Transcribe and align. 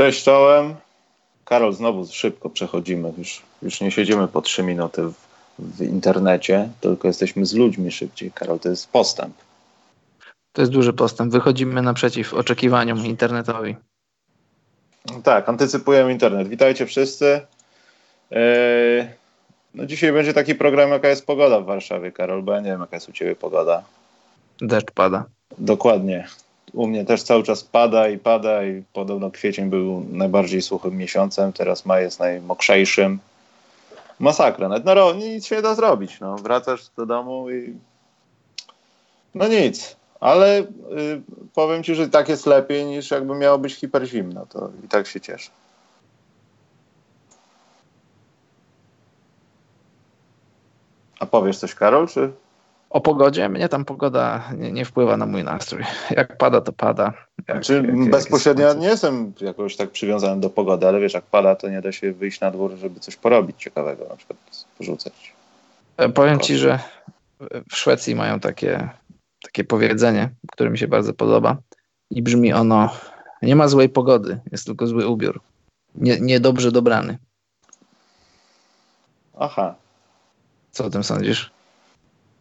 Cześć 0.00 0.24
czołem. 0.24 0.74
Karol, 1.44 1.72
znowu 1.72 2.06
szybko 2.06 2.50
przechodzimy. 2.50 3.12
Już, 3.18 3.42
już 3.62 3.80
nie 3.80 3.90
siedzimy 3.90 4.28
po 4.28 4.42
trzy 4.42 4.62
minuty 4.62 5.02
w, 5.02 5.14
w 5.58 5.82
internecie, 5.82 6.68
tylko 6.80 7.08
jesteśmy 7.08 7.46
z 7.46 7.54
ludźmi 7.54 7.92
szybciej. 7.92 8.32
Karol, 8.32 8.58
to 8.58 8.68
jest 8.68 8.90
postęp. 8.90 9.34
To 10.52 10.62
jest 10.62 10.72
duży 10.72 10.92
postęp. 10.92 11.32
Wychodzimy 11.32 11.82
naprzeciw 11.82 12.34
oczekiwaniom 12.34 13.06
internetowi. 13.06 13.76
Tak, 15.22 15.48
antycypujemy 15.48 16.12
internet. 16.12 16.48
Witajcie 16.48 16.86
wszyscy. 16.86 17.40
Yy, 18.30 18.38
no 19.74 19.86
dzisiaj 19.86 20.12
będzie 20.12 20.32
taki 20.32 20.54
program, 20.54 20.90
jaka 20.90 21.08
jest 21.08 21.26
pogoda 21.26 21.60
w 21.60 21.64
Warszawie, 21.64 22.12
Karol, 22.12 22.42
bo 22.42 22.52
ja 22.52 22.60
nie 22.60 22.70
wiem, 22.70 22.80
jaka 22.80 22.96
jest 22.96 23.08
u 23.08 23.12
Ciebie 23.12 23.36
pogoda. 23.36 23.82
Deszcz 24.60 24.90
pada. 24.90 25.24
Dokładnie. 25.58 26.28
U 26.72 26.86
mnie 26.86 27.04
też 27.04 27.22
cały 27.22 27.42
czas 27.42 27.64
pada 27.64 28.08
i 28.08 28.18
pada 28.18 28.64
i 28.64 28.82
podobno 28.92 29.30
kwiecień 29.30 29.70
był 29.70 30.06
najbardziej 30.12 30.62
suchym 30.62 30.96
miesiącem, 30.96 31.52
teraz 31.52 31.86
maj 31.86 32.02
jest 32.02 32.20
najmokrzejszym. 32.20 33.18
Masakra. 34.18 34.68
Nawet 34.68 34.84
na 34.84 34.94
no, 34.94 35.12
nic 35.12 35.46
się 35.46 35.56
nie 35.56 35.62
da 35.62 35.74
zrobić. 35.74 36.20
No. 36.20 36.36
Wracasz 36.36 36.90
do 36.96 37.06
domu 37.06 37.50
i 37.50 37.74
no 39.34 39.48
nic. 39.48 39.96
Ale 40.20 40.60
y, 40.60 40.64
powiem 41.54 41.82
ci, 41.82 41.94
że 41.94 42.08
tak 42.08 42.28
jest 42.28 42.46
lepiej 42.46 42.84
niż 42.84 43.10
jakby 43.10 43.34
miało 43.34 43.58
być 43.58 43.74
hiperzimno. 43.74 44.46
To 44.46 44.70
i 44.84 44.88
tak 44.88 45.06
się 45.06 45.20
cieszę. 45.20 45.50
A 51.20 51.26
powiesz 51.26 51.58
coś, 51.58 51.74
Karol, 51.74 52.08
czy? 52.08 52.32
O 52.90 53.00
pogodzie? 53.00 53.48
Mnie 53.48 53.68
tam 53.68 53.84
pogoda 53.84 54.52
nie, 54.56 54.72
nie 54.72 54.84
wpływa 54.84 55.16
na 55.16 55.26
mój 55.26 55.44
nastrój. 55.44 55.84
Jak 56.10 56.38
pada, 56.38 56.60
to 56.60 56.72
pada. 56.72 57.12
Jak, 57.48 57.56
znaczy, 57.56 57.74
jak, 57.86 58.10
bezpośrednio 58.10 58.68
jak 58.68 58.78
nie 58.78 58.86
jestem 58.86 59.32
jakoś 59.40 59.76
tak 59.76 59.90
przywiązany 59.90 60.40
do 60.40 60.50
pogody, 60.50 60.88
ale 60.88 61.00
wiesz, 61.00 61.14
jak 61.14 61.24
pada, 61.24 61.56
to 61.56 61.68
nie 61.68 61.80
da 61.80 61.92
się 61.92 62.12
wyjść 62.12 62.40
na 62.40 62.50
dwór, 62.50 62.76
żeby 62.76 63.00
coś 63.00 63.16
porobić 63.16 63.56
ciekawego, 63.58 64.06
na 64.08 64.16
przykład 64.16 64.38
porzucać. 64.78 65.32
E, 65.96 66.08
powiem 66.08 66.40
ci, 66.40 66.56
że 66.56 66.78
w 67.70 67.76
Szwecji 67.76 68.14
mają 68.14 68.40
takie, 68.40 68.88
takie 69.42 69.64
powiedzenie, 69.64 70.30
które 70.52 70.70
mi 70.70 70.78
się 70.78 70.88
bardzo 70.88 71.14
podoba 71.14 71.56
i 72.10 72.22
brzmi 72.22 72.52
ono 72.52 72.90
nie 73.42 73.56
ma 73.56 73.68
złej 73.68 73.88
pogody, 73.88 74.40
jest 74.52 74.66
tylko 74.66 74.86
zły 74.86 75.06
ubiór. 75.06 75.40
Nie, 75.94 76.20
niedobrze 76.20 76.72
dobrany. 76.72 77.18
Aha. 79.38 79.74
Co 80.70 80.84
o 80.84 80.90
tym 80.90 81.04
sądzisz? 81.04 81.50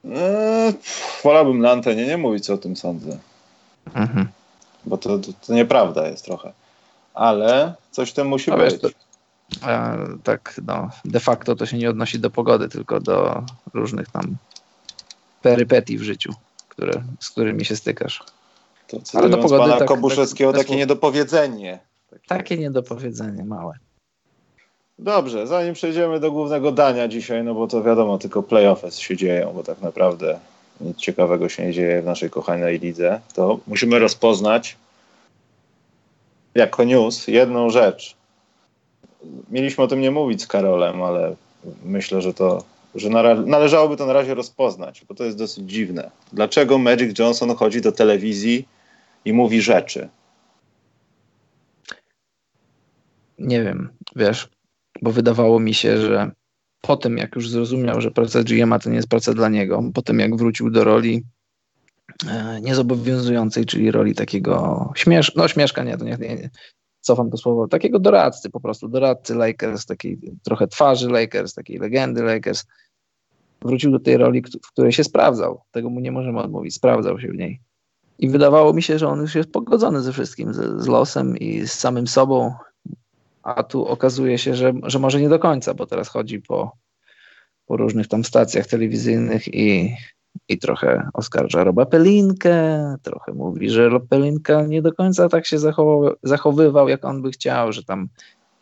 Eee, 0.05 0.73
wolałbym 1.23 1.59
na 1.59 1.72
antenie 1.72 2.08
nie 2.08 2.17
mówić, 2.17 2.45
co 2.45 2.53
o 2.53 2.58
tym 2.58 2.75
sądzę. 2.75 3.17
Mhm. 3.95 4.28
Bo 4.86 4.97
to, 4.97 5.19
to, 5.19 5.31
to, 5.47 5.53
nieprawda 5.53 6.08
jest 6.08 6.25
trochę. 6.25 6.53
Ale 7.14 7.73
coś 7.92 8.14
tym 8.14 8.27
musi 8.27 8.52
być. 8.52 8.59
Wiesz, 8.59 8.80
to, 8.81 8.89
e, 9.70 9.97
tak, 10.23 10.61
no, 10.66 10.89
de 11.05 11.20
facto 11.20 11.55
to 11.55 11.66
się 11.66 11.77
nie 11.77 11.89
odnosi 11.89 12.20
do 12.20 12.30
pogody, 12.30 12.70
tylko 12.70 12.99
do 12.99 13.43
różnych 13.73 14.11
tam 14.11 14.36
perypetii 15.42 15.98
w 15.98 16.04
życiu, 16.04 16.33
które, 16.70 17.04
z 17.20 17.30
którymi 17.30 17.65
się 17.65 17.76
stykasz. 17.76 18.23
To 18.88 18.98
Ale 19.14 19.30
do 19.30 19.38
pogody 19.38 19.64
pana 19.64 19.77
tak, 19.77 19.88
Kobuszewskiego 19.88 20.52
tak, 20.52 20.61
takie 20.61 20.76
niedopowiedzenie. 20.76 21.80
Takie... 22.09 22.27
takie 22.27 22.58
niedopowiedzenie, 22.58 23.45
małe. 23.45 23.73
Dobrze, 25.02 25.48
zanim 25.48 25.73
przejdziemy 25.73 26.20
do 26.20 26.32
głównego 26.32 26.71
dania 26.71 27.08
dzisiaj, 27.08 27.43
no 27.43 27.54
bo 27.54 27.67
to 27.67 27.83
wiadomo, 27.83 28.17
tylko 28.17 28.43
playoffy 28.43 28.92
się 28.92 29.17
dzieją, 29.17 29.54
bo 29.54 29.64
tak 29.64 29.82
naprawdę 29.82 30.39
nic 30.82 30.98
ciekawego 30.98 31.49
się 31.49 31.65
nie 31.65 31.73
dzieje 31.73 32.02
w 32.02 32.05
naszej 32.05 32.30
kochanej 32.30 32.80
lidze, 32.80 33.21
to 33.33 33.59
musimy 33.67 33.99
rozpoznać 33.99 34.77
jako 36.55 36.83
news 36.83 37.27
jedną 37.27 37.70
rzecz. 37.70 38.15
Mieliśmy 39.49 39.83
o 39.83 39.88
tym 39.88 40.02
nie 40.02 40.11
mówić 40.11 40.42
z 40.42 40.48
Karolem, 40.48 41.04
ale 41.04 41.36
myślę, 41.83 42.21
że 42.21 42.33
to 42.33 42.64
że 42.95 43.09
należałoby 43.45 43.98
to 43.98 44.05
na 44.05 44.14
razie 44.14 44.33
rozpoznać, 44.33 45.05
bo 45.09 45.15
to 45.15 45.23
jest 45.23 45.38
dosyć 45.38 45.70
dziwne. 45.70 46.11
Dlaczego 46.33 46.77
Magic 46.77 47.20
Johnson 47.20 47.55
chodzi 47.55 47.82
do 47.82 47.92
telewizji 47.92 48.67
i 49.26 49.33
mówi 49.33 49.61
rzeczy? 49.61 50.09
Nie 53.39 53.64
wiem, 53.64 53.89
wiesz, 54.15 54.49
bo 55.02 55.11
wydawało 55.11 55.60
mi 55.60 55.73
się, 55.73 56.02
że 56.02 56.32
po 56.82 56.98
tym, 56.98 57.17
jak 57.17 57.36
już 57.36 57.49
zrozumiał, 57.49 58.02
że 58.02 58.11
praca 58.11 58.43
GM 58.43 58.80
to 58.83 58.89
nie 58.89 58.95
jest 58.95 59.10
praca 59.10 59.33
dla 59.33 59.49
niego, 59.49 59.83
po 59.93 60.02
tym, 60.02 60.20
jak 60.20 60.36
wrócił 60.36 60.70
do 60.70 60.83
roli 60.83 61.23
e, 62.27 62.61
niezobowiązującej, 62.61 63.65
czyli 63.65 63.92
roli 63.92 64.15
takiego 64.15 64.92
śmiesz, 64.95 65.36
no 65.36 65.48
śmieszka, 65.48 65.83
nie, 65.83 65.98
to 65.98 66.05
nie, 66.05 66.17
nie, 66.17 66.49
cofam 67.02 67.30
to 67.30 67.38
słowo, 67.38 67.67
takiego 67.67 67.99
doradcy 67.99 68.49
po 68.49 68.59
prostu, 68.59 68.88
doradcy 68.88 69.36
Lakers, 69.36 69.86
takiej 69.86 70.20
trochę 70.43 70.67
twarzy 70.67 71.09
Lakers, 71.09 71.54
takiej 71.54 71.77
legendy 71.77 72.23
Lakers. 72.23 72.65
Wrócił 73.61 73.92
do 73.92 73.99
tej 73.99 74.17
roli, 74.17 74.43
w 74.65 74.71
której 74.71 74.92
się 74.92 75.04
sprawdzał. 75.04 75.61
Tego 75.71 75.89
mu 75.89 75.99
nie 75.99 76.11
możemy 76.11 76.39
odmówić, 76.39 76.76
sprawdzał 76.76 77.20
się 77.20 77.27
w 77.27 77.36
niej. 77.36 77.61
I 78.20 78.30
wydawało 78.30 78.73
mi 78.73 78.83
się, 78.83 78.99
że 78.99 79.08
on 79.08 79.21
już 79.21 79.36
jest 79.36 79.52
pogodzony 79.52 80.02
ze 80.02 80.14
wszystkim, 80.14 80.54
z, 80.54 80.83
z 80.83 80.88
losem 80.88 81.38
i 81.38 81.67
z 81.67 81.71
samym 81.71 82.08
sobą, 82.08 82.54
a 83.44 83.64
tu 83.64 83.86
okazuje 83.86 84.38
się, 84.38 84.55
że, 84.55 84.73
że 84.83 85.00
może 85.00 85.22
nie 85.22 85.30
do 85.30 85.39
końca, 85.39 85.73
bo 85.73 85.86
teraz 85.86 86.08
chodzi 86.08 86.42
po, 86.42 86.72
po 87.66 87.77
różnych 87.77 88.08
tam 88.08 88.23
stacjach 88.23 88.67
telewizyjnych 88.67 89.48
i, 89.48 89.95
i 90.50 90.58
trochę 90.58 91.10
oskarża 91.14 91.64
Roba 91.64 91.86
Pelinkę, 91.86 92.95
trochę 93.04 93.33
mówi, 93.33 93.70
że 93.70 93.89
Rob 93.89 94.08
Pelinka 94.10 94.66
nie 94.66 94.82
do 94.82 94.94
końca 94.94 95.30
tak 95.30 95.45
się 95.45 95.60
zachowywał, 95.60 96.16
zachowywał, 96.23 96.89
jak 96.89 97.05
on 97.05 97.22
by 97.22 97.32
chciał, 97.32 97.72
że 97.72 97.83
tam 97.83 98.10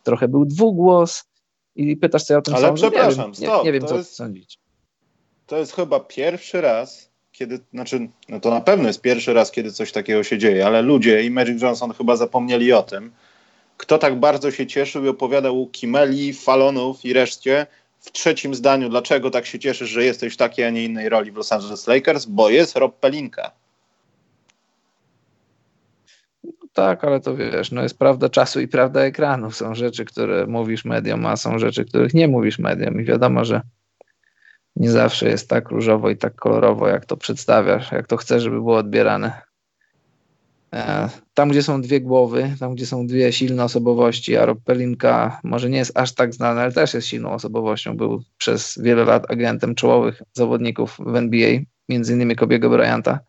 trochę 0.03 0.27
był 0.27 0.45
dwugłos 0.45 1.25
i 1.75 1.97
pytasz, 1.97 2.29
ja 2.29 2.37
o 2.37 2.41
tym 2.41 2.55
Ale 2.55 2.67
sądzę? 2.67 2.91
przepraszam, 2.91 3.31
nie 3.31 3.37
wiem, 3.39 3.49
stop, 3.49 3.63
nie, 3.63 3.71
nie 3.71 3.79
wiem 3.79 3.87
co 3.87 3.97
jest, 3.97 4.15
sądzić. 4.15 4.59
To 5.45 5.57
jest 5.57 5.75
chyba 5.75 5.99
pierwszy 5.99 6.61
raz, 6.61 7.11
kiedy, 7.31 7.59
znaczy, 7.73 8.09
no 8.29 8.39
to 8.39 8.49
na 8.49 8.61
pewno 8.61 8.87
jest 8.87 9.01
pierwszy 9.01 9.33
raz, 9.33 9.51
kiedy 9.51 9.71
coś 9.71 9.91
takiego 9.91 10.23
się 10.23 10.37
dzieje, 10.37 10.65
ale 10.65 10.81
ludzie 10.81 11.23
i 11.23 11.31
Magic 11.31 11.61
Johnson 11.61 11.93
chyba 11.93 12.15
zapomnieli 12.15 12.73
o 12.73 12.83
tym, 12.83 13.11
kto 13.77 13.97
tak 13.97 14.19
bardzo 14.19 14.51
się 14.51 14.67
cieszył 14.67 15.05
i 15.05 15.09
opowiadał 15.09 15.67
Kimeli, 15.71 16.33
Falonów 16.33 17.05
i 17.05 17.13
reszcie 17.13 17.67
w 17.99 18.11
trzecim 18.11 18.55
zdaniu, 18.55 18.89
dlaczego 18.89 19.31
tak 19.31 19.45
się 19.45 19.59
cieszysz, 19.59 19.89
że 19.89 20.03
jesteś 20.03 20.33
w 20.33 20.37
takiej, 20.37 20.65
a 20.65 20.69
nie 20.69 20.85
innej 20.85 21.09
roli 21.09 21.31
w 21.31 21.35
Los 21.35 21.51
Angeles 21.51 21.87
Lakers, 21.87 22.25
bo 22.25 22.49
jest 22.49 22.77
Rob 22.77 22.99
Pelinka. 22.99 23.51
No 26.43 26.51
tak, 26.73 27.03
ale 27.03 27.19
to 27.19 27.35
wiesz, 27.35 27.71
no 27.71 27.83
jest 27.83 27.99
prawda 27.99 28.29
czasu 28.29 28.59
i 28.59 28.67
prawda 28.67 29.01
ekranu. 29.01 29.51
Są 29.51 29.75
rzeczy, 29.75 30.05
które 30.05 30.47
mówisz 30.47 30.85
mediom, 30.85 31.25
a 31.25 31.37
są 31.37 31.59
rzeczy, 31.59 31.85
których 31.85 32.13
nie 32.13 32.27
mówisz 32.27 32.59
mediom 32.59 33.01
i 33.01 33.03
wiadomo, 33.03 33.45
że 33.45 33.61
nie 34.75 34.91
zawsze 34.91 35.29
jest 35.29 35.49
tak 35.49 35.69
różowo 35.69 36.09
i 36.09 36.17
tak 36.17 36.35
kolorowo, 36.35 36.87
jak 36.87 37.05
to 37.05 37.17
przedstawiasz, 37.17 37.91
jak 37.91 38.07
to 38.07 38.17
chcesz, 38.17 38.43
żeby 38.43 38.55
było 38.55 38.77
odbierane. 38.77 39.46
E, 40.77 41.09
tam, 41.33 41.49
gdzie 41.49 41.63
są 41.63 41.81
dwie 41.81 42.01
głowy, 42.01 42.55
tam, 42.59 42.75
gdzie 42.75 42.85
są 42.85 43.07
dwie 43.07 43.33
silne 43.33 43.63
osobowości, 43.63 44.37
a 44.37 44.45
Rob 44.45 44.59
Pelinka 44.65 45.39
może 45.43 45.69
nie 45.69 45.77
jest 45.77 45.97
aż 45.97 46.13
tak 46.13 46.33
znany, 46.33 46.61
ale 46.61 46.71
też 46.71 46.93
jest 46.93 47.07
silną 47.07 47.31
osobowością. 47.31 47.97
Był 47.97 48.21
przez 48.37 48.79
wiele 48.81 49.05
lat 49.05 49.31
agentem 49.31 49.75
czołowych 49.75 50.21
zawodników 50.33 50.97
w 50.99 51.15
NBA, 51.15 51.59
między 51.89 52.13
innymi 52.13 52.35
Kobiego 52.35 52.69
Bryanta. 52.69 53.19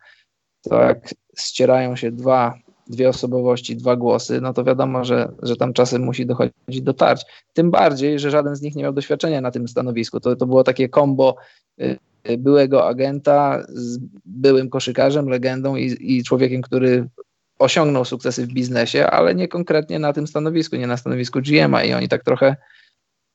To 0.62 0.82
jak 0.82 1.14
ścierają 1.38 1.96
się 1.96 2.12
dwa, 2.12 2.58
dwie 2.86 3.08
osobowości, 3.08 3.76
dwa 3.76 3.96
głosy, 3.96 4.40
no 4.40 4.52
to 4.52 4.64
wiadomo, 4.64 5.04
że, 5.04 5.32
że 5.42 5.56
tam 5.56 5.72
czasem 5.72 6.04
musi 6.04 6.26
dochodzić 6.26 6.82
do 6.82 6.94
tarć. 6.94 7.22
Tym 7.52 7.70
bardziej, 7.70 8.18
że 8.18 8.30
żaden 8.30 8.56
z 8.56 8.62
nich 8.62 8.76
nie 8.76 8.82
miał 8.82 8.92
doświadczenia 8.92 9.40
na 9.40 9.50
tym 9.50 9.68
stanowisku. 9.68 10.20
To, 10.20 10.36
to 10.36 10.46
było 10.46 10.64
takie 10.64 10.88
kombo 10.88 11.36
y, 11.80 11.98
byłego 12.38 12.88
agenta 12.88 13.62
z 13.68 13.98
byłym 14.24 14.70
koszykarzem, 14.70 15.28
legendą 15.28 15.76
i, 15.76 15.96
i 16.00 16.24
człowiekiem, 16.24 16.62
który 16.62 17.08
osiągnął 17.58 18.04
sukcesy 18.04 18.46
w 18.46 18.52
biznesie, 18.52 19.06
ale 19.06 19.34
nie 19.34 19.48
konkretnie 19.48 19.98
na 19.98 20.12
tym 20.12 20.26
stanowisku, 20.26 20.76
nie 20.76 20.86
na 20.86 20.96
stanowisku 20.96 21.40
GM-a 21.40 21.84
i 21.84 21.94
oni 21.94 22.08
tak 22.08 22.24
trochę, 22.24 22.56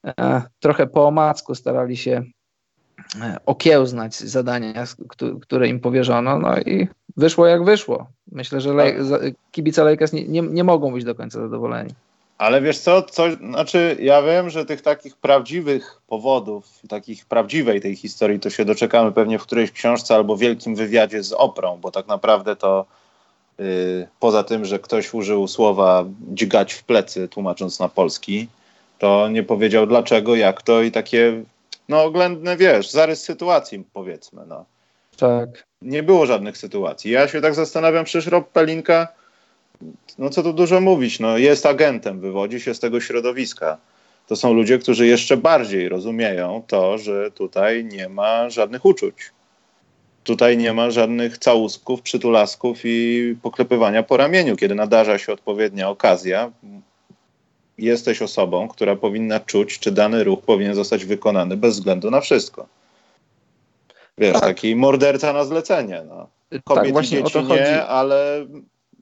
e, 0.08 0.42
trochę 0.60 0.88
po 0.88 1.08
omacku 1.08 1.56
starali 1.56 1.98
się 1.98 2.24
e, 3.22 3.38
okiełznać 3.46 4.16
zadania, 4.16 4.86
które 5.42 5.68
im 5.68 5.80
powierzono, 5.80 6.40
no 6.40 6.60
i 6.60 6.88
wyszło 7.18 7.48
jak 7.48 7.64
wyszło. 7.64 8.08
Myślę, 8.32 8.62
że 8.62 8.74
kibice 9.52 9.84
Lakers 9.84 10.14
nie, 10.14 10.28
nie, 10.28 10.42
nie 10.42 10.64
mogą 10.64 10.94
być 10.94 11.04
do 11.04 11.16
końca 11.16 11.40
zadowoleni. 11.40 11.94
Ale 12.38 12.62
wiesz 12.62 12.80
co, 12.80 13.02
co, 13.02 13.24
znaczy 13.32 13.98
ja 14.00 14.22
wiem, 14.22 14.50
że 14.50 14.66
tych 14.66 14.82
takich 14.82 15.18
prawdziwych 15.18 16.02
powodów, 16.08 16.80
takich 16.90 17.26
prawdziwej 17.26 17.82
tej 17.82 17.96
historii 17.96 18.40
to 18.40 18.50
się 18.50 18.66
doczekamy 18.66 19.12
pewnie 19.12 19.40
w 19.40 19.44
którejś 19.44 19.72
książce 19.72 20.16
albo 20.16 20.38
wielkim 20.38 20.76
wywiadzie 20.76 21.24
z 21.24 21.34
Oprą, 21.34 21.78
bo 21.82 21.92
tak 21.92 22.08
naprawdę 22.08 22.56
to 22.56 22.86
poza 24.20 24.44
tym, 24.44 24.66
że 24.66 24.80
ktoś 24.80 25.14
użył 25.14 25.48
słowa 25.48 26.06
dźgać 26.34 26.74
w 26.74 26.84
plecy, 26.84 27.28
tłumacząc 27.28 27.80
na 27.80 27.90
polski, 27.90 28.48
to 29.00 29.28
nie 29.30 29.44
powiedział 29.44 29.88
dlaczego, 29.88 30.36
jak 30.36 30.62
to 30.62 30.82
i 30.82 30.92
takie, 30.92 31.44
no 31.90 32.04
oględne, 32.04 32.58
wiesz, 32.58 32.92
zarys 32.92 33.22
sytuacji 33.22 33.84
powiedzmy, 33.94 34.42
no. 34.48 34.66
Tak. 35.18 35.50
Nie 35.82 36.04
było 36.04 36.26
żadnych 36.26 36.58
sytuacji. 36.58 37.12
Ja 37.12 37.28
się 37.28 37.42
tak 37.42 37.56
zastanawiam, 37.56 38.06
przecież 38.06 38.28
Rob 38.28 38.50
Pelinka 38.50 39.08
no 40.18 40.30
co 40.30 40.44
tu 40.44 40.54
dużo 40.54 40.82
mówić, 40.82 41.20
no 41.20 41.38
jest 41.38 41.66
agentem, 41.66 42.20
wywodzi 42.20 42.62
się 42.62 42.74
z 42.74 42.80
tego 42.80 43.02
środowiska. 43.02 43.78
To 44.28 44.36
są 44.36 44.54
ludzie, 44.54 44.80
którzy 44.80 45.08
jeszcze 45.08 45.38
bardziej 45.38 45.90
rozumieją 45.90 46.64
to, 46.68 46.98
że 46.98 47.32
tutaj 47.32 47.86
nie 47.86 48.10
ma 48.10 48.50
żadnych 48.50 48.86
uczuć. 48.86 49.16
Tutaj 50.24 50.58
nie 50.58 50.74
ma 50.74 50.92
żadnych 50.92 51.38
całusków, 51.38 52.02
przytulasków 52.02 52.80
i 52.84 53.36
poklepywania 53.42 54.04
po 54.04 54.18
ramieniu. 54.18 54.56
Kiedy 54.56 54.76
nadarza 54.76 55.18
się 55.18 55.34
odpowiednia 55.34 55.90
okazja, 55.90 56.52
jesteś 57.78 58.22
osobą, 58.22 58.68
która 58.68 58.96
powinna 58.96 59.40
czuć, 59.40 59.80
czy 59.80 59.92
dany 59.92 60.24
ruch 60.24 60.42
powinien 60.42 60.76
zostać 60.76 61.06
wykonany 61.06 61.58
bez 61.58 61.76
względu 61.76 62.12
na 62.12 62.22
wszystko. 62.22 62.68
Wiesz, 64.18 64.34
tak. 64.34 64.42
taki 64.42 64.76
morderca 64.76 65.34
na 65.34 65.46
zlecenie. 65.46 66.02
No. 66.08 66.28
Kobiet 66.64 66.96
tak, 66.96 67.04
i 67.04 67.08
dzieci 67.08 67.38
nie, 67.38 67.44
chodzi. 67.44 67.64
ale 67.88 68.46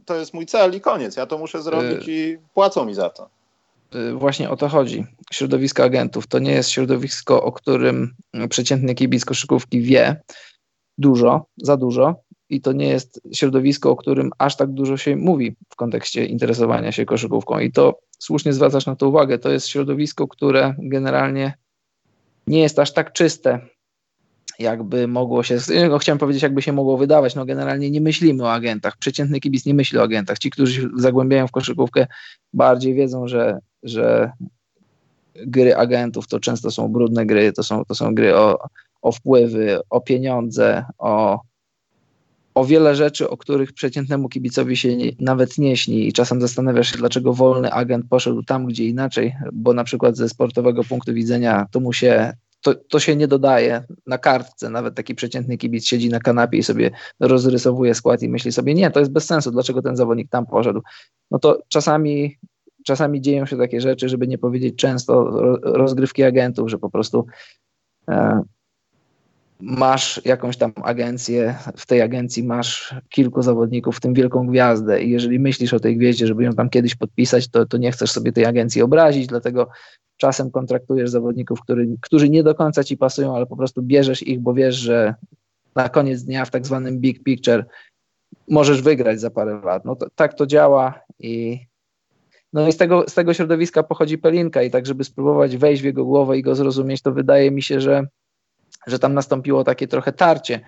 to 0.06 0.16
jest 0.16 0.34
mój 0.34 0.46
cel 0.46 0.76
i 0.76 0.82
koniec. 0.82 1.16
Ja 1.16 1.26
to 1.26 1.38
muszę 1.38 1.62
zrobić 1.62 2.08
y 2.08 2.12
i 2.12 2.38
płacą 2.54 2.86
mi 2.86 2.94
za 2.94 3.10
to. 3.10 3.30
Y 3.96 4.14
właśnie 4.14 4.50
o 4.50 4.58
to 4.58 4.70
chodzi. 4.70 5.06
Środowisko 5.32 5.84
agentów 5.84 6.28
to 6.28 6.40
nie 6.40 6.52
jest 6.52 6.70
środowisko, 6.70 7.44
o 7.44 7.52
którym 7.52 8.14
przeciętny 8.50 8.96
kibic 8.96 9.26
koszykówki 9.26 9.82
wie 9.82 10.22
dużo, 11.02 11.46
za 11.58 11.78
dużo 11.78 12.16
i 12.50 12.62
to 12.62 12.74
nie 12.74 12.88
jest 12.88 13.22
środowisko, 13.34 13.92
o 13.92 13.96
którym 13.96 14.32
aż 14.38 14.56
tak 14.56 14.72
dużo 14.72 14.98
się 14.98 15.16
mówi 15.16 15.56
w 15.70 15.76
kontekście 15.76 16.26
interesowania 16.26 16.92
się 16.92 17.06
koszykówką 17.06 17.60
i 17.60 17.72
to 17.72 18.00
słusznie 18.20 18.54
zwracasz 18.54 18.86
na 18.86 18.96
to 18.96 19.10
uwagę. 19.10 19.40
To 19.40 19.52
jest 19.52 19.68
środowisko, 19.68 20.28
które 20.28 20.76
generalnie 20.80 21.54
nie 22.48 22.60
jest 22.60 22.80
aż 22.80 22.94
tak 22.94 23.14
czyste, 23.14 23.60
jakby 24.60 25.08
mogło 25.08 25.44
się, 25.44 25.58
no 25.90 26.00
chciałem 26.00 26.20
powiedzieć, 26.20 26.44
jakby 26.44 26.62
się 26.62 26.74
mogło 26.74 26.98
wydawać, 26.98 27.36
no 27.36 27.46
generalnie 27.46 27.92
nie 27.92 28.02
myślimy 28.02 28.44
o 28.44 28.52
agentach, 28.52 28.98
przeciętny 28.98 29.40
kibic 29.40 29.66
nie 29.66 29.74
myśli 29.74 29.98
o 29.98 30.04
agentach. 30.04 30.40
Ci, 30.40 30.50
którzy 30.50 30.82
się 30.82 30.88
zagłębiają 30.98 31.48
w 31.48 31.52
koszykówkę, 31.52 32.08
bardziej 32.54 32.94
wiedzą, 32.94 33.28
że, 33.28 33.60
że 33.84 34.32
gry 35.36 35.76
agentów 35.76 36.28
to 36.28 36.40
często 36.40 36.72
są 36.72 36.88
brudne 36.88 37.26
gry, 37.26 37.54
to 37.54 37.64
są, 37.64 37.86
to 37.86 37.96
są 37.96 38.16
gry 38.16 38.36
o, 38.36 38.58
o 39.02 39.12
wpływy, 39.12 39.80
o 39.90 40.02
pieniądze, 40.02 40.86
o, 40.98 41.40
o 42.54 42.66
wiele 42.66 42.96
rzeczy, 42.96 43.30
o 43.30 43.38
których 43.38 43.74
przeciętnemu 43.74 44.30
kibicowi 44.30 44.78
się 44.78 44.96
nie, 44.96 45.12
nawet 45.20 45.58
nie 45.58 45.78
śni 45.78 46.08
i 46.08 46.14
czasem 46.14 46.42
zastanawiasz 46.42 46.92
się, 46.92 46.98
dlaczego 46.98 47.34
wolny 47.34 47.72
agent 47.72 48.06
poszedł 48.10 48.44
tam, 48.44 48.66
gdzie 48.66 48.86
inaczej, 48.86 49.36
bo 49.54 49.74
na 49.74 49.84
przykład 49.84 50.18
ze 50.18 50.30
sportowego 50.30 50.84
punktu 50.84 51.14
widzenia 51.14 51.66
to 51.72 51.80
mu 51.80 51.94
się 51.94 52.34
to, 52.62 52.76
to 52.76 53.00
się 53.00 53.16
nie 53.16 53.28
dodaje 53.28 53.84
na 54.08 54.18
kartce. 54.18 54.70
Nawet 54.70 54.96
taki 54.96 55.16
przeciętny 55.16 55.58
kibic 55.58 55.86
siedzi 55.86 56.10
na 56.10 56.20
kanapie 56.20 56.58
i 56.58 56.64
sobie 56.64 56.92
rozrysowuje 57.20 57.96
skład 57.96 58.22
i 58.22 58.30
myśli 58.30 58.52
sobie, 58.52 58.74
nie, 58.74 58.92
to 58.92 59.00
jest 59.00 59.12
bez 59.12 59.26
sensu, 59.26 59.52
dlaczego 59.52 59.82
ten 59.82 59.96
zawodnik 59.96 60.30
tam 60.30 60.46
poszedł. 60.46 60.82
No 61.32 61.40
to 61.40 61.60
czasami, 61.68 62.38
czasami 62.86 63.22
dzieją 63.22 63.46
się 63.46 63.58
takie 63.58 63.82
rzeczy, 63.82 64.10
żeby 64.10 64.28
nie 64.28 64.38
powiedzieć 64.38 64.76
często, 64.76 65.24
rozgrywki 65.64 66.24
agentów, 66.24 66.70
że 66.70 66.78
po 66.78 66.90
prostu 66.90 67.26
e, 68.10 68.42
masz 69.62 70.22
jakąś 70.26 70.58
tam 70.58 70.74
agencję, 70.84 71.56
w 71.78 71.86
tej 71.86 72.02
agencji 72.02 72.44
masz 72.44 72.96
kilku 73.10 73.42
zawodników, 73.42 73.98
w 73.98 74.00
tym 74.00 74.14
wielką 74.14 74.48
gwiazdę 74.48 75.04
i 75.04 75.12
jeżeli 75.12 75.40
myślisz 75.40 75.74
o 75.74 75.80
tej 75.80 75.98
gwieździe, 75.98 76.28
żeby 76.28 76.44
ją 76.44 76.54
tam 76.54 76.70
kiedyś 76.70 76.96
podpisać, 76.96 77.48
to, 77.48 77.66
to 77.66 77.78
nie 77.78 77.92
chcesz 77.92 78.12
sobie 78.12 78.32
tej 78.32 78.46
agencji 78.46 78.82
obrazić, 78.82 79.28
dlatego 79.28 79.68
czasem 80.18 80.52
kontraktujesz 80.52 81.10
zawodników, 81.10 81.62
który, 81.62 81.88
którzy 82.02 82.30
nie 82.30 82.44
do 82.44 82.56
końca 82.56 82.84
ci 82.84 82.98
pasują, 82.98 83.36
ale 83.36 83.46
po 83.46 83.58
prostu 83.58 83.82
bierzesz 83.82 84.24
ich, 84.24 84.40
bo 84.40 84.54
wiesz, 84.54 84.76
że 84.76 85.16
na 85.76 85.90
koniec 85.90 86.24
dnia 86.24 86.46
w 86.46 86.52
tak 86.52 86.66
zwanym 86.66 87.00
big 87.00 87.24
picture 87.24 87.66
możesz 88.50 88.82
wygrać 88.82 89.20
za 89.20 89.30
parę 89.30 89.62
lat. 89.66 89.86
No 89.86 89.96
to, 89.96 90.08
tak 90.16 90.34
to 90.34 90.48
działa 90.48 91.00
i 91.20 91.60
no 92.54 92.68
i 92.68 92.72
z 92.72 92.78
tego, 92.78 93.06
z 93.08 93.14
tego 93.14 93.34
środowiska 93.34 93.84
pochodzi 93.84 94.18
Pelinka 94.18 94.64
i 94.64 94.72
tak, 94.72 94.86
żeby 94.86 95.04
spróbować 95.04 95.58
wejść 95.58 95.82
w 95.82 95.86
jego 95.86 96.06
głowę 96.06 96.38
i 96.38 96.42
go 96.42 96.56
zrozumieć, 96.56 97.02
to 97.02 97.12
wydaje 97.12 97.52
mi 97.52 97.62
się, 97.62 97.82
że 97.82 98.08
że 98.88 99.00
tam 99.00 99.14
nastąpiło 99.14 99.64
takie 99.64 99.88
trochę 99.88 100.12
tarcie. 100.12 100.60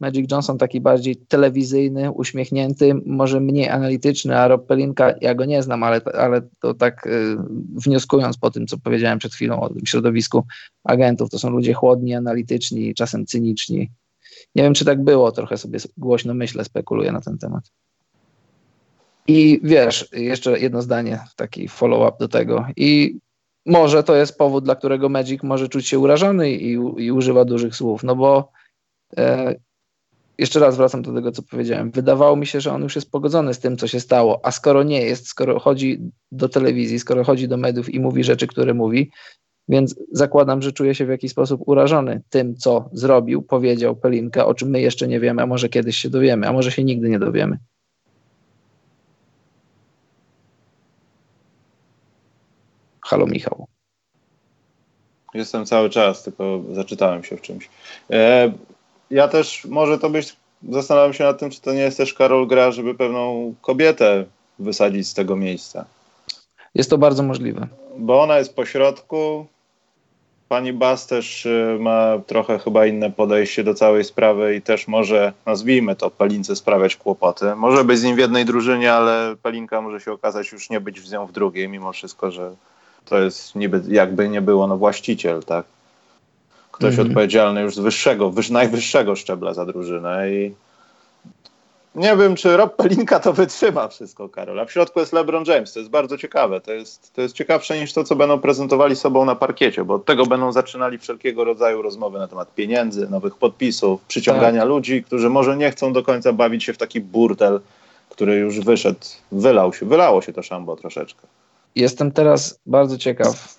Magic 0.00 0.30
Johnson 0.30 0.58
taki 0.58 0.80
bardziej 0.80 1.16
telewizyjny, 1.16 2.10
uśmiechnięty, 2.10 2.94
może 3.06 3.40
mniej 3.40 3.68
analityczny, 3.68 4.38
a 4.38 4.48
Rob 4.48 4.66
Pelinka, 4.66 5.14
ja 5.20 5.34
go 5.34 5.44
nie 5.44 5.62
znam, 5.62 5.82
ale, 5.82 6.00
ale 6.14 6.42
to 6.60 6.74
tak 6.74 7.06
y, 7.06 7.36
wnioskując 7.86 8.38
po 8.38 8.50
tym, 8.50 8.66
co 8.66 8.78
powiedziałem 8.78 9.18
przed 9.18 9.34
chwilą 9.34 9.60
o 9.60 9.68
tym 9.68 9.86
środowisku 9.86 10.44
agentów, 10.84 11.30
to 11.30 11.38
są 11.38 11.50
ludzie 11.50 11.74
chłodni, 11.74 12.14
analityczni, 12.14 12.94
czasem 12.94 13.26
cyniczni. 13.26 13.90
Nie 14.54 14.62
wiem, 14.62 14.74
czy 14.74 14.84
tak 14.84 15.04
było, 15.04 15.32
trochę 15.32 15.58
sobie 15.58 15.78
głośno 15.96 16.34
myślę, 16.34 16.64
spekuluję 16.64 17.12
na 17.12 17.20
ten 17.20 17.38
temat. 17.38 17.64
I 19.26 19.60
wiesz, 19.62 20.08
jeszcze 20.12 20.58
jedno 20.58 20.82
zdanie, 20.82 21.20
taki 21.36 21.68
follow-up 21.68 22.16
do 22.20 22.28
tego. 22.28 22.66
I 22.76 23.18
może 23.66 24.02
to 24.02 24.16
jest 24.16 24.38
powód, 24.38 24.64
dla 24.64 24.74
którego 24.74 25.08
Magic 25.08 25.42
może 25.42 25.68
czuć 25.68 25.88
się 25.88 25.98
urażony 25.98 26.50
i, 26.52 26.72
i 26.96 27.12
używa 27.12 27.44
dużych 27.44 27.76
słów, 27.76 28.02
no 28.02 28.16
bo 28.16 28.52
e, 29.16 29.54
jeszcze 30.38 30.60
raz 30.60 30.76
wracam 30.76 31.02
do 31.02 31.12
tego, 31.12 31.32
co 31.32 31.42
powiedziałem. 31.42 31.90
Wydawało 31.90 32.36
mi 32.36 32.46
się, 32.46 32.60
że 32.60 32.72
on 32.72 32.82
już 32.82 32.96
jest 32.96 33.10
pogodzony 33.10 33.54
z 33.54 33.58
tym, 33.58 33.76
co 33.76 33.86
się 33.86 34.00
stało, 34.00 34.40
a 34.42 34.50
skoro 34.50 34.82
nie 34.82 35.02
jest, 35.02 35.26
skoro 35.26 35.60
chodzi 35.60 36.00
do 36.32 36.48
telewizji, 36.48 36.98
skoro 36.98 37.24
chodzi 37.24 37.48
do 37.48 37.56
mediów 37.56 37.94
i 37.94 38.00
mówi 38.00 38.24
rzeczy, 38.24 38.46
które 38.46 38.74
mówi, 38.74 39.10
więc 39.68 39.94
zakładam, 40.12 40.62
że 40.62 40.72
czuje 40.72 40.94
się 40.94 41.06
w 41.06 41.08
jakiś 41.08 41.30
sposób 41.30 41.62
urażony 41.66 42.22
tym, 42.30 42.56
co 42.56 42.90
zrobił, 42.92 43.42
powiedział 43.42 43.96
Pelinka, 43.96 44.46
o 44.46 44.54
czym 44.54 44.70
my 44.70 44.80
jeszcze 44.80 45.08
nie 45.08 45.20
wiemy, 45.20 45.42
a 45.42 45.46
może 45.46 45.68
kiedyś 45.68 45.96
się 45.96 46.10
dowiemy, 46.10 46.48
a 46.48 46.52
może 46.52 46.70
się 46.70 46.84
nigdy 46.84 47.08
nie 47.08 47.18
dowiemy. 47.18 47.58
Halo 53.12 53.26
Michał. 53.26 53.66
Jestem 55.34 55.66
cały 55.66 55.90
czas, 55.90 56.22
tylko 56.22 56.62
zaczytałem 56.72 57.24
się 57.24 57.36
w 57.36 57.40
czymś. 57.40 57.68
E, 58.10 58.52
ja 59.10 59.28
też 59.28 59.64
może 59.64 59.98
to 59.98 60.10
być, 60.10 60.36
zastanawiam 60.68 61.12
się 61.12 61.24
nad 61.24 61.38
tym, 61.38 61.50
czy 61.50 61.60
to 61.60 61.72
nie 61.72 61.80
jest 61.80 61.96
też 61.96 62.14
Karol 62.14 62.46
gra, 62.46 62.70
żeby 62.70 62.94
pewną 62.94 63.54
kobietę 63.60 64.24
wysadzić 64.58 65.08
z 65.08 65.14
tego 65.14 65.36
miejsca. 65.36 65.84
Jest 66.74 66.90
to 66.90 66.98
bardzo 66.98 67.22
możliwe. 67.22 67.66
Bo 67.98 68.22
ona 68.22 68.38
jest 68.38 68.56
po 68.56 68.66
środku. 68.66 69.46
Pani 70.48 70.72
Bas 70.72 71.06
też 71.06 71.46
e, 71.46 71.76
ma 71.80 72.18
trochę 72.26 72.58
chyba 72.58 72.86
inne 72.86 73.10
podejście 73.10 73.64
do 73.64 73.74
całej 73.74 74.04
sprawy 74.04 74.56
i 74.56 74.62
też 74.62 74.88
może, 74.88 75.32
nazwijmy 75.46 75.96
to, 75.96 76.10
Pelince 76.10 76.56
sprawiać 76.56 76.96
kłopoty. 76.96 77.54
Może 77.56 77.84
być 77.84 77.98
z 77.98 78.04
nim 78.04 78.16
w 78.16 78.18
jednej 78.18 78.44
drużynie, 78.44 78.92
ale 78.92 79.36
Pelinka 79.42 79.80
może 79.80 80.00
się 80.00 80.12
okazać 80.12 80.52
już 80.52 80.70
nie 80.70 80.80
być 80.80 81.08
z 81.08 81.12
nią 81.12 81.26
w 81.26 81.32
drugiej, 81.32 81.68
mimo 81.68 81.92
wszystko, 81.92 82.30
że 82.30 82.54
to 83.04 83.18
jest 83.18 83.54
niby, 83.54 83.82
jakby 83.88 84.28
nie 84.28 84.42
było, 84.42 84.66
no 84.66 84.76
właściciel, 84.76 85.42
tak? 85.42 85.64
Ktoś 86.72 86.94
mm 86.94 87.06
-hmm. 87.06 87.08
odpowiedzialny 87.08 87.60
już 87.60 87.74
z 87.74 87.78
wyższego, 87.78 88.30
wyż, 88.30 88.50
najwyższego 88.50 89.16
szczebla 89.16 89.54
za 89.54 89.66
drużynę 89.66 90.30
i 90.30 90.54
nie 91.94 92.16
wiem, 92.16 92.36
czy 92.36 92.56
Rob 92.56 92.76
Pelinka 92.76 93.20
to 93.20 93.32
wytrzyma 93.32 93.88
wszystko, 93.88 94.28
Karol. 94.28 94.60
A 94.60 94.64
w 94.64 94.72
środku 94.72 95.00
jest 95.00 95.12
LeBron 95.12 95.44
James. 95.46 95.72
To 95.72 95.78
jest 95.78 95.90
bardzo 95.90 96.18
ciekawe. 96.18 96.60
To 96.60 96.72
jest, 96.72 97.12
to 97.14 97.22
jest 97.22 97.34
ciekawsze 97.34 97.80
niż 97.80 97.92
to, 97.92 98.04
co 98.04 98.16
będą 98.16 98.38
prezentowali 98.38 98.96
sobą 98.96 99.24
na 99.24 99.34
parkiecie, 99.34 99.84
bo 99.84 99.94
od 99.94 100.04
tego 100.04 100.26
będą 100.26 100.52
zaczynali 100.52 100.98
wszelkiego 100.98 101.44
rodzaju 101.44 101.82
rozmowy 101.82 102.18
na 102.18 102.28
temat 102.28 102.54
pieniędzy, 102.54 103.10
nowych 103.10 103.36
podpisów, 103.36 104.00
przyciągania 104.08 104.60
tak. 104.60 104.68
ludzi, 104.68 105.04
którzy 105.04 105.30
może 105.30 105.56
nie 105.56 105.70
chcą 105.70 105.92
do 105.92 106.02
końca 106.02 106.32
bawić 106.32 106.64
się 106.64 106.72
w 106.72 106.78
taki 106.78 107.00
burdel, 107.00 107.60
który 108.10 108.34
już 108.34 108.60
wyszedł, 108.60 109.00
wylał 109.32 109.72
się, 109.72 109.86
wylało 109.86 110.22
się 110.22 110.32
to 110.32 110.42
szambo 110.42 110.76
troszeczkę. 110.76 111.26
Jestem 111.74 112.12
teraz 112.12 112.60
bardzo 112.66 112.98
ciekaw. 112.98 113.56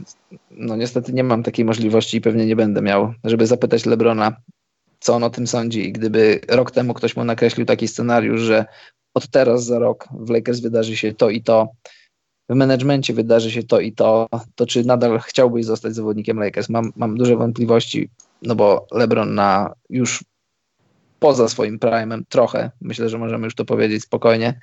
No 0.51 0.75
niestety 0.75 1.13
nie 1.13 1.23
mam 1.23 1.43
takiej 1.43 1.65
możliwości 1.65 2.17
i 2.17 2.21
pewnie 2.21 2.45
nie 2.45 2.55
będę 2.55 2.81
miał, 2.81 3.13
żeby 3.23 3.47
zapytać 3.47 3.85
Lebrona, 3.85 4.35
co 4.99 5.13
on 5.13 5.23
o 5.23 5.29
tym 5.29 5.47
sądzi. 5.47 5.87
I 5.87 5.91
gdyby 5.91 6.41
rok 6.49 6.71
temu 6.71 6.93
ktoś 6.93 7.15
mu 7.15 7.23
nakreślił 7.23 7.65
taki 7.65 7.87
scenariusz, 7.87 8.41
że 8.41 8.65
od 9.13 9.27
teraz 9.27 9.65
za 9.65 9.79
rok 9.79 10.07
w 10.11 10.29
Lakers 10.29 10.59
wydarzy 10.59 10.97
się 10.97 11.13
to 11.13 11.29
i 11.29 11.41
to, 11.41 11.69
w 12.49 12.55
managemencie 12.55 13.13
wydarzy 13.13 13.51
się 13.51 13.63
to 13.63 13.79
i 13.79 13.91
to, 13.91 14.27
to 14.55 14.65
czy 14.65 14.83
nadal 14.85 15.19
chciałbyś 15.19 15.65
zostać 15.65 15.95
zawodnikiem 15.95 16.39
Lakers? 16.39 16.69
Mam, 16.69 16.91
mam 16.95 17.17
duże 17.17 17.35
wątpliwości, 17.35 18.09
no 18.41 18.55
bo 18.55 18.87
LeBron 18.91 19.35
na 19.35 19.73
już 19.89 20.23
poza 21.19 21.47
swoim 21.47 21.79
prime'em 21.79 22.21
trochę, 22.29 22.71
myślę, 22.81 23.09
że 23.09 23.17
możemy 23.17 23.45
już 23.45 23.55
to 23.55 23.65
powiedzieć 23.65 24.03
spokojnie, 24.03 24.59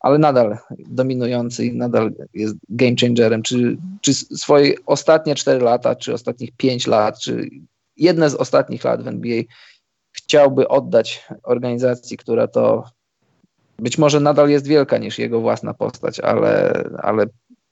ale 0.00 0.18
nadal 0.18 0.58
dominujący 0.70 1.66
i 1.66 1.76
nadal 1.76 2.12
jest 2.34 2.56
game 2.68 2.96
changerem. 3.00 3.42
Czy, 3.42 3.76
czy 4.00 4.14
swoje 4.14 4.74
ostatnie 4.86 5.34
4 5.34 5.64
lata, 5.64 5.96
czy 5.96 6.14
ostatnich 6.14 6.50
5 6.56 6.86
lat, 6.86 7.18
czy 7.18 7.48
jedne 7.96 8.30
z 8.30 8.34
ostatnich 8.34 8.84
lat 8.84 9.02
w 9.02 9.08
NBA 9.08 9.42
chciałby 10.12 10.68
oddać 10.68 11.26
organizacji, 11.42 12.16
która 12.16 12.48
to 12.48 12.84
być 13.78 13.98
może 13.98 14.20
nadal 14.20 14.50
jest 14.50 14.66
wielka 14.66 14.98
niż 14.98 15.18
jego 15.18 15.40
własna 15.40 15.74
postać, 15.74 16.20
ale, 16.20 16.84
ale 17.02 17.26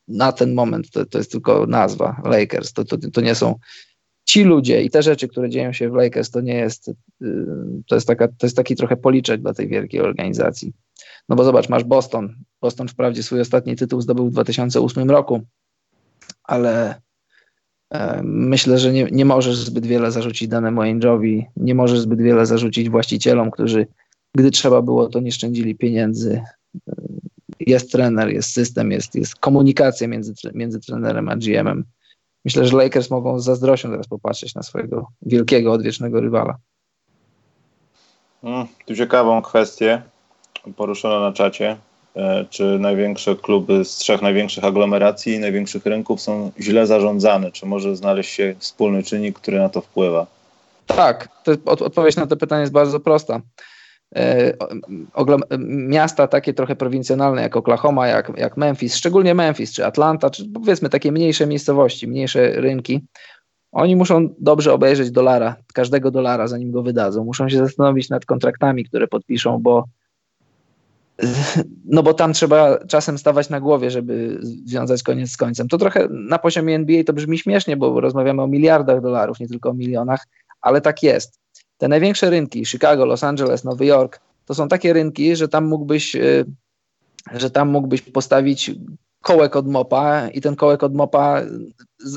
na 0.09 0.33
ten 0.33 0.55
moment 0.55 0.91
to, 0.91 1.07
to 1.07 1.19
jest 1.19 1.33
tylko 1.33 1.67
nazwa 1.67 2.23
Lakers. 2.25 2.73
To, 2.73 2.85
to, 2.85 2.97
to 3.13 3.21
nie 3.21 3.35
są 3.35 3.55
ci 4.25 4.45
ludzie 4.45 4.83
i 4.83 4.91
te 4.91 5.03
rzeczy, 5.03 5.29
które 5.29 5.51
dzieją 5.51 5.73
się 5.73 5.91
w 5.91 5.95
Lakers, 5.95 6.31
to 6.31 6.41
nie 6.41 6.55
jest, 6.55 6.89
y, 6.89 6.95
to 7.87 7.95
jest, 7.95 8.07
taka, 8.07 8.29
to 8.29 8.47
jest 8.47 8.57
taki 8.57 8.77
trochę 8.77 8.97
policzek 8.97 9.41
dla 9.41 9.55
tej 9.55 9.69
wielkiej 9.69 10.01
organizacji. 10.01 10.73
No 11.29 11.37
bo 11.37 11.45
zobacz, 11.45 11.69
masz 11.69 11.85
Boston, 11.85 12.35
Boston 12.61 12.89
wprawdzie 12.89 13.23
swój 13.23 13.41
ostatni 13.41 13.77
tytuł 13.77 14.01
zdobył 14.01 14.29
w 14.29 14.33
2008 14.33 15.11
roku, 15.11 15.41
ale 16.45 17.01
e, 17.91 18.21
myślę, 18.25 18.79
że 18.79 18.93
nie, 18.93 19.09
nie 19.13 19.25
możesz 19.25 19.57
zbyt 19.57 19.87
wiele 19.87 20.11
zarzucić 20.11 20.49
danemu 20.49 20.81
Ainge'owi, 20.81 21.45
nie 21.57 21.75
możesz 21.75 22.01
zbyt 22.01 22.21
wiele 22.21 22.47
zarzucić 22.47 22.91
właścicielom, 22.91 23.51
którzy 23.51 23.87
gdy 24.35 24.51
trzeba 24.51 24.83
było, 24.83 25.09
to 25.09 25.21
nie 25.21 25.33
szczędzili 25.33 25.75
pieniędzy. 25.75 26.43
E, 26.89 26.95
jest 27.61 27.93
trener, 27.93 28.29
jest 28.29 28.53
system, 28.53 28.91
jest, 28.91 29.15
jest 29.15 29.37
komunikacja 29.37 30.09
między, 30.09 30.35
między 30.55 30.81
trenerem 30.81 31.29
a 31.29 31.37
GM-em. 31.37 31.85
Myślę, 32.45 32.67
że 32.67 32.77
Lakers 32.77 33.11
mogą 33.11 33.39
z 33.39 33.45
zazdrością 33.45 33.91
teraz 33.91 34.09
popatrzeć 34.09 34.55
na 34.55 34.63
swojego 34.63 35.07
wielkiego, 35.23 35.73
odwiecznego 35.73 36.21
rywala. 36.21 36.57
Hmm, 38.43 38.67
tu 38.87 38.97
ciekawą 38.97 39.43
kwestię 39.43 40.03
poruszono 40.73 41.21
na 41.21 41.33
czacie. 41.33 41.77
E, 42.17 42.45
czy 42.51 42.79
największe 42.79 43.37
kluby 43.37 43.85
z 43.85 43.97
trzech 43.97 44.23
największych 44.23 44.65
aglomeracji 44.65 45.35
i 45.35 45.39
największych 45.39 45.87
rynków 45.87 46.21
są 46.21 46.51
źle 46.61 46.87
zarządzane? 46.87 47.53
Czy 47.53 47.67
może 47.67 47.97
znaleźć 47.97 48.31
się 48.31 48.55
wspólny 48.59 49.03
czynnik, 49.03 49.39
który 49.39 49.59
na 49.59 49.69
to 49.69 49.81
wpływa? 49.81 50.27
Tak, 50.87 51.29
to 51.45 51.53
odpowiedź 51.67 52.17
na 52.17 52.27
to 52.27 52.37
pytanie 52.37 52.61
jest 52.61 52.73
bardzo 52.73 53.01
prosta. 53.01 53.41
E, 54.17 54.53
miasta 55.69 56.27
takie 56.27 56.55
trochę 56.55 56.77
prowincjonalne 56.77 57.43
jak 57.43 57.57
Oklahoma, 57.57 58.07
jak, 58.07 58.33
jak 58.37 58.57
Memphis, 58.57 58.97
szczególnie 58.97 59.35
Memphis 59.35 59.73
czy 59.73 59.87
Atlanta, 59.87 60.31
czy 60.31 60.45
powiedzmy 60.55 60.89
takie 60.89 61.13
mniejsze 61.13 61.47
miejscowości, 61.47 62.09
mniejsze 62.09 62.53
rynki, 62.53 63.01
oni 63.73 63.97
muszą 63.97 64.29
dobrze 64.39 64.73
obejrzeć 64.73 65.11
dolara, 65.11 65.57
każdego 65.75 66.11
dolara, 66.11 66.47
zanim 66.47 66.71
go 66.71 66.83
wydadzą. 66.83 67.25
Muszą 67.25 67.49
się 67.49 67.59
zastanowić 67.59 68.09
nad 68.09 68.27
kontraktami, 68.27 68.85
które 68.85 69.09
podpiszą, 69.09 69.59
bo 69.63 69.85
no 71.85 72.03
bo 72.03 72.15
tam 72.15 72.33
trzeba 72.33 72.79
czasem 72.87 73.19
stawać 73.19 73.51
na 73.51 73.61
głowie, 73.61 73.91
żeby 73.91 74.39
związać 74.43 75.03
koniec 75.03 75.31
z 75.31 75.37
końcem. 75.37 75.69
To 75.69 75.79
trochę 75.79 76.09
na 76.11 76.39
poziomie 76.39 76.75
NBA 76.75 77.05
to 77.05 77.13
brzmi 77.13 77.39
śmiesznie, 77.39 77.77
bo 77.77 78.01
rozmawiamy 78.01 78.43
o 78.43 78.47
miliardach 78.47 79.01
dolarów, 79.01 79.41
nie 79.41 79.49
tylko 79.49 79.71
o 79.71 79.75
milionach, 79.75 80.27
ale 80.61 80.81
tak 80.81 81.03
jest. 81.03 81.39
Te 81.79 81.89
największe 81.89 82.31
rynki, 82.31 82.67
Chicago, 82.67 83.07
Los 83.07 83.25
Angeles, 83.25 83.65
Nowy 83.65 83.87
Jork, 83.87 84.21
to 84.45 84.55
są 84.55 84.69
takie 84.69 84.93
rynki, 84.93 85.37
że 85.37 85.49
tam 85.49 85.65
mógłbyś, 85.67 86.17
y, 86.17 86.45
że 87.33 87.51
tam 87.51 87.69
mógłbyś 87.69 88.03
postawić 88.03 88.71
kołek 89.21 89.57
od 89.57 89.69
mopa 89.69 90.29
i 90.29 90.41
ten 90.41 90.57
kołek 90.57 90.83
od 90.83 90.95
mopa 90.95 91.43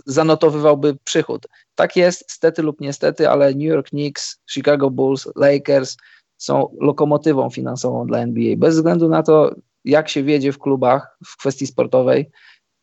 zanotowywałby 0.06 0.98
przychód. 1.04 1.48
Tak 1.76 1.96
jest, 1.96 2.32
stety 2.32 2.62
lub 2.62 2.82
niestety, 2.82 3.30
ale 3.30 3.54
New 3.54 3.64
York 3.64 3.90
Knicks, 3.90 4.40
Chicago 4.52 4.90
Bulls, 4.90 5.30
Lakers 5.36 5.98
są 6.38 6.76
lokomotywą 6.82 7.50
finansową 7.50 8.08
dla 8.08 8.20
NBA. 8.20 8.56
Bez 8.58 8.76
względu 8.76 9.10
na 9.10 9.24
to, 9.24 9.56
jak 9.86 10.10
się 10.10 10.24
wiedzie 10.24 10.52
w 10.52 10.60
klubach 10.60 11.18
w 11.26 11.38
kwestii 11.38 11.68
sportowej, 11.68 12.30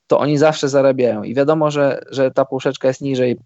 to 0.07 0.19
oni 0.19 0.39
zawsze 0.39 0.69
zarabiają. 0.69 1.23
I 1.23 1.35
wiadomo, 1.35 1.71
że, 1.71 2.05
że 2.11 2.31
ta 2.31 2.45
półszeczka 2.45 2.89
jest 2.89 3.01
niżej 3.01 3.37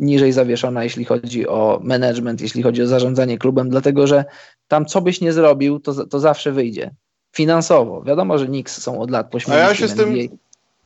niżej 0.00 0.32
zawieszona, 0.32 0.84
jeśli 0.84 1.04
chodzi 1.04 1.48
o 1.48 1.80
management, 1.82 2.40
jeśli 2.40 2.62
chodzi 2.62 2.82
o 2.82 2.86
zarządzanie 2.86 3.38
klubem, 3.38 3.68
dlatego 3.68 4.06
że 4.06 4.24
tam 4.68 4.86
co 4.86 5.00
byś 5.00 5.20
nie 5.20 5.32
zrobił, 5.32 5.80
to, 5.80 6.06
to 6.06 6.20
zawsze 6.20 6.52
wyjdzie. 6.52 6.90
Finansowo. 7.32 8.02
Wiadomo, 8.02 8.38
że 8.38 8.46
Knicks 8.46 8.82
są 8.82 9.00
od 9.00 9.10
lat 9.10 9.30
pośmierci. 9.30 9.62
A 9.62 9.68
ja 9.68 9.74
się 9.74 9.88
z 9.88 9.94
tym, 9.94 10.14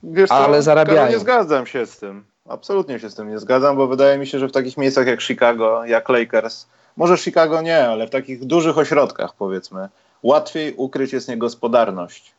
wiesz 0.03 0.29
co, 0.29 0.35
ale 0.35 0.63
zarabiają. 0.63 1.13
nie 1.13 1.19
zgadzam 1.19 1.67
się 1.67 1.87
z 1.87 1.99
tym. 1.99 2.25
Absolutnie 2.49 2.99
się 2.99 3.11
z 3.11 3.15
tym 3.15 3.31
nie 3.31 3.39
zgadzam, 3.39 3.77
bo 3.77 3.87
wydaje 3.87 4.19
mi 4.19 4.27
się, 4.27 4.39
że 4.39 4.49
w 4.49 4.53
takich 4.53 4.77
miejscach 4.77 5.07
jak 5.07 5.23
Chicago, 5.23 5.85
jak 5.85 6.09
Lakers, 6.09 6.67
może 6.97 7.19
Chicago 7.19 7.63
nie, 7.63 7.89
ale 7.89 8.07
w 8.07 8.11
takich 8.11 8.45
dużych 8.45 8.79
ośrodkach 8.79 9.35
powiedzmy, 9.37 9.89
łatwiej 10.23 10.75
ukryć 10.75 11.13
jest 11.13 11.29
niegospodarność. 11.29 12.35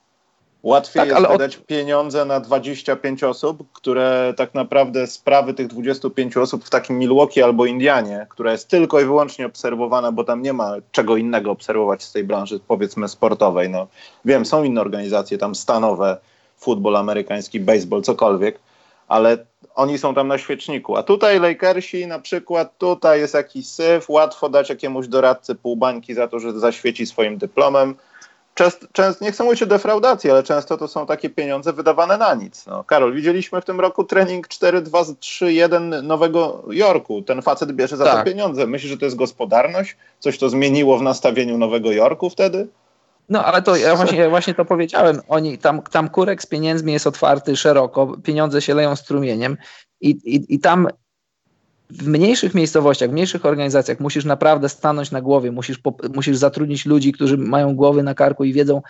Łatwiej 0.66 1.10
tak, 1.10 1.20
jest 1.20 1.32
wydać 1.32 1.58
od... 1.58 1.66
pieniądze 1.66 2.26
na 2.26 2.40
25 2.40 3.24
osób, 3.24 3.72
które 3.74 4.34
tak 4.38 4.54
naprawdę 4.54 5.08
sprawy 5.08 5.54
tych 5.54 5.68
25 5.68 6.38
osób 6.38 6.66
w 6.66 6.70
takim 6.70 7.00
Milwaukee 7.00 7.42
albo 7.42 7.66
Indianie, 7.66 8.28
która 8.30 8.52
jest 8.52 8.68
tylko 8.70 9.02
i 9.02 9.06
wyłącznie 9.06 9.46
obserwowana, 9.46 10.12
bo 10.12 10.24
tam 10.24 10.42
nie 10.42 10.54
ma 10.54 10.74
czego 10.92 11.18
innego 11.18 11.52
obserwować 11.52 12.04
z 12.04 12.12
tej 12.12 12.24
branży, 12.24 12.60
powiedzmy 12.68 13.08
sportowej. 13.08 13.70
No, 13.70 13.88
wiem, 14.26 14.46
są 14.46 14.64
inne 14.64 14.82
organizacje, 14.82 15.38
tam 15.38 15.56
stanowe, 15.56 16.18
futbol 16.58 16.96
amerykański, 16.96 17.60
baseball, 17.60 18.02
cokolwiek, 18.02 18.60
ale 19.08 19.38
oni 19.76 19.98
są 19.98 20.16
tam 20.16 20.28
na 20.28 20.38
świeczniku. 20.38 20.98
A 20.98 21.04
tutaj 21.04 21.40
Lakersi 21.40 22.08
na 22.08 22.20
przykład, 22.20 22.78
tutaj 22.78 23.20
jest 23.20 23.34
jakiś 23.34 23.68
syf, 23.68 24.10
łatwo 24.10 24.50
dać 24.50 24.70
jakiemuś 24.70 25.08
doradcy 25.08 25.56
pół 25.56 25.78
bańki 25.78 26.14
za 26.14 26.28
to, 26.28 26.40
że 26.40 26.60
zaświeci 26.60 27.06
swoim 27.06 27.38
dyplomem 27.38 27.96
często, 28.56 28.88
często, 28.92 29.26
nie 29.26 29.32
chcę 29.32 29.44
mówić 29.44 29.64
o 29.64 29.66
defraudacji, 29.66 30.32
ale 30.32 30.44
często 30.44 30.78
to 30.78 30.88
są 30.88 31.06
takie 31.06 31.30
pieniądze 31.30 31.74
wydawane 31.74 32.18
na 32.18 32.36
nic. 32.36 32.66
No, 32.66 32.84
Karol, 32.84 33.14
widzieliśmy 33.14 33.62
w 33.62 33.66
tym 33.66 33.80
roku 33.80 34.04
trening 34.04 34.48
4-2-3-1 34.48 36.04
Nowego 36.04 36.64
Jorku. 36.70 37.22
Ten 37.22 37.42
facet 37.42 37.72
bierze 37.72 37.98
za 37.98 38.06
tak. 38.06 38.18
to 38.18 38.32
pieniądze. 38.32 38.68
Myślisz, 38.68 38.92
że 38.92 38.98
to 38.98 39.06
jest 39.06 39.18
gospodarność? 39.18 39.98
Coś 40.20 40.38
to 40.38 40.50
zmieniło 40.50 40.98
w 40.98 41.02
nastawieniu 41.02 41.58
Nowego 41.58 41.92
Jorku 41.92 42.30
wtedy? 42.30 42.68
No, 43.30 43.46
ale 43.46 43.62
to 43.62 43.76
ja 43.76 43.96
właśnie, 43.96 44.18
ja 44.18 44.30
właśnie 44.30 44.54
to 44.54 44.66
powiedziałem. 44.66 45.22
Oni, 45.28 45.58
tam, 45.58 45.82
tam 45.82 46.10
kurek 46.10 46.42
z 46.42 46.46
pieniędzmi 46.46 46.94
jest 46.94 47.08
otwarty 47.08 47.56
szeroko, 47.56 48.18
pieniądze 48.24 48.62
się 48.62 48.74
leją 48.74 48.96
strumieniem 48.96 49.58
i, 50.02 50.10
i, 50.10 50.56
i 50.56 50.60
tam 50.60 50.88
w 51.90 52.08
mniejszych 52.08 52.54
miejscowościach, 52.54 53.10
w 53.10 53.14
mniejszych 53.14 53.46
organizacjach 53.46 54.00
musisz 54.00 54.26
naprawdę 54.26 54.70
stanąć 54.70 55.12
na 55.12 55.22
głowie, 55.22 55.52
musisz, 55.52 55.80
musisz 56.14 56.38
zatrudnić 56.38 56.86
ludzi, 56.86 57.12
którzy 57.12 57.38
mają 57.38 57.76
głowy 57.76 58.04
na 58.04 58.14
karku 58.14 58.44
i 58.44 58.54
wiedzą, 58.54 58.82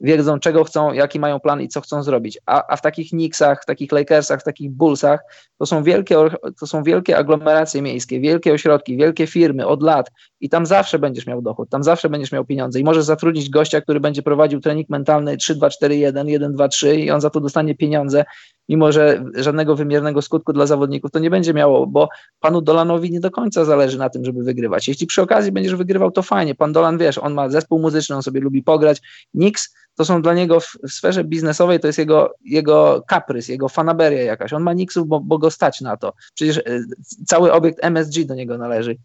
wiedzą 0.00 0.38
czego 0.38 0.64
chcą, 0.64 0.92
jaki 0.92 1.20
mają 1.20 1.40
plan 1.40 1.60
i 1.60 1.68
co 1.68 1.80
chcą 1.80 2.02
zrobić. 2.02 2.38
A, 2.46 2.72
a 2.72 2.76
w 2.76 2.82
takich 2.82 3.10
Knicksach, 3.10 3.62
w 3.62 3.66
takich 3.66 3.92
Lakersach, 3.92 4.40
w 4.40 4.44
takich 4.44 4.70
Bullsach 4.70 5.20
to 5.58 5.66
są, 5.66 5.82
wielkie, 5.82 6.16
to 6.60 6.66
są 6.66 6.82
wielkie 6.82 7.16
aglomeracje 7.16 7.82
miejskie, 7.82 8.20
wielkie 8.20 8.52
ośrodki, 8.52 8.96
wielkie 8.96 9.26
firmy 9.26 9.66
od 9.66 9.82
lat 9.82 10.10
i 10.40 10.48
tam 10.48 10.66
zawsze 10.66 10.98
będziesz 10.98 11.26
miał 11.26 11.42
dochód, 11.42 11.70
tam 11.70 11.84
zawsze 11.84 12.08
będziesz 12.08 12.32
miał 12.32 12.44
pieniądze 12.44 12.80
i 12.80 12.84
możesz 12.84 13.04
zatrudnić 13.04 13.50
gościa, 13.50 13.80
który 13.80 14.00
będzie 14.00 14.22
prowadził 14.22 14.60
trening 14.60 14.88
mentalny 14.88 15.36
3-2-4-1, 15.36 16.54
1-2-3 16.54 16.98
i 16.98 17.10
on 17.10 17.20
za 17.20 17.30
to 17.30 17.40
dostanie 17.40 17.74
pieniądze 17.74 18.24
mimo 18.70 18.92
że 18.92 19.24
żadnego 19.34 19.76
wymiernego 19.76 20.22
skutku 20.22 20.52
dla 20.52 20.66
zawodników 20.66 21.10
to 21.10 21.18
nie 21.18 21.30
będzie 21.30 21.54
miało, 21.54 21.86
bo 21.86 22.08
panu 22.40 22.60
Dolanowi 22.60 23.10
nie 23.10 23.20
do 23.20 23.30
końca 23.30 23.64
zależy 23.64 23.98
na 23.98 24.10
tym, 24.10 24.24
żeby 24.24 24.42
wygrywać. 24.42 24.88
Jeśli 24.88 25.06
przy 25.06 25.22
okazji 25.22 25.52
będziesz 25.52 25.74
wygrywał, 25.74 26.10
to 26.10 26.22
fajnie. 26.22 26.54
Pan 26.54 26.72
Dolan, 26.72 26.98
wiesz, 26.98 27.18
on 27.18 27.34
ma 27.34 27.48
zespół 27.48 27.78
muzyczny, 27.78 28.16
on 28.16 28.22
sobie 28.22 28.40
lubi 28.40 28.62
pograć. 28.62 29.02
Nix 29.34 29.74
to 29.94 30.04
są 30.04 30.22
dla 30.22 30.34
niego 30.34 30.60
w, 30.60 30.76
w 30.88 30.90
sferze 30.90 31.24
biznesowej, 31.24 31.80
to 31.80 31.86
jest 31.86 31.98
jego, 31.98 32.34
jego 32.44 33.04
kaprys, 33.06 33.48
jego 33.48 33.68
fanaberia 33.68 34.22
jakaś. 34.22 34.52
On 34.52 34.62
ma 34.62 34.72
Nixów, 34.72 35.08
bo, 35.08 35.20
bo 35.20 35.38
go 35.38 35.50
stać 35.50 35.80
na 35.80 35.96
to. 35.96 36.12
Przecież 36.34 36.56
y, 36.56 36.84
cały 37.26 37.52
obiekt 37.52 37.78
MSG 37.84 38.24
do 38.24 38.34
niego 38.34 38.58
należy. 38.58 38.96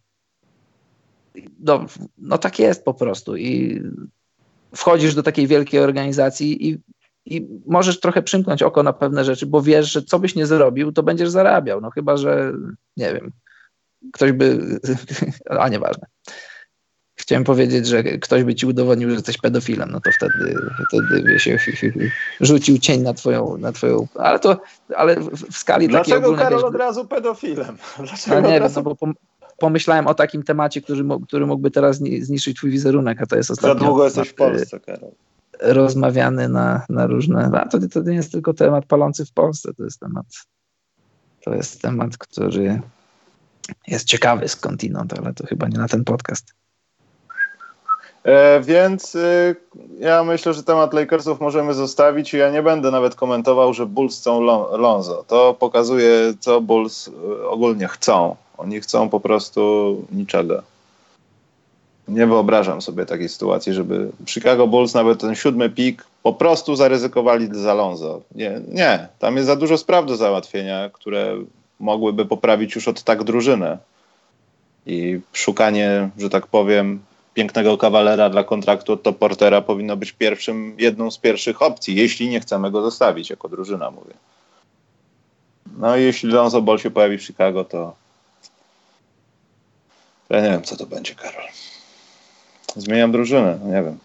No, 1.59 1.85
no 2.17 2.37
tak 2.37 2.59
jest 2.59 2.85
po 2.85 2.93
prostu 2.93 3.35
i 3.35 3.81
wchodzisz 4.75 5.15
do 5.15 5.23
takiej 5.23 5.47
wielkiej 5.47 5.79
organizacji 5.79 6.69
i 6.69 6.77
i 7.25 7.47
możesz 7.67 7.99
trochę 7.99 8.21
przymknąć 8.21 8.63
oko 8.63 8.83
na 8.83 8.93
pewne 8.93 9.25
rzeczy, 9.25 9.45
bo 9.45 9.61
wiesz, 9.61 9.91
że 9.91 10.01
co 10.01 10.19
byś 10.19 10.35
nie 10.35 10.45
zrobił, 10.45 10.91
to 10.91 11.03
będziesz 11.03 11.29
zarabiał. 11.29 11.81
No 11.81 11.91
chyba, 11.91 12.17
że 12.17 12.53
nie 12.97 13.13
wiem, 13.13 13.31
ktoś 14.13 14.31
by. 14.31 14.59
A 15.59 15.69
nieważne. 15.69 16.07
Chciałem 17.17 17.43
powiedzieć, 17.43 17.87
że 17.87 18.03
ktoś 18.03 18.43
by 18.43 18.55
ci 18.55 18.65
udowodnił, 18.65 19.09
że 19.09 19.15
jesteś 19.15 19.37
pedofilem, 19.37 19.91
no 19.91 19.99
to 19.99 20.11
wtedy, 20.11 20.55
wtedy 20.87 21.21
by 21.21 21.39
się 21.39 21.57
rzucił 22.41 22.77
cień 22.77 23.01
na 23.01 23.13
twoją, 23.13 23.57
na 23.57 23.71
twoją. 23.71 24.07
Ale 24.15 24.39
to, 24.39 24.61
ale 24.95 25.15
w 25.15 25.57
skali 25.57 25.87
Dlaczego 25.87 26.15
takiej 26.15 26.25
ogólnej. 26.25 26.45
Karol 26.45 26.65
od 26.65 26.75
razu 26.75 27.05
pedofilem? 27.05 27.77
Dlaczego 27.97 28.41
no 28.41 28.49
nie 28.49 28.59
razu... 28.59 28.75
wiem, 28.75 28.83
no 28.85 28.95
bo 29.01 29.13
pomyślałem 29.57 30.07
o 30.07 30.13
takim 30.13 30.43
temacie, 30.43 30.81
który, 30.81 31.03
który 31.27 31.45
mógłby 31.45 31.71
teraz 31.71 31.97
zniszczyć 31.97 32.57
twój 32.57 32.71
wizerunek, 32.71 33.21
a 33.21 33.25
to 33.25 33.35
jest 33.35 33.51
ostatnio. 33.51 33.79
Za 33.79 33.85
długo 33.85 34.03
jesteś 34.03 34.29
w 34.29 34.33
Polsce, 34.33 34.79
Karol 34.79 35.11
rozmawiany 35.59 36.49
na, 36.49 36.85
na 36.89 37.07
różne. 37.07 37.51
A 37.53 37.69
to, 37.69 37.77
to 37.87 38.01
nie 38.01 38.15
jest 38.15 38.31
tylko 38.31 38.53
temat 38.53 38.85
palący 38.85 39.25
w 39.25 39.31
Polsce, 39.31 39.73
to 39.73 39.83
jest 39.83 39.99
temat, 39.99 40.25
to 41.43 41.53
jest 41.53 41.81
temat, 41.81 42.17
który 42.17 42.81
jest 43.87 44.07
ciekawy 44.07 44.47
skądinąd, 44.47 45.19
ale 45.19 45.33
to 45.33 45.47
chyba 45.47 45.67
nie 45.67 45.77
na 45.77 45.87
ten 45.87 46.03
podcast. 46.03 46.53
E, 48.25 48.61
więc 48.61 49.15
y, 49.15 49.55
ja 49.99 50.23
myślę, 50.23 50.53
że 50.53 50.63
temat 50.63 50.93
Lakersów 50.93 51.39
możemy 51.39 51.73
zostawić 51.73 52.33
i 52.33 52.37
ja 52.37 52.49
nie 52.49 52.63
będę 52.63 52.91
nawet 52.91 53.15
komentował, 53.15 53.73
że 53.73 53.85
Bulls 53.85 54.19
chcą 54.19 54.41
Lonzo. 54.77 55.23
To 55.27 55.53
pokazuje, 55.59 56.33
co 56.39 56.61
Bulls 56.61 57.07
y, 57.07 57.47
ogólnie 57.47 57.87
chcą. 57.87 58.35
Oni 58.57 58.81
chcą 58.81 59.09
po 59.09 59.19
prostu 59.19 60.01
niczego. 60.11 60.63
Nie 62.07 62.27
wyobrażam 62.27 62.81
sobie 62.81 63.05
takiej 63.05 63.29
sytuacji, 63.29 63.73
żeby 63.73 64.11
Chicago 64.25 64.67
Bulls 64.67 64.93
nawet 64.93 65.21
ten 65.21 65.35
siódmy 65.35 65.69
pik 65.69 66.05
po 66.23 66.33
prostu 66.33 66.75
zaryzykowali 66.75 67.49
za 67.51 67.73
Lonzo. 67.73 68.21
Nie, 68.35 68.61
nie, 68.67 69.07
tam 69.19 69.35
jest 69.35 69.47
za 69.47 69.55
dużo 69.55 69.77
spraw 69.77 70.05
do 70.05 70.15
załatwienia, 70.15 70.89
które 70.93 71.35
mogłyby 71.79 72.25
poprawić 72.25 72.75
już 72.75 72.87
od 72.87 73.03
tak 73.03 73.23
drużynę. 73.23 73.77
I 74.85 75.19
szukanie, 75.33 76.09
że 76.17 76.29
tak 76.29 76.47
powiem, 76.47 76.99
pięknego 77.33 77.77
kawalera 77.77 78.29
dla 78.29 78.43
kontraktu 78.43 78.93
od 78.93 79.03
Top 79.03 79.17
Portera 79.17 79.61
powinno 79.61 79.97
być 79.97 80.11
pierwszym, 80.11 80.75
jedną 80.79 81.11
z 81.11 81.17
pierwszych 81.17 81.61
opcji, 81.61 81.95
jeśli 81.95 82.29
nie 82.29 82.39
chcemy 82.39 82.71
go 82.71 82.81
zostawić, 82.81 83.29
jako 83.29 83.49
drużyna 83.49 83.91
mówię. 83.91 84.13
No 85.77 85.97
i 85.97 86.01
jeśli 86.01 86.29
Lonzo 86.29 86.61
Ball 86.61 86.79
się 86.79 86.91
pojawi 86.91 87.17
w 87.17 87.23
Chicago, 87.23 87.63
to 87.63 87.95
ja 90.29 90.41
nie 90.41 90.49
wiem, 90.49 90.63
co 90.63 90.77
to 90.77 90.85
będzie, 90.85 91.15
Karol. 91.15 91.45
Zmieniam 92.75 93.11
drużynę, 93.11 93.59
no 93.63 93.67
nie 93.67 93.83
wiem. 93.83 93.97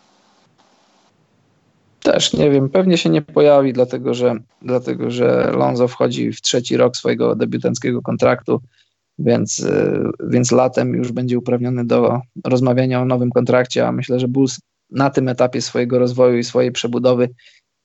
Też 2.03 2.33
nie 2.33 2.51
wiem, 2.51 2.69
pewnie 2.69 2.99
się 2.99 3.11
nie 3.11 3.23
pojawi, 3.23 3.73
dlatego 3.73 4.15
że, 4.15 4.35
dlatego 4.63 5.11
że 5.11 5.53
Lonzo 5.53 5.89
wchodzi 5.89 6.33
w 6.33 6.41
trzeci 6.41 6.77
rok 6.77 6.97
swojego 6.97 7.37
debiutanckiego 7.37 8.03
kontraktu, 8.03 8.61
więc, 9.19 9.59
y, 9.59 10.03
więc 10.29 10.53
latem 10.53 10.95
już 10.95 11.13
będzie 11.13 11.39
uprawniony 11.39 11.85
do 11.85 12.21
rozmawiania 12.45 13.01
o 13.01 13.05
nowym 13.05 13.31
kontrakcie, 13.31 13.87
a 13.87 13.93
myślę, 13.93 14.21
że 14.21 14.29
Bulls 14.29 14.61
na 14.91 15.11
tym 15.11 15.29
etapie 15.29 15.63
swojego 15.63 15.99
rozwoju 15.99 16.39
i 16.39 16.45
swojej 16.45 16.73
przebudowy 16.73 17.29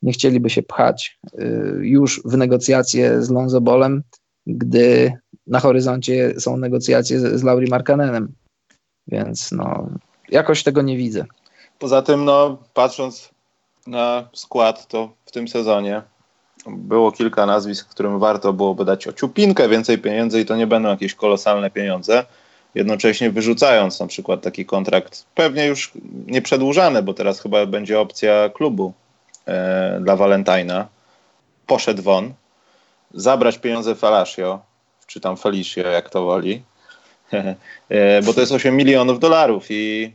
nie 0.02 0.12
chcieliby 0.12 0.50
się 0.50 0.64
pchać 0.64 1.20
y, 1.40 1.80
już 1.82 2.22
w 2.26 2.38
negocjacje 2.38 3.22
z 3.22 3.30
Lonzo 3.30 3.62
Bolem, 3.62 4.04
gdy 4.48 5.14
na 5.48 5.60
horyzoncie 5.60 6.34
są 6.40 6.58
negocjacje 6.58 7.20
z, 7.20 7.40
z 7.40 7.44
Lauri 7.44 7.68
Markanenem. 7.70 8.34
Więc 9.08 9.52
no, 9.52 9.90
jakoś 10.30 10.64
tego 10.64 10.82
nie 10.82 10.98
widzę. 10.98 11.26
Poza 11.80 12.02
tym, 12.02 12.26
no, 12.26 12.58
patrząc 12.74 13.30
na 13.88 14.28
skład, 14.34 14.88
to 14.88 15.10
w 15.26 15.32
tym 15.32 15.48
sezonie 15.48 16.02
było 16.68 17.12
kilka 17.12 17.46
nazwisk, 17.46 17.90
którym 17.90 18.20
warto 18.20 18.54
byłoby 18.54 18.86
dać 18.86 19.08
ociupinkę 19.08 19.70
więcej 19.70 19.98
pieniędzy 19.98 20.42
i 20.42 20.46
to 20.46 20.56
nie 20.56 20.68
będą 20.68 20.90
jakieś 20.90 21.16
kolosalne 21.16 21.72
pieniądze. 21.72 22.26
Jednocześnie 22.76 23.32
wyrzucając 23.32 24.00
na 24.00 24.08
przykład 24.08 24.42
taki 24.42 24.66
kontrakt, 24.66 25.26
pewnie 25.36 25.66
już 25.66 25.92
nie 26.28 26.42
przedłużany, 26.42 27.04
bo 27.04 27.14
teraz 27.14 27.40
chyba 27.40 27.66
będzie 27.66 28.00
opcja 28.00 28.50
klubu 28.50 28.94
e, 29.48 30.00
dla 30.02 30.16
Valentina. 30.16 30.88
Poszedł 31.68 32.04
won, 32.04 32.34
zabrać 33.14 33.58
pieniądze 33.58 33.96
Falasio, 33.96 34.60
czy 35.08 35.20
tam 35.20 35.38
Felicio, 35.38 35.82
jak 35.82 36.10
to 36.10 36.26
woli, 36.26 36.64
bo 38.26 38.34
to 38.34 38.40
jest 38.42 38.52
8 38.52 38.78
milionów 38.78 39.20
dolarów 39.20 39.66
i 39.70 40.12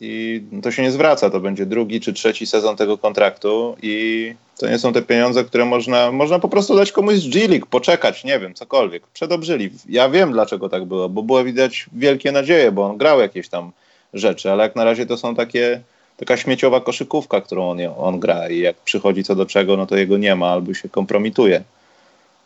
i 0.00 0.42
to 0.62 0.70
się 0.70 0.82
nie 0.82 0.90
zwraca. 0.90 1.30
To 1.30 1.40
będzie 1.40 1.66
drugi 1.66 2.00
czy 2.00 2.12
trzeci 2.12 2.46
sezon 2.46 2.76
tego 2.76 2.98
kontraktu 2.98 3.76
i 3.82 4.34
to 4.58 4.68
nie 4.68 4.78
są 4.78 4.92
te 4.92 5.02
pieniądze, 5.02 5.44
które 5.44 5.64
można, 5.64 6.12
można 6.12 6.38
po 6.38 6.48
prostu 6.48 6.76
dać 6.76 6.92
komuś 6.92 7.14
z 7.14 7.28
G-League, 7.28 7.66
poczekać, 7.66 8.24
nie 8.24 8.38
wiem, 8.38 8.54
cokolwiek. 8.54 9.06
Przedobrzyli. 9.06 9.70
Ja 9.88 10.08
wiem, 10.08 10.32
dlaczego 10.32 10.68
tak 10.68 10.84
było, 10.84 11.08
bo 11.08 11.22
było 11.22 11.44
widać 11.44 11.86
wielkie 11.92 12.32
nadzieje, 12.32 12.72
bo 12.72 12.84
on 12.86 12.96
grał 12.96 13.20
jakieś 13.20 13.48
tam 13.48 13.72
rzeczy, 14.14 14.50
ale 14.50 14.62
jak 14.62 14.76
na 14.76 14.84
razie 14.84 15.06
to 15.06 15.16
są 15.16 15.34
takie 15.34 15.80
taka 16.16 16.36
śmieciowa 16.36 16.80
koszykówka, 16.80 17.40
którą 17.40 17.70
on, 17.70 17.78
on 17.96 18.20
gra 18.20 18.48
i 18.48 18.58
jak 18.58 18.76
przychodzi 18.76 19.24
co 19.24 19.34
do 19.34 19.46
czego, 19.46 19.76
no 19.76 19.86
to 19.86 19.96
jego 19.96 20.18
nie 20.18 20.34
ma 20.34 20.46
albo 20.46 20.74
się 20.74 20.88
kompromituje 20.88 21.62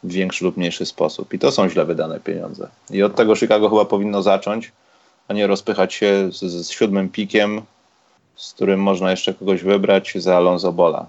w 0.03 0.13
większy 0.13 0.45
lub 0.45 0.57
mniejszy 0.57 0.87
sposób. 0.87 1.35
I 1.35 1.39
to 1.39 1.53
są 1.53 1.69
źle 1.69 1.85
wydane 1.85 2.21
pieniądze. 2.21 2.69
I 2.91 3.03
od 3.03 3.15
tego 3.15 3.37
Chicago 3.37 3.69
chyba 3.69 3.85
powinno 3.85 4.23
zacząć 4.23 4.73
a 5.29 5.35
nie 5.35 5.47
rozpychać 5.47 5.95
się 5.95 6.33
z, 6.33 6.41
z 6.41 6.71
siódmym 6.71 7.09
pikiem, 7.09 7.63
z 8.37 8.53
którym 8.53 8.81
można 8.81 9.11
jeszcze 9.11 9.35
kogoś 9.35 9.63
wybrać 9.63 10.13
za 10.17 10.37
Alonso 10.37 10.73
Bola. 10.73 11.07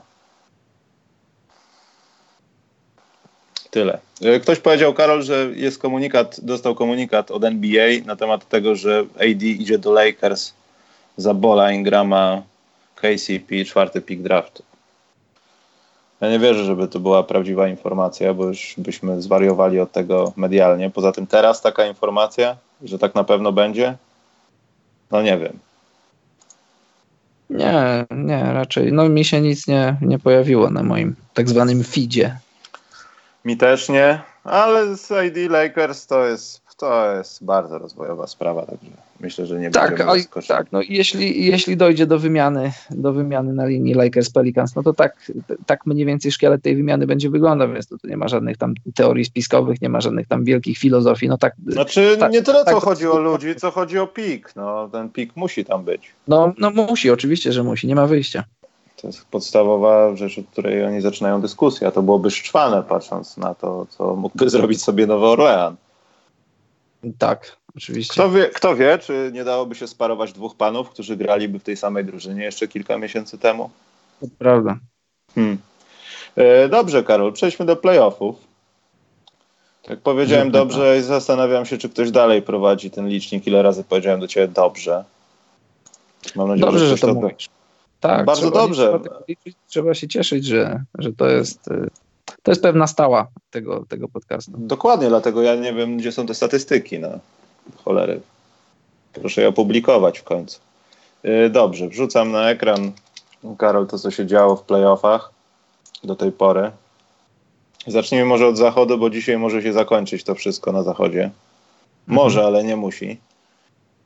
Tyle. 3.71 3.99
E, 4.21 4.39
ktoś 4.39 4.60
powiedział, 4.60 4.93
Karol, 4.93 5.23
że 5.23 5.49
jest 5.56 5.80
komunikat, 5.80 6.39
dostał 6.43 6.75
komunikat 6.75 7.32
od 7.32 7.43
NBA 7.43 7.88
na 8.06 8.15
temat 8.15 8.49
tego, 8.49 8.75
że 8.75 9.06
AD 9.15 9.43
idzie 9.43 9.78
do 9.78 9.91
Lakers 9.91 10.54
za 11.17 11.34
Bola, 11.34 11.71
Ingrama, 11.71 12.41
KCP, 12.95 13.65
czwarty 13.65 14.02
pik 14.02 14.21
draftu. 14.21 14.63
Ja 16.21 16.29
nie 16.29 16.39
wierzę, 16.39 16.65
żeby 16.65 16.88
to 16.88 16.99
była 16.99 17.23
prawdziwa 17.23 17.67
informacja, 17.67 18.34
bo 18.34 18.45
już 18.45 18.75
byśmy 18.77 19.21
zwariowali 19.21 19.79
od 19.79 19.91
tego 19.91 20.34
medialnie. 20.36 20.89
Poza 20.89 21.12
tym 21.12 21.27
teraz 21.27 21.62
taka 21.62 21.86
informacja, 21.86 22.58
że 22.84 22.99
tak 22.99 23.15
na 23.15 23.23
pewno 23.23 23.51
będzie, 23.51 23.97
no 25.12 25.21
nie 25.21 25.38
wiem. 25.38 25.60
Nie, 27.49 28.05
nie, 28.12 28.43
raczej. 28.53 28.93
No 28.93 29.10
mi 29.10 29.25
się 29.25 29.41
nic 29.41 29.67
nie, 29.67 29.95
nie 30.01 30.19
pojawiło 30.19 30.69
na 30.69 30.84
moim 30.84 31.15
tak 31.34 31.49
zwanym 31.49 31.84
feedzie. 31.84 32.38
Mi 33.45 33.58
też 33.58 33.89
nie, 33.89 34.21
ale 34.43 34.95
z 34.97 35.12
ID 35.27 35.51
Lakers 35.51 36.08
to 36.08 36.25
jest, 36.25 36.62
to 36.80 37.15
jest 37.15 37.46
bardzo 37.46 37.78
rozwojowa 37.78 38.28
sprawa, 38.28 38.65
także 38.65 38.92
myślę, 39.20 39.46
że 39.46 39.60
nie 39.60 39.72
tak, 39.72 39.89
będziemy 39.89 40.20
zaskoczeni. 40.20 40.58
Tak, 40.58 40.72
no 40.72 40.82
jeśli, 40.89 41.46
jeśli 41.46 41.78
dojdzie 41.78 42.06
do 42.06 42.20
wymiany, 42.20 42.72
do 42.92 43.13
wymiany 43.13 43.54
na 43.54 43.65
linii 43.65 43.96
Lakers-Pelicans, 43.96 44.76
no 44.76 44.84
to 44.84 44.94
tak, 44.94 45.32
tak 45.65 45.86
mniej 45.86 46.06
więcej 46.06 46.32
szkielet 46.32 46.63
tej 46.63 46.76
wymiany 46.76 47.08
będzie 47.08 47.30
wyglądał, 47.30 47.74
więc 47.74 47.88
tu 47.88 47.98
nie 48.04 48.18
ma 48.18 48.28
żadnych 48.28 48.58
tam 48.58 48.74
teorii 48.96 49.26
spiskowych, 49.26 49.82
nie 49.82 49.89
ma 49.89 50.02
żadnych 50.02 50.28
tam 50.28 50.44
wielkich 50.44 50.78
filozofii, 50.78 51.30
no 51.30 51.38
tak. 51.38 51.54
Znaczy 51.68 52.18
tak, 52.20 52.32
nie 52.32 52.42
tyle 52.42 52.65
tak, 52.65 52.74
co 52.74 52.80
chodzi 52.80 53.08
o 53.08 53.20
ludzi, 53.20 53.56
co 53.56 53.72
chodzi 53.72 54.00
o 54.00 54.08
pik, 54.08 54.56
no 54.56 54.89
ten 54.92 55.10
pik 55.10 55.36
musi 55.36 55.65
tam 55.65 55.84
być. 55.84 56.12
No, 56.28 56.54
no 56.58 56.70
musi, 56.72 57.12
oczywiście, 57.12 57.54
że 57.54 57.63
musi, 57.63 57.88
nie 57.88 57.96
ma 57.96 58.08
wyjścia. 58.08 58.44
To 59.02 59.08
jest 59.08 59.26
podstawowa 59.26 60.15
rzecz, 60.15 60.39
od 60.39 60.46
której 60.48 60.86
oni 60.86 61.02
zaczynają 61.02 61.42
dyskusję, 61.42 61.88
a 61.88 61.92
to 61.92 62.02
byłoby 62.02 62.32
szczwane 62.32 62.84
patrząc 62.84 63.38
na 63.38 63.56
to, 63.56 63.86
co 63.89 64.15
mógłby 64.15 64.50
zrobić 64.60 64.84
sobie 64.84 65.08
Nowy 65.08 65.26
Orlean. 65.26 65.76
Tak, 67.18 67.58
oczywiście. 67.76 68.14
Kto 68.14 68.32
wie, 68.32 68.50
kto 68.50 68.76
wie, 68.76 68.98
czy 68.98 69.32
nie 69.34 69.44
dałoby 69.44 69.76
się 69.76 69.88
sparować 69.88 70.34
dwóch 70.34 70.56
panów, 70.56 70.90
którzy 70.90 71.18
graliby 71.18 71.60
w 71.60 71.64
tej 71.64 71.78
samej 71.78 72.06
drużynie 72.06 72.44
jeszcze 72.44 72.68
kilka 72.68 72.98
miesięcy 72.98 73.38
temu? 73.38 73.70
To 74.20 74.28
prawda. 74.40 74.78
Hmm. 75.36 75.58
E, 76.36 76.70
dobrze, 76.70 77.04
Karol, 77.04 77.34
przejdźmy 77.34 77.66
do 77.66 77.76
playoffów. 77.76 78.36
Jak 79.90 80.00
powiedziałem 80.00 80.52
dobrze, 80.52 80.98
i 81.00 81.02
zastanawiam 81.02 81.66
się, 81.66 81.78
czy 81.78 81.90
ktoś 81.90 82.12
dalej 82.12 82.42
prowadzi 82.42 82.92
ten 82.92 83.08
licznik. 83.08 83.48
Ile 83.48 83.62
razy 83.62 83.84
powiedziałem 83.84 84.20
do 84.20 84.28
ciebie 84.28 84.48
dobrze. 84.48 85.04
Mam 86.36 86.48
nadzieję, 86.48 86.66
dobrze, 86.66 86.88
że, 86.88 86.98
że 86.98 87.02
to 87.02 87.08
do... 87.08 87.14
mówisz. 87.14 87.50
Tak, 88.00 88.26
bardzo 88.26 88.52
dobrze. 88.52 89.00
Trzeba, 89.00 89.20
trzeba, 89.68 89.94
się 89.94 90.08
cieszyć, 90.08 90.46
że, 90.46 90.84
że 90.98 91.14
to 91.14 91.30
jest 91.30 91.68
y, 91.68 91.90
to 92.43 92.52
jest 92.52 92.62
pewna 92.62 92.88
stała 92.88 93.28
tego, 93.49 93.86
tego 93.89 94.08
podcastu. 94.08 94.52
Dokładnie, 94.58 95.08
dlatego 95.08 95.41
ja 95.41 95.56
nie 95.56 95.73
wiem, 95.73 95.97
gdzie 95.97 96.12
są 96.12 96.25
te 96.25 96.36
statystyki, 96.36 96.99
no 96.99 97.10
cholery. 97.86 98.21
Proszę 99.13 99.41
je 99.41 99.47
opublikować 99.47 100.19
w 100.19 100.23
końcu. 100.23 100.60
Yy, 101.23 101.49
dobrze, 101.49 101.88
wrzucam 101.88 102.32
na 102.32 102.49
ekran, 102.49 102.91
Karol, 103.58 103.88
to 103.88 103.99
co 103.99 104.12
się 104.12 104.25
działo 104.25 104.56
w 104.56 104.63
playoffach 104.63 105.32
do 106.04 106.15
tej 106.15 106.32
pory. 106.32 106.71
Zacznijmy 107.88 108.25
może 108.25 108.47
od 108.47 108.58
zachodu, 108.58 108.97
bo 108.97 109.10
dzisiaj 109.10 109.38
może 109.38 109.62
się 109.62 109.73
zakończyć 109.73 110.23
to 110.23 110.36
wszystko 110.36 110.71
na 110.71 110.84
zachodzie. 110.84 111.32
Może, 112.08 112.39
mhm. 112.39 112.56
ale 112.56 112.63
nie 112.63 112.75
musi. 112.75 113.19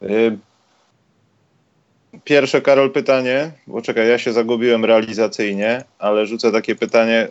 Yy, 0.02 0.38
pierwsze, 2.24 2.62
Karol, 2.62 2.92
pytanie, 2.92 3.52
bo 3.68 3.82
czekaj, 3.82 4.10
ja 4.10 4.18
się 4.18 4.34
zagubiłem 4.34 4.86
realizacyjnie, 4.86 5.84
ale 6.00 6.26
rzucę 6.26 6.52
takie 6.52 6.76
pytanie. 6.76 7.28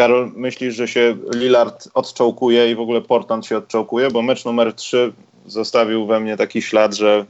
Karol, 0.00 0.32
myślisz, 0.36 0.74
że 0.74 0.88
się 0.88 1.16
Lillard 1.34 1.88
odczołkuje 1.94 2.70
i 2.70 2.74
w 2.74 2.80
ogóle 2.80 3.00
Portland 3.00 3.46
się 3.46 3.56
odczołkuje? 3.56 4.10
Bo 4.10 4.22
mecz 4.22 4.44
numer 4.44 4.74
3 4.74 5.12
zostawił 5.46 6.06
we 6.06 6.20
mnie 6.20 6.36
taki 6.36 6.62
ślad, 6.62 6.94
że, 6.94 7.24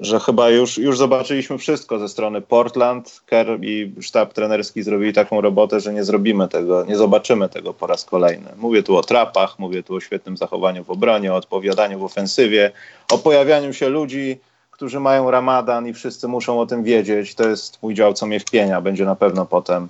że 0.00 0.20
chyba 0.20 0.50
już, 0.50 0.78
już 0.78 0.98
zobaczyliśmy 0.98 1.58
wszystko 1.58 1.98
ze 1.98 2.08
strony 2.08 2.40
Portland. 2.40 3.20
Kerr 3.26 3.58
i 3.62 3.92
sztab 4.00 4.32
trenerski 4.32 4.82
zrobili 4.82 5.12
taką 5.12 5.40
robotę, 5.40 5.80
że 5.80 5.92
nie 5.92 6.04
zrobimy 6.04 6.48
tego, 6.48 6.84
nie 6.84 6.96
zobaczymy 6.96 7.48
tego 7.48 7.74
po 7.74 7.86
raz 7.86 8.04
kolejny. 8.04 8.50
Mówię 8.56 8.82
tu 8.82 8.96
o 8.96 9.02
trapach, 9.02 9.58
mówię 9.58 9.82
tu 9.82 9.94
o 9.94 10.00
świetnym 10.00 10.36
zachowaniu 10.36 10.84
w 10.84 10.90
obronie, 10.90 11.32
o 11.32 11.36
odpowiadaniu 11.36 11.98
w 11.98 12.04
ofensywie, 12.04 12.72
o 13.10 13.18
pojawianiu 13.18 13.72
się 13.72 13.88
ludzi, 13.88 14.38
którzy 14.70 15.00
mają 15.00 15.30
ramadan 15.30 15.88
i 15.88 15.92
wszyscy 15.92 16.28
muszą 16.28 16.60
o 16.60 16.66
tym 16.66 16.84
wiedzieć. 16.84 17.34
To 17.34 17.48
jest 17.48 17.82
mój 17.82 17.94
dział, 17.94 18.12
co 18.12 18.26
mnie 18.26 18.40
wpienia. 18.40 18.80
Będzie 18.80 19.04
na 19.04 19.16
pewno 19.16 19.46
potem. 19.46 19.88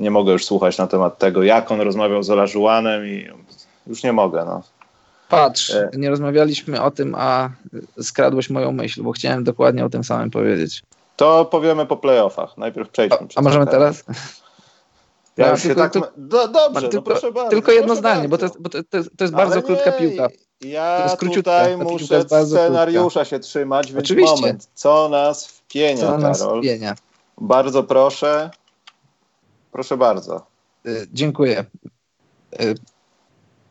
Nie 0.00 0.10
mogę 0.10 0.32
już 0.32 0.44
słuchać 0.44 0.78
na 0.78 0.86
temat 0.86 1.18
tego, 1.18 1.42
jak 1.42 1.70
on 1.70 1.80
rozmawiał 1.80 2.22
z 2.22 2.30
Olażułanem 2.30 3.06
i 3.06 3.28
już 3.86 4.02
nie 4.02 4.12
mogę. 4.12 4.44
No. 4.44 4.62
Patrz, 5.28 5.70
e. 5.70 5.90
nie 5.96 6.10
rozmawialiśmy 6.10 6.82
o 6.82 6.90
tym, 6.90 7.14
a 7.18 7.50
skradłeś 8.00 8.50
moją 8.50 8.72
myśl, 8.72 9.02
bo 9.02 9.12
chciałem 9.12 9.44
dokładnie 9.44 9.84
o 9.84 9.88
tym 9.88 10.04
samym 10.04 10.30
powiedzieć. 10.30 10.82
To 11.16 11.44
powiemy 11.44 11.86
po 11.86 11.96
playoffach. 11.96 12.58
Najpierw 12.58 12.88
przejdźmy. 12.88 13.26
A, 13.36 13.38
a 13.38 13.42
możemy 13.42 13.66
teraz? 13.66 14.04
Ja 15.36 15.46
no, 15.46 15.52
już 15.52 15.62
tylko, 15.62 15.88
tak... 15.88 16.12
Do, 16.16 16.48
dobrze, 16.48 16.80
no 16.80 16.88
tylko, 16.88 17.02
proszę 17.02 17.32
bardzo. 17.32 17.50
Tylko 17.50 17.72
jedno 17.72 17.96
zdanie, 17.96 18.28
bo 18.28 18.38
to 18.38 18.44
jest, 18.44 18.62
bo 18.62 18.68
to, 18.68 18.78
jest, 18.78 19.10
to 19.16 19.24
jest 19.24 19.34
bardzo 19.34 19.56
nie, 19.56 19.62
krótka 19.62 19.92
piłka. 19.92 20.28
Ja 20.60 21.16
tutaj 21.34 21.76
muszę 21.76 22.24
scenariusza 22.46 23.00
krótka. 23.00 23.24
się 23.24 23.38
trzymać, 23.38 23.92
więc 23.92 24.04
Oczywiście. 24.04 24.34
moment. 24.36 24.68
Co 24.74 25.08
nas 25.08 25.46
wpienia, 25.46 26.00
Co 26.00 26.18
nas 26.18 26.38
Karol? 26.38 26.60
Wpienia. 26.60 26.94
Bardzo 27.40 27.82
proszę. 27.82 28.50
Proszę 29.72 29.96
bardzo. 29.96 30.46
Y, 30.86 31.06
dziękuję. 31.12 31.64
Y, 32.60 32.74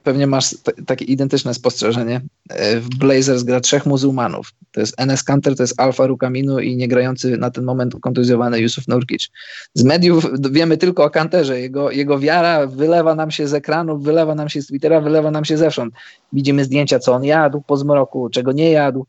pewnie 0.07 0.27
masz 0.27 0.55
takie 0.85 1.05
identyczne 1.05 1.53
spostrzeżenie. 1.53 2.21
E, 2.49 2.79
w 2.79 2.89
Blazers 2.89 3.43
gra 3.43 3.59
trzech 3.59 3.85
muzułmanów. 3.85 4.51
To 4.71 4.79
jest 4.79 4.93
Enes 4.97 5.23
Kanter, 5.23 5.55
to 5.55 5.63
jest 5.63 5.81
Alfa 5.81 6.07
Rukaminu 6.07 6.59
i 6.59 6.75
niegrający 6.75 7.37
na 7.37 7.51
ten 7.51 7.63
moment 7.63 7.95
kontuzjowany 8.01 8.59
Yusuf 8.59 8.87
Nurkic. 8.87 9.29
Z 9.73 9.83
mediów 9.83 10.25
wiemy 10.51 10.77
tylko 10.77 11.03
o 11.03 11.09
Kanterze. 11.09 11.59
Jego, 11.59 11.91
jego 11.91 12.19
wiara 12.19 12.67
wylewa 12.67 13.15
nam 13.15 13.31
się 13.31 13.47
z 13.47 13.53
ekranu, 13.53 13.97
wylewa 13.97 14.35
nam 14.35 14.49
się 14.49 14.61
z 14.61 14.67
Twittera, 14.67 15.01
wylewa 15.01 15.31
nam 15.31 15.45
się 15.45 15.57
zewsząd. 15.57 15.93
Widzimy 16.33 16.63
zdjęcia, 16.63 16.99
co 16.99 17.13
on 17.13 17.23
jadł 17.23 17.61
po 17.61 17.77
zmroku, 17.77 18.29
czego 18.29 18.51
nie 18.51 18.71
jadł 18.71 19.05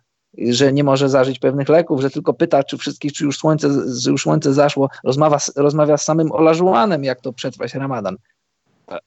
że 0.50 0.72
nie 0.72 0.84
może 0.84 1.08
zażyć 1.08 1.38
pewnych 1.38 1.68
leków, 1.68 2.00
że 2.00 2.10
tylko 2.10 2.34
pyta, 2.34 2.64
czy 2.64 2.78
wszystkich, 2.78 3.12
czy 3.12 3.24
już 3.24 3.38
słońce, 3.38 3.68
czy 4.02 4.10
już 4.10 4.22
słońce 4.22 4.54
zaszło, 4.54 4.90
rozmawia, 5.04 5.38
rozmawia 5.56 5.96
z 5.96 6.04
samym 6.04 6.32
Olażułanem, 6.32 7.04
jak 7.04 7.20
to 7.20 7.32
przetrwać 7.32 7.74
Ramadan. 7.74 8.16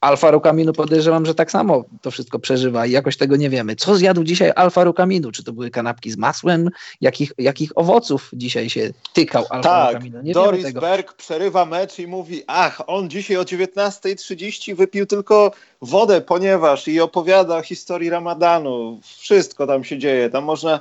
Alfa 0.02 0.32
Rukaminu 0.32 0.74
podejrzewam, 0.74 1.26
że 1.26 1.36
tak 1.36 1.52
samo 1.52 1.84
to 2.02 2.12
wszystko 2.12 2.40
przeżywa 2.40 2.86
i 2.86 2.92
jakoś 2.92 3.18
tego 3.18 3.36
nie 3.36 3.50
wiemy. 3.50 3.76
Co 3.76 3.96
zjadł 3.96 4.24
dzisiaj 4.24 4.52
Alfa 4.56 4.84
Rukaminu? 4.84 5.32
Czy 5.32 5.44
to 5.44 5.54
były 5.54 5.70
kanapki 5.70 6.12
z 6.12 6.18
masłem? 6.18 6.70
Jakich, 7.02 7.34
jakich 7.38 7.72
owoców 7.76 8.30
dzisiaj 8.34 8.70
się 8.70 8.94
tykał 9.14 9.46
Alfa 9.50 9.70
tak, 9.70 9.94
Rukaminu? 9.94 10.22
Nie 10.22 10.34
Doris 10.34 10.64
tego. 10.64 10.82
Berg 10.82 11.14
przerywa 11.14 11.66
mecz 11.66 12.00
i 12.00 12.08
mówi, 12.08 12.44
ach, 12.48 12.82
on 12.88 13.10
dzisiaj 13.10 13.38
o 13.38 13.44
19.30 13.44 14.76
wypił 14.76 15.06
tylko 15.06 15.52
wodę, 15.82 16.22
ponieważ 16.22 16.88
i 16.88 17.02
opowiada 17.02 17.62
historii 17.62 18.10
Ramadanu. 18.10 19.00
Wszystko 19.18 19.68
tam 19.68 19.84
się 19.84 19.98
dzieje. 19.98 20.30
Tam 20.30 20.44
można 20.44 20.80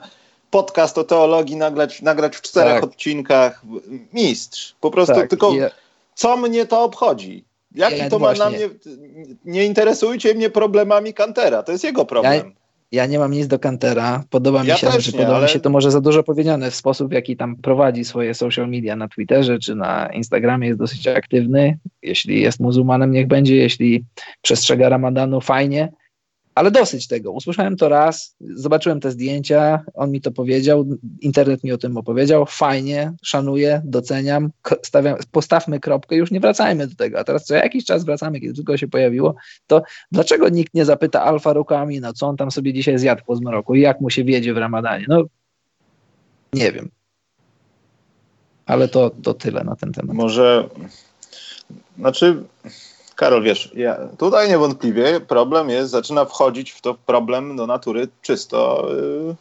podcast 0.51 0.99
o 0.99 1.05
teologii 1.05 1.57
nagrać, 1.57 2.03
nagrać 2.03 2.37
w 2.37 2.41
czterech 2.41 2.75
tak. 2.75 2.85
odcinkach. 2.85 3.63
Mistrz. 4.13 4.75
Po 4.81 4.91
prostu 4.91 5.15
tak, 5.15 5.31
tylko 5.31 5.53
co 6.15 6.37
mnie 6.37 6.67
to 6.67 6.83
obchodzi? 6.83 7.45
Jaki 7.75 7.99
ja 7.99 8.09
to 8.09 8.19
ma 8.19 8.33
na 8.33 8.51
mnie... 8.51 8.69
Nie 9.45 9.65
interesujcie 9.65 10.35
mnie 10.35 10.51
problemami 10.51 11.15
Kantera, 11.15 11.63
to 11.63 11.73
jest 11.73 11.85
jego 11.85 12.05
problem. 12.05 12.33
Ja, 12.33 12.45
ja 12.93 13.07
nie 13.07 13.19
mam 13.19 13.33
nic 13.33 13.47
do 13.47 13.59
Kantera. 13.59 14.25
Podoba 14.31 14.65
ja 14.65 14.75
mi 14.75 14.81
się, 14.81 14.91
że 14.91 15.13
nie, 15.13 15.19
podoba 15.19 15.37
ale... 15.37 15.47
mi 15.47 15.53
się 15.53 15.61
to 15.61 15.71
może 15.71 15.91
za 15.91 16.01
dużo 16.01 16.23
powiedziane 16.23 16.71
w 16.71 16.75
sposób, 16.75 17.09
w 17.09 17.13
jaki 17.13 17.37
tam 17.37 17.57
prowadzi 17.57 18.05
swoje 18.05 18.35
social 18.35 18.69
media 18.69 18.97
na 18.97 19.09
Twitterze 19.09 19.59
czy 19.59 19.75
na 19.75 20.13
Instagramie 20.13 20.69
jest 20.69 20.79
dosyć 20.79 21.09
aktywny. 21.09 21.79
Jeśli 22.03 22.41
jest 22.41 22.61
muzułmanem, 22.61 23.13
niech 23.13 23.27
będzie. 23.27 23.57
Jeśli 23.57 24.05
przestrzega 24.43 24.89
Ramadanu, 24.89 25.41
fajnie. 25.41 25.93
Ale 26.55 26.71
dosyć 26.71 27.09
tego. 27.09 27.33
Usłyszałem 27.33 27.77
to 27.77 27.89
raz, 27.89 28.37
zobaczyłem 28.41 29.01
te 29.01 29.11
zdjęcia, 29.11 29.85
on 29.95 30.11
mi 30.11 30.21
to 30.21 30.33
powiedział, 30.33 30.87
internet 31.21 31.65
mi 31.65 31.73
o 31.73 31.79
tym 31.79 31.97
opowiedział. 31.97 32.47
Fajnie, 32.47 33.13
szanuję, 33.23 33.83
doceniam, 33.85 34.51
stawiam, 34.83 35.17
postawmy 35.31 35.81
kropkę, 35.81 36.17
już 36.17 36.31
nie 36.31 36.41
wracajmy 36.41 36.87
do 36.87 36.95
tego. 36.95 37.19
A 37.19 37.25
teraz 37.25 37.45
co 37.45 37.55
jakiś 37.55 37.85
czas 37.85 38.05
wracamy, 38.05 38.41
kiedy 38.41 38.55
tylko 38.55 38.77
się 38.77 38.89
pojawiło, 38.89 39.35
to 39.67 39.83
dlaczego 40.13 40.49
nikt 40.49 40.75
nie 40.75 40.85
zapyta 40.85 41.23
Alfa 41.23 41.53
Ruka 41.53 41.79
Amina, 41.79 42.13
co 42.13 42.27
on 42.27 42.37
tam 42.37 42.51
sobie 42.51 42.73
dzisiaj 42.73 42.99
zjadł 42.99 43.25
po 43.25 43.37
zmroku 43.37 43.75
i 43.75 43.81
jak 43.81 44.01
mu 44.01 44.11
się 44.11 44.25
wiedzie 44.25 44.55
w 44.55 44.59
Ramadanie? 44.59 45.05
No, 45.09 45.25
nie 46.53 46.73
wiem. 46.73 46.91
Ale 48.67 48.89
to, 48.89 49.11
to 49.23 49.35
tyle 49.35 49.65
na 49.65 49.77
ten 49.77 49.93
temat. 49.93 50.17
Może, 50.17 50.69
znaczy 51.99 52.45
Karol, 53.21 53.43
wiesz, 53.43 53.71
ja, 53.75 53.99
tutaj 54.19 54.49
niewątpliwie 54.49 55.21
problem 55.21 55.71
jest, 55.71 55.91
zaczyna 55.91 56.25
wchodzić 56.25 56.71
w 56.71 56.81
to 56.81 56.95
problem 56.95 57.57
do 57.57 57.67
natury 57.67 58.09
czysto 58.23 58.87
yy, 58.89 59.35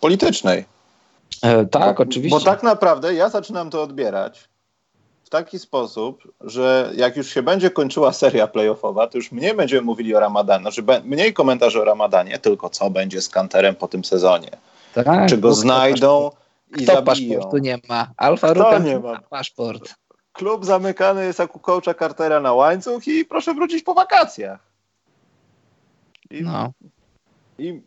politycznej. 0.00 0.64
E, 1.42 1.66
tak, 1.66 1.96
bo, 1.96 2.02
oczywiście. 2.02 2.38
Bo 2.38 2.44
tak 2.44 2.62
naprawdę 2.62 3.14
ja 3.14 3.28
zaczynam 3.28 3.70
to 3.70 3.82
odbierać 3.82 4.48
w 5.24 5.28
taki 5.28 5.58
sposób, 5.58 6.32
że 6.40 6.92
jak 6.94 7.16
już 7.16 7.34
się 7.34 7.42
będzie 7.42 7.70
kończyła 7.70 8.12
seria 8.22 8.46
playoffowa, 8.46 9.06
to 9.06 9.18
już 9.18 9.32
mniej 9.32 9.54
będziemy 9.54 9.82
mówili 9.82 10.14
o 10.14 10.20
Ramadanie, 10.20 10.62
znaczy 10.62 10.84
mniej 11.04 11.32
komentarzy 11.32 11.82
o 11.82 11.84
Ramadanie, 11.84 12.38
tylko 12.38 12.70
co 12.70 12.90
będzie 12.90 13.22
z 13.22 13.28
Kanterem 13.28 13.74
po 13.74 13.88
tym 13.88 14.04
sezonie. 14.04 14.50
Tak, 14.94 15.28
Czy 15.28 15.38
go 15.38 15.54
znajdą 15.54 16.30
i 16.78 16.84
Kto 16.84 16.94
zabiją. 16.94 17.04
paszportu 17.04 17.58
nie 17.58 17.78
ma? 17.88 18.10
Alfa 18.16 18.52
Ruka 18.52 18.78
nie 18.78 18.98
ma 18.98 19.20
paszport 19.20 19.94
klub 20.36 20.64
zamykany 20.64 21.24
jest 21.24 21.38
jak 21.38 21.56
u 21.56 21.58
coacha 21.58 21.94
Cartera 21.94 22.40
na 22.40 22.52
łańcuch 22.52 23.08
i 23.08 23.24
proszę 23.24 23.54
wrócić 23.54 23.82
po 23.82 23.94
wakacjach. 23.94 24.60
I, 26.30 26.42
no. 26.42 26.70
I 27.58 27.80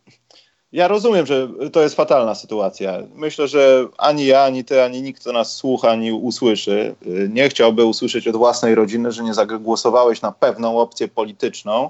ja 0.72 0.88
rozumiem, 0.88 1.26
że 1.26 1.50
to 1.74 1.82
jest 1.82 1.96
fatalna 1.96 2.36
sytuacja. 2.36 2.94
Myślę, 3.16 3.48
że 3.48 3.88
ani 3.98 4.26
ja, 4.26 4.44
ani 4.44 4.64
ty, 4.64 4.84
ani 4.84 5.02
nikt, 5.02 5.22
kto 5.22 5.32
nas 5.32 5.56
słucha, 5.56 5.90
ani 5.90 6.12
usłyszy, 6.12 6.96
y, 7.08 7.30
nie 7.34 7.50
chciałby 7.50 7.86
usłyszeć 7.86 8.28
od 8.28 8.36
własnej 8.36 8.76
rodziny, 8.76 9.12
że 9.12 9.24
nie 9.24 9.34
zagłosowałeś 9.34 10.22
na 10.22 10.32
pewną 10.32 10.80
opcję 10.80 11.08
polityczną 11.08 11.90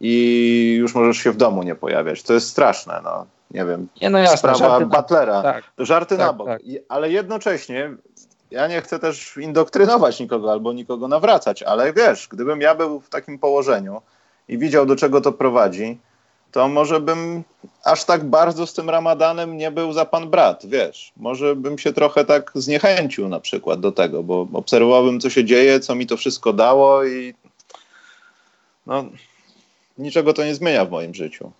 i 0.00 0.74
już 0.78 0.94
możesz 0.94 1.16
się 1.16 1.32
w 1.32 1.36
domu 1.36 1.62
nie 1.62 1.74
pojawiać. 1.74 2.22
To 2.22 2.32
jest 2.32 2.48
straszne, 2.48 3.00
no. 3.04 3.26
Nie 3.50 3.64
wiem. 3.64 3.88
Nie, 4.02 4.10
no 4.10 4.18
jasne, 4.18 4.36
sprawa 4.36 4.58
żarty 4.58 4.86
Butlera. 4.86 5.42
Na... 5.42 5.42
Tak, 5.42 5.64
żarty 5.78 6.16
tak, 6.16 6.26
na 6.26 6.32
bok. 6.32 6.46
Tak. 6.46 6.62
Ale 6.88 7.10
jednocześnie 7.10 7.90
ja 8.50 8.68
nie 8.68 8.80
chcę 8.80 8.98
też 8.98 9.36
indoktrynować 9.36 10.20
nikogo 10.20 10.52
albo 10.52 10.72
nikogo 10.72 11.08
nawracać, 11.08 11.62
ale 11.62 11.92
wiesz, 11.92 12.28
gdybym 12.28 12.60
ja 12.60 12.74
był 12.74 13.00
w 13.00 13.08
takim 13.08 13.38
położeniu 13.38 14.02
i 14.48 14.58
widział, 14.58 14.86
do 14.86 14.96
czego 14.96 15.20
to 15.20 15.32
prowadzi, 15.32 15.98
to 16.52 16.68
może 16.68 17.00
bym 17.00 17.42
aż 17.84 18.04
tak 18.04 18.24
bardzo 18.24 18.66
z 18.66 18.74
tym 18.74 18.90
ramadanem 18.90 19.56
nie 19.56 19.70
był 19.70 19.92
za 19.92 20.04
pan 20.04 20.30
brat, 20.30 20.66
wiesz. 20.66 21.12
Może 21.16 21.56
bym 21.56 21.78
się 21.78 21.92
trochę 21.92 22.24
tak 22.24 22.50
zniechęcił 22.54 23.28
na 23.28 23.40
przykład 23.40 23.80
do 23.80 23.92
tego, 23.92 24.22
bo 24.22 24.48
obserwowałbym, 24.52 25.20
co 25.20 25.30
się 25.30 25.44
dzieje, 25.44 25.80
co 25.80 25.94
mi 25.94 26.06
to 26.06 26.16
wszystko 26.16 26.52
dało 26.52 27.04
i 27.04 27.34
no, 28.86 29.04
niczego 29.98 30.32
to 30.32 30.44
nie 30.44 30.54
zmienia 30.54 30.84
w 30.84 30.90
moim 30.90 31.14
życiu. 31.14 31.52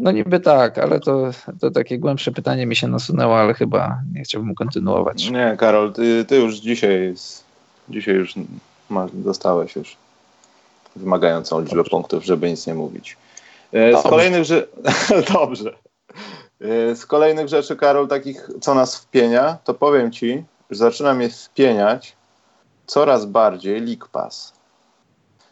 No 0.00 0.10
niby 0.10 0.40
tak, 0.40 0.78
ale 0.78 1.00
to, 1.00 1.30
to 1.60 1.70
takie 1.70 1.98
głębsze 1.98 2.32
pytanie 2.32 2.66
mi 2.66 2.76
się 2.76 2.88
nasunęło, 2.88 3.38
ale 3.38 3.54
chyba 3.54 4.00
nie 4.14 4.22
chciałbym 4.22 4.54
kontynuować. 4.54 5.30
Nie, 5.30 5.56
Karol, 5.58 5.92
ty, 5.92 6.24
ty 6.24 6.36
już 6.36 6.56
dzisiaj, 6.56 7.14
dzisiaj 7.88 8.14
już 8.14 8.34
dostałeś 9.12 9.76
już 9.76 9.96
wymagającą 10.96 11.60
liczbę 11.60 11.76
Dobrze. 11.76 11.90
punktów, 11.90 12.24
żeby 12.24 12.50
nic 12.50 12.66
nie 12.66 12.74
mówić. 12.74 13.16
E, 13.72 14.00
z 14.00 14.02
kolejnych 14.02 14.44
rzeczy... 14.44 14.68
Dobrze. 15.32 15.72
E, 16.60 16.96
z 16.96 17.06
kolejnych 17.06 17.48
rzeczy, 17.48 17.76
Karol, 17.76 18.08
takich, 18.08 18.50
co 18.60 18.74
nas 18.74 18.96
wpienia, 18.96 19.58
to 19.64 19.74
powiem 19.74 20.12
ci, 20.12 20.44
że 20.70 20.78
zaczyna 20.78 21.14
mnie 21.14 21.28
wpieniać 21.28 22.16
coraz 22.86 23.26
bardziej 23.26 23.80
League 23.80 24.06
Pass. 24.12 24.55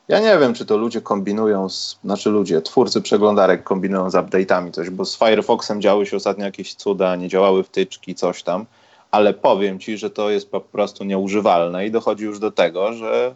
Ja 0.09 0.21
nie 0.21 0.39
wiem, 0.39 0.55
czy 0.55 0.67
to 0.67 0.77
ludzie 0.77 1.01
kombinują, 1.01 1.69
z, 1.69 1.99
znaczy 2.05 2.31
ludzie, 2.31 2.63
twórcy 2.63 3.03
przeglądarek 3.03 3.65
kombinują 3.65 4.11
z 4.11 4.15
update'ami 4.15 4.71
coś, 4.71 4.91
bo 4.91 5.05
z 5.05 5.19
Firefoxem 5.19 5.81
działy 5.81 6.07
się 6.07 6.17
ostatnio 6.17 6.45
jakieś 6.45 6.75
cuda, 6.75 7.17
nie 7.17 7.29
działały 7.29 7.65
wtyczki, 7.65 8.15
coś 8.15 8.43
tam, 8.43 8.67
ale 9.11 9.35
powiem 9.35 9.79
ci, 9.79 9.99
że 9.99 10.11
to 10.11 10.31
jest 10.31 10.51
po 10.51 10.61
prostu 10.61 11.05
nieużywalne 11.05 11.87
i 11.87 11.91
dochodzi 11.91 12.25
już 12.25 12.39
do 12.39 12.51
tego, 12.51 12.93
że 12.93 13.35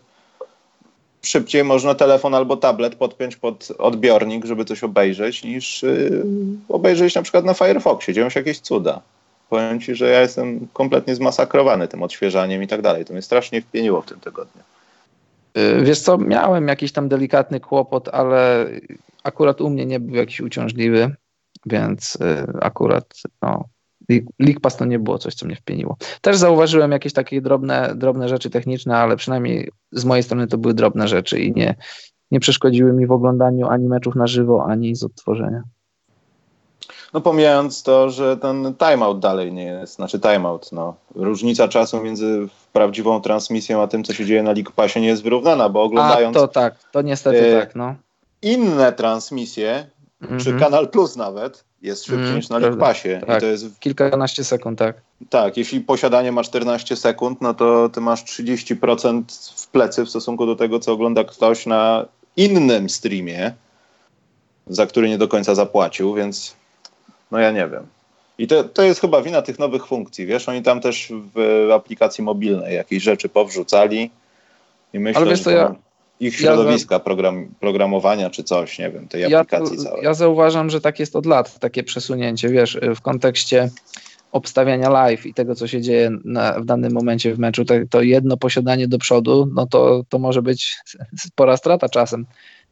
szybciej 1.23 1.65
można 1.65 1.95
telefon 1.95 2.35
albo 2.35 2.57
tablet 2.57 2.95
podpiąć 2.95 3.37
pod 3.37 3.69
odbiornik, 3.79 4.45
żeby 4.45 4.65
coś 4.65 4.85
obejrzeć, 4.85 5.45
niż 5.45 5.83
yy, 5.83 6.25
obejrzeć 6.69 7.15
na 7.15 7.23
przykład 7.23 7.45
na 7.45 7.55
Firefoxie. 7.55 8.15
Dzieją 8.15 8.31
się 8.31 8.41
jakieś 8.41 8.61
cuda. 8.61 9.01
Powiem 9.51 9.81
ci, 9.81 9.95
że 9.95 10.11
ja 10.11 10.21
jestem 10.21 10.69
kompletnie 10.73 11.15
zmasakrowany 11.15 11.89
tym 11.89 12.03
odświeżaniem 12.03 12.63
i 12.63 12.67
tak 12.67 12.83
dalej. 12.83 13.05
To 13.05 13.13
mnie 13.13 13.23
strasznie 13.23 13.63
wpieniło 13.63 14.03
w 14.03 14.07
tym 14.07 14.21
tygodniu. 14.21 14.63
Y, 15.57 15.85
wiesz 15.85 16.01
co, 16.01 16.19
miałem 16.19 16.69
jakiś 16.69 16.93
tam 16.93 17.09
delikatny 17.09 17.61
kłopot, 17.61 18.09
ale 18.09 18.67
akurat 19.25 19.61
u 19.61 19.71
mnie 19.71 19.87
nie 19.87 20.01
był 20.01 20.15
jakiś 20.15 20.41
uciążliwy, 20.41 21.17
więc 21.67 22.17
y, 22.17 22.47
akurat 22.61 23.15
no, 23.43 23.65
League 24.39 24.61
Pass 24.61 24.77
to 24.77 24.85
nie 24.85 24.99
było 24.99 25.19
coś, 25.19 25.35
co 25.35 25.47
mnie 25.47 25.57
wpieniło. 25.57 25.97
Też 26.21 26.37
zauważyłem 26.37 26.93
jakieś 26.93 27.13
takie 27.13 27.41
drobne, 27.41 27.93
drobne 27.97 28.29
rzeczy 28.29 28.51
techniczne, 28.51 28.97
ale 28.97 29.17
przynajmniej 29.17 29.71
z 29.93 30.05
mojej 30.05 30.23
strony 30.23 30.47
to 30.47 30.59
były 30.59 30.75
drobne 30.75 31.09
rzeczy 31.09 31.41
i 31.41 31.53
nie, 31.53 31.75
nie 32.31 32.41
przeszkodziły 32.41 32.93
mi 32.93 33.07
w 33.07 33.13
oglądaniu 33.13 33.69
ani 33.69 33.89
meczów 33.89 34.15
na 34.15 34.27
żywo, 34.27 34.67
ani 34.69 34.97
z 34.97 35.03
odtworzenia. 35.03 35.63
No 37.15 37.21
pomijając 37.21 37.83
to, 37.83 38.11
że 38.11 38.37
ten 38.37 38.75
timeout 38.75 39.19
dalej 39.19 39.53
nie 39.53 39.65
jest, 39.65 39.95
znaczy 39.95 40.21
timeout, 40.21 40.73
no. 40.73 40.95
Różnica 41.15 41.69
czasu 41.69 42.01
między 42.01 42.49
prawdziwą 42.73 43.21
transmisją 43.21 43.83
a 43.83 43.87
tym, 43.87 44.05
co 44.05 44.15
się 44.15 44.27
dzieje 44.27 44.43
na 44.43 44.53
League 44.53 44.73
Passie 44.77 45.01
nie 45.01 45.07
jest 45.07 45.23
wyrównana, 45.23 45.69
bo 45.69 45.83
oglądając... 45.83 46.37
A, 46.37 46.41
to 46.41 46.49
tak, 46.49 46.75
to 46.93 47.03
niestety 47.03 47.57
e, 47.57 47.61
tak, 47.61 47.77
no. 47.77 47.95
Inne 48.43 48.93
transmisje, 48.93 49.87
mm 50.23 50.39
-hmm. 50.39 50.45
czy 50.45 50.59
Kanal 50.59 50.89
Plus 50.89 51.17
nawet, 51.17 51.65
jest 51.83 52.05
szybciej 52.05 52.25
mm, 52.25 52.37
niż 52.37 52.49
na 52.49 52.59
League 52.59 52.79
Passie. 52.79 53.09
Tak, 53.27 53.39
I 53.39 53.41
to 53.41 53.47
jest... 53.47 53.81
kilkanaście 53.81 54.45
sekund, 54.45 54.79
tak. 54.79 54.97
Tak, 55.31 55.57
jeśli 55.57 55.81
posiadanie 55.81 56.33
ma 56.33 56.43
14 56.43 56.97
sekund, 56.97 57.41
no 57.41 57.55
to 57.55 57.89
ty 57.89 58.01
masz 58.01 58.25
30% 58.25 59.23
w 59.57 59.69
plecy 59.69 60.05
w 60.05 60.09
stosunku 60.09 60.47
do 60.47 60.57
tego, 60.57 60.79
co 60.79 60.93
ogląda 60.93 61.25
ktoś 61.25 61.67
na 61.67 62.07
innym 62.37 62.89
streamie, 62.91 63.55
za 64.67 64.87
który 64.87 65.09
nie 65.09 65.19
do 65.19 65.29
końca 65.29 65.55
zapłacił, 65.55 66.15
więc 66.15 66.58
no 67.31 67.39
ja 67.39 67.51
nie 67.51 67.69
wiem. 67.69 67.87
I 68.39 68.47
to, 68.47 68.65
to 68.65 68.83
jest 68.83 69.01
chyba 69.01 69.23
wina 69.23 69.43
tych 69.43 69.59
nowych 69.59 69.87
funkcji, 69.87 70.27
wiesz, 70.27 70.49
oni 70.49 70.63
tam 70.63 70.81
też 70.81 71.13
w 71.35 71.69
aplikacji 71.75 72.25
mobilnej 72.25 72.75
jakieś 72.75 73.03
rzeczy 73.03 73.29
powrzucali 73.29 74.11
i 74.93 74.99
myślę, 74.99 75.23
Ale 75.23 75.31
wiesz 75.31 75.43
co, 75.43 75.51
ja, 75.51 75.75
ich 76.21 76.37
środowiska 76.37 76.95
ja, 76.95 76.99
program, 76.99 77.49
programowania 77.61 78.31
czy 78.31 78.45
coś, 78.45 78.79
nie 78.79 78.91
wiem, 78.91 79.09
tej 79.09 79.23
ja, 79.23 79.41
aplikacji 79.41 79.79
całej. 79.79 80.05
Ja 80.05 80.15
zauważam, 80.15 80.71
że 80.71 80.81
tak 80.81 81.01
jest 81.01 81.17
od 81.17 81.27
lat, 81.27 81.59
takie 81.59 81.83
przesunięcie, 81.83 82.49
wiesz, 82.49 82.79
w 82.97 83.01
kontekście 83.01 83.71
obstawiania 84.33 84.91
live 84.91 85.27
i 85.27 85.35
tego, 85.35 85.55
co 85.55 85.67
się 85.67 85.81
dzieje 85.81 86.11
na, 86.25 86.61
w 86.61 86.65
danym 86.65 86.93
momencie 86.93 87.35
w 87.35 87.39
meczu, 87.39 87.65
to, 87.65 87.75
to, 87.91 88.03
jedno 88.03 88.37
posiadanie 88.37 88.89
do 88.89 88.99
przodu, 88.99 89.49
no 89.55 89.67
to, 89.67 90.05
to 90.09 90.19
może 90.19 90.43
być 90.43 90.77
spora 91.19 91.57
strata 91.57 91.89
czasem, 91.89 92.27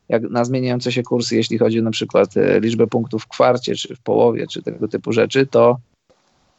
jak 0.09 0.23
na 0.23 0.45
zmieniające 0.45 0.93
się 0.93 1.03
kursy, 1.03 1.37
jeśli 1.37 1.59
chodzi 1.59 1.83
na 1.83 1.91
przykład 1.91 2.37
e, 2.37 2.61
liczbę 2.61 2.87
punktów 2.87 3.23
w 3.23 3.29
kwarcie, 3.29 3.75
czy 3.75 3.97
w 3.97 4.01
połowie, 4.01 4.47
czy 4.47 4.63
tego 4.63 4.89
typu 4.89 5.13
rzeczy, 5.13 5.47
to 5.47 5.77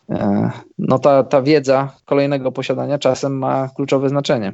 e, 0.10 0.52
no 0.78 1.00
ta, 1.00 1.24
ta 1.24 1.42
wiedza 1.42 1.96
kolejnego 2.06 2.52
posiadania 2.52 3.00
czasem 3.00 3.38
ma 3.38 3.70
kluczowe 3.76 4.10
znaczenie. 4.10 4.54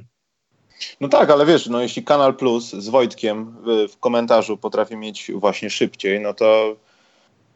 No 1.01 1.07
tak, 1.07 1.29
ale 1.29 1.45
wiesz, 1.45 1.67
no 1.67 1.81
jeśli 1.81 2.03
Kanal 2.03 2.35
Plus 2.35 2.69
z 2.71 2.89
Wojtkiem 2.89 3.55
w, 3.65 3.91
w 3.93 3.97
komentarzu 3.99 4.57
potrafi 4.57 4.97
mieć 4.97 5.31
właśnie 5.35 5.69
szybciej, 5.69 6.19
no 6.19 6.33
to 6.33 6.75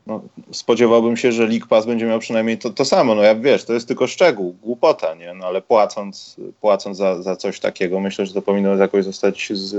no, 0.07 0.21
spodziewałbym 0.51 1.17
się, 1.17 1.31
że 1.31 1.47
League 1.47 1.67
Pass 1.67 1.85
będzie 1.85 2.05
miał 2.05 2.19
przynajmniej 2.19 2.57
to, 2.57 2.69
to 2.69 2.85
samo. 2.85 3.15
No 3.15 3.21
ja 3.21 3.35
wiesz, 3.35 3.65
to 3.65 3.73
jest 3.73 3.87
tylko 3.87 4.07
szczegół, 4.07 4.55
głupota, 4.63 5.13
nie? 5.13 5.33
No 5.33 5.45
ale 5.45 5.61
płacąc, 5.61 6.35
płacąc 6.61 6.97
za, 6.97 7.21
za 7.21 7.35
coś 7.35 7.59
takiego, 7.59 7.99
myślę, 7.99 8.25
że 8.25 8.33
to 8.33 8.41
powinno 8.41 8.75
jakoś 8.75 9.05
zostać 9.05 9.49
z, 9.53 9.75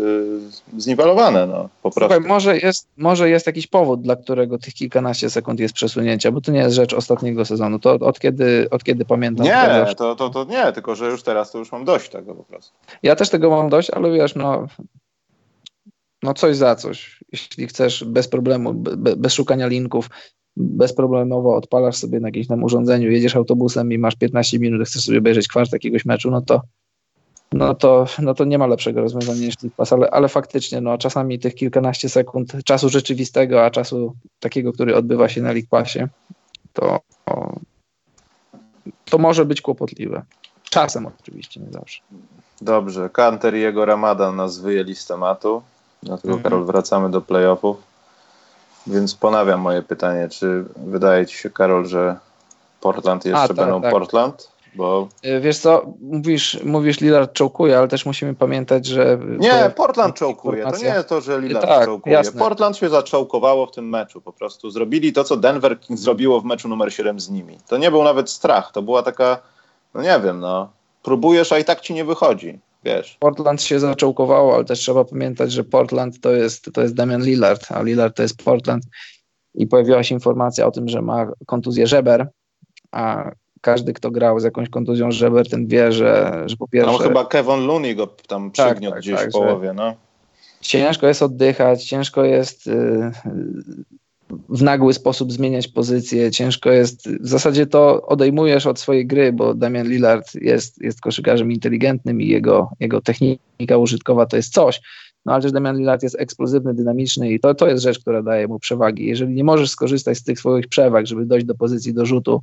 zniwelowane, 0.78 1.46
no 1.46 1.68
po 1.82 1.90
prostu. 1.90 2.14
Słuchaj, 2.14 2.28
może 2.28 2.58
jest, 2.58 2.88
może 2.96 3.30
jest 3.30 3.46
jakiś 3.46 3.66
powód, 3.66 4.02
dla 4.02 4.16
którego 4.16 4.58
tych 4.58 4.74
kilkanaście 4.74 5.30
sekund 5.30 5.60
jest 5.60 5.74
przesunięcia, 5.74 6.32
bo 6.32 6.40
to 6.40 6.52
nie 6.52 6.60
jest 6.60 6.76
rzecz 6.76 6.94
ostatniego 6.94 7.44
sezonu. 7.44 7.78
To 7.78 7.92
od 7.92 8.20
kiedy, 8.20 8.68
od 8.70 8.84
kiedy 8.84 9.04
pamiętam. 9.04 9.46
Nie, 9.46 9.94
to, 9.94 10.16
to, 10.16 10.30
to 10.30 10.44
nie, 10.44 10.72
tylko 10.72 10.94
że 10.94 11.06
już 11.06 11.22
teraz 11.22 11.52
to 11.52 11.58
już 11.58 11.72
mam 11.72 11.84
dość 11.84 12.08
tego 12.08 12.34
po 12.34 12.44
prostu. 12.44 12.72
Ja 13.02 13.16
też 13.16 13.30
tego 13.30 13.50
mam 13.50 13.68
dość, 13.68 13.90
ale 13.90 14.10
wiesz, 14.10 14.34
no 14.34 14.66
no 16.22 16.34
coś 16.34 16.56
za 16.56 16.74
coś. 16.74 17.17
Jeśli 17.32 17.66
chcesz 17.66 18.04
bez 18.04 18.28
problemu, 18.28 18.74
be, 18.74 19.16
bez 19.16 19.34
szukania 19.34 19.66
linków, 19.66 20.10
bezproblemowo 20.56 21.56
odpalasz 21.56 21.96
sobie 21.96 22.20
na 22.20 22.28
jakimś 22.28 22.46
tam 22.46 22.64
urządzeniu, 22.64 23.10
jedziesz 23.10 23.36
autobusem 23.36 23.92
i 23.92 23.98
masz 23.98 24.16
15 24.16 24.58
minut, 24.58 24.88
chcesz 24.88 25.04
sobie 25.04 25.18
obejrzeć 25.18 25.48
kwart 25.48 25.72
jakiegoś 25.72 26.04
meczu, 26.04 26.30
no 26.30 26.40
to 26.40 26.60
no 27.52 27.74
to, 27.74 28.06
no 28.18 28.34
to 28.34 28.44
nie 28.44 28.58
ma 28.58 28.66
lepszego 28.66 29.00
rozwiązania 29.00 29.40
niż 29.40 29.62
League 29.62 29.76
Pass, 29.76 29.92
ale, 29.92 30.10
ale 30.10 30.28
faktycznie 30.28 30.80
no, 30.80 30.98
czasami 30.98 31.38
tych 31.38 31.54
kilkanaście 31.54 32.08
sekund 32.08 32.52
czasu 32.64 32.88
rzeczywistego, 32.88 33.64
a 33.64 33.70
czasu 33.70 34.14
takiego, 34.40 34.72
który 34.72 34.96
odbywa 34.96 35.28
się 35.28 35.42
na 35.42 35.52
League 35.52 35.68
Passie, 35.70 36.00
to, 36.72 37.00
to 39.04 39.18
może 39.18 39.44
być 39.44 39.60
kłopotliwe. 39.60 40.22
Czasem 40.70 41.06
oczywiście, 41.06 41.60
nie 41.60 41.72
zawsze. 41.72 42.02
Dobrze, 42.60 43.10
Kanter 43.10 43.56
i 43.56 43.60
jego 43.60 43.84
Ramadan 43.84 44.36
nas 44.36 44.58
wyjęli 44.58 44.94
z 44.94 45.06
tematu. 45.06 45.62
Dlatego, 46.02 46.34
mhm. 46.34 46.42
Karol, 46.42 46.64
wracamy 46.64 47.10
do 47.10 47.20
playoffów. 47.20 47.76
Więc 48.86 49.14
ponawiam 49.14 49.60
moje 49.60 49.82
pytanie, 49.82 50.28
czy 50.28 50.64
wydaje 50.76 51.26
ci 51.26 51.36
się, 51.36 51.50
Karol, 51.50 51.86
że 51.86 52.16
Portland 52.80 53.24
jeszcze 53.24 53.42
A, 53.42 53.48
tak, 53.48 53.56
będą 53.56 53.82
tak. 53.82 53.92
Portland? 53.92 54.50
Bo... 54.74 55.08
Y, 55.24 55.40
wiesz 55.40 55.58
co, 55.58 55.86
mówisz, 56.00 56.58
mówisz 56.64 57.00
Lillard 57.00 57.32
czołkuje, 57.32 57.78
ale 57.78 57.88
też 57.88 58.06
musimy 58.06 58.34
pamiętać, 58.34 58.86
że... 58.86 59.18
Nie, 59.38 59.70
Portland 59.76 60.14
czołkuje. 60.14 60.64
To 60.64 60.78
nie 60.78 61.04
to, 61.04 61.20
że 61.20 61.40
Lillard 61.40 61.66
tak, 61.66 61.84
czołkuje. 61.84 62.14
Jasne. 62.14 62.38
Portland 62.38 62.76
się 62.76 62.88
zaczołkowało 62.88 63.66
w 63.66 63.72
tym 63.72 63.88
meczu 63.88 64.20
po 64.20 64.32
prostu. 64.32 64.70
Zrobili 64.70 65.12
to, 65.12 65.24
co 65.24 65.36
Denver 65.36 65.78
zrobiło 65.90 66.40
w 66.40 66.44
meczu 66.44 66.68
numer 66.68 66.92
7 66.92 67.20
z 67.20 67.30
nimi. 67.30 67.58
To 67.68 67.76
nie 67.76 67.90
był 67.90 68.04
nawet 68.04 68.30
strach, 68.30 68.72
to 68.72 68.82
była 68.82 69.02
taka, 69.02 69.38
no 69.94 70.02
nie 70.02 70.20
wiem, 70.24 70.40
no, 70.40 70.68
próbujesz, 71.02 71.52
a 71.52 71.58
i 71.58 71.64
tak 71.64 71.80
ci 71.80 71.94
nie 71.94 72.04
wychodzi 72.04 72.58
wiesz. 72.84 73.16
Portland 73.20 73.62
się 73.62 73.80
zaczołkowało, 73.80 74.54
ale 74.54 74.64
też 74.64 74.78
trzeba 74.78 75.04
pamiętać, 75.04 75.52
że 75.52 75.64
Portland 75.64 76.20
to 76.20 76.32
jest, 76.32 76.70
to 76.72 76.82
jest 76.82 76.94
Damian 76.94 77.22
Lillard, 77.22 77.72
a 77.72 77.82
Lillard 77.82 78.16
to 78.16 78.22
jest 78.22 78.42
Portland 78.44 78.84
i 79.54 79.66
pojawiła 79.66 80.02
się 80.02 80.14
informacja 80.14 80.66
o 80.66 80.70
tym, 80.70 80.88
że 80.88 81.02
ma 81.02 81.26
kontuzję 81.46 81.86
żeber, 81.86 82.28
a 82.92 83.30
każdy, 83.60 83.92
kto 83.92 84.10
grał 84.10 84.40
z 84.40 84.44
jakąś 84.44 84.68
kontuzją 84.68 85.12
żeber, 85.12 85.48
ten 85.48 85.66
wie, 85.66 85.92
że, 85.92 86.42
że 86.46 86.56
po 86.56 86.68
pierwsze... 86.68 86.92
No 86.92 86.98
chyba 86.98 87.24
Kevin 87.24 87.66
Looney 87.66 87.96
go 87.96 88.06
tam 88.06 88.50
tak, 88.50 88.66
przygniótł 88.66 88.94
tak, 88.94 89.02
gdzieś 89.02 89.16
tak, 89.16 89.28
w 89.28 89.32
połowie, 89.32 89.72
no. 89.72 89.94
Ciężko 90.60 91.06
jest 91.06 91.22
oddychać, 91.22 91.84
ciężko 91.84 92.24
jest 92.24 92.66
y, 92.66 93.12
w 94.48 94.62
nagły 94.62 94.94
sposób 94.94 95.32
zmieniać 95.32 95.68
pozycję. 95.68 96.30
Ciężko 96.30 96.70
jest, 96.70 97.08
w 97.08 97.28
zasadzie 97.28 97.66
to 97.66 98.06
odejmujesz 98.06 98.66
od 98.66 98.80
swojej 98.80 99.06
gry, 99.06 99.32
bo 99.32 99.54
Damian 99.54 99.88
Lillard 99.88 100.34
jest, 100.34 100.82
jest 100.82 101.00
koszykarzem 101.00 101.52
inteligentnym 101.52 102.20
i 102.20 102.28
jego, 102.28 102.70
jego 102.80 103.00
technika 103.00 103.76
użytkowa 103.78 104.26
to 104.26 104.36
jest 104.36 104.52
coś. 104.52 104.80
No 105.26 105.32
ale 105.32 105.42
też 105.42 105.52
Damian 105.52 105.78
Lillard 105.78 106.02
jest 106.02 106.20
eksplozywny, 106.20 106.74
dynamiczny 106.74 107.32
i 107.32 107.40
to, 107.40 107.54
to 107.54 107.68
jest 107.68 107.82
rzecz, 107.82 107.98
która 107.98 108.22
daje 108.22 108.48
mu 108.48 108.58
przewagi. 108.58 109.06
Jeżeli 109.06 109.34
nie 109.34 109.44
możesz 109.44 109.70
skorzystać 109.70 110.18
z 110.18 110.24
tych 110.24 110.38
swoich 110.38 110.68
przewag, 110.68 111.06
żeby 111.06 111.26
dojść 111.26 111.46
do 111.46 111.54
pozycji 111.54 111.94
do 111.94 112.06
rzutu, 112.06 112.40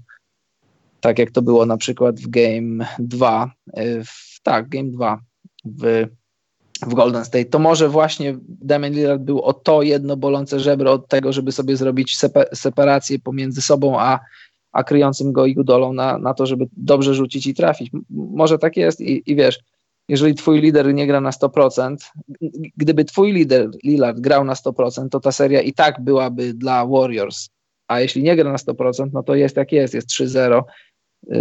tak 1.02 1.20
jak 1.20 1.32
to 1.32 1.42
było 1.42 1.66
na 1.66 1.78
przykład 1.78 2.20
w 2.20 2.28
Game 2.28 2.86
2, 3.00 3.52
y, 3.80 4.04
w, 4.06 4.40
tak, 4.44 4.70
Game 4.70 4.90
2 4.90 5.20
w 5.66 6.08
w 6.82 6.94
Golden 6.94 7.26
State, 7.26 7.46
to 7.46 7.60
może 7.60 7.90
właśnie 7.90 8.38
Damian 8.48 8.94
Lillard 8.94 9.22
był 9.22 9.42
o 9.42 9.54
to 9.54 9.82
jedno 9.82 10.18
bolące 10.18 10.60
żebro 10.60 10.92
od 10.92 11.08
tego, 11.08 11.34
żeby 11.34 11.52
sobie 11.52 11.78
zrobić 11.78 12.18
separację 12.54 13.20
pomiędzy 13.20 13.62
sobą 13.62 14.00
a, 14.00 14.20
a 14.72 14.84
kryjącym 14.84 15.32
go 15.32 15.46
judolą 15.46 15.94
na, 15.94 16.18
na 16.18 16.34
to, 16.34 16.46
żeby 16.46 16.68
dobrze 16.78 17.14
rzucić 17.14 17.48
i 17.48 17.54
trafić. 17.54 17.92
Może 18.10 18.58
tak 18.60 18.78
jest 18.78 19.02
i, 19.02 19.32
i 19.32 19.36
wiesz, 19.36 19.60
jeżeli 20.10 20.36
twój 20.36 20.62
lider 20.62 20.94
nie 20.94 21.08
gra 21.08 21.22
na 21.22 21.32
100%, 21.32 21.96
gdyby 22.78 23.06
twój 23.06 23.34
lider 23.34 23.70
Lillard 23.84 24.20
grał 24.20 24.44
na 24.44 24.54
100%, 24.54 25.10
to 25.10 25.20
ta 25.20 25.32
seria 25.32 25.62
i 25.62 25.74
tak 25.74 26.02
byłaby 26.02 26.54
dla 26.54 26.86
Warriors, 26.86 27.50
a 27.88 28.00
jeśli 28.00 28.24
nie 28.24 28.36
gra 28.36 28.52
na 28.52 28.58
100%, 28.58 29.10
no 29.14 29.24
to 29.24 29.36
jest 29.36 29.58
jak 29.58 29.72
jest, 29.72 29.94
jest 29.94 30.10
3-0, 30.10 30.64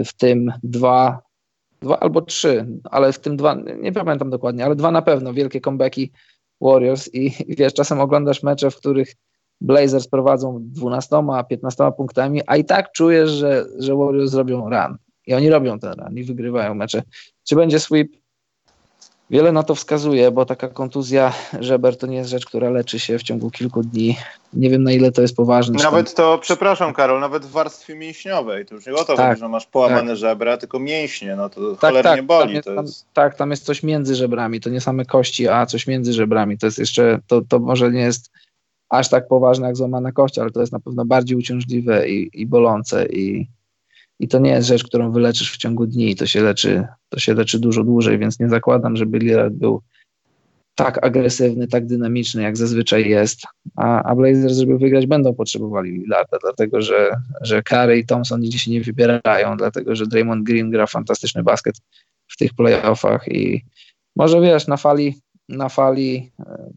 w 0.04 0.12
tym 0.12 0.52
dwa 0.62 1.18
dwa 1.84 2.00
albo 2.00 2.22
trzy, 2.22 2.66
ale 2.84 3.12
w 3.12 3.18
tym 3.18 3.36
dwa, 3.36 3.56
nie 3.80 3.92
pamiętam 3.92 4.30
dokładnie, 4.30 4.64
ale 4.64 4.76
dwa 4.76 4.90
na 4.90 5.02
pewno, 5.02 5.32
wielkie 5.32 5.60
comebacki 5.60 6.12
Warriors 6.60 7.14
i, 7.14 7.30
wiesz, 7.58 7.74
czasem 7.74 8.00
oglądasz 8.00 8.42
mecze, 8.42 8.70
w 8.70 8.76
których 8.76 9.14
Blazers 9.60 10.08
prowadzą 10.08 10.58
12, 10.60 11.16
15 11.48 11.92
punktami, 11.96 12.40
a 12.46 12.56
i 12.56 12.64
tak 12.64 12.92
czujesz, 12.92 13.30
że, 13.30 13.66
że 13.78 13.96
Warriors 13.96 14.30
zrobią 14.30 14.70
run. 14.70 14.96
I 15.26 15.34
oni 15.34 15.50
robią 15.50 15.78
ten 15.78 15.92
run 15.92 16.18
i 16.18 16.24
wygrywają 16.24 16.74
mecze. 16.74 17.02
Czy 17.48 17.56
będzie 17.56 17.80
sweep? 17.80 18.08
Wiele 19.30 19.52
na 19.52 19.62
to 19.62 19.74
wskazuje, 19.74 20.30
bo 20.30 20.46
taka 20.46 20.68
kontuzja 20.68 21.32
żeber 21.60 21.96
to 21.96 22.06
nie 22.06 22.16
jest 22.16 22.30
rzecz, 22.30 22.46
która 22.46 22.70
leczy 22.70 22.98
się 22.98 23.18
w 23.18 23.22
ciągu 23.22 23.50
kilku 23.50 23.82
dni. 23.82 24.16
Nie 24.52 24.70
wiem 24.70 24.82
na 24.82 24.92
ile 24.92 25.12
to 25.12 25.22
jest 25.22 25.36
poważne. 25.36 25.82
Nawet 25.82 26.14
to, 26.14 26.38
przepraszam 26.38 26.92
Karol, 26.92 27.20
nawet 27.20 27.44
w 27.44 27.50
warstwie 27.50 27.94
mięśniowej, 27.94 28.66
to 28.66 28.74
już 28.74 28.86
nie 28.86 28.94
o 28.94 29.04
to 29.04 29.16
tak, 29.16 29.28
chodzi, 29.28 29.40
że 29.40 29.48
masz 29.48 29.66
połamane 29.66 30.10
tak. 30.10 30.16
żebra, 30.16 30.56
tylko 30.56 30.78
mięśnie, 30.78 31.36
no 31.36 31.48
to 31.48 31.70
tak, 31.70 31.80
cholernie 31.80 32.16
tak, 32.16 32.26
boli. 32.26 32.62
Tam 32.62 32.74
jest, 32.76 33.04
tam, 33.04 33.14
tak, 33.14 33.36
tam 33.36 33.50
jest 33.50 33.64
coś 33.64 33.82
między 33.82 34.14
żebrami, 34.14 34.60
to 34.60 34.70
nie 34.70 34.80
same 34.80 35.04
kości, 35.04 35.48
a 35.48 35.66
coś 35.66 35.86
między 35.86 36.12
żebrami. 36.12 36.58
To 36.58 36.66
jest 36.66 36.78
jeszcze, 36.78 37.18
to, 37.26 37.42
to 37.48 37.58
może 37.58 37.90
nie 37.90 38.00
jest 38.00 38.30
aż 38.88 39.08
tak 39.08 39.28
poważne 39.28 39.66
jak 39.66 39.76
złamana 39.76 40.12
kość, 40.12 40.38
ale 40.38 40.50
to 40.50 40.60
jest 40.60 40.72
na 40.72 40.80
pewno 40.80 41.04
bardziej 41.04 41.38
uciążliwe 41.38 42.08
i, 42.08 42.30
i 42.32 42.46
bolące 42.46 43.06
i, 43.06 43.46
i 44.20 44.28
to 44.28 44.38
nie 44.38 44.50
jest 44.50 44.68
rzecz, 44.68 44.84
którą 44.84 45.12
wyleczysz 45.12 45.52
w 45.52 45.56
ciągu 45.56 45.86
dni, 45.86 46.16
to 46.16 46.26
się 46.26 46.42
leczy, 46.42 46.86
to 47.08 47.18
się 47.18 47.34
leczy 47.34 47.58
dużo 47.58 47.84
dłużej, 47.84 48.18
więc 48.18 48.40
nie 48.40 48.48
zakładam, 48.48 48.96
żeby 48.96 49.18
Lillard 49.18 49.54
był 49.54 49.82
tak 50.74 51.06
agresywny, 51.06 51.68
tak 51.68 51.86
dynamiczny, 51.86 52.42
jak 52.42 52.56
zazwyczaj 52.56 53.08
jest, 53.08 53.42
a, 53.76 54.02
a 54.02 54.14
Blazers, 54.14 54.54
żeby 54.54 54.78
wygrać, 54.78 55.06
będą 55.06 55.34
potrzebowali 55.34 55.90
Lillarda, 55.90 56.38
dlatego 56.42 56.82
że, 56.82 57.16
że 57.40 57.62
Curry 57.62 57.98
i 57.98 58.06
Thompson 58.06 58.40
nigdzie 58.40 58.58
się 58.58 58.70
nie 58.70 58.80
wybierają, 58.80 59.56
dlatego 59.56 59.94
że 59.94 60.06
Draymond 60.06 60.44
Green 60.44 60.70
gra 60.70 60.86
fantastyczny 60.86 61.42
basket 61.42 61.74
w 62.28 62.36
tych 62.36 62.54
playoffach 62.54 63.28
i 63.28 63.64
może 64.16 64.40
wiesz, 64.40 64.66
na 64.66 64.76
fali, 64.76 65.14
na 65.48 65.68
fali 65.68 66.30
e, 66.40 66.70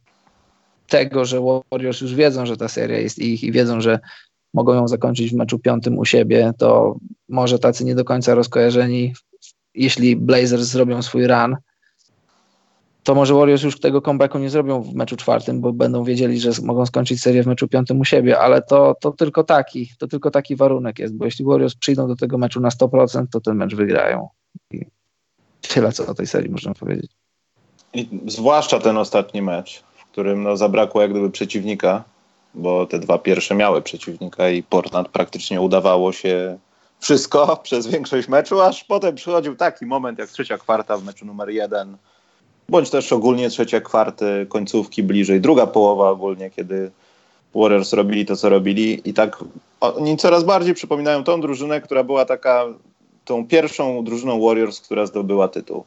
tego, 0.87 1.25
że 1.25 1.61
Warriors 1.71 2.01
już 2.01 2.15
wiedzą, 2.15 2.45
że 2.45 2.57
ta 2.57 2.67
seria 2.67 2.97
jest 2.97 3.19
ich 3.19 3.43
i 3.43 3.51
wiedzą, 3.51 3.81
że 3.81 3.99
mogą 4.53 4.73
ją 4.73 4.87
zakończyć 4.87 5.31
w 5.31 5.35
meczu 5.35 5.59
piątym 5.59 5.97
u 5.97 6.05
siebie, 6.05 6.51
to 6.57 6.97
może 7.29 7.59
tacy 7.59 7.85
nie 7.85 7.95
do 7.95 8.05
końca 8.05 8.35
rozkojarzeni, 8.35 9.13
jeśli 9.73 10.15
Blazers 10.15 10.63
zrobią 10.63 11.01
swój 11.01 11.27
run, 11.27 11.55
to 13.07 13.15
może 13.15 13.33
Warriors 13.33 13.63
już 13.63 13.79
tego 13.79 14.01
comebacku 14.01 14.37
nie 14.39 14.49
zrobią 14.49 14.81
w 14.81 14.93
meczu 14.93 15.17
czwartym, 15.17 15.61
bo 15.61 15.73
będą 15.73 16.03
wiedzieli, 16.03 16.39
że 16.39 16.51
mogą 16.63 16.85
skończyć 16.85 17.21
serię 17.21 17.43
w 17.43 17.47
meczu 17.47 17.67
piątym 17.67 17.99
u 17.99 18.05
siebie, 18.05 18.39
ale 18.39 18.61
to, 18.61 18.95
to 19.01 19.11
tylko 19.11 19.43
taki, 19.43 19.89
to 19.99 20.07
tylko 20.07 20.31
taki 20.31 20.55
warunek 20.55 20.99
jest, 20.99 21.15
bo 21.15 21.25
jeśli 21.25 21.45
Warriors 21.45 21.75
przyjdą 21.75 22.07
do 22.07 22.15
tego 22.15 22.37
meczu 22.37 22.59
na 22.59 22.69
100%, 22.69 23.25
to 23.31 23.41
ten 23.41 23.55
mecz 23.55 23.75
wygrają. 23.75 24.27
I 24.71 24.85
tyle, 25.61 25.91
co 25.91 26.07
o 26.07 26.13
tej 26.13 26.27
serii 26.27 26.49
można 26.49 26.73
powiedzieć. 26.73 27.11
I 27.93 28.09
zwłaszcza 28.27 28.79
ten 28.79 28.97
ostatni 28.97 29.41
mecz, 29.41 29.83
w 29.95 30.05
którym 30.05 30.43
no, 30.43 30.57
zabrakło 30.57 31.01
jak 31.01 31.11
gdyby 31.11 31.31
przeciwnika, 31.31 32.03
bo 32.53 32.85
te 32.85 32.99
dwa 32.99 33.17
pierwsze 33.17 33.55
miały 33.55 33.81
przeciwnika 33.81 34.49
i 34.49 34.63
Portland 34.63 35.09
praktycznie 35.09 35.61
udawało 35.61 36.11
się 36.11 36.57
wszystko 36.99 37.57
przez 37.63 37.87
większość 37.87 38.27
meczu, 38.27 38.61
aż 38.61 38.83
potem 38.83 39.15
przychodził 39.15 39.55
taki 39.55 39.85
moment 39.85 40.19
jak 40.19 40.29
trzecia 40.29 40.57
kwarta 40.57 40.97
w 40.97 41.03
meczu 41.03 41.25
numer 41.25 41.49
jeden, 41.49 41.97
bądź 42.69 42.89
też 42.89 43.13
ogólnie 43.13 43.49
trzecia 43.49 43.81
kwarty, 43.81 44.45
końcówki 44.49 45.03
bliżej, 45.03 45.41
druga 45.41 45.67
połowa 45.67 46.09
ogólnie, 46.09 46.49
kiedy 46.49 46.91
Warriors 47.55 47.93
robili 47.93 48.25
to, 48.25 48.35
co 48.35 48.49
robili 48.49 49.09
i 49.09 49.13
tak 49.13 49.43
oni 49.81 50.17
coraz 50.17 50.43
bardziej 50.43 50.73
przypominają 50.73 51.23
tą 51.23 51.41
drużynę, 51.41 51.81
która 51.81 52.03
była 52.03 52.25
taka 52.25 52.65
tą 53.25 53.47
pierwszą 53.47 54.03
drużyną 54.03 54.41
Warriors, 54.41 54.81
która 54.81 55.05
zdobyła 55.05 55.47
tytuł. 55.47 55.83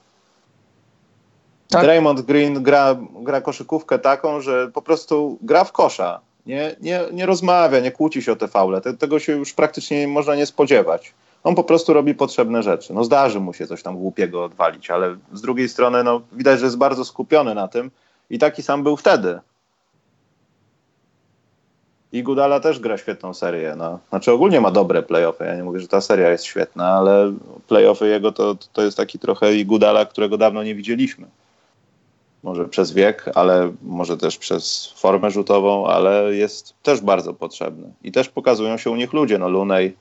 Tak. 1.69 1.83
Draymond 1.83 2.21
Green 2.21 2.63
gra, 2.63 2.97
gra 3.23 3.41
koszykówkę 3.41 3.99
taką, 3.99 4.41
że 4.41 4.71
po 4.75 4.83
prostu 4.83 5.39
gra 5.43 5.65
w 5.65 5.73
kosza. 5.73 6.21
Nie, 6.47 6.77
nie, 6.81 7.01
nie 7.13 7.27
rozmawia, 7.27 7.81
nie 7.81 7.93
kłóci 7.93 8.23
się 8.23 8.33
o 8.33 8.37
te 8.37 8.49
faule. 8.49 8.81
Te, 8.81 8.95
tego 8.95 9.19
się 9.19 9.33
już 9.33 9.53
praktycznie 9.53 10.09
można 10.09 10.35
nie 10.35 10.47
spodziewać. 10.47 11.15
On 11.45 11.55
po 11.55 11.65
prostu 11.65 11.93
robi 11.93 12.15
potrzebne 12.15 12.63
rzeczy. 12.63 12.95
No 12.95 13.05
zdarzy 13.05 13.41
mu 13.41 13.53
się 13.53 13.67
coś 13.67 13.83
tam 13.83 13.99
głupiego 13.99 14.45
odwalić, 14.45 14.91
ale 14.91 15.17
z 15.33 15.41
drugiej 15.41 15.69
strony 15.69 16.05
no, 16.05 16.21
widać, 16.33 16.59
że 16.59 16.67
jest 16.67 16.79
bardzo 16.79 17.05
skupiony 17.05 17.55
na 17.55 17.69
tym 17.69 17.91
i 18.31 18.39
taki 18.39 18.63
sam 18.63 18.83
był 18.83 18.97
wtedy. 18.97 19.41
I 22.13 22.23
Gudala 22.23 22.61
też 22.61 22.81
gra 22.81 22.99
świetną 22.99 23.35
serię. 23.35 23.75
No. 23.77 23.99
Znaczy 24.09 24.33
ogólnie 24.33 24.61
ma 24.61 24.71
dobre 24.71 25.03
playoffy. 25.03 25.45
Ja 25.45 25.57
nie 25.57 25.65
mówię, 25.65 25.81
że 25.81 25.89
ta 25.89 26.01
seria 26.01 26.31
jest 26.31 26.45
świetna, 26.45 26.89
ale 26.89 27.33
playoffy 27.69 28.09
jego 28.09 28.33
to, 28.33 28.57
to 28.73 28.83
jest 28.83 28.97
taki 28.97 29.19
trochę 29.19 29.55
i 29.55 29.67
Gudala, 29.67 30.07
którego 30.07 30.39
dawno 30.39 30.63
nie 30.63 30.75
widzieliśmy. 30.75 31.27
Może 32.43 32.69
przez 32.69 32.93
wiek, 32.93 33.31
ale 33.35 33.73
może 33.83 34.17
też 34.17 34.39
przez 34.39 34.95
formę 34.97 35.31
rzutową, 35.31 35.87
ale 35.87 36.35
jest 36.35 36.75
też 36.83 37.01
bardzo 37.01 37.35
potrzebny. 37.35 37.93
I 38.03 38.13
też 38.13 38.29
pokazują 38.29 38.77
się 38.77 38.91
u 38.91 38.97
nich 38.97 39.13
ludzie. 39.13 39.39
No 39.39 39.49
Lunej, 39.49 39.97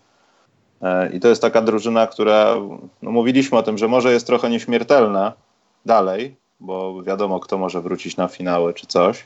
I 1.13 1.19
to 1.19 1.27
jest 1.27 1.41
taka 1.41 1.61
drużyna, 1.61 2.07
która, 2.07 2.55
no 3.01 3.11
mówiliśmy 3.11 3.57
o 3.57 3.63
tym, 3.63 3.77
że 3.77 3.87
może 3.87 4.13
jest 4.13 4.27
trochę 4.27 4.49
nieśmiertelna 4.49 5.33
dalej, 5.85 6.35
bo 6.59 7.03
wiadomo, 7.03 7.39
kto 7.39 7.57
może 7.57 7.81
wrócić 7.81 8.17
na 8.17 8.27
finały 8.27 8.73
czy 8.73 8.87
coś, 8.87 9.23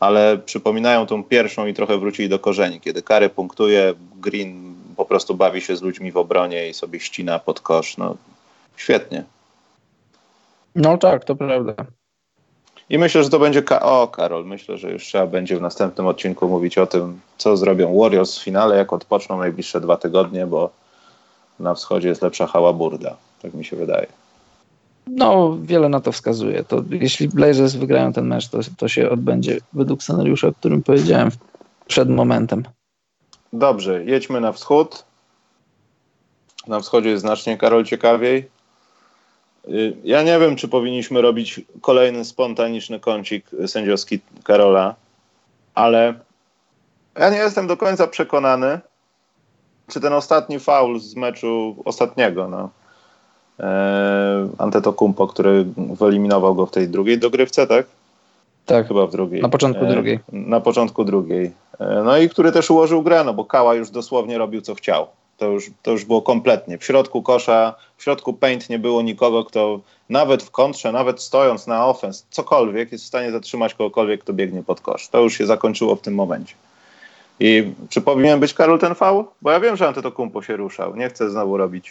ale 0.00 0.38
przypominają 0.38 1.06
tą 1.06 1.24
pierwszą 1.24 1.66
i 1.66 1.74
trochę 1.74 1.98
wrócili 1.98 2.28
do 2.28 2.38
korzeni, 2.38 2.80
kiedy 2.80 3.02
Kary 3.02 3.28
punktuje, 3.28 3.94
Green 4.16 4.74
po 4.96 5.04
prostu 5.04 5.34
bawi 5.34 5.60
się 5.60 5.76
z 5.76 5.82
ludźmi 5.82 6.12
w 6.12 6.16
obronie 6.16 6.68
i 6.68 6.74
sobie 6.74 7.00
ścina 7.00 7.38
pod 7.38 7.60
kosz. 7.60 7.96
No, 7.96 8.16
świetnie. 8.76 9.24
No 10.74 10.98
tak, 10.98 11.24
to 11.24 11.36
prawda. 11.36 11.74
I 12.90 12.98
myślę, 12.98 13.24
że 13.24 13.30
to 13.30 13.38
będzie. 13.38 13.62
Ka 13.62 13.80
o, 13.80 14.08
Karol, 14.08 14.46
myślę, 14.46 14.78
że 14.78 14.92
już 14.92 15.04
trzeba 15.04 15.26
będzie 15.26 15.56
w 15.56 15.62
następnym 15.62 16.06
odcinku 16.06 16.48
mówić 16.48 16.78
o 16.78 16.86
tym, 16.86 17.20
co 17.38 17.56
zrobią 17.56 17.98
Warriors 17.98 18.38
w 18.38 18.44
finale, 18.44 18.76
jak 18.76 18.92
odpoczną 18.92 19.38
najbliższe 19.38 19.80
dwa 19.80 19.96
tygodnie, 19.96 20.46
bo 20.46 20.70
na 21.60 21.74
wschodzie 21.74 22.08
jest 22.08 22.22
lepsza 22.22 22.46
hałaburda. 22.46 23.16
Tak 23.42 23.54
mi 23.54 23.64
się 23.64 23.76
wydaje. 23.76 24.06
No, 25.06 25.56
wiele 25.62 25.88
na 25.88 26.00
to 26.00 26.12
wskazuje. 26.12 26.64
To 26.64 26.82
jeśli 26.90 27.28
Blazers 27.28 27.74
wygrają 27.74 28.12
ten 28.12 28.26
mecz, 28.26 28.48
to, 28.48 28.58
to 28.78 28.88
się 28.88 29.10
odbędzie 29.10 29.58
według 29.72 30.02
scenariusza, 30.02 30.48
o 30.48 30.52
którym 30.52 30.82
powiedziałem 30.82 31.30
przed 31.86 32.10
momentem. 32.10 32.62
Dobrze, 33.52 34.04
jedźmy 34.04 34.40
na 34.40 34.52
wschód. 34.52 35.04
Na 36.66 36.80
wschodzie 36.80 37.10
jest 37.10 37.20
znacznie, 37.20 37.58
Karol, 37.58 37.84
ciekawiej. 37.84 38.48
Y, 39.68 39.96
ja 40.04 40.22
nie 40.22 40.38
wiem, 40.38 40.56
czy 40.56 40.68
powinniśmy 40.68 41.22
robić 41.22 41.60
kolejny 41.80 42.24
spontaniczny 42.24 43.00
kącik 43.00 43.50
sędziowski 43.66 44.20
Karola, 44.44 44.94
ale 45.74 46.14
ja 47.18 47.30
nie 47.30 47.36
jestem 47.36 47.66
do 47.66 47.76
końca 47.76 48.06
przekonany, 48.06 48.80
czy 49.88 50.00
ten 50.00 50.12
ostatni 50.12 50.58
faul 50.58 51.00
z 51.00 51.16
meczu 51.16 51.76
ostatniego, 51.84 52.48
no, 52.48 52.70
e, 53.60 54.48
Antetokumpo, 54.58 55.26
który 55.26 55.64
wyeliminował 55.76 56.54
go 56.54 56.66
w 56.66 56.70
tej 56.70 56.88
drugiej 56.88 57.18
dogrywce, 57.18 57.66
tak? 57.66 57.86
Tak. 58.66 58.88
Chyba 58.88 59.06
w 59.06 59.10
drugiej. 59.10 59.42
Na 59.42 59.48
początku 59.48 59.84
e, 59.84 59.88
drugiej. 59.88 60.18
Na 60.32 60.60
początku 60.60 61.04
drugiej. 61.04 61.52
E, 61.80 62.02
no 62.04 62.18
i 62.18 62.28
który 62.28 62.52
też 62.52 62.70
ułożył 62.70 63.02
grę, 63.02 63.24
no 63.24 63.34
bo 63.34 63.44
Kała 63.44 63.74
już 63.74 63.90
dosłownie 63.90 64.38
robił 64.38 64.60
co 64.60 64.74
chciał. 64.74 65.06
To 65.38 65.46
już, 65.46 65.70
to 65.82 65.90
już 65.90 66.04
było 66.04 66.22
kompletnie. 66.22 66.78
W 66.78 66.84
środku 66.84 67.22
kosza, 67.22 67.74
w 67.96 68.02
środku 68.02 68.32
paint 68.32 68.70
nie 68.70 68.78
było 68.78 69.02
nikogo, 69.02 69.44
kto 69.44 69.80
nawet 70.08 70.42
w 70.42 70.50
kontrze, 70.50 70.92
nawet 70.92 71.22
stojąc 71.22 71.66
na 71.66 71.86
offense, 71.86 72.24
cokolwiek, 72.30 72.92
jest 72.92 73.04
w 73.04 73.06
stanie 73.06 73.32
zatrzymać 73.32 73.74
kogokolwiek, 73.74 74.20
kto 74.20 74.32
biegnie 74.32 74.62
pod 74.62 74.80
kosz. 74.80 75.08
To 75.08 75.20
już 75.20 75.38
się 75.38 75.46
zakończyło 75.46 75.96
w 75.96 76.00
tym 76.00 76.14
momencie. 76.14 76.54
I 77.40 77.72
czy 77.88 78.00
powinien 78.00 78.40
być 78.40 78.54
Karol 78.54 78.78
ten 78.78 78.94
faul? 78.94 79.24
Bo 79.42 79.50
ja 79.50 79.60
wiem, 79.60 79.76
że 79.76 79.88
Antetokumpo 79.88 80.42
się 80.42 80.56
ruszał. 80.56 80.96
Nie 80.96 81.08
chcę 81.08 81.30
znowu 81.30 81.56
robić 81.56 81.90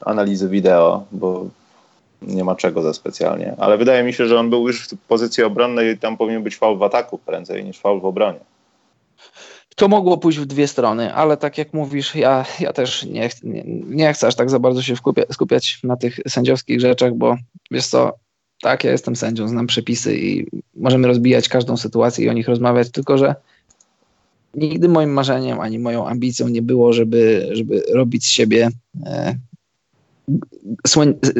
analizy 0.00 0.48
wideo, 0.48 1.04
bo 1.12 1.46
nie 2.22 2.44
ma 2.44 2.54
czego 2.56 2.82
za 2.82 2.94
specjalnie. 2.94 3.54
Ale 3.58 3.78
wydaje 3.78 4.02
mi 4.02 4.12
się, 4.12 4.26
że 4.26 4.38
on 4.40 4.50
był 4.50 4.66
już 4.66 4.88
w 4.88 4.98
pozycji 5.08 5.44
obronnej 5.44 5.94
i 5.94 5.98
tam 5.98 6.16
powinien 6.16 6.42
być 6.42 6.56
faul 6.56 6.78
w 6.78 6.82
ataku 6.82 7.18
prędzej 7.18 7.64
niż 7.64 7.78
faul 7.78 8.00
w 8.00 8.04
obronie. 8.04 8.40
To 9.80 9.88
mogło 9.88 10.18
pójść 10.18 10.38
w 10.38 10.46
dwie 10.46 10.66
strony, 10.66 11.14
ale 11.14 11.36
tak 11.36 11.58
jak 11.58 11.74
mówisz, 11.74 12.14
ja, 12.14 12.44
ja 12.60 12.72
też 12.72 13.04
nie, 13.04 13.28
nie, 13.42 13.64
nie 13.86 14.12
chcę 14.12 14.26
aż 14.26 14.34
tak 14.34 14.50
za 14.50 14.58
bardzo 14.58 14.82
się 14.82 14.96
skupia, 14.96 15.22
skupiać 15.32 15.80
na 15.84 15.96
tych 15.96 16.20
sędziowskich 16.28 16.80
rzeczach, 16.80 17.14
bo 17.14 17.36
wiesz 17.70 17.86
co, 17.86 18.12
tak, 18.62 18.84
ja 18.84 18.90
jestem 18.90 19.16
sędzią, 19.16 19.48
znam 19.48 19.66
przepisy 19.66 20.18
i 20.18 20.46
możemy 20.74 21.08
rozbijać 21.08 21.48
każdą 21.48 21.76
sytuację 21.76 22.24
i 22.24 22.28
o 22.28 22.32
nich 22.32 22.48
rozmawiać, 22.48 22.90
tylko 22.90 23.18
że 23.18 23.34
nigdy 24.54 24.88
moim 24.88 25.10
marzeniem 25.10 25.60
ani 25.60 25.78
moją 25.78 26.06
ambicją 26.06 26.48
nie 26.48 26.62
było, 26.62 26.92
żeby, 26.92 27.48
żeby 27.52 27.82
robić 27.94 28.24
z 28.26 28.30
siebie 28.30 28.68
e, 29.06 29.36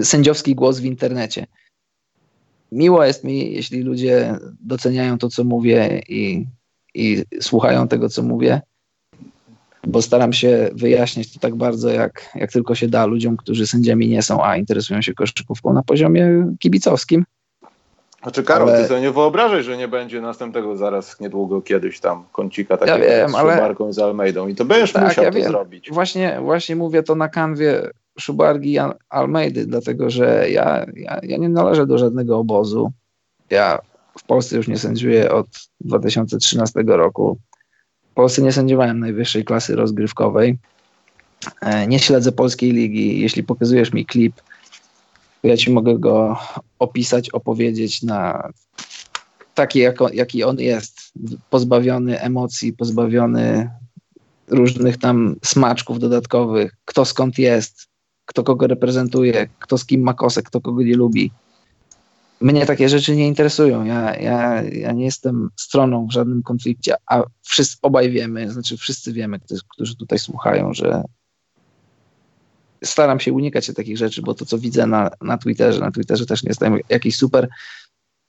sędziowski 0.03 0.55
głos 0.55 0.79
w 0.79 0.85
internecie. 0.85 1.47
Miło 2.73 3.05
jest 3.05 3.25
mi, 3.25 3.53
jeśli 3.53 3.83
ludzie 3.83 4.39
doceniają 4.61 5.19
to, 5.19 5.29
co 5.29 5.45
mówię 5.45 6.03
i 6.09 6.47
i 6.95 7.25
słuchają 7.41 7.89
tego, 7.89 8.09
co 8.09 8.23
mówię, 8.23 8.61
bo 9.87 10.03
staram 10.03 10.33
się 10.33 10.71
wyjaśniać 10.73 11.33
to 11.33 11.41
tak 11.41 11.55
bardzo, 11.55 11.89
jak, 11.89 12.31
jak 12.35 12.53
tylko 12.53 12.75
się 12.75 12.89
da 12.89 13.07
ludziom, 13.07 13.37
którzy 13.37 13.67
sędziami 13.67 14.09
nie 14.09 14.23
są, 14.23 14.45
a 14.45 14.57
interesują 14.57 15.03
się 15.03 15.15
koszykówką 15.15 15.73
na 15.73 15.83
poziomie 15.83 16.47
kibicowskim. 16.59 17.25
Znaczy 18.23 18.43
Karol, 18.43 18.69
ale... 18.69 18.83
ty 18.83 18.89
sobie 18.89 19.01
nie 19.01 19.11
wyobrażaj, 19.11 19.63
że 19.63 19.77
nie 19.77 19.89
będzie 19.89 20.21
następnego 20.21 20.77
zaraz 20.77 21.21
niedługo 21.21 21.63
kiedyś 21.63 22.01
tam 22.01 22.25
kącika 22.33 22.77
takiego 22.77 22.99
ja 22.99 23.17
wiem, 23.17 23.29
z 23.29 23.35
ale... 23.35 23.75
z 23.91 23.99
Almeidą 23.99 24.49
i 24.49 24.55
to 24.55 24.65
będziesz 24.65 24.93
tak, 24.93 25.05
musiał 25.05 25.25
ja 25.25 25.31
to 25.31 25.39
wiem. 25.39 25.49
zrobić. 25.49 25.91
Właśnie, 25.91 26.39
właśnie 26.41 26.77
mówię 26.77 27.03
to 27.03 27.15
na 27.15 27.29
kanwie 27.29 27.91
Szubargi 28.19 28.73
i 28.73 28.79
Almeidy, 29.09 29.67
dlatego 29.67 30.11
że 30.11 30.51
ja, 30.51 30.87
ja, 30.97 31.21
ja 31.23 31.37
nie 31.37 31.49
należę 31.49 31.87
do 31.87 31.99
żadnego 31.99 32.39
obozu. 32.39 32.93
Ja 33.51 33.79
w 34.19 34.25
Polsce 34.25 34.57
już 34.57 34.69
nie 34.69 34.79
sędziuję 34.79 35.33
od 35.33 35.47
2013 35.81 36.83
roku. 36.87 37.39
W 38.11 38.15
Polsce 38.15 38.43
nie 38.43 38.53
sędziowałem 38.53 39.01
najwyższej 39.01 39.45
klasy 39.45 39.77
rozgrywkowej. 39.77 40.59
E, 41.61 41.87
nie 41.87 41.99
śledzę 41.99 42.33
polskiej 42.33 42.73
ligi. 42.73 43.21
Jeśli 43.21 43.43
pokazujesz 43.43 43.93
mi 43.93 44.07
klip, 44.07 44.37
to 45.43 45.49
ja 45.49 45.57
ci 45.57 45.71
mogę 45.71 45.99
go 45.99 46.39
opisać, 46.79 47.31
opowiedzieć 47.31 48.03
na 48.03 48.49
taki, 49.55 49.79
jaki 50.13 50.45
on 50.45 50.61
jest. 50.61 51.13
Pozbawiony 51.51 52.21
emocji, 52.21 52.73
pozbawiony 52.73 53.71
różnych 54.49 54.99
tam 54.99 55.37
smaczków 55.45 55.99
dodatkowych, 55.99 56.77
kto 56.85 57.05
skąd 57.05 57.39
jest, 57.39 57.87
kto 58.27 58.45
kogo 58.45 58.67
reprezentuje, 58.67 59.49
kto 59.59 59.79
z 59.79 59.87
kim 59.87 60.03
ma 60.03 60.15
kosę, 60.15 60.43
kto 60.43 60.61
kogo 60.61 60.83
nie 60.83 60.95
lubi 60.95 61.31
mnie 62.41 62.67
takie 62.67 62.89
rzeczy 62.89 63.17
nie 63.17 63.27
interesują. 63.27 63.85
Ja, 63.85 64.17
ja, 64.17 64.63
ja 64.63 64.93
nie 64.93 65.05
jestem 65.05 65.49
stroną 65.57 66.07
w 66.07 66.13
żadnym 66.13 66.43
konflikcie, 66.43 66.95
a 67.07 67.23
wszyscy, 67.43 67.77
obaj 67.83 68.11
wiemy, 68.11 68.51
znaczy 68.51 68.77
wszyscy 68.77 69.13
wiemy, 69.13 69.41
którzy 69.69 69.97
tutaj 69.97 70.19
słuchają, 70.19 70.75
że 70.75 71.03
staram 72.85 73.21
się 73.21 73.33
unikać 73.33 73.73
takich 73.75 73.99
rzeczy, 73.99 74.23
bo 74.23 74.35
to, 74.35 74.45
co 74.45 74.59
widzę 74.59 74.87
na, 74.87 75.11
na 75.21 75.39
Twitterze, 75.39 75.81
na 75.81 75.91
Twitterze 75.91 76.27
też 76.27 76.43
nie 76.43 76.49
jestem 76.49 76.79
jakiś 76.89 77.17
super 77.17 77.49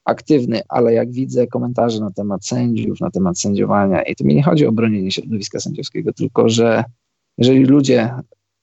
aktywny, 0.04 0.60
ale 0.68 0.92
jak 0.92 1.12
widzę 1.12 1.46
komentarze 1.46 2.00
na 2.00 2.10
temat 2.10 2.46
sędziów, 2.46 3.00
na 3.00 3.10
temat 3.10 3.38
sędziowania, 3.38 4.02
i 4.02 4.16
to 4.16 4.24
mi 4.24 4.34
nie 4.34 4.42
chodzi 4.42 4.66
o 4.66 4.72
bronienie 4.72 5.10
środowiska 5.10 5.60
sędziowskiego, 5.60 6.12
tylko 6.12 6.48
że 6.48 6.84
jeżeli 7.38 7.64
ludzie 7.64 8.14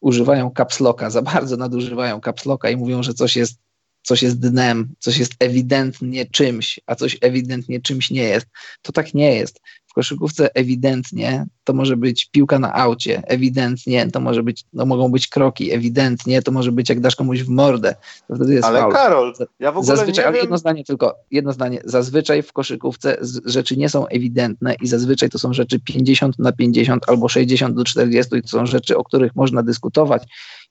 używają 0.01 0.51
capslocka, 0.57 1.09
za 1.09 1.21
bardzo 1.21 1.57
nadużywają 1.57 2.19
capslocka 2.21 2.69
i 2.69 2.77
mówią, 2.77 3.03
że 3.03 3.13
coś 3.13 3.35
jest 3.35 3.59
coś 4.01 4.23
jest 4.23 4.39
dnem, 4.39 4.89
coś 4.99 5.17
jest 5.17 5.33
ewidentnie 5.39 6.25
czymś, 6.25 6.79
a 6.85 6.95
coś 6.95 7.17
ewidentnie 7.21 7.81
czymś 7.81 8.11
nie 8.11 8.23
jest. 8.23 8.47
To 8.81 8.91
tak 8.91 9.13
nie 9.13 9.35
jest. 9.35 9.61
W 9.87 9.93
koszykówce 9.93 10.55
ewidentnie 10.55 11.45
to 11.63 11.73
może 11.73 11.97
być 11.97 12.29
piłka 12.31 12.59
na 12.59 12.73
aucie, 12.73 13.21
ewidentnie 13.27 14.11
to 14.11 14.19
może 14.19 14.43
być, 14.43 14.63
no 14.73 14.85
mogą 14.85 15.11
być 15.11 15.27
kroki, 15.27 15.71
ewidentnie 15.71 16.41
to 16.41 16.51
może 16.51 16.71
być 16.71 16.89
jak 16.89 16.99
dasz 16.99 17.15
komuś 17.15 17.43
w 17.43 17.49
mordę. 17.49 17.95
To 18.27 18.35
wtedy 18.35 18.53
jest 18.53 18.65
ale 18.65 18.79
faul. 18.79 18.93
Karol, 18.93 19.33
ja 19.59 19.71
w 19.71 19.77
ogóle 19.77 19.97
zazwyczaj, 19.97 20.25
nie 20.25 20.31
wiem... 20.31 20.41
jedno 20.41 20.57
zdanie 20.57 20.83
tylko, 20.83 21.15
jedno 21.31 21.53
zdanie. 21.53 21.81
Zazwyczaj 21.85 22.43
w 22.43 22.53
koszykówce 22.53 23.17
rzeczy 23.45 23.77
nie 23.77 23.89
są 23.89 24.07
ewidentne 24.07 24.75
i 24.81 24.87
zazwyczaj 24.87 25.29
to 25.29 25.39
są 25.39 25.53
rzeczy 25.53 25.79
50 25.79 26.39
na 26.39 26.51
50 26.51 27.09
albo 27.09 27.29
60 27.29 27.75
do 27.75 27.83
40 27.83 28.35
i 28.35 28.41
to 28.41 28.47
są 28.47 28.65
rzeczy, 28.65 28.97
o 28.97 29.03
których 29.03 29.35
można 29.35 29.63
dyskutować 29.63 30.23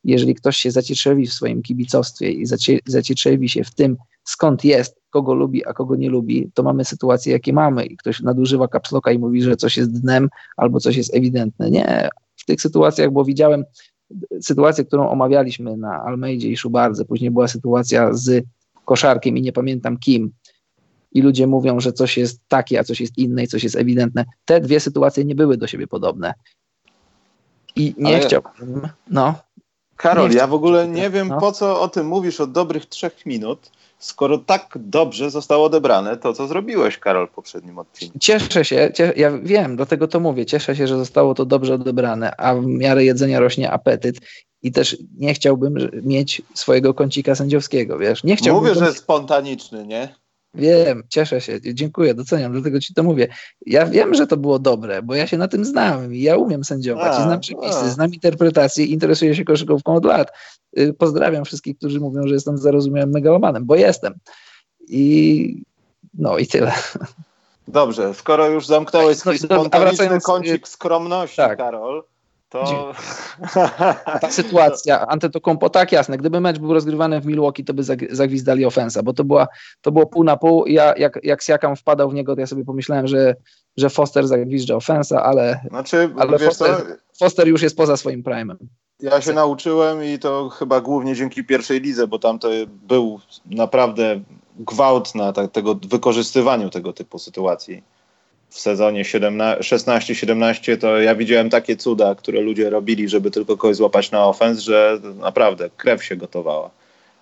Jeżeli 0.04 0.34
ktoś 0.34 0.56
się 0.56 0.70
zacietrzewi 0.70 1.26
w 1.26 1.32
swoim 1.32 1.62
kibicostwie 1.62 2.30
i 2.30 2.46
zacietrzewi 2.86 3.48
się 3.48 3.64
w 3.64 3.74
tym, 3.74 3.96
skąd 4.24 4.64
jest, 4.64 5.00
kogo 5.10 5.34
lubi, 5.34 5.66
a 5.66 5.72
kogo 5.72 5.96
nie 5.96 6.10
lubi, 6.10 6.50
to 6.54 6.62
mamy 6.62 6.84
sytuacje, 6.84 7.32
jakie 7.32 7.52
mamy 7.52 7.86
i 7.86 7.96
ktoś 7.96 8.20
nadużywa 8.20 8.68
kapsloka 8.68 9.12
i 9.12 9.18
mówi, 9.18 9.42
że 9.42 9.56
coś 9.56 9.76
jest 9.76 10.00
dnem 10.00 10.28
albo 10.56 10.80
coś 10.80 10.96
jest 10.96 11.14
ewidentne. 11.14 11.70
Nie, 11.70 12.08
w 12.36 12.44
tych 12.44 12.60
sytuacjach, 12.60 13.10
bo 13.10 13.24
widziałem 13.24 13.64
sytuację, 14.40 14.84
którą 14.84 15.08
omawialiśmy 15.08 15.76
na 15.76 16.02
Almeidzie 16.02 16.48
i 16.48 16.56
Szubardze, 16.56 17.04
później 17.04 17.30
była 17.30 17.48
sytuacja 17.48 18.14
z 18.14 18.44
koszarkiem 18.84 19.36
i 19.36 19.42
nie 19.42 19.52
pamiętam 19.52 19.98
kim, 19.98 20.32
i 21.12 21.22
ludzie 21.22 21.46
mówią, 21.46 21.80
że 21.80 21.92
coś 21.92 22.18
jest 22.18 22.40
takie, 22.48 22.80
a 22.80 22.84
coś 22.84 23.00
jest 23.00 23.18
inne 23.18 23.42
i 23.42 23.48
coś 23.48 23.64
jest 23.64 23.76
ewidentne. 23.76 24.24
Te 24.44 24.60
dwie 24.60 24.80
sytuacje 24.80 25.24
nie 25.24 25.34
były 25.34 25.56
do 25.56 25.66
siebie 25.66 25.86
podobne. 25.86 26.34
I 27.76 27.94
nie 27.98 28.16
Ale... 28.16 28.26
chciałbym, 28.26 28.88
no. 29.10 29.34
Karol, 29.98 30.30
ja 30.30 30.46
w 30.46 30.54
ogóle 30.54 30.88
nie 30.88 31.10
wiem, 31.10 31.28
no. 31.28 31.40
po 31.40 31.52
co 31.52 31.80
o 31.80 31.88
tym 31.88 32.06
mówisz 32.06 32.40
od 32.40 32.52
dobrych 32.52 32.86
trzech 32.86 33.26
minut, 33.26 33.70
skoro 33.98 34.38
tak 34.38 34.78
dobrze 34.80 35.30
zostało 35.30 35.64
odebrane 35.64 36.16
to, 36.16 36.32
co 36.32 36.46
zrobiłeś, 36.46 36.98
Karol, 36.98 37.28
w 37.28 37.30
poprzednim 37.30 37.78
odcinku. 37.78 38.18
Cieszę 38.18 38.64
się, 38.64 38.90
cies 38.94 39.12
ja 39.16 39.38
wiem, 39.38 39.76
dlatego 39.76 40.08
to 40.08 40.20
mówię, 40.20 40.46
cieszę 40.46 40.76
się, 40.76 40.86
że 40.86 40.96
zostało 40.96 41.34
to 41.34 41.44
dobrze 41.44 41.74
odebrane, 41.74 42.36
a 42.36 42.54
w 42.54 42.66
miarę 42.66 43.04
jedzenia 43.04 43.40
rośnie 43.40 43.70
apetyt 43.70 44.20
i 44.62 44.72
też 44.72 44.96
nie 45.18 45.34
chciałbym 45.34 45.74
mieć 46.02 46.42
swojego 46.54 46.94
kącika 46.94 47.34
sędziowskiego, 47.34 47.98
wiesz. 47.98 48.24
Nie 48.24 48.36
chciałbym 48.36 48.74
Mówię, 48.74 48.86
że 48.86 48.92
spontaniczny, 48.92 49.86
nie? 49.86 50.14
Wiem, 50.54 51.02
cieszę 51.08 51.40
się, 51.40 51.60
dziękuję, 51.74 52.14
doceniam, 52.14 52.52
dlatego 52.52 52.80
ci 52.80 52.94
to 52.94 53.02
mówię. 53.02 53.28
Ja 53.66 53.86
wiem, 53.86 54.14
że 54.14 54.26
to 54.26 54.36
było 54.36 54.58
dobre, 54.58 55.02
bo 55.02 55.14
ja 55.14 55.26
się 55.26 55.38
na 55.38 55.48
tym 55.48 55.64
znam 55.64 56.14
i 56.14 56.22
ja 56.22 56.36
umiem 56.36 56.64
sędziować, 56.64 57.12
a, 57.12 57.22
znam 57.22 57.40
przepisy, 57.40 57.78
a. 57.78 57.88
znam 57.88 58.14
interpretację, 58.14 58.84
interesuję 58.84 59.34
się 59.34 59.44
koszykówką 59.44 59.94
od 59.94 60.04
lat. 60.04 60.32
Y, 60.78 60.94
pozdrawiam 60.94 61.44
wszystkich, 61.44 61.78
którzy 61.78 62.00
mówią, 62.00 62.26
że 62.26 62.34
jestem 62.34 62.58
zarozumiałym 62.58 63.10
megalomanem, 63.10 63.66
bo 63.66 63.76
jestem. 63.76 64.14
I 64.88 65.62
no 66.14 66.38
i 66.38 66.46
tyle. 66.46 66.72
Dobrze, 67.68 68.14
skoro 68.14 68.46
już 68.46 68.66
zamknąłeś 68.66 69.16
no, 69.16 69.20
swój 69.20 69.38
spontaniczny 69.38 70.20
kącik 70.20 70.68
skromności, 70.68 71.36
tak. 71.36 71.58
Karol, 71.58 72.04
to... 72.48 72.92
Ta 74.20 74.30
sytuacja, 74.30 75.06
Antetokounmpo, 75.06 75.70
tak 75.70 75.92
jasne, 75.92 76.18
gdyby 76.18 76.40
mecz 76.40 76.58
był 76.58 76.72
rozgrywany 76.72 77.20
w 77.20 77.26
Milwaukee, 77.26 77.64
to 77.64 77.74
by 77.74 77.82
zagwizdali 78.10 78.64
ofensa, 78.64 79.02
bo 79.02 79.12
to, 79.12 79.24
była, 79.24 79.48
to 79.80 79.92
było 79.92 80.06
pół 80.06 80.24
na 80.24 80.36
pół. 80.36 80.66
Ja, 80.66 80.94
jak, 80.96 81.18
jak 81.22 81.42
Siakam 81.42 81.76
wpadał 81.76 82.10
w 82.10 82.14
niego, 82.14 82.34
to 82.34 82.40
ja 82.40 82.46
sobie 82.46 82.64
pomyślałem, 82.64 83.06
że, 83.06 83.34
że 83.76 83.90
Foster 83.90 84.28
zagwizdże 84.28 84.76
ofensa, 84.76 85.22
ale, 85.22 85.60
znaczy, 85.68 86.10
ale 86.18 86.38
Foster, 86.38 86.98
Foster 87.18 87.48
już 87.48 87.62
jest 87.62 87.76
poza 87.76 87.96
swoim 87.96 88.22
prime'em. 88.22 88.56
Ja 89.00 89.20
się 89.20 89.32
nauczyłem 89.32 90.04
i 90.04 90.18
to 90.18 90.48
chyba 90.48 90.80
głównie 90.80 91.14
dzięki 91.14 91.44
pierwszej 91.44 91.80
lidze, 91.80 92.06
bo 92.06 92.18
tam 92.18 92.38
to 92.38 92.48
był 92.66 93.20
naprawdę 93.46 94.20
gwałt 94.58 95.14
na 95.14 95.32
tak, 95.32 95.52
tego 95.52 95.74
wykorzystywaniu 95.74 96.70
tego 96.70 96.92
typu 96.92 97.18
sytuacji 97.18 97.82
w 98.50 98.60
sezonie 98.60 99.04
16-17 99.04 100.78
to 100.80 101.00
ja 101.00 101.14
widziałem 101.14 101.50
takie 101.50 101.76
cuda, 101.76 102.14
które 102.14 102.40
ludzie 102.40 102.70
robili, 102.70 103.08
żeby 103.08 103.30
tylko 103.30 103.56
kogoś 103.56 103.76
złapać 103.76 104.10
na 104.10 104.24
ofens, 104.24 104.58
że 104.58 105.00
naprawdę 105.14 105.70
krew 105.76 106.04
się 106.04 106.16
gotowała. 106.16 106.70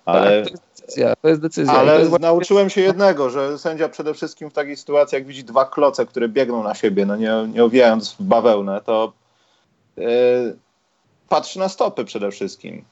Ale, 0.05 0.43
tak, 0.43 0.49
to, 0.49 0.51
jest 0.51 0.63
decyzja, 0.81 1.15
to 1.21 1.27
jest 1.27 1.41
decyzja. 1.41 1.73
Ale 1.73 1.99
jest 1.99 2.19
nauczyłem 2.19 2.69
się 2.69 2.81
jednego, 2.81 3.29
że 3.29 3.57
sędzia 3.57 3.89
przede 3.89 4.13
wszystkim 4.13 4.49
w 4.49 4.53
takich 4.53 4.79
sytuacjach, 4.79 5.19
jak 5.19 5.27
widzi 5.27 5.43
dwa 5.43 5.65
kloce, 5.65 6.05
które 6.05 6.29
biegną 6.29 6.63
na 6.63 6.75
siebie, 6.75 7.05
no 7.05 7.15
nie, 7.15 7.31
nie 7.53 7.63
owijając 7.63 8.13
w 8.13 8.23
bawełnę, 8.23 8.81
to 8.85 9.13
yy, 9.97 10.05
patrzy 11.29 11.59
na 11.59 11.69
stopy 11.69 12.05
przede 12.05 12.31
wszystkim. 12.31 12.83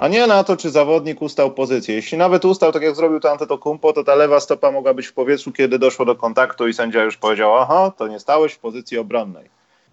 A 0.00 0.08
nie 0.08 0.26
na 0.26 0.44
to, 0.44 0.56
czy 0.56 0.70
zawodnik 0.70 1.22
ustał 1.22 1.54
pozycję. 1.54 1.94
Jeśli 1.94 2.18
nawet 2.18 2.44
ustał, 2.44 2.72
tak 2.72 2.82
jak 2.82 2.96
zrobił 2.96 3.20
to 3.20 3.30
Antetokounmpo, 3.30 3.92
to 3.92 4.04
ta 4.04 4.14
lewa 4.14 4.40
stopa 4.40 4.70
mogła 4.70 4.94
być 4.94 5.06
w 5.06 5.12
powietrzu, 5.12 5.52
kiedy 5.52 5.78
doszło 5.78 6.04
do 6.04 6.16
kontaktu 6.16 6.68
i 6.68 6.74
sędzia 6.74 7.04
już 7.04 7.16
powiedział, 7.16 7.56
aha, 7.56 7.92
to 7.96 8.08
nie 8.08 8.20
stałeś 8.20 8.52
w 8.52 8.58
pozycji 8.58 8.98
obronnej. 8.98 9.50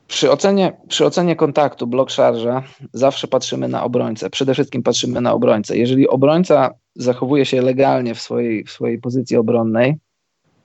Przy 0.07 0.31
ocenie, 0.31 0.77
przy 0.87 1.05
ocenie 1.05 1.35
kontaktu, 1.35 1.87
blok 1.87 2.09
szarża, 2.09 2.63
zawsze 2.93 3.27
patrzymy 3.27 3.67
na 3.67 3.83
obrońcę. 3.83 4.29
Przede 4.29 4.53
wszystkim 4.53 4.83
patrzymy 4.83 5.21
na 5.21 5.33
obrońcę. 5.33 5.77
Jeżeli 5.77 6.07
obrońca 6.07 6.73
zachowuje 6.95 7.45
się 7.45 7.61
legalnie 7.61 8.15
w 8.15 8.21
swojej, 8.21 8.63
w 8.63 8.71
swojej 8.71 8.99
pozycji 8.99 9.37
obronnej 9.37 9.97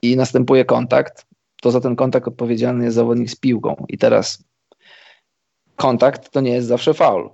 i 0.01 0.15
następuje 0.15 0.65
kontakt, 0.65 1.25
to 1.61 1.71
za 1.71 1.81
ten 1.81 1.95
kontakt 1.95 2.27
odpowiedzialny 2.27 2.83
jest 2.83 2.95
zawodnik 2.95 3.29
z 3.29 3.35
piłką. 3.35 3.85
I 3.89 3.97
teraz 3.97 4.43
kontakt 5.75 6.31
to 6.31 6.41
nie 6.41 6.51
jest 6.51 6.67
zawsze 6.67 6.93
faul 6.93 7.29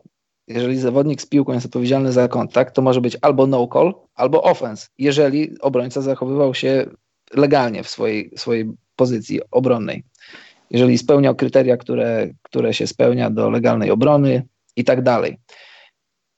jeżeli 0.50 0.78
zawodnik 0.78 1.22
z 1.22 1.26
piłką 1.26 1.54
jest 1.54 1.66
odpowiedzialny 1.66 2.12
za 2.12 2.28
kontakt, 2.28 2.76
to 2.76 2.82
może 2.82 3.02
być 3.02 3.18
albo 3.22 3.48
no 3.48 3.68
call, 3.74 3.94
albo 4.16 4.44
offense, 4.44 4.88
jeżeli 4.98 5.60
obrońca 5.60 6.02
zachowywał 6.02 6.54
się 6.54 6.86
legalnie 7.34 7.84
w 7.84 7.90
swojej, 7.90 8.32
swojej 8.36 8.72
pozycji 8.96 9.40
obronnej. 9.52 10.04
Jeżeli 10.72 10.98
spełniał 10.98 11.36
kryteria, 11.36 11.78
które, 11.78 12.30
które 12.42 12.74
się 12.74 12.88
spełnia 12.88 13.30
do 13.30 13.50
legalnej 13.50 13.92
obrony 13.92 14.48
i 14.76 14.84
tak 14.84 15.02
dalej. 15.02 15.38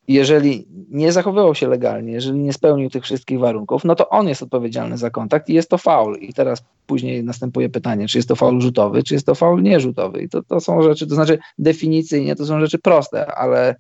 Jeżeli 0.08 0.68
nie 0.90 1.12
zachowywał 1.12 1.56
się 1.56 1.68
legalnie, 1.68 2.12
jeżeli 2.12 2.40
nie 2.40 2.54
spełnił 2.54 2.90
tych 2.90 3.04
wszystkich 3.04 3.40
warunków, 3.40 3.84
no 3.84 3.96
to 3.96 4.10
on 4.10 4.28
jest 4.28 4.44
odpowiedzialny 4.44 4.98
za 4.98 5.10
kontakt 5.10 5.50
i 5.50 5.54
jest 5.54 5.70
to 5.70 5.78
faul. 5.78 6.18
I 6.18 6.34
teraz 6.34 6.64
później 6.86 7.24
następuje 7.24 7.70
pytanie, 7.70 8.08
czy 8.08 8.18
jest 8.18 8.28
to 8.28 8.36
faul 8.36 8.62
rzutowy, 8.62 9.04
czy 9.04 9.14
jest 9.14 9.26
to 9.26 9.36
faul 9.36 9.62
nierzutowy. 9.62 10.22
I 10.22 10.30
to, 10.30 10.44
to 10.44 10.60
są 10.60 10.82
rzeczy, 10.82 11.08
to 11.08 11.16
znaczy 11.16 11.40
definicyjnie 11.58 12.36
to 12.36 12.46
są 12.46 12.60
rzeczy 12.60 12.80
proste, 12.80 13.36
ale 13.36 13.76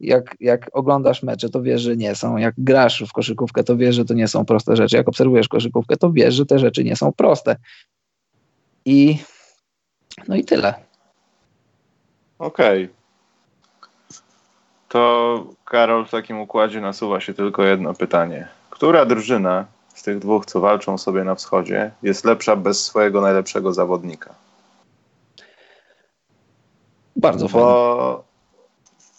jak, 0.00 0.36
jak 0.40 0.70
oglądasz 0.72 1.22
mecze, 1.22 1.48
to 1.48 1.62
wiesz, 1.62 1.82
że 1.82 1.96
nie 1.96 2.14
są. 2.14 2.36
Jak 2.36 2.54
grasz 2.58 3.04
w 3.08 3.12
koszykówkę, 3.12 3.64
to 3.64 3.76
wiesz, 3.76 3.94
że 3.94 4.04
to 4.04 4.14
nie 4.14 4.28
są 4.28 4.44
proste 4.44 4.76
rzeczy. 4.76 4.96
Jak 4.96 5.08
obserwujesz 5.08 5.48
koszykówkę, 5.48 5.96
to 5.96 6.12
wiesz, 6.12 6.34
że 6.34 6.46
te 6.46 6.58
rzeczy 6.58 6.84
nie 6.84 6.96
są 6.96 7.12
proste. 7.12 7.56
I 8.84 9.18
no 10.28 10.36
i 10.36 10.44
tyle. 10.44 10.74
Okej. 12.38 12.84
Okay. 12.84 12.96
To 14.88 15.46
Karol, 15.64 16.06
w 16.06 16.10
takim 16.10 16.40
układzie 16.40 16.80
nasuwa 16.80 17.20
się 17.20 17.34
tylko 17.34 17.64
jedno 17.64 17.94
pytanie. 17.94 18.48
Która 18.70 19.04
drużyna 19.04 19.66
z 19.94 20.02
tych 20.02 20.18
dwóch, 20.18 20.46
co 20.46 20.60
walczą 20.60 20.98
sobie 20.98 21.24
na 21.24 21.34
wschodzie, 21.34 21.90
jest 22.02 22.24
lepsza 22.24 22.56
bez 22.56 22.84
swojego 22.84 23.20
najlepszego 23.20 23.72
zawodnika? 23.72 24.34
Bardzo 27.16 27.48
Bo 27.48 27.50
fajnie 27.50 28.25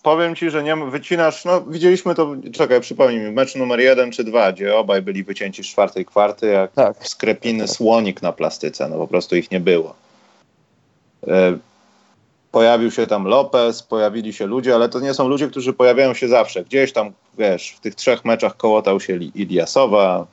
powiem 0.07 0.35
ci, 0.35 0.49
że 0.49 0.63
nie 0.63 0.75
wycinasz, 0.75 1.45
no 1.45 1.61
widzieliśmy 1.61 2.15
to, 2.15 2.35
czekaj, 2.53 2.81
przypomnij 2.81 3.19
mi, 3.19 3.31
mecz 3.31 3.55
numer 3.55 3.79
jeden 3.79 4.11
czy 4.11 4.23
dwa, 4.23 4.51
gdzie 4.51 4.77
obaj 4.77 5.01
byli 5.01 5.23
wycięci 5.23 5.63
z 5.63 5.67
czwartej 5.67 6.05
kwarty, 6.05 6.47
jak 6.47 6.71
tak. 6.71 7.07
skrepiny 7.07 7.67
słonik 7.67 8.21
na 8.21 8.31
plastyce, 8.31 8.89
no 8.89 8.97
po 8.97 9.07
prostu 9.07 9.35
ich 9.35 9.51
nie 9.51 9.59
było. 9.59 9.95
E, 11.27 11.57
pojawił 12.51 12.91
się 12.91 13.07
tam 13.07 13.25
Lopez, 13.25 13.83
pojawili 13.83 14.33
się 14.33 14.45
ludzie, 14.45 14.75
ale 14.75 14.89
to 14.89 14.99
nie 14.99 15.13
są 15.13 15.27
ludzie, 15.27 15.47
którzy 15.47 15.73
pojawiają 15.73 16.13
się 16.13 16.27
zawsze. 16.27 16.63
Gdzieś 16.63 16.93
tam, 16.93 17.11
wiesz, 17.37 17.71
w 17.71 17.79
tych 17.79 17.95
trzech 17.95 18.25
meczach 18.25 18.57
kołotał 18.57 18.99
się 18.99 19.13
Iliasowa, 19.15 20.27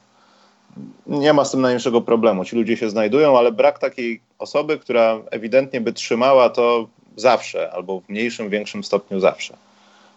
nie 1.07 1.33
ma 1.33 1.45
z 1.45 1.51
tym 1.51 1.61
najmniejszego 1.61 2.01
problemu. 2.01 2.45
Ci 2.45 2.57
ludzie 2.57 2.77
się 2.77 2.91
znajdują, 2.91 3.39
ale 3.39 3.53
brak 3.53 3.79
takiej 3.79 4.21
osoby, 4.39 4.79
która 4.79 5.21
ewidentnie 5.31 5.81
by 5.81 5.93
trzymała 5.93 6.51
to 6.51 6.89
zawsze, 7.17 7.73
albo 7.73 8.01
w 8.01 8.09
mniejszym, 8.09 8.51
większym 8.51 8.85
stopniu 8.85 9.21
zawsze. 9.21 9.64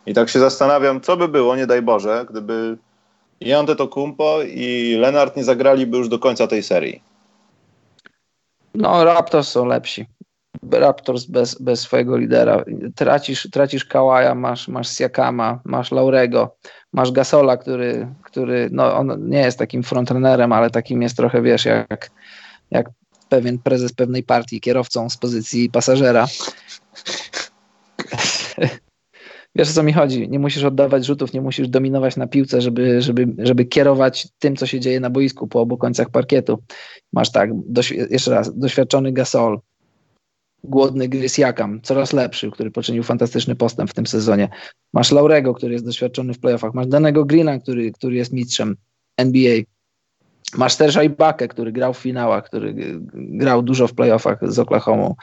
I 0.07 0.13
tak 0.13 0.29
się 0.29 0.39
zastanawiam, 0.39 1.01
co 1.01 1.17
by 1.17 1.27
było, 1.27 1.55
nie 1.55 1.67
daj 1.67 1.81
Boże, 1.81 2.25
gdyby 2.29 2.77
i 3.39 3.53
Antetokounmpo 3.53 4.41
i 4.41 4.95
Lenart 4.99 5.37
nie 5.37 5.43
zagraliby 5.43 5.97
już 5.97 6.09
do 6.09 6.19
końca 6.19 6.47
tej 6.47 6.63
serii. 6.63 7.03
No, 8.75 9.03
Raptors 9.03 9.47
są 9.49 9.65
lepsi. 9.65 10.05
Raptors 10.71 11.25
bez, 11.25 11.61
bez 11.61 11.79
swojego 11.79 12.17
lidera. 12.17 12.63
Tracisz, 12.95 13.47
tracisz 13.51 13.85
Kałaja, 13.85 14.35
masz, 14.35 14.67
masz 14.67 14.89
Siakama, 14.89 15.59
masz 15.63 15.91
Laurego, 15.91 16.55
masz 16.93 17.11
Gasola, 17.11 17.57
który, 17.57 18.07
który 18.23 18.69
no, 18.71 18.97
on 18.97 19.29
nie 19.29 19.39
jest 19.39 19.59
takim 19.59 19.83
frontrunerem, 19.83 20.53
ale 20.53 20.69
takim 20.69 21.01
jest 21.01 21.17
trochę, 21.17 21.41
wiesz, 21.41 21.65
jak, 21.65 22.11
jak 22.71 22.89
pewien 23.29 23.59
prezes 23.59 23.93
pewnej 23.93 24.23
partii, 24.23 24.61
kierowcą 24.61 25.09
z 25.09 25.17
pozycji 25.17 25.69
pasażera. 25.69 26.27
Wiesz 29.57 29.69
o 29.69 29.73
co 29.73 29.83
mi 29.83 29.93
chodzi? 29.93 30.29
Nie 30.29 30.39
musisz 30.39 30.63
oddawać 30.63 31.05
rzutów, 31.05 31.33
nie 31.33 31.41
musisz 31.41 31.67
dominować 31.67 32.17
na 32.17 32.27
piłce, 32.27 32.61
żeby, 32.61 33.01
żeby, 33.01 33.27
żeby 33.37 33.65
kierować 33.65 34.27
tym, 34.39 34.55
co 34.55 34.65
się 34.65 34.79
dzieje 34.79 34.99
na 34.99 35.09
boisku 35.09 35.47
po 35.47 35.61
obu 35.61 35.77
końcach 35.77 36.09
parkietu. 36.09 36.63
Masz 37.13 37.31
tak, 37.31 37.49
jeszcze 38.09 38.31
raz, 38.31 38.59
doświadczony 38.59 39.11
Gasol, 39.11 39.59
głodny 40.63 41.07
Grysiakam, 41.07 41.81
coraz 41.81 42.13
lepszy, 42.13 42.51
który 42.51 42.71
poczynił 42.71 43.03
fantastyczny 43.03 43.55
postęp 43.55 43.89
w 43.89 43.93
tym 43.93 44.07
sezonie. 44.07 44.49
Masz 44.93 45.11
Laurego, 45.11 45.53
który 45.53 45.73
jest 45.73 45.85
doświadczony 45.85 46.33
w 46.33 46.39
playoffach. 46.39 46.73
Masz 46.73 46.87
Danego 46.87 47.25
Greena, 47.25 47.59
który, 47.59 47.91
który 47.91 48.15
jest 48.15 48.33
mistrzem 48.33 48.75
NBA. 49.17 49.61
Masz 50.57 50.75
też 50.75 50.97
Ibakę, 51.03 51.47
który 51.47 51.71
grał 51.71 51.93
w 51.93 51.97
finałach, 51.97 52.45
który 52.45 52.73
grał 53.13 53.61
dużo 53.61 53.87
w 53.87 53.93
playoffach 53.93 54.39
z 54.51 54.59
Oklahoma. 54.59 55.13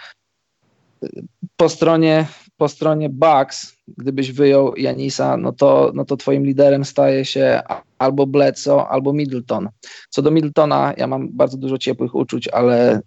Po 1.57 1.69
stronie, 1.69 2.27
po 2.57 2.69
stronie 2.69 3.09
Bucks 3.11 3.74
gdybyś 3.89 4.33
wyjął 4.33 4.77
Janisa, 4.77 5.37
no 5.37 5.53
to, 5.53 5.93
no 5.95 6.05
to 6.05 6.17
twoim 6.17 6.47
liderem 6.47 6.85
staje 6.85 7.25
się 7.25 7.63
albo 7.99 8.27
Bledsoe, 8.27 8.89
albo 8.89 9.13
Middleton. 9.13 9.69
Co 10.11 10.23
do 10.23 10.31
Middletona, 10.31 10.95
ja 10.97 11.07
mam 11.07 11.29
bardzo 11.33 11.57
dużo 11.57 11.79
ciepłych 11.79 12.15
uczuć, 12.15 12.49
ale 12.49 13.01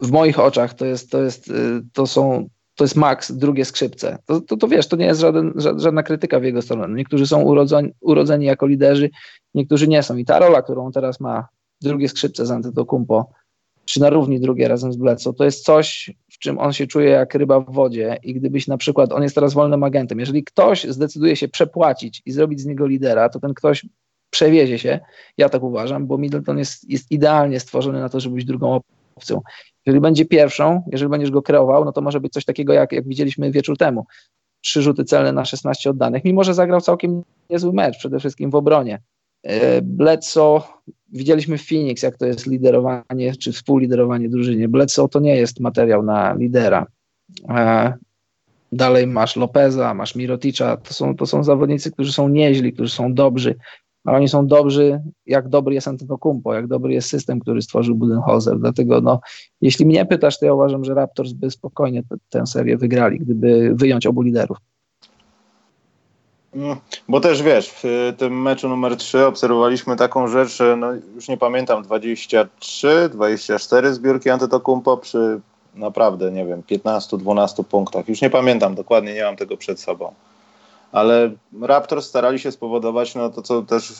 w 0.00 0.10
moich 0.10 0.38
oczach 0.38 0.74
to 0.74 0.86
jest, 0.86 1.10
to 1.10 1.22
jest, 1.22 1.48
y, 1.48 1.82
to 1.92 2.06
są, 2.06 2.48
to 2.74 2.84
jest 2.84 2.96
Max, 2.96 3.32
drugie 3.32 3.64
skrzypce. 3.64 4.18
To, 4.26 4.40
to, 4.40 4.56
to 4.56 4.68
wiesz, 4.68 4.88
to 4.88 4.96
nie 4.96 5.06
jest 5.06 5.20
żaden, 5.20 5.52
żadna 5.56 6.02
krytyka 6.02 6.40
w 6.40 6.44
jego 6.44 6.62
stronę. 6.62 6.94
Niektórzy 6.94 7.26
są 7.26 7.42
urodzeni, 7.42 7.92
urodzeni 8.00 8.46
jako 8.46 8.66
liderzy, 8.66 9.10
niektórzy 9.54 9.88
nie 9.88 10.02
są. 10.02 10.16
I 10.16 10.24
ta 10.24 10.38
rola, 10.38 10.62
którą 10.62 10.92
teraz 10.92 11.20
ma 11.20 11.48
drugie 11.80 12.08
skrzypce 12.08 12.46
z 12.46 12.50
Antetokumpo, 12.50 13.30
czy 13.86 14.00
na 14.00 14.10
równi 14.10 14.40
drugie 14.40 14.68
razem 14.68 14.92
z 14.92 14.96
Bledsoe, 14.96 15.32
to 15.32 15.44
jest 15.44 15.64
coś, 15.64 16.10
w 16.32 16.38
czym 16.38 16.58
on 16.58 16.72
się 16.72 16.86
czuje 16.86 17.10
jak 17.10 17.34
ryba 17.34 17.60
w 17.60 17.72
wodzie 17.72 18.18
i 18.22 18.34
gdybyś 18.34 18.66
na 18.66 18.76
przykład, 18.76 19.12
on 19.12 19.22
jest 19.22 19.34
teraz 19.34 19.54
wolnym 19.54 19.82
agentem, 19.82 20.20
jeżeli 20.20 20.44
ktoś 20.44 20.84
zdecyduje 20.84 21.36
się 21.36 21.48
przepłacić 21.48 22.22
i 22.26 22.32
zrobić 22.32 22.60
z 22.60 22.66
niego 22.66 22.86
lidera, 22.86 23.28
to 23.28 23.40
ten 23.40 23.54
ktoś 23.54 23.86
przewiezie 24.30 24.78
się, 24.78 25.00
ja 25.38 25.48
tak 25.48 25.62
uważam, 25.62 26.06
bo 26.06 26.18
Middleton 26.18 26.58
jest, 26.58 26.90
jest 26.90 27.10
idealnie 27.10 27.60
stworzony 27.60 28.00
na 28.00 28.08
to, 28.08 28.20
żeby 28.20 28.34
być 28.34 28.44
drugą 28.44 28.80
opcją. 29.16 29.40
Jeżeli 29.86 30.00
będzie 30.00 30.24
pierwszą, 30.24 30.82
jeżeli 30.92 31.10
będziesz 31.10 31.30
go 31.30 31.42
kreował, 31.42 31.84
no 31.84 31.92
to 31.92 32.00
może 32.00 32.20
być 32.20 32.32
coś 32.32 32.44
takiego, 32.44 32.72
jak, 32.72 32.92
jak 32.92 33.08
widzieliśmy 33.08 33.50
wieczór 33.50 33.78
temu. 33.78 34.06
Trzy 34.60 34.82
rzuty 34.82 35.04
celne 35.04 35.32
na 35.32 35.44
16 35.44 35.90
oddanych, 35.90 36.24
mimo 36.24 36.44
że 36.44 36.54
zagrał 36.54 36.80
całkiem 36.80 37.22
niezły 37.50 37.72
mecz, 37.72 37.98
przede 37.98 38.18
wszystkim 38.18 38.50
w 38.50 38.54
obronie. 38.54 39.02
E, 39.42 39.82
Bledsoe, 39.82 40.62
widzieliśmy 41.12 41.58
w 41.58 41.66
Phoenix, 41.68 42.02
jak 42.02 42.16
to 42.16 42.26
jest 42.26 42.46
liderowanie, 42.46 43.36
czy 43.40 43.52
współliderowanie 43.52 44.28
drużynie. 44.28 44.68
Bledsoe 44.68 45.08
to 45.08 45.20
nie 45.20 45.36
jest 45.36 45.60
materiał 45.60 46.02
na 46.02 46.34
lidera. 46.34 46.86
E, 47.48 47.92
dalej 48.72 49.06
masz 49.06 49.36
Lopeza, 49.36 49.94
masz 49.94 50.14
Miroticza, 50.14 50.76
to 50.76 50.94
są, 50.94 51.16
to 51.16 51.26
są 51.26 51.44
zawodnicy, 51.44 51.90
którzy 51.92 52.12
są 52.12 52.28
nieźli, 52.28 52.72
którzy 52.72 52.94
są 52.94 53.14
dobrzy, 53.14 53.54
a 54.06 54.12
oni 54.12 54.28
są 54.28 54.46
dobrzy, 54.46 55.00
jak 55.26 55.48
dobry 55.48 55.74
jest 55.74 55.88
Antetokounmpo, 55.88 56.54
jak 56.54 56.66
dobry 56.66 56.94
jest 56.94 57.08
system, 57.08 57.40
który 57.40 57.62
stworzył 57.62 57.94
Budenholzer. 57.94 58.58
Dlatego, 58.58 59.00
no, 59.00 59.20
jeśli 59.60 59.86
mnie 59.86 60.06
pytasz, 60.06 60.38
to 60.38 60.46
ja 60.46 60.54
uważam, 60.54 60.84
że 60.84 60.94
Raptors 60.94 61.32
by 61.32 61.50
spokojnie 61.50 62.02
tę 62.28 62.46
serię 62.46 62.76
wygrali, 62.76 63.18
gdyby 63.18 63.74
wyjąć 63.74 64.06
obu 64.06 64.22
liderów. 64.22 64.58
Mm, 66.54 66.76
bo 67.08 67.20
też 67.20 67.42
wiesz, 67.42 67.70
w 67.70 68.12
tym 68.18 68.42
meczu 68.42 68.68
numer 68.68 68.96
3 68.96 69.26
obserwowaliśmy 69.26 69.96
taką 69.96 70.28
rzecz, 70.28 70.58
no, 70.76 70.86
już 71.14 71.28
nie 71.28 71.36
pamiętam, 71.36 71.82
23, 71.82 73.08
24 73.12 73.94
zbiórki 73.94 74.30
Antetokounmpo 74.30 74.96
przy 74.96 75.40
naprawdę, 75.74 76.30
nie 76.30 76.46
wiem, 76.46 76.62
15-12 76.62 77.64
punktach. 77.64 78.08
Już 78.08 78.22
nie 78.22 78.30
pamiętam 78.30 78.74
dokładnie, 78.74 79.14
nie 79.14 79.24
mam 79.24 79.36
tego 79.36 79.56
przed 79.56 79.80
sobą 79.80 80.14
ale 80.92 81.30
Raptors 81.62 82.06
starali 82.06 82.38
się 82.38 82.52
spowodować 82.52 83.14
no 83.14 83.30
to, 83.30 83.42
co 83.42 83.62
też 83.62 83.92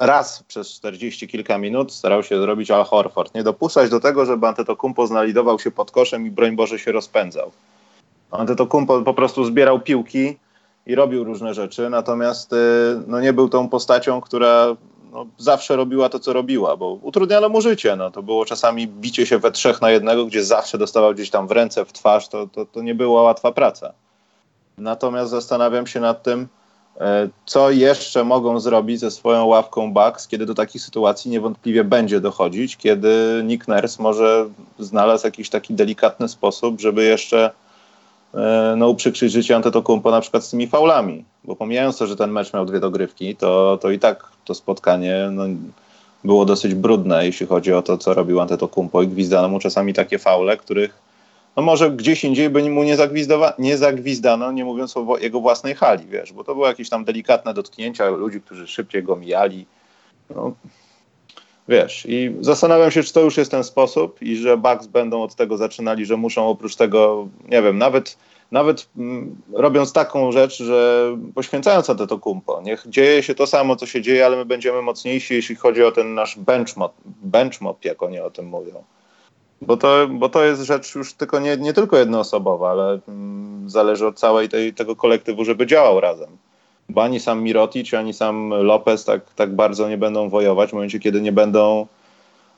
raz 0.00 0.42
przez 0.42 0.68
40 0.68 1.28
kilka 1.28 1.58
minut 1.58 1.92
starał 1.92 2.22
się 2.22 2.40
zrobić 2.40 2.70
Al 2.70 2.84
Horford. 2.84 3.34
Nie 3.34 3.42
dopuszczać 3.42 3.90
do 3.90 4.00
tego, 4.00 4.26
żeby 4.26 4.46
Antetokounmpo 4.46 5.06
znalidował 5.06 5.58
się 5.58 5.70
pod 5.70 5.90
koszem 5.90 6.26
i 6.26 6.30
broń 6.30 6.56
Boże 6.56 6.78
się 6.78 6.92
rozpędzał. 6.92 7.50
Antetokounmpo 8.30 9.02
po 9.02 9.14
prostu 9.14 9.44
zbierał 9.44 9.80
piłki 9.80 10.36
i 10.86 10.94
robił 10.94 11.24
różne 11.24 11.54
rzeczy, 11.54 11.90
natomiast 11.90 12.52
y, 12.52 12.56
no, 13.06 13.20
nie 13.20 13.32
był 13.32 13.48
tą 13.48 13.68
postacią, 13.68 14.20
która 14.20 14.76
no, 15.12 15.26
zawsze 15.38 15.76
robiła 15.76 16.08
to, 16.08 16.18
co 16.18 16.32
robiła, 16.32 16.76
bo 16.76 16.98
utrudniano 17.02 17.48
mu 17.48 17.60
życie. 17.60 17.96
No, 17.96 18.10
to 18.10 18.22
było 18.22 18.44
czasami 18.44 18.88
bicie 18.88 19.26
się 19.26 19.38
we 19.38 19.52
trzech 19.52 19.80
na 19.80 19.90
jednego, 19.90 20.26
gdzie 20.26 20.44
zawsze 20.44 20.78
dostawał 20.78 21.14
gdzieś 21.14 21.30
tam 21.30 21.48
w 21.48 21.50
ręce, 21.50 21.84
w 21.84 21.92
twarz. 21.92 22.28
To, 22.28 22.46
to, 22.46 22.66
to 22.66 22.82
nie 22.82 22.94
była 22.94 23.22
łatwa 23.22 23.52
praca. 23.52 23.92
Natomiast 24.78 25.30
zastanawiam 25.30 25.86
się 25.86 26.00
nad 26.00 26.22
tym, 26.22 26.48
e, 27.00 27.28
co 27.46 27.70
jeszcze 27.70 28.24
mogą 28.24 28.60
zrobić 28.60 29.00
ze 29.00 29.10
swoją 29.10 29.44
ławką 29.44 29.92
Bucks, 29.92 30.28
kiedy 30.28 30.46
do 30.46 30.54
takich 30.54 30.82
sytuacji 30.82 31.30
niewątpliwie 31.30 31.84
będzie 31.84 32.20
dochodzić, 32.20 32.76
kiedy 32.76 33.42
Nick 33.44 33.68
Nurse 33.68 34.02
może 34.02 34.48
znalazł 34.78 35.26
jakiś 35.26 35.50
taki 35.50 35.74
delikatny 35.74 36.28
sposób, 36.28 36.80
żeby 36.80 37.04
jeszcze 37.04 37.50
no, 38.76 38.88
uprzykrzyć 38.88 39.32
życie 39.32 39.56
Antetokounmpo 39.56 40.10
na 40.10 40.20
przykład 40.20 40.44
z 40.44 40.50
tymi 40.50 40.66
faulami, 40.66 41.24
bo 41.44 41.56
pomijając 41.56 41.98
to, 41.98 42.06
że 42.06 42.16
ten 42.16 42.30
mecz 42.30 42.52
miał 42.52 42.64
dwie 42.64 42.80
dogrywki, 42.80 43.36
to, 43.36 43.78
to 43.82 43.90
i 43.90 43.98
tak 43.98 44.28
to 44.44 44.54
spotkanie 44.54 45.28
no, 45.32 45.44
było 46.24 46.44
dosyć 46.44 46.74
brudne, 46.74 47.26
jeśli 47.26 47.46
chodzi 47.46 47.72
o 47.72 47.82
to, 47.82 47.98
co 47.98 48.14
robił 48.14 48.40
Antetokounmpo 48.40 49.02
i 49.02 49.08
gwizdano 49.08 49.48
mu 49.48 49.58
czasami 49.58 49.94
takie 49.94 50.18
faule, 50.18 50.56
których 50.56 51.02
no 51.56 51.62
może 51.62 51.90
gdzieś 51.90 52.24
indziej 52.24 52.50
by 52.50 52.70
mu 52.70 52.82
nie, 52.82 52.96
nie 53.58 53.78
zagwizdano, 53.78 54.52
nie 54.52 54.64
mówiąc 54.64 54.96
o 54.96 55.18
jego 55.18 55.40
własnej 55.40 55.74
hali, 55.74 56.06
wiesz, 56.06 56.32
bo 56.32 56.44
to 56.44 56.54
były 56.54 56.66
jakieś 56.66 56.88
tam 56.88 57.04
delikatne 57.04 57.54
dotknięcia 57.54 58.10
ludzi, 58.10 58.40
którzy 58.40 58.66
szybciej 58.66 59.02
go 59.02 59.16
mijali. 59.16 59.66
No, 60.34 60.52
wiesz, 61.68 62.06
i 62.08 62.36
zastanawiam 62.40 62.90
się, 62.90 63.02
czy 63.02 63.12
to 63.12 63.20
już 63.20 63.36
jest 63.36 63.50
ten 63.50 63.64
sposób 63.64 64.22
i 64.22 64.36
że 64.36 64.56
Bucks 64.56 64.86
będą 64.86 65.22
od 65.22 65.34
tego 65.34 65.56
zaczynali, 65.56 66.06
że 66.06 66.16
muszą 66.16 66.48
oprócz 66.48 66.76
tego, 66.76 67.28
nie 67.48 67.62
wiem, 67.62 67.78
nawet 67.78 68.16
nawet 68.52 68.88
mm, 68.98 69.36
robiąc 69.52 69.92
taką 69.92 70.32
rzecz, 70.32 70.62
że 70.62 71.06
poświęcając 71.34 71.86
to 71.86 72.18
kumpo, 72.18 72.60
niech 72.62 72.84
dzieje 72.88 73.22
się 73.22 73.34
to 73.34 73.46
samo, 73.46 73.76
co 73.76 73.86
się 73.86 74.02
dzieje, 74.02 74.26
ale 74.26 74.36
my 74.36 74.44
będziemy 74.44 74.82
mocniejsi, 74.82 75.34
jeśli 75.34 75.56
chodzi 75.56 75.84
o 75.84 75.92
ten 75.92 76.14
nasz 76.14 76.38
benchmop, 76.38 76.92
benchmop 77.04 77.84
jak 77.84 78.02
oni 78.02 78.20
o 78.20 78.30
tym 78.30 78.46
mówią. 78.46 78.84
Bo 79.62 79.76
to, 79.76 80.08
bo 80.08 80.28
to 80.28 80.44
jest 80.44 80.62
rzecz 80.62 80.94
już 80.94 81.14
tylko 81.14 81.38
nie, 81.38 81.56
nie 81.56 81.72
tylko 81.72 81.96
jednoosobowa, 81.96 82.70
ale 82.70 82.98
mm, 83.08 83.70
zależy 83.70 84.06
od 84.06 84.18
całej 84.18 84.48
tej, 84.48 84.74
tego 84.74 84.96
kolektywu, 84.96 85.44
żeby 85.44 85.66
działał 85.66 86.00
razem. 86.00 86.36
Bo 86.92 87.02
ani 87.02 87.20
sam 87.20 87.42
Mirotic, 87.42 87.94
ani 87.94 88.12
sam 88.12 88.48
Lopez 88.48 89.04
tak, 89.04 89.34
tak 89.34 89.54
bardzo 89.54 89.88
nie 89.88 89.98
będą 89.98 90.28
wojować 90.28 90.70
w 90.70 90.72
momencie, 90.72 90.98
kiedy 90.98 91.20
nie 91.20 91.32
będą 91.32 91.86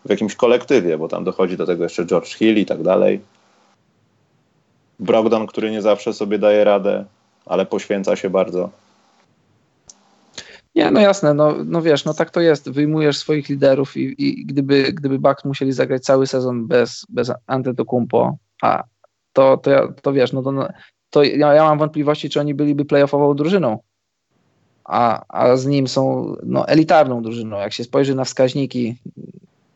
w 0.05 0.11
jakimś 0.11 0.35
kolektywie, 0.35 0.99
bo 0.99 1.09
tam 1.09 1.24
dochodzi 1.24 1.57
do 1.57 1.66
tego 1.66 1.82
jeszcze 1.82 2.07
George 2.07 2.35
Hill 2.35 2.59
i 2.59 2.66
tak 2.66 2.82
dalej. 2.82 3.20
Brogdon, 5.01 5.47
który 5.47 5.70
nie 5.70 5.82
zawsze 5.82 6.12
sobie 6.12 6.39
daje 6.39 6.64
radę, 6.64 7.05
ale 7.47 7.66
poświęca 7.66 8.16
się 8.16 8.30
bardzo. 8.30 8.70
Nie, 10.74 10.91
no 10.91 11.01
jasne, 11.01 11.35
no, 11.35 11.55
no 11.64 11.82
wiesz, 11.82 12.05
no 12.05 12.14
tak 12.14 12.30
to 12.30 12.41
jest. 12.41 12.70
Wyjmujesz 12.70 13.18
swoich 13.18 13.49
liderów 13.49 13.97
i, 13.97 14.14
i 14.18 14.47
gdyby, 14.47 14.93
gdyby 14.93 15.18
Bucks 15.18 15.45
musieli 15.45 15.72
zagrać 15.72 16.03
cały 16.03 16.26
sezon 16.26 16.66
bez, 16.66 17.07
bez 17.09 17.32
Antetokumpo, 17.47 18.37
a 18.62 18.85
to, 19.32 19.57
to, 19.57 19.70
ja, 19.70 19.89
to 20.03 20.12
wiesz, 20.12 20.32
no 20.32 20.43
to, 20.43 20.68
to 21.11 21.22
ja, 21.22 21.55
ja 21.55 21.64
mam 21.64 21.78
wątpliwości, 21.78 22.30
czy 22.30 22.41
oni 22.41 22.55
byliby 22.55 22.85
playoffową 22.85 23.35
drużyną. 23.35 23.78
A, 24.85 25.24
a 25.28 25.57
z 25.57 25.66
nim 25.66 25.89
są 25.89 26.35
no, 26.43 26.68
elitarną 26.68 27.22
drużyną. 27.22 27.59
Jak 27.59 27.72
się 27.72 27.85
spojrzy 27.85 28.14
na 28.14 28.24
wskaźniki 28.24 28.97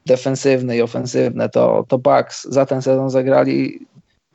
defensywne 0.06 0.76
i 0.76 0.82
ofensywne, 0.82 1.48
to, 1.48 1.84
to 1.88 1.98
Bucks 1.98 2.44
za 2.44 2.66
ten 2.66 2.82
sezon 2.82 3.10
zagrali 3.10 3.86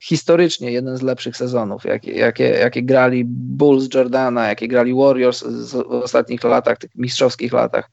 historycznie 0.03 0.71
jeden 0.71 0.97
z 0.97 1.01
lepszych 1.01 1.37
sezonów, 1.37 1.85
jakie, 1.85 2.11
jakie, 2.11 2.49
jakie 2.49 2.83
grali 2.83 3.25
Bulls 3.25 3.93
Jordana, 3.93 4.47
jakie 4.47 4.67
grali 4.67 4.93
Warriors 4.93 5.43
w 5.43 5.75
ostatnich 5.75 6.43
latach, 6.43 6.77
tych 6.77 6.95
mistrzowskich 6.95 7.53
latach, 7.53 7.91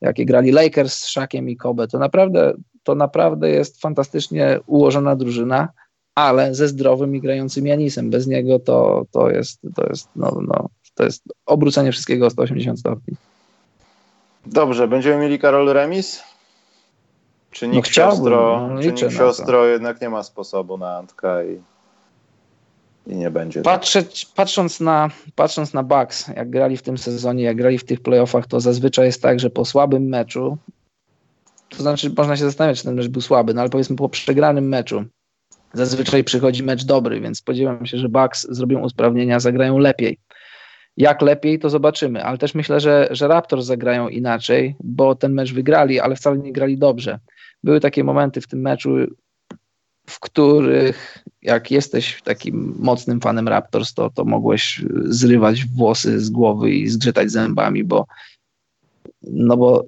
jakie 0.00 0.24
grali 0.24 0.52
Lakers 0.52 0.94
z 0.94 1.06
Szakiem 1.06 1.48
i 1.48 1.56
Kobe. 1.56 1.88
To 1.88 1.98
naprawdę, 1.98 2.54
to 2.82 2.94
naprawdę 2.94 3.50
jest 3.50 3.80
fantastycznie 3.80 4.60
ułożona 4.66 5.16
drużyna, 5.16 5.68
ale 6.14 6.54
ze 6.54 6.68
zdrowym 6.68 7.16
i 7.16 7.20
grającym 7.20 7.66
Janisem. 7.66 8.10
Bez 8.10 8.26
niego 8.26 8.58
to, 8.58 9.06
to 9.10 9.30
jest, 9.30 9.60
to 9.74 9.86
jest, 9.86 10.08
no, 10.16 10.40
no, 10.48 10.68
to 10.94 11.04
jest 11.04 11.22
obrócenie 11.46 11.92
wszystkiego 11.92 12.26
o 12.26 12.30
180 12.30 12.80
stopni. 12.80 13.14
Dobrze, 14.46 14.88
będziemy 14.88 15.22
mieli 15.22 15.38
Karol 15.38 15.72
Remis? 15.72 16.22
Czy 17.50 17.68
nikt 17.68 17.88
no 17.88 17.92
siostro, 17.92 18.68
no, 18.68 18.82
czy 18.82 18.86
nikt 18.86 19.12
siostro 19.12 19.66
jednak 19.66 20.00
nie 20.00 20.10
ma 20.10 20.22
sposobu 20.22 20.78
na 20.78 20.96
Antka 20.96 21.44
i, 21.44 21.60
i 23.06 23.16
nie 23.16 23.30
będzie. 23.30 23.62
Patrzeć, 23.62 24.26
patrząc, 24.26 24.80
na, 24.80 25.10
patrząc 25.34 25.72
na 25.74 25.82
Bucks, 25.82 26.28
jak 26.28 26.50
grali 26.50 26.76
w 26.76 26.82
tym 26.82 26.98
sezonie, 26.98 27.44
jak 27.44 27.56
grali 27.56 27.78
w 27.78 27.84
tych 27.84 28.00
playoffach, 28.00 28.46
to 28.46 28.60
zazwyczaj 28.60 29.06
jest 29.06 29.22
tak, 29.22 29.40
że 29.40 29.50
po 29.50 29.64
słabym 29.64 30.08
meczu, 30.08 30.58
to 31.68 31.82
znaczy 31.82 32.12
można 32.16 32.36
się 32.36 32.44
zastanawiać, 32.44 32.78
czy 32.78 32.84
ten 32.84 32.94
mecz 32.94 33.08
był 33.08 33.22
słaby, 33.22 33.54
no 33.54 33.60
ale 33.60 33.70
powiedzmy 33.70 33.96
po 33.96 34.08
przegranym 34.08 34.68
meczu, 34.68 35.04
zazwyczaj 35.72 36.24
przychodzi 36.24 36.62
mecz 36.62 36.84
dobry, 36.84 37.20
więc 37.20 37.38
spodziewam 37.38 37.86
się, 37.86 37.98
że 37.98 38.08
Bucks 38.08 38.46
zrobią 38.50 38.80
usprawnienia, 38.80 39.40
zagrają 39.40 39.78
lepiej. 39.78 40.18
Jak 40.96 41.22
lepiej, 41.22 41.58
to 41.58 41.70
zobaczymy, 41.70 42.24
ale 42.24 42.38
też 42.38 42.54
myślę, 42.54 42.80
że, 42.80 43.08
że 43.10 43.28
Raptors 43.28 43.66
zagrają 43.66 44.08
inaczej, 44.08 44.76
bo 44.84 45.14
ten 45.14 45.32
mecz 45.32 45.52
wygrali, 45.52 46.00
ale 46.00 46.16
wcale 46.16 46.38
nie 46.38 46.52
grali 46.52 46.78
dobrze 46.78 47.18
były 47.64 47.80
takie 47.80 48.04
momenty 48.04 48.40
w 48.40 48.46
tym 48.46 48.60
meczu, 48.60 48.90
w 50.06 50.20
których 50.20 51.24
jak 51.42 51.70
jesteś 51.70 52.22
takim 52.24 52.76
mocnym 52.78 53.20
fanem 53.20 53.48
Raptors, 53.48 53.94
to, 53.94 54.10
to 54.10 54.24
mogłeś 54.24 54.84
zrywać 55.04 55.64
włosy 55.64 56.20
z 56.20 56.30
głowy 56.30 56.70
i 56.70 56.88
zgrzytać 56.88 57.30
zębami, 57.30 57.84
bo 57.84 58.06
no 59.22 59.56
bo 59.56 59.84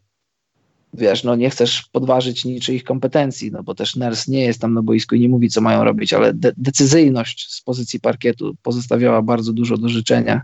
wiesz, 0.95 1.25
no 1.25 1.37
nie 1.37 1.51
chcesz 1.51 1.83
podważyć 1.93 2.45
niczyich 2.45 2.85
kompetencji, 2.85 3.53
no 3.53 3.63
bo 3.63 3.75
też 3.75 3.97
Ners 3.97 4.29
nie 4.29 4.41
jest 4.41 4.61
tam 4.61 4.75
na 4.75 4.83
boisku 4.83 5.15
i 5.15 5.21
nie 5.21 5.29
mówi, 5.29 5.49
co 5.49 5.61
mają 5.61 5.85
robić, 5.85 6.13
ale 6.13 6.35
de 6.35 6.53
decyzyjność 6.57 7.53
z 7.53 7.63
pozycji 7.63 8.01
parkietu 8.01 8.57
pozostawiała 8.63 9.23
bardzo 9.23 9.53
dużo 9.53 9.77
do 9.77 9.89
życzenia. 9.89 10.43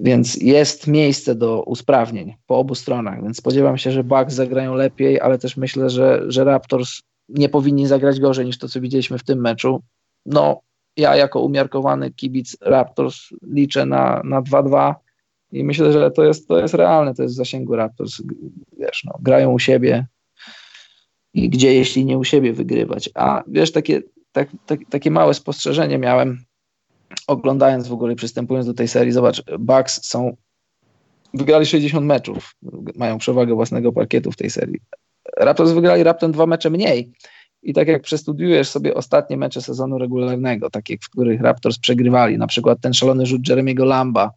Więc 0.00 0.34
jest 0.34 0.86
miejsce 0.86 1.34
do 1.34 1.62
usprawnień 1.62 2.34
po 2.46 2.58
obu 2.58 2.74
stronach, 2.74 3.22
więc 3.22 3.36
spodziewam 3.36 3.78
się, 3.78 3.90
że 3.90 4.04
Bucks 4.04 4.34
zagrają 4.34 4.74
lepiej, 4.74 5.20
ale 5.20 5.38
też 5.38 5.56
myślę, 5.56 5.90
że, 5.90 6.22
że 6.28 6.44
Raptors 6.44 7.02
nie 7.28 7.48
powinni 7.48 7.86
zagrać 7.86 8.20
gorzej 8.20 8.46
niż 8.46 8.58
to, 8.58 8.68
co 8.68 8.80
widzieliśmy 8.80 9.18
w 9.18 9.24
tym 9.24 9.40
meczu. 9.40 9.82
No, 10.26 10.60
ja 10.96 11.16
jako 11.16 11.40
umiarkowany 11.40 12.10
kibic 12.10 12.56
Raptors 12.60 13.16
liczę 13.42 13.86
na, 13.86 14.22
na 14.24 14.42
2-2 14.42 14.94
i 15.52 15.64
myślę, 15.64 15.92
że 15.92 16.10
to 16.10 16.24
jest, 16.24 16.48
to 16.48 16.58
jest 16.58 16.74
realne, 16.74 17.14
to 17.14 17.22
jest 17.22 17.34
w 17.34 17.38
zasięgu 17.38 17.76
Raptors. 17.76 18.22
Wiesz, 18.78 19.04
no, 19.04 19.18
grają 19.20 19.50
u 19.50 19.58
siebie 19.58 20.06
i 21.34 21.48
gdzie 21.50 21.74
jeśli 21.74 22.04
nie 22.04 22.18
u 22.18 22.24
siebie 22.24 22.52
wygrywać. 22.52 23.10
A 23.14 23.42
wiesz, 23.46 23.72
takie, 23.72 24.02
tak, 24.32 24.48
tak, 24.66 24.80
takie 24.90 25.10
małe 25.10 25.34
spostrzeżenie 25.34 25.98
miałem 25.98 26.44
oglądając 27.28 27.88
w 27.88 27.92
ogóle, 27.92 28.14
przystępując 28.14 28.66
do 28.66 28.74
tej 28.74 28.88
serii, 28.88 29.12
zobacz, 29.12 29.42
Bucks 29.58 30.08
są, 30.08 30.36
wygrali 31.34 31.66
60 31.66 32.06
meczów, 32.06 32.54
mają 32.94 33.18
przewagę 33.18 33.54
własnego 33.54 33.92
parkietu 33.92 34.32
w 34.32 34.36
tej 34.36 34.50
serii. 34.50 34.80
Raptors 35.36 35.70
wygrali 35.70 36.02
raptem 36.02 36.32
dwa 36.32 36.46
mecze 36.46 36.70
mniej. 36.70 37.12
I 37.62 37.74
tak 37.74 37.88
jak 37.88 38.02
przestudiujesz 38.02 38.68
sobie 38.68 38.94
ostatnie 38.94 39.36
mecze 39.36 39.62
sezonu 39.62 39.98
regularnego, 39.98 40.70
takie, 40.70 40.96
w 41.02 41.10
których 41.10 41.40
Raptors 41.40 41.78
przegrywali, 41.78 42.38
na 42.38 42.46
przykład 42.46 42.80
ten 42.80 42.94
szalony 42.94 43.26
rzut 43.26 43.48
Jeremiego 43.48 43.84
Lamba 43.84 44.30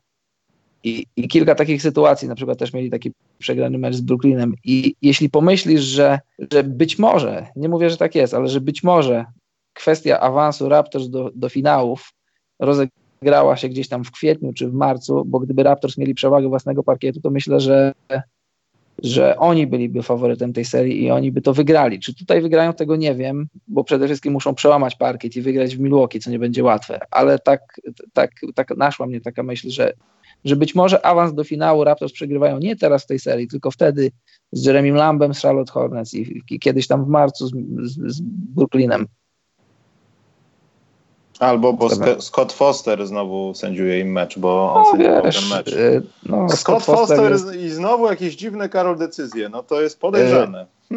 i, 0.84 1.06
i 1.16 1.28
kilka 1.28 1.56
takich 1.56 1.82
sytuacji, 1.82 2.28
na 2.28 2.36
przykład 2.36 2.60
też 2.60 2.74
mieli 2.74 2.90
taki 2.90 3.12
przegrany 3.38 3.78
mecz 3.78 3.96
z 3.96 4.02
Brooklynem 4.02 4.54
i 4.64 4.96
jeśli 5.02 5.30
pomyślisz, 5.30 5.82
że, 5.82 6.20
że 6.52 6.64
być 6.64 7.00
może, 7.00 7.48
nie 7.56 7.70
mówię, 7.70 7.90
że 7.90 7.98
tak 7.98 8.16
jest, 8.16 8.34
ale 8.34 8.48
że 8.48 8.62
być 8.62 8.84
może 8.84 9.26
kwestia 9.74 10.20
awansu 10.20 10.70
Raptors 10.70 11.10
do, 11.10 11.32
do 11.36 11.50
finałów 11.50 12.14
rozegrała 12.62 13.58
się 13.58 13.70
gdzieś 13.70 13.88
tam 13.88 14.04
w 14.04 14.12
kwietniu 14.12 14.54
czy 14.54 14.70
w 14.70 14.74
marcu, 14.74 15.26
bo 15.26 15.40
gdyby 15.40 15.64
Raptors 15.64 15.98
mieli 15.98 16.14
przewagę 16.14 16.48
własnego 16.48 16.84
parkietu, 16.84 17.22
to 17.22 17.30
myślę, 17.30 17.60
że, 17.60 17.94
że 19.04 19.38
oni 19.38 19.68
byliby 19.68 20.04
faworytem 20.04 20.54
tej 20.54 20.66
serii 20.66 21.04
i 21.04 21.12
oni 21.12 21.32
by 21.32 21.42
to 21.42 21.54
wygrali. 21.54 22.00
Czy 22.00 22.16
tutaj 22.16 22.42
wygrają, 22.42 22.74
tego 22.74 22.96
nie 22.96 23.16
wiem, 23.16 23.48
bo 23.68 23.84
przede 23.84 24.06
wszystkim 24.06 24.34
muszą 24.34 24.56
przełamać 24.56 24.96
parkiet 24.96 25.36
i 25.36 25.42
wygrać 25.42 25.76
w 25.76 25.80
Milwaukee, 25.80 26.20
co 26.20 26.32
nie 26.32 26.40
będzie 26.40 26.64
łatwe, 26.64 27.00
ale 27.12 27.40
tak, 27.40 27.62
tak, 28.14 28.32
tak 28.56 28.78
naszła 28.78 29.08
mnie 29.08 29.22
taka 29.22 29.44
myśl, 29.44 29.70
że, 29.70 29.94
że 30.46 30.56
być 30.56 30.76
może 30.76 31.06
awans 31.06 31.34
do 31.34 31.44
finału 31.44 31.84
Raptors 31.84 32.14
przegrywają 32.14 32.60
nie 32.60 32.76
teraz 32.76 33.04
w 33.04 33.08
tej 33.08 33.20
serii, 33.20 33.48
tylko 33.48 33.72
wtedy 33.72 34.12
z 34.52 34.66
Jeremim 34.66 34.96
Lambem, 34.96 35.34
z 35.34 35.42
Charlotte 35.42 35.72
Hornets 35.72 36.14
i, 36.14 36.42
i 36.50 36.60
kiedyś 36.60 36.88
tam 36.88 37.06
w 37.06 37.08
marcu 37.08 37.48
z, 37.48 37.52
z, 37.84 38.16
z 38.16 38.22
Brooklynem. 38.56 39.08
Albo 41.42 41.74
bo 41.74 41.90
Scott 42.20 42.54
Foster 42.54 43.08
znowu 43.08 43.54
sędziuje 43.54 44.00
im 44.00 44.12
mecz, 44.12 44.40
bo 44.40 44.74
on 44.74 45.00
no, 45.00 45.22
ten 45.22 45.48
mecz. 45.50 45.68
Y, 45.68 46.02
no, 46.26 46.50
Scott, 46.50 46.60
Scott 46.60 46.84
Foster, 46.84 47.18
Foster 47.18 47.32
jest... 47.32 47.56
i 47.56 47.70
znowu 47.70 48.08
jakieś 48.08 48.36
dziwne 48.36 48.70
Karol 48.70 48.98
decyzje. 48.98 49.50
No 49.50 49.64
to 49.64 49.82
jest 49.82 50.00
podejrzane. 50.00 50.66
Y... 50.92 50.96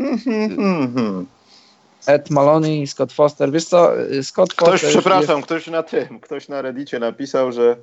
Ed 2.06 2.30
Maloney 2.30 2.82
i 2.82 2.86
Scott 2.86 3.12
Foster. 3.12 3.52
Wiesz 3.52 3.64
co, 3.64 4.00
y, 4.00 4.24
Scott 4.24 4.54
ktoś, 4.54 4.70
Foster... 4.70 4.90
Przepraszam, 4.90 5.36
jest... 5.36 5.46
ktoś 5.46 5.66
na 5.66 5.82
tym, 5.82 6.20
ktoś 6.20 6.48
na 6.48 6.62
reddicie 6.62 6.98
napisał, 6.98 7.52
że 7.52 7.76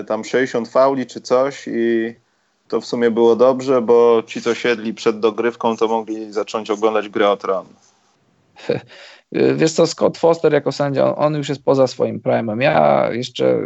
y, 0.00 0.04
tam 0.04 0.24
60 0.24 0.68
fauli 0.68 1.06
czy 1.06 1.20
coś 1.20 1.68
i 1.68 2.14
to 2.68 2.80
w 2.80 2.86
sumie 2.86 3.10
było 3.10 3.36
dobrze, 3.36 3.82
bo 3.82 4.22
ci, 4.26 4.42
co 4.42 4.54
siedli 4.54 4.94
przed 4.94 5.20
dogrywką, 5.20 5.76
to 5.76 5.88
mogli 5.88 6.32
zacząć 6.32 6.70
oglądać 6.70 7.08
grę 7.08 7.30
o 7.30 7.36
tron. 7.36 7.66
Wiesz 9.32 9.72
co, 9.72 9.86
Scott 9.86 10.18
Foster 10.18 10.52
jako 10.52 10.72
sędzia, 10.72 11.16
on 11.16 11.34
już 11.34 11.48
jest 11.48 11.62
poza 11.62 11.86
swoim 11.86 12.20
prime'em. 12.20 12.60
Ja 12.62 13.08
jeszcze 13.12 13.62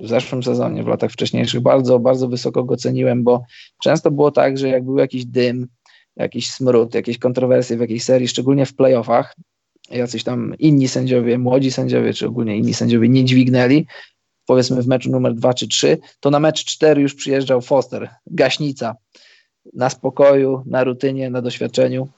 w 0.00 0.08
zeszłym 0.08 0.42
sezonie, 0.42 0.82
w 0.82 0.86
latach 0.86 1.10
wcześniejszych 1.10 1.60
bardzo, 1.60 1.98
bardzo 1.98 2.28
wysoko 2.28 2.64
go 2.64 2.76
ceniłem, 2.76 3.24
bo 3.24 3.44
często 3.82 4.10
było 4.10 4.30
tak, 4.30 4.58
że 4.58 4.68
jak 4.68 4.84
był 4.84 4.98
jakiś 4.98 5.26
dym, 5.26 5.68
jakiś 6.16 6.50
smród, 6.50 6.94
jakieś 6.94 7.18
kontrowersje 7.18 7.76
w 7.76 7.80
jakiejś 7.80 8.04
serii, 8.04 8.28
szczególnie 8.28 8.66
w 8.66 8.74
playoffach, 8.74 9.34
jacyś 9.90 10.24
tam 10.24 10.54
inni 10.58 10.88
sędziowie, 10.88 11.38
młodzi 11.38 11.70
sędziowie, 11.70 12.14
czy 12.14 12.26
ogólnie 12.26 12.56
inni 12.56 12.74
sędziowie 12.74 13.08
nie 13.08 13.24
dźwignęli, 13.24 13.86
powiedzmy 14.46 14.82
w 14.82 14.86
meczu 14.86 15.10
numer 15.10 15.34
2 15.34 15.54
czy 15.54 15.68
3, 15.68 15.98
to 16.20 16.30
na 16.30 16.40
mecz 16.40 16.64
4 16.64 17.02
już 17.02 17.14
przyjeżdżał 17.14 17.60
Foster, 17.60 18.10
gaśnica, 18.26 18.94
na 19.74 19.90
spokoju, 19.90 20.62
na 20.66 20.84
rutynie, 20.84 21.30
na 21.30 21.42
doświadczeniu 21.42 22.08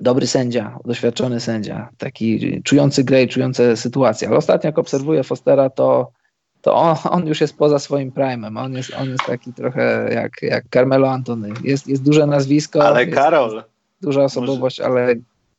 dobry 0.00 0.26
sędzia, 0.26 0.78
doświadczony 0.84 1.40
sędzia, 1.40 1.88
taki 1.98 2.62
czujący 2.62 3.04
grę 3.04 3.22
i 3.22 3.28
czujący 3.28 3.76
sytuację. 3.76 4.28
Ale 4.28 4.36
ostatnio 4.36 4.68
jak 4.68 4.78
obserwuję 4.78 5.24
Fostera, 5.24 5.70
to, 5.70 6.10
to 6.60 6.74
on, 6.74 6.96
on, 7.10 7.26
już 7.26 7.40
jest 7.40 7.56
poza 7.56 7.78
swoim 7.78 8.10
prime'em. 8.10 8.58
On 8.58 8.74
jest, 8.74 8.94
on 9.00 9.10
jest 9.10 9.26
taki 9.26 9.52
trochę 9.52 10.10
jak, 10.14 10.32
jak 10.42 10.64
Carmelo 10.74 11.10
Antony. 11.10 11.48
Jest, 11.64 11.88
jest 11.88 12.02
duże 12.02 12.26
nazwisko. 12.26 12.84
Ale 12.84 13.06
Karol. 13.06 13.64
Duża 14.02 14.24
osobowość, 14.24 14.78
może... 14.78 14.90
ale 14.90 15.14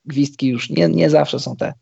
gwizdki 0.06 0.48
już 0.48 0.70
nie, 0.70 0.88
nie 0.88 1.10
zawsze 1.10 1.39
są 1.39 1.56
te. 1.56 1.74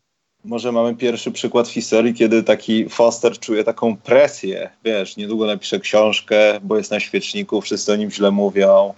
Może 0.44 0.72
mamy 0.72 0.96
pierwszy 0.96 1.30
przykład 1.32 1.68
w 1.68 1.72
historii, 1.72 2.14
kiedy 2.14 2.42
taki 2.42 2.88
Foster 2.88 3.38
czuje 3.38 3.64
taką 3.64 3.96
presję. 3.96 4.70
Wiesz, 4.84 5.16
niedługo 5.16 5.46
napisze 5.46 5.80
książkę, 5.80 6.60
bo 6.62 6.76
jest 6.76 6.90
na 6.90 7.00
świeczniku, 7.00 7.60
wszyscy 7.60 7.92
o 7.92 7.96
nim 7.96 8.10
źle 8.10 8.30
mówią 8.30 8.94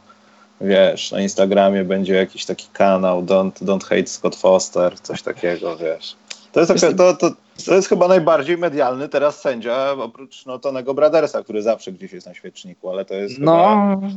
wiesz, 0.62 1.12
na 1.12 1.20
Instagramie 1.20 1.84
będzie 1.84 2.14
jakiś 2.14 2.44
taki 2.44 2.66
kanał 2.72 3.22
Don't, 3.22 3.52
don't 3.52 3.84
Hate 3.84 4.06
Scott 4.06 4.36
Foster, 4.36 5.00
coś 5.00 5.22
takiego, 5.22 5.76
wiesz. 5.76 6.16
To 6.52 6.60
jest, 6.60 6.72
taka, 6.72 6.96
to, 6.96 7.14
to, 7.16 7.30
to 7.66 7.74
jest 7.74 7.88
chyba 7.88 8.08
najbardziej 8.08 8.58
medialny 8.58 9.08
teraz 9.08 9.40
sędzia, 9.40 9.92
oprócz 9.92 10.46
no, 10.46 10.58
Tonego 10.58 10.94
Bradersa, 10.94 11.42
który 11.42 11.62
zawsze 11.62 11.92
gdzieś 11.92 12.12
jest 12.12 12.26
na 12.26 12.34
świeczniku, 12.34 12.90
ale 12.90 13.04
to 13.04 13.14
jest 13.14 13.38
No, 13.38 13.96
chyba... 14.00 14.08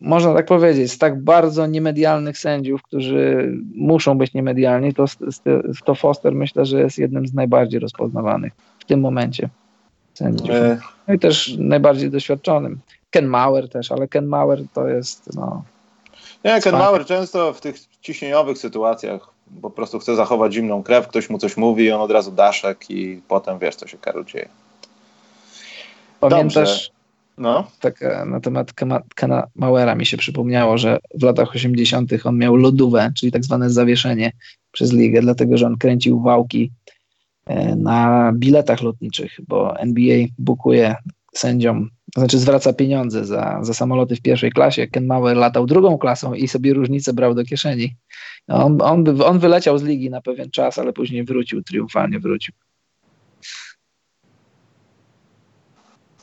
można 0.00 0.34
tak 0.34 0.46
powiedzieć. 0.46 0.92
Z 0.92 0.98
tak 0.98 1.24
bardzo 1.24 1.66
niemedialnych 1.66 2.38
sędziów, 2.38 2.82
którzy 2.82 3.52
muszą 3.74 4.18
być 4.18 4.34
niemedialni, 4.34 4.94
to, 4.94 5.04
to 5.84 5.94
Foster 5.94 6.34
myślę, 6.34 6.66
że 6.66 6.80
jest 6.80 6.98
jednym 6.98 7.26
z 7.26 7.34
najbardziej 7.34 7.80
rozpoznawanych 7.80 8.52
w 8.78 8.84
tym 8.84 9.00
momencie 9.00 9.48
sędziów. 10.14 10.50
E... 10.50 10.78
No 11.08 11.14
i 11.14 11.18
też 11.18 11.56
najbardziej 11.58 12.10
doświadczonym. 12.10 12.80
Ken 13.10 13.26
Mauer 13.26 13.68
też, 13.68 13.92
ale 13.92 14.08
Ken 14.08 14.26
Mauer 14.26 14.62
to 14.74 14.88
jest 14.88 15.36
no, 15.36 15.64
nie, 16.44 16.60
Ken 16.60 16.74
Mauer 16.74 17.06
często 17.06 17.52
w 17.52 17.60
tych 17.60 17.76
ciśnieniowych 18.00 18.58
sytuacjach 18.58 19.32
po 19.62 19.70
prostu 19.70 19.98
chce 19.98 20.16
zachować 20.16 20.54
zimną 20.54 20.82
krew, 20.82 21.08
ktoś 21.08 21.30
mu 21.30 21.38
coś 21.38 21.56
mówi 21.56 21.92
on 21.92 22.00
od 22.00 22.10
razu 22.10 22.32
daszek 22.32 22.90
i 22.90 23.22
potem 23.28 23.58
wiesz, 23.58 23.76
co 23.76 23.86
się 23.86 23.98
Karol 23.98 24.24
dzieje. 24.24 24.48
Pamiętasz, 26.20 26.90
no. 27.38 27.66
tak 27.80 28.02
e, 28.02 28.24
na 28.24 28.40
temat 28.40 28.72
Kena 29.14 29.46
Mauera 29.56 29.94
mi 29.94 30.06
się 30.06 30.16
przypomniało, 30.16 30.78
że 30.78 30.98
w 31.14 31.22
latach 31.22 31.50
80. 31.54 32.12
on 32.24 32.38
miał 32.38 32.56
lodówę, 32.56 33.12
czyli 33.16 33.32
tak 33.32 33.44
zwane 33.44 33.70
zawieszenie 33.70 34.32
przez 34.72 34.92
ligę, 34.92 35.20
dlatego 35.20 35.56
że 35.56 35.66
on 35.66 35.76
kręcił 35.76 36.20
wałki 36.20 36.70
e, 37.46 37.76
na 37.76 38.32
biletach 38.34 38.82
lotniczych, 38.82 39.40
bo 39.48 39.78
NBA 39.78 40.26
bukuje 40.38 40.96
sędziom 41.34 41.90
znaczy 42.16 42.38
zwraca 42.38 42.72
pieniądze 42.72 43.24
za, 43.24 43.58
za 43.62 43.74
samoloty 43.74 44.16
w 44.16 44.22
pierwszej 44.22 44.52
klasie. 44.52 44.86
Ken 44.86 45.06
Mauer 45.06 45.36
latał 45.36 45.66
drugą 45.66 45.98
klasą 45.98 46.34
i 46.34 46.48
sobie 46.48 46.74
różnicę 46.74 47.12
brał 47.12 47.34
do 47.34 47.44
kieszeni. 47.44 47.96
On, 48.48 48.82
on, 48.82 49.22
on 49.22 49.38
wyleciał 49.38 49.78
z 49.78 49.82
ligi 49.82 50.10
na 50.10 50.20
pewien 50.20 50.50
czas, 50.50 50.78
ale 50.78 50.92
później 50.92 51.24
wrócił, 51.24 51.62
triumfalnie 51.62 52.20
wrócił. 52.20 52.54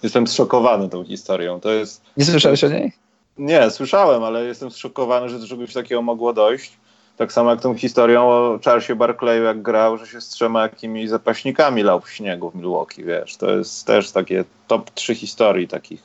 Jestem 0.03 0.27
zszokowany 0.27 0.89
tą 0.89 1.03
historią. 1.03 1.59
To 1.59 1.71
jest... 1.71 2.01
Nie 2.17 2.25
słyszałeś 2.25 2.63
o 2.63 2.69
niej? 2.69 2.91
Nie, 3.37 3.69
słyszałem, 3.69 4.23
ale 4.23 4.45
jestem 4.45 4.71
zszokowany, 4.71 5.29
że 5.29 5.39
do 5.39 5.47
czegoś 5.47 5.73
takiego 5.73 6.01
mogło 6.01 6.33
dojść. 6.33 6.77
Tak 7.19 7.33
samo 7.33 7.49
jak 7.49 7.61
tą 7.61 7.75
historią 7.75 8.21
o 8.29 8.59
Charlesie 8.65 8.95
Barclayu, 8.95 9.43
jak 9.43 9.61
grał, 9.61 9.97
że 9.97 10.07
się 10.07 10.21
z 10.21 10.29
trzema 10.29 10.61
jakimiś 10.61 11.09
zapaśnikami 11.09 11.83
lał 11.83 12.01
w 12.01 12.09
śniegu 12.09 12.51
w 12.51 12.55
Milwaukee, 12.55 13.03
wiesz. 13.03 13.37
To 13.37 13.51
jest 13.51 13.87
też 13.87 14.11
takie 14.11 14.43
top 14.67 14.91
trzy 14.91 15.15
historii 15.15 15.67
takich, 15.67 16.03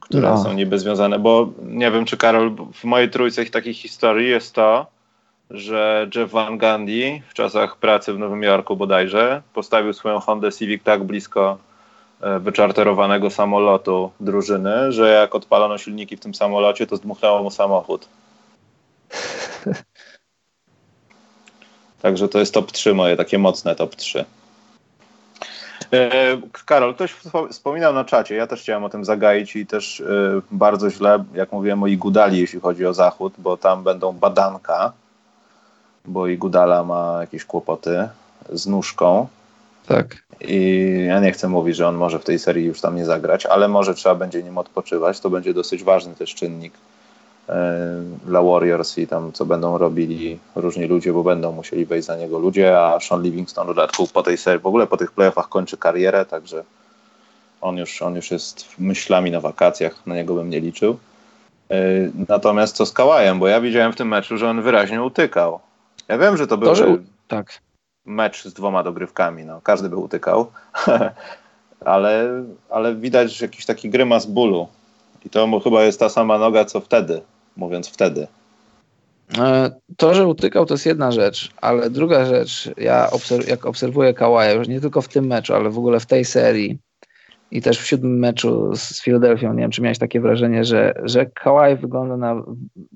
które 0.00 0.28
no. 0.28 0.44
są 0.44 0.52
niby 0.52 0.78
związane, 0.78 1.18
bo 1.18 1.48
nie 1.62 1.90
wiem, 1.90 2.04
czy 2.04 2.16
Karol, 2.16 2.56
w 2.74 2.84
mojej 2.84 3.10
trójce 3.10 3.44
takich 3.46 3.76
historii 3.76 4.28
jest 4.28 4.54
to, 4.54 4.86
że 5.50 6.08
Jeff 6.14 6.30
Van 6.30 6.58
Gundy 6.58 7.22
w 7.28 7.34
czasach 7.34 7.76
pracy 7.76 8.12
w 8.12 8.18
Nowym 8.18 8.42
Jorku 8.42 8.76
bodajże 8.76 9.42
postawił 9.54 9.92
swoją 9.92 10.20
Hondę 10.20 10.52
Civic 10.52 10.82
tak 10.82 11.04
blisko 11.04 11.58
e, 12.20 12.38
wyczarterowanego 12.38 13.30
samolotu 13.30 14.10
drużyny, 14.20 14.92
że 14.92 15.12
jak 15.12 15.34
odpalono 15.34 15.78
silniki 15.78 16.16
w 16.16 16.20
tym 16.20 16.34
samolocie, 16.34 16.86
to 16.86 16.96
zdmuchnęło 16.96 17.42
mu 17.42 17.50
samochód. 17.50 18.08
Także 22.02 22.28
to 22.28 22.38
jest 22.38 22.54
top 22.54 22.72
3 22.72 22.94
moje, 22.94 23.16
takie 23.16 23.38
mocne 23.38 23.74
top 23.74 23.96
3. 23.96 24.24
E, 25.92 26.10
Karol, 26.66 26.94
ktoś 26.94 27.14
wspominał 27.50 27.94
na 27.94 28.04
czacie, 28.04 28.34
ja 28.34 28.46
też 28.46 28.60
chciałem 28.60 28.84
o 28.84 28.88
tym 28.88 29.04
zagaić 29.04 29.56
i 29.56 29.66
też 29.66 30.00
e, 30.00 30.04
bardzo 30.50 30.90
źle, 30.90 31.24
jak 31.34 31.52
mówiłem 31.52 31.82
o 31.82 31.86
Igudali, 31.86 32.38
jeśli 32.38 32.60
chodzi 32.60 32.86
o 32.86 32.94
Zachód, 32.94 33.34
bo 33.38 33.56
tam 33.56 33.84
będą 33.84 34.12
badanka, 34.12 34.92
bo 36.04 36.26
Igudala 36.26 36.84
ma 36.84 37.18
jakieś 37.20 37.44
kłopoty 37.44 38.08
z 38.52 38.66
nóżką. 38.66 39.26
Tak. 39.86 40.22
I 40.40 40.88
ja 41.08 41.20
nie 41.20 41.32
chcę 41.32 41.48
mówić, 41.48 41.76
że 41.76 41.88
on 41.88 41.94
może 41.94 42.18
w 42.18 42.24
tej 42.24 42.38
serii 42.38 42.66
już 42.66 42.80
tam 42.80 42.96
nie 42.96 43.04
zagrać, 43.04 43.46
ale 43.46 43.68
może 43.68 43.94
trzeba 43.94 44.14
będzie 44.14 44.42
nim 44.42 44.58
odpoczywać. 44.58 45.20
To 45.20 45.30
będzie 45.30 45.54
dosyć 45.54 45.84
ważny 45.84 46.14
też 46.14 46.34
czynnik 46.34 46.72
dla 48.26 48.42
Warriors 48.42 48.98
i 48.98 49.06
tam 49.06 49.32
co 49.32 49.46
będą 49.46 49.78
robili 49.78 50.38
różni 50.56 50.86
ludzie, 50.86 51.12
bo 51.12 51.22
będą 51.22 51.52
musieli 51.52 51.86
wejść 51.86 52.06
za 52.06 52.16
niego 52.16 52.38
ludzie, 52.38 52.78
a 52.78 53.00
Sean 53.00 53.22
Livingston 53.22 53.64
w 53.64 53.74
dodatku 53.74 54.06
po 54.06 54.22
tej 54.22 54.38
serii, 54.38 54.62
w 54.62 54.66
ogóle 54.66 54.86
po 54.86 54.96
tych 54.96 55.12
playoffach 55.12 55.48
kończy 55.48 55.76
karierę, 55.76 56.24
także 56.24 56.64
on 57.60 57.76
już, 57.76 58.02
on 58.02 58.16
już 58.16 58.30
jest 58.30 58.66
myślami 58.78 59.30
na 59.30 59.40
wakacjach, 59.40 60.06
na 60.06 60.14
niego 60.14 60.34
bym 60.34 60.50
nie 60.50 60.60
liczył. 60.60 60.98
E, 61.70 61.76
natomiast 62.28 62.76
co 62.76 62.86
z 62.86 62.92
Kałajem, 62.92 63.38
bo 63.38 63.48
ja 63.48 63.60
widziałem 63.60 63.92
w 63.92 63.96
tym 63.96 64.08
meczu, 64.08 64.36
że 64.36 64.50
on 64.50 64.62
wyraźnie 64.62 65.02
utykał. 65.02 65.60
Ja 66.08 66.18
wiem, 66.18 66.36
że 66.36 66.46
to 66.46 66.58
był 66.58 66.74
tak. 67.28 67.60
mecz 68.04 68.44
z 68.44 68.52
dwoma 68.52 68.82
dogrywkami, 68.82 69.44
no, 69.44 69.60
każdy 69.60 69.88
by 69.88 69.96
utykał, 69.96 70.46
ale, 71.84 72.44
ale 72.70 72.94
widać 72.94 73.40
jakiś 73.40 73.66
taki 73.66 73.90
grymas 73.90 74.26
bólu. 74.26 74.68
I 75.24 75.30
to 75.30 75.60
chyba 75.64 75.82
jest 75.82 76.00
ta 76.00 76.08
sama 76.08 76.38
noga, 76.38 76.64
co 76.64 76.80
wtedy, 76.80 77.22
mówiąc 77.56 77.88
wtedy. 77.88 78.26
E, 79.38 79.70
to, 79.96 80.14
że 80.14 80.26
utykał, 80.26 80.66
to 80.66 80.74
jest 80.74 80.86
jedna 80.86 81.12
rzecz, 81.12 81.50
ale 81.60 81.90
druga 81.90 82.26
rzecz, 82.26 82.70
ja 82.76 83.10
obserw 83.10 83.48
jak 83.48 83.66
obserwuję 83.66 84.14
Kałaja, 84.14 84.52
już 84.52 84.68
nie 84.68 84.80
tylko 84.80 85.02
w 85.02 85.08
tym 85.08 85.26
meczu, 85.26 85.54
ale 85.54 85.70
w 85.70 85.78
ogóle 85.78 86.00
w 86.00 86.06
tej 86.06 86.24
serii 86.24 86.78
i 87.50 87.62
też 87.62 87.80
w 87.80 87.86
siódmym 87.86 88.18
meczu 88.18 88.76
z 88.76 89.02
Filadelfią, 89.02 89.52
nie 89.54 89.62
wiem, 89.62 89.70
czy 89.70 89.82
miałeś 89.82 89.98
takie 89.98 90.20
wrażenie, 90.20 90.64
że, 90.64 90.94
że 91.02 91.26
Kałaj 91.26 91.76
wygląda 91.76 92.16
na 92.16 92.42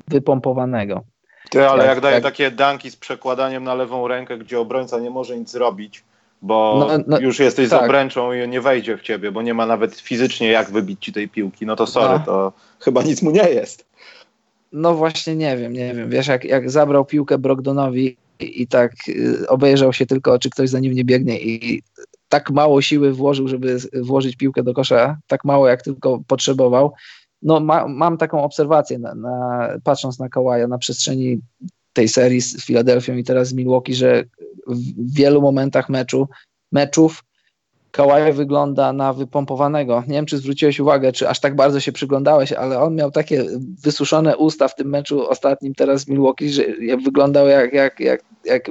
wypompowanego. 0.08 1.02
Ty, 1.50 1.68
ale 1.68 1.78
jak, 1.78 1.94
jak 1.94 2.00
daje 2.00 2.14
jak... 2.14 2.24
takie 2.24 2.50
danki 2.50 2.90
z 2.90 2.96
przekładaniem 2.96 3.64
na 3.64 3.74
lewą 3.74 4.08
rękę, 4.08 4.38
gdzie 4.38 4.60
obrońca 4.60 4.98
nie 4.98 5.10
może 5.10 5.38
nic 5.38 5.50
zrobić, 5.50 6.04
bo 6.42 6.86
no, 6.88 7.04
no, 7.06 7.20
już 7.20 7.38
jesteś 7.38 7.70
tak. 7.70 7.80
za 7.80 7.84
obręczą 7.84 8.32
i 8.32 8.48
nie 8.48 8.60
wejdzie 8.60 8.96
w 8.96 9.02
ciebie, 9.02 9.32
bo 9.32 9.42
nie 9.42 9.54
ma 9.54 9.66
nawet 9.66 10.00
fizycznie 10.00 10.50
jak 10.50 10.70
wybić 10.70 11.04
ci 11.04 11.12
tej 11.12 11.28
piłki, 11.28 11.66
no 11.66 11.76
to 11.76 11.86
sorry, 11.86 12.18
no. 12.18 12.24
to 12.26 12.52
chyba 12.80 13.02
nic 13.02 13.22
mu 13.22 13.30
nie 13.30 13.48
jest. 13.48 13.85
No 14.76 14.94
właśnie 14.94 15.36
nie 15.36 15.56
wiem, 15.56 15.72
nie 15.72 15.94
wiem. 15.94 16.10
Wiesz, 16.10 16.26
jak, 16.26 16.44
jak 16.44 16.70
zabrał 16.70 17.04
piłkę 17.04 17.38
Brogdonowi 17.38 18.16
i, 18.40 18.66
tak 18.66 18.92
y, 19.08 19.48
obejrzał 19.48 19.92
się 19.92 20.06
tylko, 20.06 20.38
czy 20.38 20.50
ktoś 20.50 20.70
za 20.70 20.80
nim 20.80 20.92
nie 20.92 21.04
biegnie 21.04 21.40
i 21.40 21.82
tak 22.28 22.50
mało 22.50 22.82
siły 22.82 23.12
włożył, 23.12 23.48
żeby 23.48 23.78
włożyć 24.02 24.36
piłkę 24.36 24.62
do 24.62 24.74
kosza, 24.74 25.18
tak 25.26 25.44
mało 25.44 25.68
jak 25.68 25.82
tylko 25.82 26.20
potrzebował, 26.26 26.92
no, 27.42 27.60
ma, 27.60 27.88
mam 27.88 28.18
taką 28.18 28.44
obserwację, 28.44 28.98
na, 28.98 29.14
na, 29.14 29.68
patrząc 29.84 30.18
na 30.18 30.28
Kałaja 30.28 30.68
na 30.68 30.78
przestrzeni 30.78 31.40
tej 31.92 32.08
serii 32.08 32.40
z 32.40 32.64
Filadelfią 32.64 33.16
i 33.16 33.24
teraz 33.24 33.48
z 33.48 33.54
Milwaukee, 33.54 33.94
że 33.94 34.24
w 34.66 35.14
wielu 35.14 35.42
momentach 35.42 35.88
meczu, 35.88 36.28
meczów 36.72 37.24
Kałaj 37.96 38.32
wygląda 38.32 38.92
na 38.92 39.12
wypompowanego. 39.12 40.02
Nie 40.06 40.14
wiem, 40.14 40.26
czy 40.26 40.38
zwróciłeś 40.38 40.80
uwagę, 40.80 41.12
czy 41.12 41.28
aż 41.28 41.40
tak 41.40 41.56
bardzo 41.56 41.80
się 41.80 41.92
przyglądałeś, 41.92 42.52
ale 42.52 42.80
on 42.80 42.94
miał 42.94 43.10
takie 43.10 43.44
wysuszone 43.82 44.36
usta 44.36 44.68
w 44.68 44.74
tym 44.74 44.88
meczu 44.88 45.28
ostatnim 45.28 45.74
teraz 45.74 46.00
z 46.00 46.08
Milwaukee, 46.08 46.48
że 46.48 46.62
wyglądał 47.04 47.46
jak, 47.46 47.72
jak, 47.72 48.00
jak, 48.00 48.22
jak, 48.44 48.70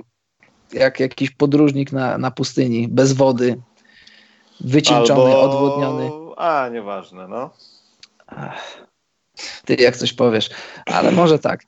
jak 0.73 0.99
jakiś 0.99 1.31
podróżnik 1.31 1.91
na, 1.91 2.17
na 2.17 2.31
pustyni, 2.31 2.87
bez 2.87 3.13
wody, 3.13 3.61
wycieńczony, 4.59 5.33
Albo... 5.33 5.41
odwodniony. 5.41 6.11
A, 6.37 6.69
nieważne, 6.69 7.27
no. 7.27 7.49
Ty 9.65 9.75
jak 9.75 9.97
coś 9.97 10.13
powiesz, 10.13 10.49
ale 10.85 11.11
może 11.11 11.39
tak. 11.39 11.61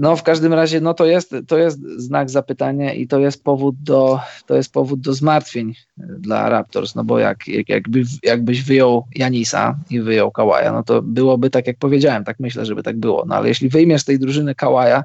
No 0.00 0.16
w 0.16 0.22
każdym 0.22 0.54
razie 0.54 0.80
no 0.80 0.94
to 0.94 1.06
jest, 1.06 1.34
to 1.46 1.58
jest 1.58 1.80
znak 1.82 2.30
zapytania 2.30 2.92
i 2.92 3.06
to 3.06 3.18
jest 3.18 3.44
powód 3.44 3.76
do, 3.82 4.20
to 4.46 4.56
jest 4.56 4.72
powód 4.72 5.00
do 5.00 5.14
zmartwień 5.14 5.74
dla 5.96 6.48
Raptors, 6.48 6.94
no 6.94 7.04
bo 7.04 7.18
jak, 7.18 7.48
jak, 7.48 7.68
jakby, 7.68 8.02
jakbyś 8.22 8.62
wyjął 8.62 9.06
Janisa 9.14 9.78
i 9.90 10.00
wyjął 10.00 10.30
Kałaja, 10.30 10.72
no 10.72 10.82
to 10.82 11.02
byłoby 11.02 11.50
tak 11.50 11.66
jak 11.66 11.78
powiedziałem, 11.78 12.24
tak 12.24 12.40
myślę, 12.40 12.66
żeby 12.66 12.82
tak 12.82 12.98
było, 12.98 13.24
no 13.26 13.34
ale 13.34 13.48
jeśli 13.48 13.68
wyjmiesz 13.68 14.04
tej 14.04 14.18
drużyny 14.18 14.54
Kałaja, 14.54 15.04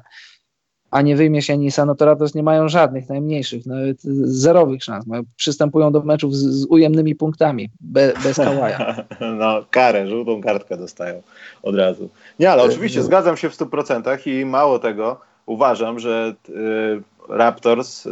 a 0.96 1.02
nie 1.02 1.16
wyjmiesz 1.16 1.48
Janisa, 1.48 1.86
no 1.86 1.94
to 1.94 2.04
Raptors 2.04 2.34
nie 2.34 2.42
mają 2.42 2.68
żadnych, 2.68 3.08
najmniejszych, 3.08 3.66
nawet 3.66 4.02
zerowych 4.02 4.84
szans. 4.84 5.06
Mają, 5.06 5.22
przystępują 5.36 5.92
do 5.92 6.00
meczów 6.02 6.36
z, 6.36 6.44
z 6.44 6.66
ujemnymi 6.66 7.14
punktami, 7.14 7.70
be, 7.80 8.12
bez 8.22 8.36
Kałaja. 8.36 8.96
No, 9.38 9.64
karę, 9.70 10.08
żółtą 10.08 10.42
kartkę 10.42 10.76
dostają 10.76 11.22
od 11.62 11.76
razu. 11.76 12.08
Nie, 12.38 12.50
ale 12.50 12.62
oczywiście 12.62 13.02
zgadzam 13.02 13.36
się 13.36 13.50
w 13.50 13.56
100% 13.56 14.28
i 14.28 14.46
mało 14.46 14.78
tego, 14.78 15.20
uważam, 15.46 15.98
że 15.98 16.34
y, 16.48 16.52
Raptors, 17.28 18.06
y, 18.06 18.10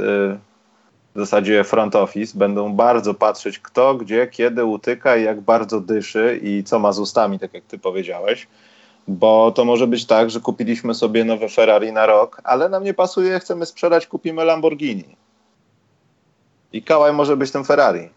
w 1.15 1.19
zasadzie 1.19 1.65
front 1.65 1.97
office, 1.97 2.39
będą 2.39 2.73
bardzo 2.73 3.15
patrzeć 3.15 3.59
kto, 3.59 3.95
gdzie, 3.95 4.27
kiedy 4.27 4.65
utyka 4.65 5.17
i 5.17 5.25
jak 5.25 5.41
bardzo 5.41 5.81
dyszy 5.81 6.41
i 6.43 6.65
co 6.65 6.79
ma 6.79 6.93
z 6.93 6.99
ustami, 6.99 7.39
tak 7.39 7.55
jak 7.55 7.65
ty 7.65 7.79
powiedziałeś 7.79 8.47
bo 9.09 9.51
to 9.51 9.65
może 9.65 9.87
być 9.87 10.07
tak, 10.07 10.31
że 10.31 10.41
kupiliśmy 10.41 10.95
sobie 10.95 11.25
nowe 11.25 11.49
Ferrari 11.49 11.93
na 11.93 12.07
rok, 12.07 12.41
ale 12.45 12.69
nam 12.69 12.85
nie 12.85 12.95
pasuje, 12.95 13.41
chcemy 13.41 13.67
sprzedać, 13.67 14.07
kupimy 14.07 14.45
Lamborghini. 14.45 15.17
I 16.73 16.83
Kałaj 16.83 17.13
może 17.13 17.37
być 17.37 17.51
tym 17.51 17.65
Ferrari. 17.65 18.09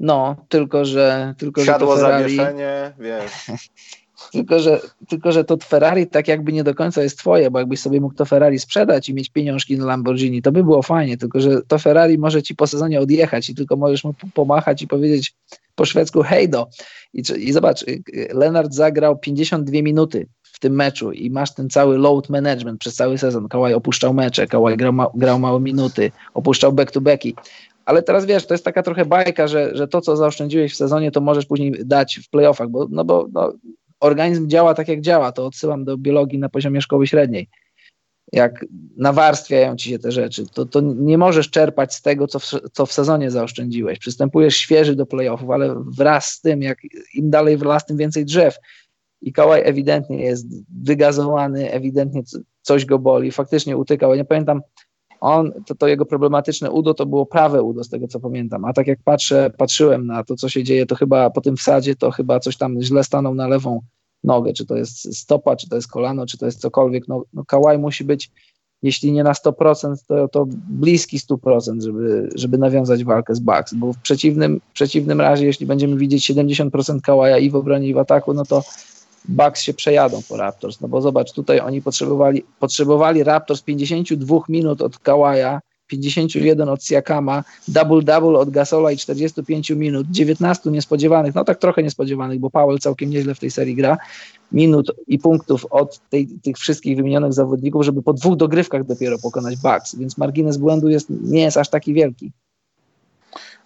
No, 0.00 0.36
tylko 0.48 0.84
że. 0.84 1.34
Tylko, 1.38 1.64
Siadło 1.64 1.96
że 1.96 2.02
Ferrari... 2.02 2.36
zawieszenie, 2.36 2.92
wiesz. 2.98 3.32
tylko, 4.32 4.60
że, 4.60 4.80
tylko, 5.08 5.32
że 5.32 5.44
to 5.44 5.56
Ferrari 5.56 6.06
tak 6.06 6.28
jakby 6.28 6.52
nie 6.52 6.64
do 6.64 6.74
końca 6.74 7.02
jest 7.02 7.18
twoje, 7.18 7.50
bo 7.50 7.58
jakbyś 7.58 7.80
sobie 7.80 8.00
mógł 8.00 8.14
to 8.14 8.24
Ferrari 8.24 8.58
sprzedać 8.58 9.08
i 9.08 9.14
mieć 9.14 9.30
pieniążki 9.30 9.78
na 9.78 9.86
Lamborghini, 9.86 10.42
to 10.42 10.52
by 10.52 10.64
było 10.64 10.82
fajnie, 10.82 11.16
tylko 11.16 11.40
że 11.40 11.62
to 11.62 11.78
Ferrari 11.78 12.18
może 12.18 12.42
ci 12.42 12.54
po 12.54 12.66
sezonie 12.66 13.00
odjechać 13.00 13.50
i 13.50 13.54
tylko 13.54 13.76
możesz 13.76 14.04
mu 14.04 14.14
pomachać 14.34 14.82
i 14.82 14.88
powiedzieć 14.88 15.34
po 15.74 15.84
szwedzku 15.84 16.22
hejdo. 16.22 16.68
I, 17.14 17.22
I 17.36 17.52
zobacz, 17.52 17.82
y, 17.82 18.02
y, 18.14 18.28
Leonard 18.34 18.74
zagrał 18.74 19.18
52 19.18 19.82
minuty 19.82 20.26
w 20.42 20.58
tym 20.58 20.74
meczu 20.74 21.12
i 21.12 21.30
masz 21.30 21.54
ten 21.54 21.70
cały 21.70 21.98
load 21.98 22.28
management 22.28 22.80
przez 22.80 22.94
cały 22.94 23.18
sezon. 23.18 23.48
Kałaj 23.48 23.74
opuszczał 23.74 24.14
mecze, 24.14 24.46
Kałaj 24.46 24.76
grał, 24.76 24.92
ma, 24.92 25.06
grał 25.14 25.38
małe 25.38 25.60
minuty, 25.60 26.12
opuszczał 26.34 26.72
back-to-backi. 26.72 27.34
Ale 27.84 28.02
teraz 28.02 28.26
wiesz, 28.26 28.46
to 28.46 28.54
jest 28.54 28.64
taka 28.64 28.82
trochę 28.82 29.04
bajka, 29.04 29.48
że, 29.48 29.70
że 29.76 29.88
to, 29.88 30.00
co 30.00 30.16
zaoszczędziłeś 30.16 30.72
w 30.72 30.76
sezonie, 30.76 31.10
to 31.10 31.20
możesz 31.20 31.46
później 31.46 31.74
dać 31.84 32.20
w 32.24 32.30
playoffach, 32.30 32.68
bo, 32.68 32.86
no 32.90 33.04
bo 33.04 33.28
no, 33.32 33.52
organizm 34.00 34.48
działa 34.48 34.74
tak, 34.74 34.88
jak 34.88 35.00
działa. 35.00 35.32
To 35.32 35.46
odsyłam 35.46 35.84
do 35.84 35.96
biologii 35.96 36.38
na 36.38 36.48
poziomie 36.48 36.80
szkoły 36.80 37.06
średniej 37.06 37.48
jak 38.32 38.64
nawarstwiają 38.96 39.76
ci 39.76 39.90
się 39.90 39.98
te 39.98 40.12
rzeczy, 40.12 40.46
to, 40.54 40.66
to 40.66 40.80
nie 40.80 41.18
możesz 41.18 41.50
czerpać 41.50 41.94
z 41.94 42.02
tego, 42.02 42.26
co 42.26 42.38
w, 42.38 42.44
co 42.72 42.86
w 42.86 42.92
sezonie 42.92 43.30
zaoszczędziłeś. 43.30 43.98
Przystępujesz 43.98 44.56
świeży 44.56 44.96
do 44.96 45.06
playoffów, 45.06 45.50
ale 45.50 45.82
wraz 45.86 46.28
z 46.28 46.40
tym, 46.40 46.62
jak 46.62 46.78
im 47.14 47.30
dalej 47.30 47.56
w 47.56 47.62
las, 47.62 47.86
tym 47.86 47.96
więcej 47.96 48.24
drzew. 48.24 48.56
I 49.22 49.32
Kałaj 49.32 49.62
ewidentnie 49.64 50.24
jest 50.24 50.46
wygazowany, 50.82 51.72
ewidentnie 51.72 52.22
coś 52.62 52.84
go 52.84 52.98
boli, 52.98 53.32
faktycznie 53.32 53.76
utykał. 53.76 54.10
Ja 54.10 54.16
nie 54.16 54.24
pamiętam, 54.24 54.60
on, 55.20 55.52
to, 55.66 55.74
to 55.74 55.88
jego 55.88 56.06
problematyczne 56.06 56.70
udo 56.70 56.94
to 56.94 57.06
było 57.06 57.26
prawe 57.26 57.62
udo, 57.62 57.84
z 57.84 57.88
tego 57.88 58.08
co 58.08 58.20
pamiętam. 58.20 58.64
A 58.64 58.72
tak 58.72 58.86
jak 58.86 58.98
patrzę, 59.04 59.50
patrzyłem 59.58 60.06
na 60.06 60.24
to, 60.24 60.36
co 60.36 60.48
się 60.48 60.64
dzieje, 60.64 60.86
to 60.86 60.94
chyba 60.94 61.30
po 61.30 61.40
tym 61.40 61.56
wsadzie, 61.56 61.96
to 61.96 62.10
chyba 62.10 62.40
coś 62.40 62.56
tam 62.56 62.82
źle 62.82 63.04
stanął 63.04 63.34
na 63.34 63.48
lewą 63.48 63.80
nogę, 64.24 64.52
czy 64.52 64.66
to 64.66 64.76
jest 64.76 65.16
stopa, 65.16 65.56
czy 65.56 65.68
to 65.68 65.76
jest 65.76 65.88
kolano, 65.88 66.26
czy 66.26 66.38
to 66.38 66.46
jest 66.46 66.60
cokolwiek. 66.60 67.08
No, 67.08 67.24
no 67.32 67.44
Kałaj 67.44 67.78
musi 67.78 68.04
być, 68.04 68.30
jeśli 68.82 69.12
nie 69.12 69.24
na 69.24 69.32
100%, 69.32 69.94
to, 70.06 70.28
to 70.28 70.46
bliski 70.68 71.18
100%, 71.18 71.82
żeby, 71.82 72.28
żeby 72.34 72.58
nawiązać 72.58 73.04
walkę 73.04 73.34
z 73.34 73.40
Bucks, 73.40 73.74
bo 73.74 73.92
w 73.92 73.98
przeciwnym, 73.98 74.60
w 74.70 74.72
przeciwnym 74.72 75.20
razie, 75.20 75.46
jeśli 75.46 75.66
będziemy 75.66 75.96
widzieć 75.96 76.30
70% 76.30 77.00
Kałaja 77.00 77.38
i 77.38 77.50
w 77.50 77.56
obronie, 77.56 77.88
i 77.88 77.94
w 77.94 77.98
ataku, 77.98 78.34
no 78.34 78.44
to 78.44 78.62
Bucks 79.28 79.62
się 79.62 79.74
przejadą 79.74 80.22
po 80.28 80.36
Raptors, 80.36 80.80
no 80.80 80.88
bo 80.88 81.00
zobacz, 81.00 81.32
tutaj 81.32 81.60
oni 81.60 81.82
potrzebowali, 81.82 82.44
potrzebowali 82.58 83.24
Raptors 83.24 83.62
52 83.62 84.38
minut 84.48 84.82
od 84.82 84.98
Kałaja, 84.98 85.60
51 85.90 86.68
od 86.68 86.84
Siakama, 86.84 87.44
double-double 87.68 88.36
od 88.38 88.50
Gasola 88.50 88.92
i 88.92 88.96
45 88.96 89.70
minut, 89.70 90.06
19 90.10 90.70
niespodziewanych, 90.70 91.34
no 91.34 91.44
tak 91.44 91.58
trochę 91.58 91.82
niespodziewanych, 91.82 92.40
bo 92.40 92.50
Powell 92.50 92.78
całkiem 92.78 93.10
nieźle 93.10 93.34
w 93.34 93.38
tej 93.38 93.50
serii 93.50 93.74
gra, 93.74 93.98
minut 94.52 94.92
i 95.06 95.18
punktów 95.18 95.66
od 95.70 96.00
tej, 96.10 96.26
tych 96.26 96.56
wszystkich 96.56 96.96
wymienionych 96.96 97.32
zawodników, 97.32 97.84
żeby 97.84 98.02
po 98.02 98.12
dwóch 98.12 98.36
dogrywkach 98.36 98.84
dopiero 98.84 99.18
pokonać 99.18 99.56
Bucks, 99.56 99.96
więc 99.96 100.18
margines 100.18 100.56
błędu 100.56 100.88
jest, 100.88 101.06
nie 101.10 101.40
jest 101.40 101.56
aż 101.56 101.68
taki 101.68 101.94
wielki. 101.94 102.32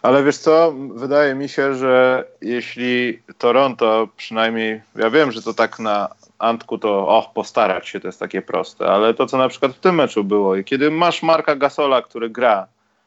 Ale 0.04 0.24
wiesz 0.24 0.38
co, 0.38 0.74
wydaje 0.94 1.34
mi 1.34 1.48
się, 1.48 1.74
że 1.74 2.24
jeśli 2.40 3.18
Toronto 3.38 4.08
przynajmniej, 4.16 4.80
ja 4.96 5.10
wiem, 5.10 5.32
że 5.32 5.42
to 5.42 5.54
tak 5.54 5.78
na 5.78 6.08
Antku 6.38 6.78
to 6.78 7.08
och, 7.08 7.32
postarać 7.32 7.88
się, 7.88 8.00
to 8.00 8.08
jest 8.08 8.20
takie 8.20 8.42
proste, 8.42 8.86
ale 8.86 9.14
to 9.14 9.26
co 9.26 9.38
na 9.38 9.48
przykład 9.48 9.72
w 9.72 9.78
tym 9.78 9.94
meczu 9.94 10.24
było 10.24 10.56
i 10.56 10.64
kiedy 10.64 10.90
masz 10.90 11.22
Marka 11.22 11.56
Gasola, 11.56 12.02
który 12.02 12.30
gra, 12.30 12.66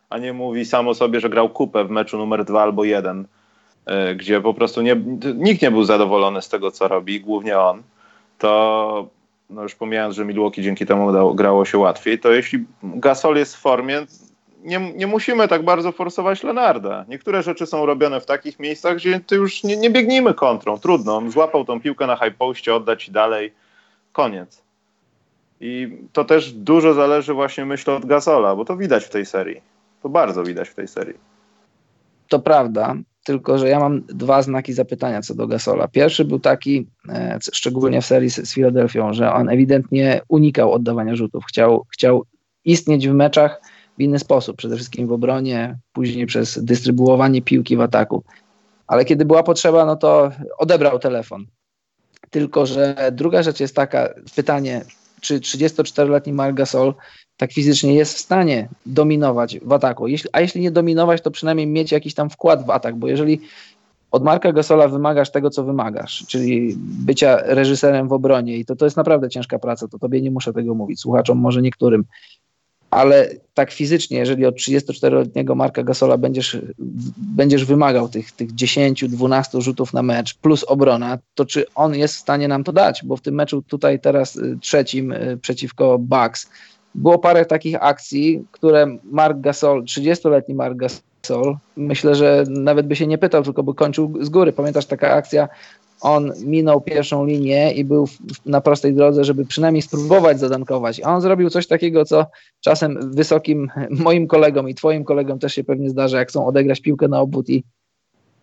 a 0.09 0.17
nie 0.17 0.33
mówi 0.33 0.65
sam 0.65 0.87
o 0.87 0.93
sobie, 0.93 1.19
że 1.19 1.29
grał 1.29 1.49
kupę 1.49 1.85
w 1.85 1.89
meczu 1.89 2.17
numer 2.17 2.45
dwa 2.45 2.63
albo 2.63 2.83
jeden, 2.83 3.27
e, 3.85 4.15
gdzie 4.15 4.41
po 4.41 4.53
prostu 4.53 4.81
nie, 4.81 4.95
nikt 5.35 5.61
nie 5.61 5.71
był 5.71 5.83
zadowolony 5.83 6.41
z 6.41 6.49
tego, 6.49 6.71
co 6.71 6.87
robi, 6.87 7.21
głównie 7.21 7.59
on, 7.59 7.83
to 8.37 9.07
no 9.49 9.63
już 9.63 9.75
pomijając, 9.75 10.15
że 10.15 10.25
Milwaukee 10.25 10.61
dzięki 10.61 10.85
temu 10.85 11.35
grało 11.35 11.65
się 11.65 11.77
łatwiej, 11.77 12.19
to 12.19 12.31
jeśli 12.31 12.65
Gasol 12.83 13.35
jest 13.35 13.55
w 13.55 13.59
formie, 13.59 14.05
nie, 14.67 14.93
nie 14.93 15.07
musimy 15.07 15.47
tak 15.47 15.65
bardzo 15.65 15.91
forsować 15.91 16.43
Lenarda. 16.43 17.05
Niektóre 17.07 17.43
rzeczy 17.43 17.65
są 17.65 17.85
robione 17.85 18.21
w 18.21 18.25
takich 18.25 18.59
miejscach, 18.59 18.95
gdzie 18.95 19.19
ty 19.19 19.35
już 19.35 19.63
nie, 19.63 19.77
nie 19.77 19.89
biegnijmy 19.89 20.33
kontrą. 20.33 20.79
Trudno. 20.79 21.17
On 21.17 21.31
złapał 21.31 21.65
tą 21.65 21.81
piłkę 21.81 22.07
na 22.07 22.15
high 22.15 22.37
postie, 22.37 22.75
oddać 22.75 23.07
i 23.07 23.11
dalej. 23.11 23.53
Koniec. 24.11 24.63
I 25.61 25.97
to 26.13 26.25
też 26.25 26.53
dużo 26.53 26.93
zależy 26.93 27.33
właśnie, 27.33 27.65
myślę, 27.65 27.95
od 27.95 28.05
Gasola, 28.05 28.55
bo 28.55 28.65
to 28.65 28.77
widać 28.77 29.05
w 29.05 29.09
tej 29.09 29.25
serii. 29.25 29.61
To 30.03 30.09
bardzo 30.09 30.43
widać 30.43 30.69
w 30.69 30.75
tej 30.75 30.87
serii. 30.87 31.17
To 32.27 32.39
prawda, 32.39 32.95
tylko 33.23 33.57
że 33.57 33.69
ja 33.69 33.79
mam 33.79 34.01
dwa 34.01 34.41
znaki 34.41 34.73
zapytania 34.73 35.21
co 35.21 35.35
do 35.35 35.47
Gasola. 35.47 35.87
Pierwszy 35.87 36.25
był 36.25 36.39
taki, 36.39 36.87
e, 37.09 37.39
szczególnie 37.53 38.01
w 38.01 38.05
serii 38.05 38.29
z 38.29 38.53
Filadelfią, 38.53 39.13
że 39.13 39.33
on 39.33 39.49
ewidentnie 39.49 40.21
unikał 40.27 40.73
oddawania 40.73 41.15
rzutów. 41.15 41.45
Chciał, 41.45 41.85
chciał 41.93 42.25
istnieć 42.65 43.07
w 43.07 43.13
meczach 43.13 43.61
w 43.97 44.01
inny 44.01 44.19
sposób, 44.19 44.57
przede 44.57 44.75
wszystkim 44.75 45.07
w 45.07 45.11
obronie, 45.11 45.77
później 45.93 46.25
przez 46.25 46.63
dystrybuowanie 46.63 47.41
piłki 47.41 47.77
w 47.77 47.81
ataku. 47.81 48.23
Ale 48.87 49.05
kiedy 49.05 49.25
była 49.25 49.43
potrzeba, 49.43 49.85
no 49.85 49.95
to 49.95 50.31
odebrał 50.57 50.99
telefon. 50.99 51.45
Tylko, 52.29 52.65
że 52.65 53.11
druga 53.11 53.43
rzecz 53.43 53.59
jest 53.59 53.75
taka, 53.75 54.13
pytanie, 54.35 54.85
czy 55.21 55.39
34-letni 55.39 56.33
Marc 56.33 56.55
Gasol 56.55 56.93
tak 57.37 57.53
fizycznie 57.53 57.93
jest 57.93 58.13
w 58.13 58.19
stanie 58.19 58.69
dominować 58.85 59.59
w 59.59 59.71
ataku. 59.71 60.07
Jeśli, 60.07 60.29
a 60.33 60.41
jeśli 60.41 60.61
nie 60.61 60.71
dominować, 60.71 61.21
to 61.21 61.31
przynajmniej 61.31 61.67
mieć 61.67 61.91
jakiś 61.91 62.13
tam 62.13 62.29
wkład 62.29 62.65
w 62.65 62.69
atak, 62.69 62.95
bo 62.95 63.07
jeżeli 63.07 63.41
od 64.11 64.23
Marka 64.23 64.51
Gasola 64.51 64.87
wymagasz 64.87 65.31
tego, 65.31 65.49
co 65.49 65.63
wymagasz, 65.63 66.25
czyli 66.27 66.75
bycia 66.79 67.37
reżyserem 67.43 68.07
w 68.07 68.13
obronie 68.13 68.57
i 68.57 68.65
to, 68.65 68.75
to 68.75 68.85
jest 68.85 68.97
naprawdę 68.97 69.29
ciężka 69.29 69.59
praca, 69.59 69.87
to 69.87 69.99
tobie 69.99 70.21
nie 70.21 70.31
muszę 70.31 70.53
tego 70.53 70.75
mówić, 70.75 70.99
słuchaczom 70.99 71.37
może 71.37 71.61
niektórym, 71.61 72.03
ale 72.91 73.29
tak 73.53 73.71
fizycznie, 73.71 74.17
jeżeli 74.17 74.45
od 74.45 74.55
34-letniego 74.55 75.55
Marka 75.55 75.83
Gasola 75.83 76.17
będziesz, 76.17 76.57
będziesz 77.17 77.65
wymagał 77.65 78.09
tych, 78.09 78.31
tych 78.31 78.53
10-12 78.53 79.61
rzutów 79.61 79.93
na 79.93 80.03
mecz 80.03 80.33
plus 80.33 80.63
obrona, 80.63 81.17
to 81.35 81.45
czy 81.45 81.65
on 81.75 81.95
jest 81.95 82.15
w 82.15 82.19
stanie 82.19 82.47
nam 82.47 82.63
to 82.63 82.73
dać? 82.73 83.01
Bo 83.03 83.17
w 83.17 83.21
tym 83.21 83.35
meczu 83.35 83.61
tutaj 83.61 83.99
teraz 83.99 84.35
y, 84.35 84.57
trzecim 84.61 85.11
y, 85.11 85.37
przeciwko 85.41 85.97
Bucks 85.99 86.49
było 86.95 87.19
parę 87.19 87.45
takich 87.45 87.83
akcji, 87.83 88.45
które 88.51 88.97
Mark 89.03 89.39
Gasol, 89.39 89.83
30-letni 89.83 90.55
Mark 90.55 90.77
Gasol, 90.77 91.57
myślę, 91.77 92.15
że 92.15 92.43
nawet 92.49 92.87
by 92.87 92.95
się 92.95 93.07
nie 93.07 93.17
pytał, 93.17 93.43
tylko 93.43 93.63
by 93.63 93.73
kończył 93.73 94.13
z 94.21 94.29
góry. 94.29 94.53
Pamiętasz 94.53 94.85
taka 94.85 95.13
akcja 95.13 95.47
on 96.01 96.31
minął 96.45 96.81
pierwszą 96.81 97.25
linię 97.25 97.71
i 97.71 97.85
był 97.85 98.07
na 98.45 98.61
prostej 98.61 98.93
drodze, 98.93 99.23
żeby 99.23 99.45
przynajmniej 99.45 99.81
spróbować 99.81 100.39
zadankować. 100.39 101.01
A 101.03 101.15
on 101.15 101.21
zrobił 101.21 101.49
coś 101.49 101.67
takiego, 101.67 102.05
co 102.05 102.25
czasem 102.59 103.11
wysokim 103.11 103.67
moim 103.89 104.27
kolegom 104.27 104.69
i 104.69 104.75
twoim 104.75 105.03
kolegom 105.03 105.39
też 105.39 105.53
się 105.53 105.63
pewnie 105.63 105.89
zdarza, 105.89 106.19
jak 106.19 106.29
chcą 106.29 106.45
odegrać 106.45 106.81
piłkę 106.81 107.07
na 107.07 107.21
obwód 107.21 107.49
i 107.49 107.63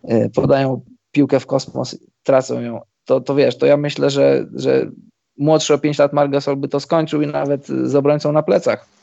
e, 0.03 0.29
podają 0.29 0.81
piłkę 1.11 1.39
w 1.39 1.45
kosmos, 1.45 1.97
tracą 2.23 2.61
ją. 2.61 2.81
To, 3.05 3.21
to 3.21 3.35
wiesz, 3.35 3.57
to 3.57 3.65
ja 3.65 3.77
myślę, 3.77 4.09
że, 4.09 4.45
że 4.55 4.91
młodszy 5.37 5.73
o 5.73 5.77
5 5.77 5.97
lat 5.97 6.13
Margasol 6.13 6.55
by 6.55 6.67
to 6.67 6.79
skończył 6.79 7.21
i 7.21 7.27
nawet 7.27 7.67
z 7.67 7.95
obrońcą 7.95 8.31
na 8.31 8.43
plecach. 8.43 8.94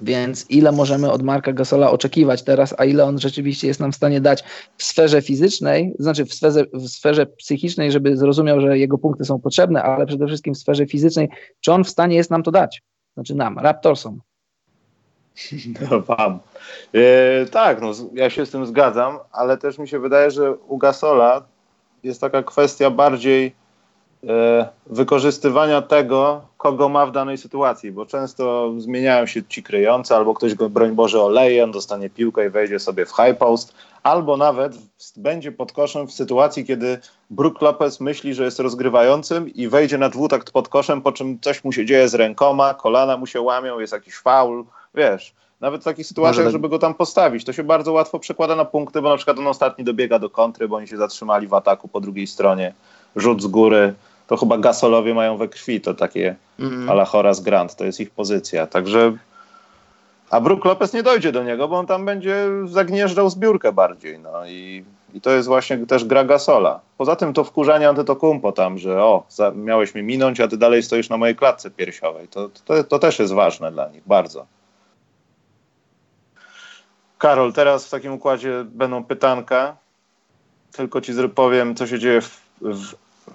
Więc 0.00 0.50
ile 0.50 0.72
możemy 0.72 1.10
od 1.10 1.22
Marka 1.22 1.52
Gasola 1.52 1.90
oczekiwać 1.90 2.42
teraz, 2.42 2.74
a 2.78 2.84
ile 2.84 3.04
on 3.04 3.18
rzeczywiście 3.18 3.66
jest 3.66 3.80
nam 3.80 3.92
w 3.92 3.96
stanie 3.96 4.20
dać 4.20 4.44
w 4.76 4.84
sferze 4.84 5.22
fizycznej, 5.22 5.94
znaczy 5.98 6.24
w 6.24 6.34
sferze, 6.34 6.64
w 6.72 6.88
sferze 6.88 7.26
psychicznej, 7.26 7.92
żeby 7.92 8.16
zrozumiał, 8.16 8.60
że 8.60 8.78
jego 8.78 8.98
punkty 8.98 9.24
są 9.24 9.40
potrzebne, 9.40 9.82
ale 9.82 10.06
przede 10.06 10.26
wszystkim 10.26 10.54
w 10.54 10.58
sferze 10.58 10.86
fizycznej, 10.86 11.28
czy 11.60 11.72
on 11.72 11.84
w 11.84 11.90
stanie 11.90 12.16
jest 12.16 12.30
nam 12.30 12.42
to 12.42 12.50
dać? 12.50 12.82
Znaczy 13.14 13.34
nam, 13.34 13.58
Raptorsom. 13.58 14.20
No 15.90 16.00
wam. 16.00 16.38
E, 16.94 17.46
tak, 17.46 17.80
no, 17.80 17.92
ja 18.14 18.30
się 18.30 18.46
z 18.46 18.50
tym 18.50 18.66
zgadzam, 18.66 19.18
ale 19.32 19.58
też 19.58 19.78
mi 19.78 19.88
się 19.88 19.98
wydaje, 19.98 20.30
że 20.30 20.54
u 20.54 20.78
Gasola 20.78 21.42
jest 22.02 22.20
taka 22.20 22.42
kwestia 22.42 22.90
bardziej 22.90 23.54
wykorzystywania 24.86 25.82
tego, 25.82 26.40
kogo 26.56 26.88
ma 26.88 27.06
w 27.06 27.12
danej 27.12 27.38
sytuacji, 27.38 27.92
bo 27.92 28.06
często 28.06 28.72
zmieniają 28.78 29.26
się 29.26 29.42
ci 29.42 29.62
kryjący, 29.62 30.14
albo 30.14 30.34
ktoś 30.34 30.54
go, 30.54 30.70
broń 30.70 30.92
Boże, 30.92 31.22
oleje, 31.22 31.64
on 31.64 31.72
dostanie 31.72 32.10
piłkę 32.10 32.46
i 32.46 32.50
wejdzie 32.50 32.78
sobie 32.78 33.06
w 33.06 33.10
high 33.10 33.38
post, 33.38 33.74
albo 34.02 34.36
nawet 34.36 34.72
będzie 35.16 35.52
pod 35.52 35.72
koszem 35.72 36.06
w 36.06 36.12
sytuacji, 36.12 36.64
kiedy 36.64 36.98
Brook 37.30 37.62
Lopez 37.62 38.00
myśli, 38.00 38.34
że 38.34 38.44
jest 38.44 38.60
rozgrywającym 38.60 39.48
i 39.48 39.68
wejdzie 39.68 39.98
na 39.98 40.08
dwutakt 40.08 40.50
pod 40.50 40.68
koszem, 40.68 41.02
po 41.02 41.12
czym 41.12 41.38
coś 41.40 41.64
mu 41.64 41.72
się 41.72 41.86
dzieje 41.86 42.08
z 42.08 42.14
rękoma, 42.14 42.74
kolana 42.74 43.16
mu 43.16 43.26
się 43.26 43.40
łamią, 43.40 43.78
jest 43.78 43.92
jakiś 43.92 44.14
faul, 44.14 44.64
wiesz. 44.94 45.34
Nawet 45.60 45.80
w 45.80 45.84
takich 45.84 46.06
sytuacjach, 46.06 46.44
tak- 46.44 46.52
żeby 46.52 46.68
go 46.68 46.78
tam 46.78 46.94
postawić, 46.94 47.44
to 47.44 47.52
się 47.52 47.64
bardzo 47.64 47.92
łatwo 47.92 48.18
przekłada 48.18 48.56
na 48.56 48.64
punkty, 48.64 49.02
bo 49.02 49.08
na 49.08 49.16
przykład 49.16 49.38
on 49.38 49.46
ostatni 49.46 49.84
dobiega 49.84 50.18
do 50.18 50.30
kontry, 50.30 50.68
bo 50.68 50.76
oni 50.76 50.88
się 50.88 50.96
zatrzymali 50.96 51.46
w 51.46 51.54
ataku 51.54 51.88
po 51.88 52.00
drugiej 52.00 52.26
stronie, 52.26 52.74
rzut 53.16 53.42
z 53.42 53.46
góry, 53.46 53.94
to 54.26 54.36
chyba 54.36 54.58
Gasolowie 54.58 55.14
mają 55.14 55.36
we 55.36 55.48
krwi 55.48 55.80
to 55.80 55.94
takie 55.94 56.36
mm. 56.58 56.90
ala 56.90 57.04
Horace 57.04 57.42
Grant, 57.42 57.76
to 57.76 57.84
jest 57.84 58.00
ich 58.00 58.10
pozycja. 58.10 58.66
Także 58.66 59.12
a 60.30 60.40
Brook 60.40 60.64
Lopez 60.64 60.92
nie 60.92 61.02
dojdzie 61.02 61.32
do 61.32 61.42
niego, 61.42 61.68
bo 61.68 61.78
on 61.78 61.86
tam 61.86 62.04
będzie 62.04 62.46
zagnieżdżał 62.66 63.30
zbiórkę 63.30 63.72
bardziej. 63.72 64.18
No 64.18 64.46
i, 64.46 64.84
i 65.14 65.20
to 65.20 65.30
jest 65.30 65.48
właśnie 65.48 65.86
też 65.86 66.04
gra 66.04 66.24
Gasola. 66.24 66.80
Poza 66.98 67.16
tym 67.16 67.32
to 67.32 67.44
wkurzanie 67.44 67.88
Antetokumpo 67.88 68.52
tam, 68.52 68.78
że 68.78 69.02
o, 69.02 69.24
za, 69.28 69.50
miałeś 69.50 69.94
mnie 69.94 70.02
minąć, 70.02 70.40
a 70.40 70.48
ty 70.48 70.56
dalej 70.56 70.82
stoisz 70.82 71.08
na 71.08 71.16
mojej 71.16 71.36
klatce 71.36 71.70
piersiowej. 71.70 72.28
To, 72.28 72.50
to, 72.64 72.84
to 72.84 72.98
też 72.98 73.18
jest 73.18 73.32
ważne 73.32 73.72
dla 73.72 73.88
nich, 73.88 74.02
bardzo. 74.06 74.46
Karol, 77.18 77.52
teraz 77.52 77.86
w 77.86 77.90
takim 77.90 78.12
układzie 78.12 78.64
będą 78.64 79.04
pytanka. 79.04 79.76
Tylko 80.72 81.00
ci 81.00 81.12
powiem, 81.34 81.74
co 81.74 81.86
się 81.86 81.98
dzieje 81.98 82.20
w, 82.20 82.40
w, 82.60 82.94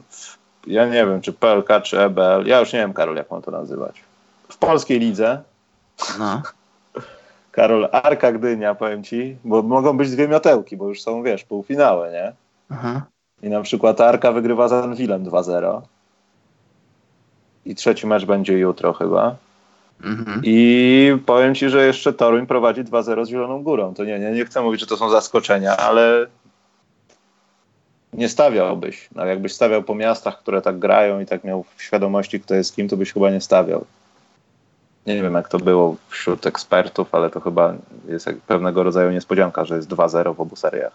w 0.09 0.28
ja 0.67 0.85
nie 0.85 1.05
wiem, 1.05 1.21
czy 1.21 1.33
PLK, 1.33 1.81
czy 1.83 2.01
EBL, 2.01 2.45
ja 2.45 2.59
już 2.59 2.73
nie 2.73 2.79
wiem, 2.79 2.93
Karol, 2.93 3.15
jak 3.15 3.31
mam 3.31 3.41
to 3.41 3.51
nazywać. 3.51 4.03
W 4.49 4.57
polskiej 4.57 4.99
lidze. 4.99 5.41
No. 6.19 6.41
Karol, 7.51 7.89
Arka 7.91 8.31
Gdynia, 8.31 8.75
powiem 8.75 9.03
ci, 9.03 9.37
bo 9.43 9.61
mogą 9.61 9.97
być 9.97 10.11
dwie 10.11 10.27
miotełki, 10.27 10.77
bo 10.77 10.87
już 10.87 11.01
są, 11.01 11.23
wiesz, 11.23 11.43
półfinały, 11.43 12.11
nie? 12.11 12.33
Aha. 12.69 13.01
I 13.43 13.49
na 13.49 13.61
przykład 13.61 14.01
Arka 14.01 14.31
wygrywa 14.31 14.67
z 14.67 14.73
Anwilem 14.73 15.23
2-0. 15.23 15.81
I 17.65 17.75
trzeci 17.75 18.07
mecz 18.07 18.25
będzie 18.25 18.57
jutro 18.57 18.93
chyba. 18.93 19.35
Mhm. 20.03 20.41
I 20.43 21.17
powiem 21.25 21.55
ci, 21.55 21.69
że 21.69 21.85
jeszcze 21.85 22.13
Toruń 22.13 22.47
prowadzi 22.47 22.83
2-0 22.83 23.25
z 23.25 23.29
Zieloną 23.29 23.63
Górą. 23.63 23.93
To 23.93 24.03
nie, 24.03 24.19
nie, 24.19 24.31
nie 24.31 24.45
chcę 24.45 24.61
mówić, 24.61 24.81
że 24.81 24.87
to 24.87 24.97
są 24.97 25.09
zaskoczenia, 25.09 25.77
ale 25.77 26.27
nie 28.13 28.29
stawiałbyś. 28.29 29.09
No, 29.15 29.25
jakbyś 29.25 29.53
stawiał 29.53 29.83
po 29.83 29.95
miastach, 29.95 30.39
które 30.39 30.61
tak 30.61 30.79
grają 30.79 31.19
i 31.19 31.25
tak 31.25 31.43
miał 31.43 31.65
w 31.75 31.83
świadomości, 31.83 32.39
kto 32.39 32.55
jest 32.55 32.75
kim, 32.75 32.87
to 32.87 32.97
byś 32.97 33.13
chyba 33.13 33.29
nie 33.29 33.41
stawiał. 33.41 33.85
Nie 35.07 35.21
wiem, 35.21 35.33
jak 35.33 35.49
to 35.49 35.57
było 35.57 35.95
wśród 36.09 36.45
ekspertów, 36.45 37.15
ale 37.15 37.29
to 37.29 37.39
chyba 37.39 37.73
jest 38.07 38.29
pewnego 38.47 38.83
rodzaju 38.83 39.11
niespodzianka, 39.11 39.65
że 39.65 39.75
jest 39.75 39.89
2-0 39.89 40.35
w 40.35 40.41
obu 40.41 40.55
seriach. 40.55 40.91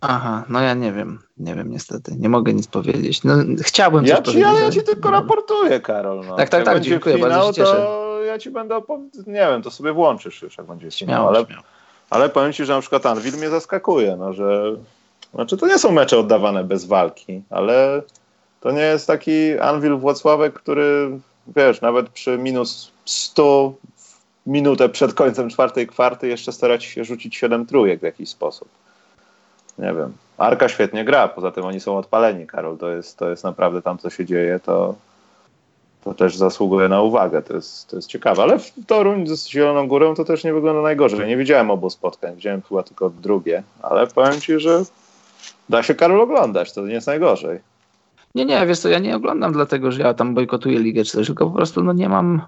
Aha, 0.00 0.44
no 0.48 0.60
ja 0.60 0.74
nie 0.74 0.92
wiem, 0.92 1.18
nie 1.38 1.54
wiem 1.54 1.70
niestety, 1.70 2.16
nie 2.18 2.28
mogę 2.28 2.54
nic 2.54 2.66
powiedzieć. 2.66 3.24
No, 3.24 3.34
chciałbym 3.62 4.06
ja 4.06 4.16
coś 4.16 4.24
ci, 4.24 4.24
powiedzieć. 4.24 4.46
Ale 4.46 4.60
ja 4.60 4.70
ci 4.70 4.82
tylko 4.82 5.10
raportuję, 5.10 5.80
Karol. 5.80 6.26
No. 6.26 6.36
Tak, 6.36 6.48
tak, 6.48 6.64
tak, 6.64 6.80
dziękuję 6.80 7.14
finał, 7.14 7.30
bardzo 7.30 7.52
się 7.52 7.54
cieszę. 7.54 7.76
To 7.76 8.22
ja 8.24 8.38
ci 8.38 8.50
będę 8.50 8.80
nie 9.26 9.32
wiem, 9.32 9.62
to 9.62 9.70
sobie 9.70 9.92
włączysz 9.92 10.42
już, 10.42 10.58
jak 10.58 10.66
będzie 10.66 10.90
śmiało, 10.90 11.28
ale, 11.28 11.44
śmiało. 11.46 11.62
ale 12.10 12.28
powiem 12.28 12.52
ci, 12.52 12.64
że 12.64 12.72
na 12.72 12.80
przykład 12.80 13.06
Anvil 13.06 13.34
mnie 13.34 13.50
zaskakuje, 13.50 14.16
no, 14.16 14.32
że 14.32 14.76
znaczy, 15.34 15.56
to 15.56 15.66
nie 15.66 15.78
są 15.78 15.92
mecze 15.92 16.18
oddawane 16.18 16.64
bez 16.64 16.84
walki, 16.84 17.42
ale 17.50 18.02
to 18.60 18.70
nie 18.70 18.82
jest 18.82 19.06
taki 19.06 19.58
Anvil 19.58 19.96
Włocławek, 19.96 20.54
który, 20.54 21.18
wiesz, 21.56 21.80
nawet 21.80 22.08
przy 22.08 22.38
minus 22.38 22.90
100 23.04 23.72
minutę 24.46 24.88
przed 24.88 25.14
końcem 25.14 25.50
czwartej 25.50 25.86
kwarty 25.86 26.28
jeszcze 26.28 26.52
stara 26.52 26.80
się 26.80 27.04
rzucić 27.04 27.36
7 27.36 27.66
trójek 27.66 28.00
w 28.00 28.02
jakiś 28.02 28.28
sposób. 28.28 28.68
Nie 29.78 29.94
wiem. 29.94 30.12
Arka 30.38 30.68
świetnie 30.68 31.04
gra, 31.04 31.28
poza 31.28 31.50
tym 31.50 31.64
oni 31.64 31.80
są 31.80 31.98
odpaleni, 31.98 32.46
Karol. 32.46 32.78
To 32.78 32.90
jest, 32.90 33.18
to 33.18 33.30
jest 33.30 33.44
naprawdę 33.44 33.82
tam, 33.82 33.98
co 33.98 34.10
się 34.10 34.24
dzieje, 34.24 34.60
to, 34.60 34.94
to 36.04 36.14
też 36.14 36.36
zasługuje 36.36 36.88
na 36.88 37.02
uwagę. 37.02 37.42
To 37.42 37.54
jest, 37.54 37.90
to 37.90 37.96
jest 37.96 38.08
ciekawe. 38.08 38.42
Ale 38.42 38.58
w 38.58 38.72
Toruń 38.86 39.26
z 39.26 39.48
Zieloną 39.48 39.88
Górą 39.88 40.14
to 40.14 40.24
też 40.24 40.44
nie 40.44 40.54
wygląda 40.54 40.82
najgorzej. 40.82 41.28
Nie 41.28 41.36
widziałem 41.36 41.70
obu 41.70 41.90
spotkań, 41.90 42.34
widziałem 42.34 42.62
chyba 42.68 42.82
tylko 42.82 43.10
drugie, 43.10 43.62
ale 43.82 44.06
powiem 44.06 44.40
ci, 44.40 44.60
że 44.60 44.82
da 45.68 45.82
się 45.82 45.94
Karol 45.94 46.20
oglądać, 46.20 46.72
to 46.72 46.86
nie 46.86 46.94
jest 46.94 47.06
najgorzej. 47.06 47.60
Nie, 48.34 48.44
nie, 48.44 48.66
wiesz 48.66 48.78
co, 48.78 48.88
ja 48.88 48.98
nie 48.98 49.16
oglądam 49.16 49.52
dlatego, 49.52 49.92
że 49.92 50.02
ja 50.02 50.14
tam 50.14 50.34
bojkotuję 50.34 50.78
ligę 50.78 51.04
czy 51.04 51.12
coś, 51.12 51.26
tylko 51.26 51.46
po 51.46 51.56
prostu 51.56 51.82
no, 51.82 51.92
nie 51.92 52.08
mam 52.08 52.42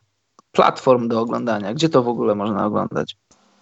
platform 0.53 1.09
do 1.09 1.21
oglądania. 1.21 1.75
Gdzie 1.75 1.89
to 1.89 2.03
w 2.03 2.09
ogóle 2.09 2.35
można 2.35 2.67
oglądać? 2.67 3.17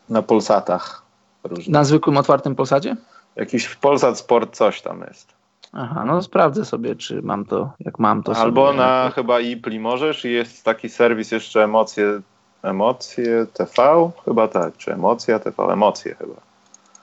Na 0.08 0.22
Polsatach. 0.22 1.02
Różne. 1.44 1.72
Na 1.72 1.84
zwykłym 1.84 2.16
otwartym 2.16 2.54
Polsacie? 2.54 2.96
Jakiś 3.36 3.74
Polsat 3.74 4.18
Sport 4.18 4.56
coś 4.56 4.82
tam 4.82 5.00
jest. 5.08 5.38
Aha, 5.72 6.04
no 6.04 6.22
sprawdzę 6.22 6.64
sobie, 6.64 6.96
czy 6.96 7.22
mam 7.22 7.44
to, 7.44 7.70
jak 7.80 7.98
mam 7.98 8.22
to. 8.22 8.36
Albo 8.36 8.66
sobie. 8.66 8.78
na 8.78 9.10
chyba 9.14 9.40
Ipli 9.40 9.80
możesz 9.80 10.24
i 10.24 10.32
jest 10.32 10.64
taki 10.64 10.88
serwis 10.88 11.30
jeszcze 11.30 11.64
Emocje, 11.64 12.20
Emocje 12.62 13.46
TV, 13.52 14.10
chyba 14.24 14.48
tak, 14.48 14.76
czy 14.76 14.92
Emocja 14.92 15.38
TV, 15.38 15.62
Emocje 15.62 16.14
chyba. 16.14 16.34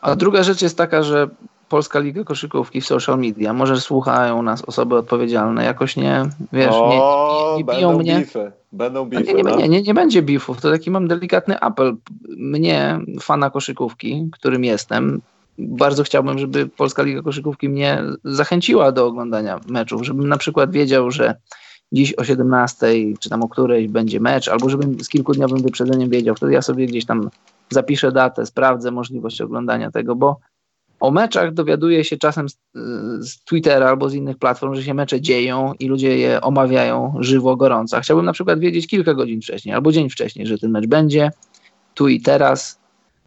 A 0.02 0.16
druga 0.16 0.44
rzecz 0.44 0.62
jest 0.62 0.78
taka, 0.78 1.04
że 1.04 1.28
Polska 1.70 2.00
Liga 2.00 2.24
Koszykówki 2.24 2.82
w 2.82 2.86
social 2.86 3.20
media, 3.20 3.54
może 3.54 3.82
słuchają 3.82 4.42
nas 4.42 4.62
osoby 4.62 4.96
odpowiedzialne, 4.96 5.66
jakoś 5.66 5.96
nie, 5.96 6.24
wiesz, 6.54 6.72
o, 6.72 6.90
nie, 6.90 7.58
nie, 7.58 7.58
nie 7.58 7.76
biją 7.76 7.98
mnie. 7.98 8.20
Bify. 8.20 8.52
Będą 8.72 9.06
bify, 9.06 9.24
nie, 9.24 9.34
nie, 9.34 9.44
no? 9.44 9.56
nie, 9.56 9.70
nie, 9.70 9.82
nie 9.82 9.94
będzie 9.94 10.22
bifów, 10.22 10.62
to 10.62 10.72
taki 10.72 10.92
mam 10.92 11.08
delikatny 11.08 11.60
apel. 11.60 11.96
Mnie, 12.38 13.00
fana 13.22 13.50
koszykówki, 13.50 14.30
którym 14.32 14.64
jestem, 14.64 15.22
bardzo 15.58 16.04
chciałbym, 16.04 16.40
żeby 16.40 16.68
Polska 16.68 17.04
Liga 17.04 17.22
Koszykówki 17.22 17.70
mnie 17.70 18.04
zachęciła 18.24 18.92
do 18.92 19.06
oglądania 19.06 19.60
meczów, 19.68 20.06
żebym 20.06 20.28
na 20.28 20.38
przykład 20.38 20.72
wiedział, 20.72 21.12
że 21.12 21.36
dziś 21.92 22.14
o 22.14 22.24
17 22.24 22.88
czy 23.20 23.30
tam 23.30 23.44
o 23.44 23.50
której 23.50 23.90
będzie 23.90 24.20
mecz, 24.20 24.48
albo 24.48 24.70
żebym 24.70 25.04
z 25.04 25.10
kilkudniowym 25.10 25.62
wyprzedzeniem 25.62 26.10
wiedział, 26.10 26.36
wtedy 26.36 26.54
ja 26.54 26.62
sobie 26.62 26.86
gdzieś 26.86 27.06
tam 27.06 27.30
zapiszę 27.70 28.12
datę, 28.12 28.46
sprawdzę 28.46 28.92
możliwość 28.92 29.42
oglądania 29.42 29.92
tego, 29.92 30.16
bo 30.16 30.40
o 31.00 31.12
meczach 31.12 31.54
dowiaduję 31.54 32.04
się 32.04 32.18
czasem 32.18 32.50
z, 32.50 32.58
z, 33.20 33.44
Twittera 33.44 33.90
albo 33.90 34.10
z 34.10 34.14
innych 34.14 34.38
platform, 34.38 34.76
że 34.76 34.84
się 34.84 34.94
mecze 34.94 35.22
dzieją 35.22 35.74
i 35.80 35.88
ludzie 35.88 36.18
je 36.18 36.42
omawiają 36.42 37.16
żywo, 37.20 37.56
gorąco. 37.56 38.02
Chciałbym 38.02 38.26
na 38.26 38.34
przykład 38.34 38.60
wiedzieć 38.60 38.88
kilka 38.88 39.14
godzin 39.14 39.42
wcześniej 39.42 39.76
albo 39.76 39.92
dzień 39.92 40.10
wcześniej, 40.10 40.48
że 40.48 40.58
ten 40.58 40.72
mecz 40.72 40.88
będzie 40.88 41.32
tu 41.94 42.08
i 42.08 42.22
teraz, 42.22 42.80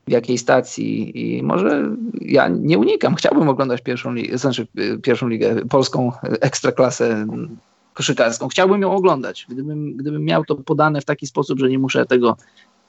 w 0.07 0.11
jakiej 0.11 0.39
stacji 0.39 1.21
i 1.39 1.43
może 1.43 1.91
ja 2.21 2.49
nie 2.49 2.79
unikam. 2.79 3.15
Chciałbym 3.15 3.49
oglądać 3.49 3.83
pierwszą 3.83 4.13
ligę, 4.13 4.39
znaczy 4.39 4.67
pierwszą 5.03 5.29
ligę, 5.29 5.57
polską 5.67 6.13
ekstraklasę 6.23 7.27
koszykarską. 7.95 8.49
Chciałbym 8.49 8.83
ją 8.83 8.93
oglądać, 8.93 9.47
gdybym, 9.49 9.97
gdybym 9.97 10.25
miał 10.25 10.45
to 10.45 10.55
podane 10.55 11.01
w 11.01 11.05
taki 11.05 11.27
sposób, 11.27 11.59
że 11.59 11.69
nie 11.69 11.79
muszę 11.79 12.07
tego 12.07 12.37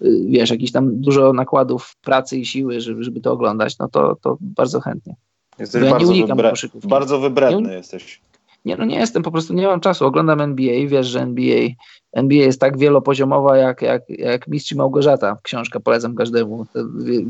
wiesz, 0.01 0.49
jakiś 0.49 0.71
tam 0.71 1.01
dużo 1.01 1.33
nakładów 1.33 1.95
pracy 2.01 2.37
i 2.37 2.45
siły, 2.45 2.81
żeby, 2.81 3.03
żeby 3.03 3.21
to 3.21 3.31
oglądać, 3.31 3.77
no 3.77 3.87
to, 3.87 4.15
to 4.21 4.37
bardzo 4.41 4.79
chętnie. 4.79 5.15
Jesteś 5.59 5.83
ja 5.83 5.89
bardzo, 5.89 6.13
wybra 6.13 6.53
bardzo 6.83 7.19
wybredny 7.19 7.69
nie, 7.69 7.73
jesteś. 7.73 8.21
Nie, 8.65 8.75
no 8.75 8.85
nie 8.85 8.99
jestem, 8.99 9.23
po 9.23 9.31
prostu 9.31 9.53
nie 9.53 9.67
mam 9.67 9.79
czasu. 9.79 10.05
Oglądam 10.05 10.41
NBA, 10.41 10.87
wiesz, 10.87 11.07
że 11.07 11.21
NBA, 11.21 11.69
NBA 12.11 12.37
jest 12.37 12.59
tak 12.59 12.77
wielopoziomowa 12.77 13.57
jak, 13.57 13.81
jak, 13.81 14.01
jak 14.09 14.47
Mistrz 14.47 14.73
Małgorzata. 14.73 15.37
Książka 15.43 15.79
polecam 15.79 16.15
każdemu. 16.15 16.65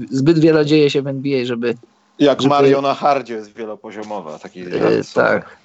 Zbyt 0.10 0.40
wiele 0.40 0.66
dzieje 0.66 0.90
się 0.90 1.02
w 1.02 1.08
NBA, 1.08 1.46
żeby... 1.46 1.76
Jak 2.20 2.42
żeby... 2.42 2.50
Mario 2.50 2.82
na 2.82 2.94
hardzie 2.94 3.34
jest 3.34 3.54
wielopoziomowa. 3.54 4.40
Taki 4.40 4.60
yy, 4.60 5.02
tak. 5.14 5.58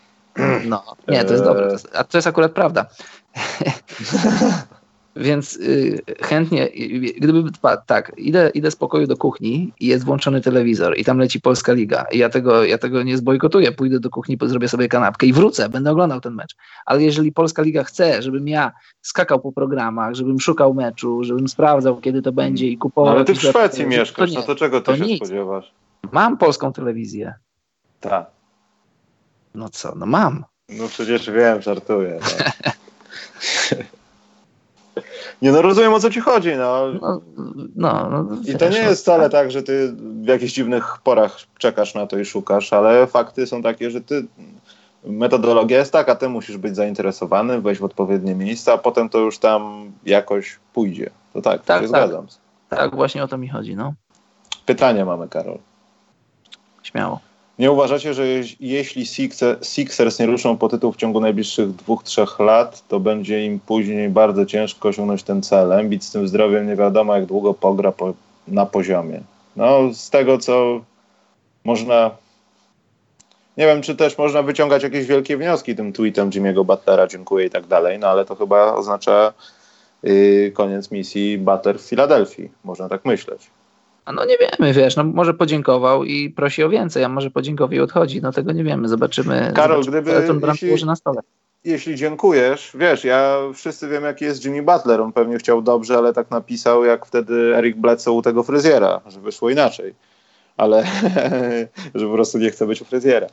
No, 0.66 0.82
nie, 1.08 1.24
to 1.24 1.32
jest 1.32 1.44
dobre. 1.44 1.66
To 1.66 1.72
jest, 1.72 1.88
a 1.96 2.04
to 2.04 2.18
jest 2.18 2.28
akurat 2.28 2.52
prawda. 2.52 2.86
Więc 5.16 5.56
y, 5.56 6.02
chętnie, 6.22 6.68
gdyby 7.16 7.50
tak, 7.86 8.12
idę, 8.16 8.50
idę 8.54 8.70
z 8.70 8.76
pokoju 8.76 9.06
do 9.06 9.16
kuchni 9.16 9.72
i 9.80 9.86
jest 9.86 10.04
włączony 10.04 10.40
telewizor 10.40 10.98
i 10.98 11.04
tam 11.04 11.18
leci 11.18 11.40
Polska 11.40 11.72
Liga 11.72 12.06
i 12.12 12.18
ja 12.18 12.28
tego, 12.28 12.64
ja 12.64 12.78
tego 12.78 13.02
nie 13.02 13.16
zbojkotuję, 13.16 13.72
pójdę 13.72 14.00
do 14.00 14.10
kuchni, 14.10 14.38
zrobię 14.42 14.68
sobie 14.68 14.88
kanapkę 14.88 15.26
i 15.26 15.32
wrócę, 15.32 15.68
będę 15.68 15.90
oglądał 15.90 16.20
ten 16.20 16.34
mecz. 16.34 16.56
Ale 16.86 17.02
jeżeli 17.02 17.32
Polska 17.32 17.62
Liga 17.62 17.84
chce, 17.84 18.22
żebym 18.22 18.48
ja 18.48 18.72
skakał 19.02 19.40
po 19.40 19.52
programach, 19.52 20.14
żebym 20.14 20.40
szukał 20.40 20.74
meczu, 20.74 21.24
żebym 21.24 21.48
sprawdzał, 21.48 22.00
kiedy 22.00 22.22
to 22.22 22.32
będzie 22.32 22.66
i 22.66 22.78
kupował... 22.78 23.12
No, 23.12 23.16
ale 23.16 23.24
ty 23.24 23.34
w 23.34 23.40
Szwecji 23.40 23.86
mieszkasz, 23.86 24.32
to 24.32 24.40
no 24.40 24.46
to 24.46 24.54
czego 24.54 24.80
ty 24.80 24.86
to 24.86 24.96
się 24.96 25.04
nic. 25.04 25.16
spodziewasz? 25.16 25.72
Mam 26.12 26.38
polską 26.38 26.72
telewizję. 26.72 27.34
Tak. 28.00 28.26
No 29.54 29.68
co, 29.68 29.94
no 29.96 30.06
mam. 30.06 30.44
No 30.68 30.88
przecież 30.88 31.30
wiem, 31.30 31.62
żartuję. 31.62 32.20
No. 32.20 32.72
Nie 35.42 35.52
no, 35.52 35.62
rozumiem 35.62 35.94
o 35.94 36.00
co 36.00 36.10
ci 36.10 36.20
chodzi, 36.20 36.56
no. 36.56 36.86
no, 37.00 37.20
no, 37.76 38.08
no 38.10 38.36
I 38.46 38.56
to 38.56 38.68
nie 38.68 38.78
jest 38.78 39.02
wcale 39.02 39.30
tak, 39.30 39.50
że 39.50 39.62
ty 39.62 39.92
w 39.96 40.26
jakichś 40.26 40.52
dziwnych 40.52 40.98
porach 41.04 41.36
czekasz 41.58 41.94
na 41.94 42.06
to 42.06 42.18
i 42.18 42.24
szukasz, 42.24 42.72
ale 42.72 43.06
fakty 43.06 43.46
są 43.46 43.62
takie, 43.62 43.90
że 43.90 44.00
ty 44.00 44.26
metodologia 45.04 45.78
jest 45.78 45.92
taka, 45.92 46.14
ty 46.14 46.28
musisz 46.28 46.56
być 46.56 46.76
zainteresowany, 46.76 47.60
wejść 47.60 47.80
w 47.80 47.84
odpowiednie 47.84 48.34
miejsca, 48.34 48.72
a 48.72 48.78
potem 48.78 49.08
to 49.08 49.18
już 49.18 49.38
tam 49.38 49.92
jakoś 50.06 50.58
pójdzie. 50.72 51.10
To 51.32 51.42
tak, 51.42 51.64
tak, 51.64 51.82
się 51.82 51.88
tak. 51.88 52.08
zgadzam. 52.08 52.26
Tak, 52.68 52.94
właśnie 52.94 53.24
o 53.24 53.28
to 53.28 53.38
mi 53.38 53.48
chodzi, 53.48 53.76
no. 53.76 53.94
Pytanie 54.66 55.04
mamy, 55.04 55.28
Karol. 55.28 55.58
Śmiało. 56.82 57.20
Nie 57.58 57.70
uważacie, 57.72 58.14
że 58.14 58.26
jeśli 58.60 59.06
Sixers 59.62 60.18
nie 60.18 60.26
ruszą 60.26 60.56
po 60.56 60.68
tytuł 60.68 60.92
w 60.92 60.96
ciągu 60.96 61.20
najbliższych 61.20 61.72
dwóch, 61.72 62.02
trzech 62.02 62.38
lat, 62.38 62.88
to 62.88 63.00
będzie 63.00 63.46
im 63.46 63.60
później 63.60 64.08
bardzo 64.08 64.46
ciężko 64.46 64.88
osiągnąć 64.88 65.22
ten 65.22 65.42
cel? 65.42 65.72
Embiid 65.72 66.04
z 66.04 66.10
tym 66.10 66.28
zdrowiem 66.28 66.66
nie 66.66 66.76
wiadomo, 66.76 67.14
jak 67.14 67.26
długo 67.26 67.54
pogra 67.54 67.92
po, 67.92 68.14
na 68.48 68.66
poziomie. 68.66 69.20
No, 69.56 69.94
z 69.94 70.10
tego, 70.10 70.38
co 70.38 70.80
można... 71.64 72.10
Nie 73.56 73.66
wiem, 73.66 73.82
czy 73.82 73.96
też 73.96 74.18
można 74.18 74.42
wyciągać 74.42 74.82
jakieś 74.82 75.06
wielkie 75.06 75.36
wnioski 75.36 75.76
tym 75.76 75.92
tweetem 75.92 76.30
Jimmy'ego 76.30 76.64
Butlera, 76.64 77.06
dziękuję 77.06 77.46
i 77.46 77.50
tak 77.50 77.66
dalej, 77.66 77.98
no 77.98 78.08
ale 78.08 78.24
to 78.24 78.36
chyba 78.36 78.74
oznacza 78.74 79.32
yy, 80.02 80.52
koniec 80.54 80.90
misji 80.90 81.38
Butler 81.38 81.78
w 81.78 81.82
Filadelfii. 81.82 82.50
Można 82.64 82.88
tak 82.88 83.04
myśleć. 83.04 83.50
No 84.12 84.24
nie 84.24 84.36
wiemy, 84.38 84.72
wiesz, 84.72 84.96
no 84.96 85.04
może 85.04 85.34
podziękował 85.34 86.04
i 86.04 86.30
prosi 86.30 86.62
o 86.64 86.68
więcej, 86.68 87.04
a 87.04 87.08
może 87.08 87.30
podziękował 87.30 87.76
i 87.76 87.80
odchodzi. 87.80 88.22
No 88.22 88.32
tego 88.32 88.52
nie 88.52 88.64
wiemy, 88.64 88.88
zobaczymy. 88.88 89.52
Karol, 89.54 89.84
zobaczymy, 89.84 90.02
gdyby... 90.02 90.16
Elton 90.16 90.40
Brand 90.40 90.62
jeśli, 90.62 90.86
na 90.86 90.96
stole. 90.96 91.20
Jeśli 91.64 91.96
dziękujesz, 91.96 92.72
wiesz, 92.74 93.04
ja 93.04 93.38
wszyscy 93.54 93.88
wiem 93.88 94.04
jaki 94.04 94.24
jest 94.24 94.44
Jimmy 94.44 94.62
Butler, 94.62 95.00
on 95.00 95.12
pewnie 95.12 95.38
chciał 95.38 95.62
dobrze, 95.62 95.98
ale 95.98 96.12
tak 96.12 96.30
napisał 96.30 96.84
jak 96.84 97.06
wtedy 97.06 97.56
Eric 97.56 97.76
Bledsoe 97.76 98.12
u 98.12 98.22
tego 98.22 98.42
fryzjera, 98.42 99.00
że 99.06 99.20
wyszło 99.20 99.50
inaczej. 99.50 99.94
Ale, 100.56 100.84
że 101.94 102.06
po 102.06 102.12
prostu 102.12 102.38
nie 102.38 102.50
chce 102.50 102.66
być 102.66 102.82
u 102.82 102.84
fryzjera. 102.84 103.26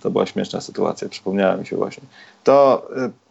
To 0.00 0.10
była 0.10 0.26
śmieszna 0.26 0.60
sytuacja, 0.60 1.08
przypomniała 1.08 1.56
mi 1.56 1.66
się 1.66 1.76
właśnie. 1.76 2.02
To 2.44 2.86
y, 2.96 3.25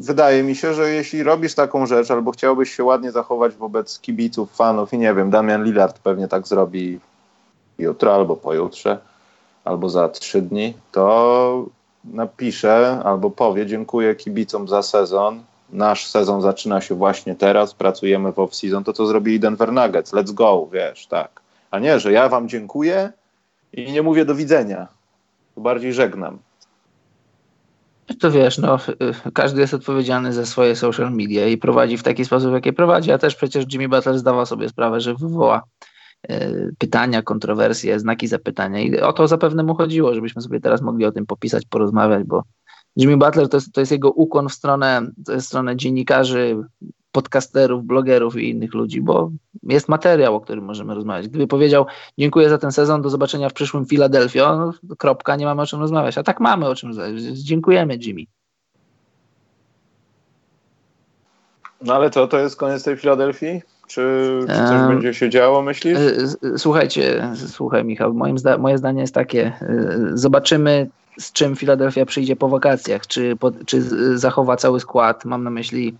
wydaje 0.00 0.42
mi 0.42 0.56
się, 0.56 0.74
że 0.74 0.90
jeśli 0.90 1.22
robisz 1.22 1.54
taką 1.54 1.86
rzecz, 1.86 2.10
albo 2.10 2.30
chciałbyś 2.30 2.76
się 2.76 2.84
ładnie 2.84 3.12
zachować 3.12 3.54
wobec 3.54 4.00
kibiców, 4.00 4.56
fanów 4.56 4.92
i 4.92 4.98
nie 4.98 5.14
wiem, 5.14 5.30
Damian 5.30 5.64
Lillard 5.64 5.98
pewnie 5.98 6.28
tak 6.28 6.46
zrobi 6.46 7.00
jutro 7.78 8.14
albo 8.14 8.36
pojutrze, 8.36 8.98
albo 9.64 9.88
za 9.88 10.08
trzy 10.08 10.42
dni, 10.42 10.74
to 10.92 11.66
napisze 12.04 13.00
albo 13.04 13.30
powie 13.30 13.66
dziękuję 13.66 14.14
kibicom 14.14 14.68
za 14.68 14.82
sezon. 14.82 15.42
Nasz 15.72 16.06
sezon 16.06 16.42
zaczyna 16.42 16.80
się 16.80 16.94
właśnie 16.94 17.34
teraz, 17.34 17.74
pracujemy 17.74 18.32
w 18.32 18.36
off-season, 18.36 18.84
to 18.84 18.92
co 18.92 19.06
zrobili 19.06 19.40
Denver 19.40 19.72
Nuggets, 19.72 20.12
let's 20.12 20.32
go, 20.32 20.68
wiesz, 20.72 21.06
tak. 21.06 21.40
A 21.70 21.78
nie, 21.78 22.00
że 22.00 22.12
ja 22.12 22.28
wam 22.28 22.48
dziękuję 22.48 23.12
i 23.72 23.92
nie 23.92 24.02
mówię 24.02 24.24
do 24.24 24.34
widzenia, 24.34 24.86
bardziej 25.56 25.92
żegnam. 25.92 26.38
To 28.18 28.30
wiesz, 28.30 28.58
no, 28.58 28.78
każdy 29.34 29.60
jest 29.60 29.74
odpowiedzialny 29.74 30.32
za 30.32 30.46
swoje 30.46 30.76
social 30.76 31.12
media 31.12 31.46
i 31.46 31.58
prowadzi 31.58 31.96
w 31.96 32.02
taki 32.02 32.24
sposób, 32.24 32.52
jaki 32.52 32.72
prowadzi, 32.72 33.12
a 33.12 33.18
też 33.18 33.36
przecież 33.36 33.64
Jimmy 33.72 33.88
Butler 33.88 34.18
zdawał 34.18 34.46
sobie 34.46 34.68
sprawę, 34.68 35.00
że 35.00 35.14
wywoła 35.14 35.62
e, 36.28 36.50
pytania, 36.78 37.22
kontrowersje, 37.22 38.00
znaki 38.00 38.26
zapytania 38.26 38.80
i 38.80 39.00
o 39.00 39.12
to 39.12 39.28
zapewne 39.28 39.62
mu 39.62 39.74
chodziło, 39.74 40.14
żebyśmy 40.14 40.42
sobie 40.42 40.60
teraz 40.60 40.82
mogli 40.82 41.04
o 41.04 41.12
tym 41.12 41.26
popisać, 41.26 41.64
porozmawiać, 41.70 42.24
bo 42.24 42.42
Jimmy 42.96 43.16
Butler 43.16 43.48
to 43.48 43.56
jest, 43.56 43.72
to 43.72 43.80
jest 43.80 43.92
jego 43.92 44.10
ukłon 44.10 44.48
w 44.48 44.52
stronę, 44.52 45.02
to 45.26 45.32
jest 45.32 45.46
stronę 45.46 45.76
dziennikarzy, 45.76 46.56
podcasterów, 47.12 47.84
blogerów 47.84 48.36
i 48.36 48.50
innych 48.50 48.74
ludzi, 48.74 49.00
bo 49.00 49.30
jest 49.62 49.88
materiał, 49.88 50.36
o 50.36 50.40
którym 50.40 50.64
możemy 50.64 50.94
rozmawiać. 50.94 51.28
Gdyby 51.28 51.46
powiedział, 51.46 51.86
dziękuję 52.18 52.48
za 52.48 52.58
ten 52.58 52.72
sezon, 52.72 53.02
do 53.02 53.10
zobaczenia 53.10 53.48
w 53.48 53.52
przyszłym 53.52 53.86
Filadelfio, 53.86 54.56
no, 54.56 54.94
kropka, 54.96 55.36
nie 55.36 55.44
mamy 55.44 55.62
o 55.62 55.66
czym 55.66 55.80
rozmawiać. 55.80 56.18
A 56.18 56.22
tak 56.22 56.40
mamy 56.40 56.68
o 56.68 56.74
czym 56.74 56.88
rozmawiać. 56.88 57.22
Dziękujemy, 57.22 57.96
Jimmy. 57.96 58.22
No 61.82 61.94
ale 61.94 62.10
co, 62.10 62.26
to 62.26 62.38
jest 62.38 62.56
koniec 62.56 62.82
tej 62.84 62.96
Filadelfii? 62.96 63.62
Czy, 63.86 64.38
czy 64.40 64.46
coś 64.46 64.70
um, 64.70 64.88
będzie 64.88 65.14
się 65.14 65.30
działo, 65.30 65.62
myślisz? 65.62 65.98
E, 65.98 66.58
słuchajcie, 66.58 67.30
słuchaj 67.34 67.84
Michał, 67.84 68.14
moim 68.14 68.38
zda 68.38 68.58
moje 68.58 68.78
zdanie 68.78 69.00
jest 69.00 69.14
takie, 69.14 69.46
e, 69.46 69.98
zobaczymy 70.14 70.90
z 71.20 71.32
czym 71.32 71.56
Filadelfia 71.56 72.06
przyjdzie 72.06 72.36
po 72.36 72.48
wakacjach, 72.48 73.06
czy, 73.06 73.36
po, 73.36 73.52
czy 73.66 73.82
zachowa 74.18 74.56
cały 74.56 74.80
skład, 74.80 75.24
mam 75.24 75.44
na 75.44 75.50
myśli 75.50 75.94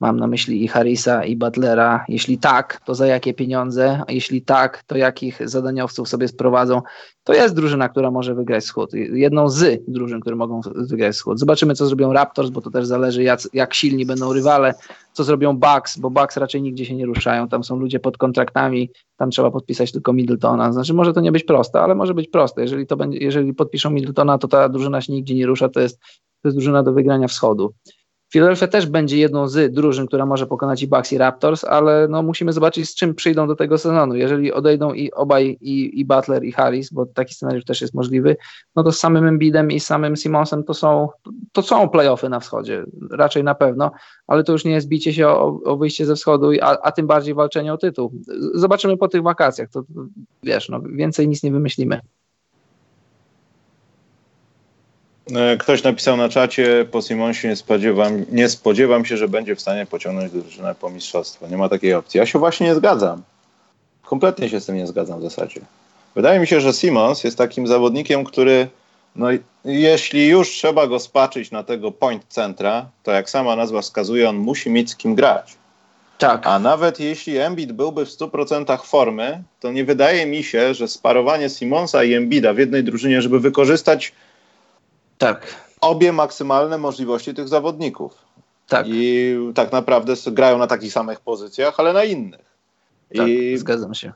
Mam 0.00 0.20
na 0.20 0.26
myśli 0.26 0.64
i 0.64 0.68
Harrisa, 0.68 1.24
i 1.24 1.36
Butlera. 1.36 2.04
Jeśli 2.08 2.38
tak, 2.38 2.80
to 2.84 2.94
za 2.94 3.06
jakie 3.06 3.34
pieniądze? 3.34 4.02
A 4.08 4.12
jeśli 4.12 4.42
tak, 4.42 4.82
to 4.86 4.96
jakich 4.96 5.48
zadaniowców 5.48 6.08
sobie 6.08 6.28
sprowadzą? 6.28 6.82
To 7.24 7.34
jest 7.34 7.54
drużyna, 7.54 7.88
która 7.88 8.10
może 8.10 8.34
wygrać 8.34 8.64
schód. 8.64 8.92
Jedną 8.94 9.48
z 9.48 9.82
drużyn, 9.88 10.20
które 10.20 10.36
mogą 10.36 10.60
wygrać 10.74 11.16
schód. 11.16 11.38
Zobaczymy, 11.38 11.74
co 11.74 11.86
zrobią 11.86 12.12
Raptors, 12.12 12.50
bo 12.50 12.60
to 12.60 12.70
też 12.70 12.86
zależy, 12.86 13.22
jak, 13.22 13.40
jak 13.52 13.74
silni 13.74 14.06
będą 14.06 14.32
rywale, 14.32 14.74
co 15.12 15.24
zrobią 15.24 15.56
Bucks, 15.56 15.98
bo 15.98 16.10
Bucks 16.10 16.36
raczej 16.36 16.62
nigdzie 16.62 16.84
się 16.84 16.94
nie 16.94 17.06
ruszają. 17.06 17.48
Tam 17.48 17.64
są 17.64 17.76
ludzie 17.76 18.00
pod 18.00 18.18
kontraktami, 18.18 18.90
tam 19.16 19.30
trzeba 19.30 19.50
podpisać 19.50 19.92
tylko 19.92 20.12
Middletona. 20.12 20.72
Znaczy, 20.72 20.94
może 20.94 21.12
to 21.12 21.20
nie 21.20 21.32
być 21.32 21.44
proste, 21.44 21.80
ale 21.80 21.94
może 21.94 22.14
być 22.14 22.28
proste. 22.28 22.62
Jeżeli, 22.62 22.86
to 22.86 22.96
będzie, 22.96 23.18
jeżeli 23.18 23.54
podpiszą 23.54 23.90
Middletona, 23.90 24.38
to 24.38 24.48
ta 24.48 24.68
drużyna 24.68 25.00
się 25.00 25.12
nigdzie 25.12 25.34
nie 25.34 25.46
rusza. 25.46 25.68
To 25.68 25.80
jest, 25.80 25.98
to 26.42 26.48
jest 26.48 26.56
drużyna 26.56 26.82
do 26.82 26.92
wygrania 26.92 27.28
wschodu. 27.28 27.74
Philadelphia 28.32 28.68
też 28.68 28.86
będzie 28.86 29.18
jedną 29.18 29.48
z 29.48 29.74
drużyn, 29.74 30.06
która 30.06 30.26
może 30.26 30.46
pokonać 30.46 30.82
i 30.82 30.88
Bucks 30.88 31.12
i 31.12 31.18
Raptors, 31.18 31.64
ale 31.64 32.08
no 32.08 32.22
musimy 32.22 32.52
zobaczyć 32.52 32.88
z 32.88 32.94
czym 32.94 33.14
przyjdą 33.14 33.46
do 33.46 33.56
tego 33.56 33.78
sezonu. 33.78 34.14
Jeżeli 34.14 34.52
odejdą 34.52 34.92
i 34.92 35.12
obaj 35.12 35.58
i, 35.60 36.00
i 36.00 36.04
Butler 36.04 36.44
i 36.44 36.52
Harris, 36.52 36.92
bo 36.92 37.06
taki 37.06 37.34
scenariusz 37.34 37.64
też 37.64 37.80
jest 37.80 37.94
możliwy, 37.94 38.36
no 38.76 38.82
to 38.82 38.92
z 38.92 38.98
samym 38.98 39.26
Embiidem 39.26 39.70
i 39.70 39.80
z 39.80 39.86
samym 39.86 40.16
Simonsem 40.16 40.64
to 40.64 40.74
są, 40.74 41.08
to 41.52 41.62
są 41.62 41.88
playoffy 41.88 42.28
na 42.28 42.40
wschodzie, 42.40 42.84
raczej 43.10 43.44
na 43.44 43.54
pewno, 43.54 43.90
ale 44.26 44.44
to 44.44 44.52
już 44.52 44.64
nie 44.64 44.72
jest 44.72 44.88
bicie 44.88 45.12
się 45.12 45.28
o, 45.28 45.60
o 45.64 45.76
wyjście 45.76 46.06
ze 46.06 46.16
wschodu, 46.16 46.50
a, 46.62 46.78
a 46.82 46.92
tym 46.92 47.06
bardziej 47.06 47.34
walczenie 47.34 47.72
o 47.72 47.78
tytuł. 47.78 48.12
Zobaczymy 48.54 48.96
po 48.96 49.08
tych 49.08 49.22
wakacjach, 49.22 49.68
to, 49.70 49.82
to 49.82 50.06
wiesz, 50.42 50.68
no 50.68 50.80
więcej 50.80 51.28
nic 51.28 51.42
nie 51.42 51.52
wymyślimy. 51.52 52.00
E, 55.19 55.19
ktoś 55.58 55.82
napisał 55.82 56.16
na 56.16 56.28
czacie, 56.28 56.86
po 56.90 57.02
Simonsie 57.02 57.48
nie 57.48 57.56
spodziewam, 57.56 58.24
nie 58.32 58.48
spodziewam 58.48 59.04
się, 59.04 59.16
że 59.16 59.28
będzie 59.28 59.56
w 59.56 59.60
stanie 59.60 59.86
pociągnąć 59.86 60.32
drużynę 60.32 60.74
po 60.74 60.90
mistrzostwo. 60.90 61.48
Nie 61.48 61.56
ma 61.56 61.68
takiej 61.68 61.94
opcji. 61.94 62.18
Ja 62.18 62.26
się 62.26 62.38
właśnie 62.38 62.66
nie 62.66 62.74
zgadzam. 62.74 63.22
Kompletnie 64.02 64.48
się 64.48 64.60
z 64.60 64.66
tym 64.66 64.76
nie 64.76 64.86
zgadzam 64.86 65.20
w 65.20 65.22
zasadzie. 65.22 65.60
Wydaje 66.14 66.40
mi 66.40 66.46
się, 66.46 66.60
że 66.60 66.72
Simons 66.72 67.24
jest 67.24 67.38
takim 67.38 67.66
zawodnikiem, 67.66 68.24
który 68.24 68.68
no, 69.16 69.26
jeśli 69.64 70.28
już 70.28 70.50
trzeba 70.50 70.86
go 70.86 71.00
spaczyć 71.00 71.50
na 71.50 71.62
tego 71.62 71.92
point 71.92 72.24
centra, 72.28 72.86
to 73.02 73.12
jak 73.12 73.30
sama 73.30 73.56
nazwa 73.56 73.80
wskazuje, 73.80 74.28
on 74.28 74.36
musi 74.36 74.70
mieć 74.70 74.90
z 74.90 74.96
kim 74.96 75.14
grać. 75.14 75.56
Tak. 76.18 76.46
A 76.46 76.58
nawet 76.58 77.00
jeśli 77.00 77.38
Embiid 77.38 77.72
byłby 77.72 78.06
w 78.06 78.08
100% 78.08 78.86
formy, 78.86 79.42
to 79.60 79.72
nie 79.72 79.84
wydaje 79.84 80.26
mi 80.26 80.42
się, 80.44 80.74
że 80.74 80.88
sparowanie 80.88 81.48
Simonsa 81.48 82.04
i 82.04 82.14
Embida 82.14 82.52
w 82.52 82.58
jednej 82.58 82.84
drużynie, 82.84 83.22
żeby 83.22 83.40
wykorzystać 83.40 84.12
tak. 85.20 85.46
obie 85.80 86.12
maksymalne 86.12 86.78
możliwości 86.78 87.34
tych 87.34 87.48
zawodników. 87.48 88.12
Tak. 88.68 88.86
I 88.88 89.36
tak 89.54 89.72
naprawdę 89.72 90.14
grają 90.26 90.58
na 90.58 90.66
takich 90.66 90.92
samych 90.92 91.20
pozycjach, 91.20 91.80
ale 91.80 91.92
na 91.92 92.04
innych. 92.04 92.56
Tak, 93.16 93.28
I 93.28 93.58
zgadzam 93.58 93.94
się. 93.94 94.12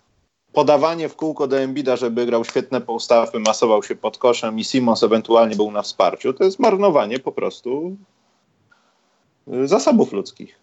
Podawanie 0.52 1.08
w 1.08 1.16
kółko 1.16 1.46
do 1.46 1.58
Embida, 1.58 1.96
żeby 1.96 2.26
grał 2.26 2.44
świetne 2.44 2.80
postawy, 2.80 3.40
masował 3.40 3.82
się 3.82 3.96
pod 3.96 4.18
koszem 4.18 4.58
i 4.58 4.64
Simons 4.64 5.02
ewentualnie 5.02 5.56
był 5.56 5.70
na 5.70 5.82
wsparciu, 5.82 6.32
to 6.32 6.44
jest 6.44 6.58
marnowanie 6.58 7.18
po 7.18 7.32
prostu 7.32 7.96
y, 9.52 9.68
zasobów 9.68 10.12
ludzkich. 10.12 10.58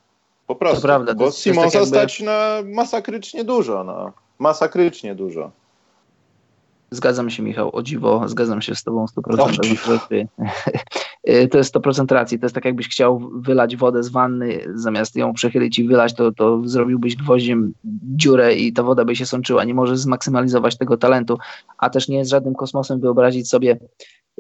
Po 0.48 0.56
prostu. 0.56 0.82
To 0.82 0.88
prawda, 0.88 1.14
bo 1.14 1.32
Simonsa 1.32 1.64
tak 1.64 1.74
jakby... 1.74 1.88
stać 1.88 2.20
na 2.20 2.58
masakrycznie 2.66 3.44
dużo. 3.44 3.84
No. 3.84 4.12
Masakrycznie 4.40 5.16
dużo. 5.16 5.52
Zgadzam 6.94 7.30
się, 7.30 7.44
Michał, 7.44 7.76
o 7.76 7.84
dziwo, 7.84 8.28
zgadzam 8.28 8.62
się 8.62 8.76
z 8.76 8.84
Tobą 8.84 9.06
100%. 9.06 9.38
to 11.52 11.58
jest 11.58 11.76
100% 11.76 12.14
racji. 12.14 12.40
To 12.40 12.46
jest 12.46 12.56
tak, 12.56 12.66
jakbyś 12.66 12.90
chciał 12.90 13.32
wylać 13.36 13.76
wodę 13.76 14.04
z 14.04 14.10
wanny, 14.10 14.60
zamiast 14.76 15.16
ją 15.16 15.34
przechylić 15.34 15.80
i 15.80 15.88
wylać, 15.88 16.14
to, 16.14 16.32
to 16.32 16.62
zrobiłbyś 16.66 17.16
gwoździem 17.16 17.74
dziurę 18.16 18.56
i 18.56 18.74
ta 18.74 18.84
woda 18.84 19.06
by 19.06 19.16
się 19.16 19.26
sączyła. 19.26 19.64
Nie 19.64 19.74
możesz 19.74 20.00
zmaksymalizować 20.00 20.78
tego 20.78 20.98
talentu, 20.98 21.38
a 21.78 21.90
też 21.90 22.08
nie 22.08 22.18
jest 22.18 22.32
żadnym 22.32 22.56
kosmosem 22.56 23.00
wyobrazić 23.00 23.50
sobie 23.50 23.80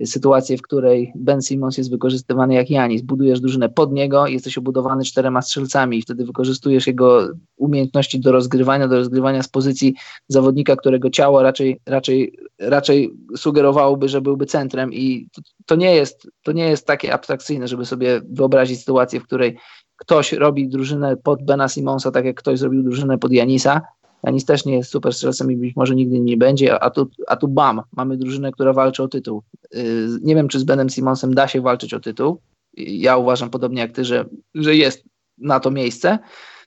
sytuację, 0.05 0.57
w 0.57 0.61
której 0.61 1.11
Ben 1.15 1.41
Simmons 1.41 1.77
jest 1.77 1.91
wykorzystywany 1.91 2.53
jak 2.53 2.69
Janis. 2.69 3.01
Budujesz 3.01 3.39
drużynę 3.39 3.69
pod 3.69 3.91
niego, 3.93 4.27
jesteś 4.27 4.57
obudowany 4.57 5.03
czterema 5.03 5.41
strzelcami 5.41 5.97
i 5.97 6.01
wtedy 6.01 6.25
wykorzystujesz 6.25 6.87
jego 6.87 7.27
umiejętności 7.57 8.19
do 8.19 8.31
rozgrywania, 8.31 8.87
do 8.87 8.95
rozgrywania 8.95 9.43
z 9.43 9.47
pozycji 9.47 9.95
zawodnika, 10.27 10.75
którego 10.75 11.09
ciało 11.09 11.43
raczej, 11.43 11.79
raczej, 11.85 12.37
raczej 12.59 13.13
sugerowałoby, 13.37 14.09
że 14.09 14.21
byłby 14.21 14.45
centrem 14.45 14.93
i 14.93 15.27
to, 15.33 15.41
to, 15.65 15.75
nie 15.75 15.95
jest, 15.95 16.27
to 16.43 16.51
nie 16.51 16.69
jest 16.69 16.87
takie 16.87 17.13
abstrakcyjne, 17.13 17.67
żeby 17.67 17.85
sobie 17.85 18.21
wyobrazić 18.29 18.79
sytuację, 18.79 19.19
w 19.19 19.23
której 19.23 19.57
ktoś 19.95 20.33
robi 20.33 20.67
drużynę 20.67 21.17
pod 21.17 21.45
Bena 21.45 21.67
Simonsa, 21.67 22.11
tak 22.11 22.25
jak 22.25 22.35
ktoś 22.35 22.59
zrobił 22.59 22.83
drużynę 22.83 23.17
pod 23.17 23.31
Janisa, 23.31 23.81
Janis 24.23 24.45
też 24.45 24.65
nie 24.65 24.75
jest 24.75 24.91
super 24.91 25.13
strzelcem 25.13 25.51
i 25.51 25.55
być 25.55 25.75
może 25.75 25.95
nigdy 25.95 26.19
nie 26.19 26.37
będzie, 26.37 26.83
a 26.83 26.89
tu, 26.89 27.09
a 27.27 27.35
tu 27.35 27.47
bam, 27.47 27.81
mamy 27.95 28.17
drużynę, 28.17 28.51
która 28.51 28.73
walczy 28.73 29.03
o 29.03 29.07
tytuł. 29.07 29.43
Y, 29.75 30.07
nie 30.21 30.35
wiem, 30.35 30.47
czy 30.47 30.59
z 30.59 30.63
Benem 30.63 30.89
Simonsem 30.89 31.35
da 31.35 31.47
się 31.47 31.61
walczyć 31.61 31.93
o 31.93 31.99
tytuł. 31.99 32.41
Ja 32.77 33.17
uważam 33.17 33.49
podobnie 33.49 33.81
jak 33.81 33.91
ty, 33.91 34.05
że, 34.05 34.25
że 34.55 34.75
jest 34.75 35.03
na 35.37 35.59
to 35.59 35.71
miejsce, 35.71 36.19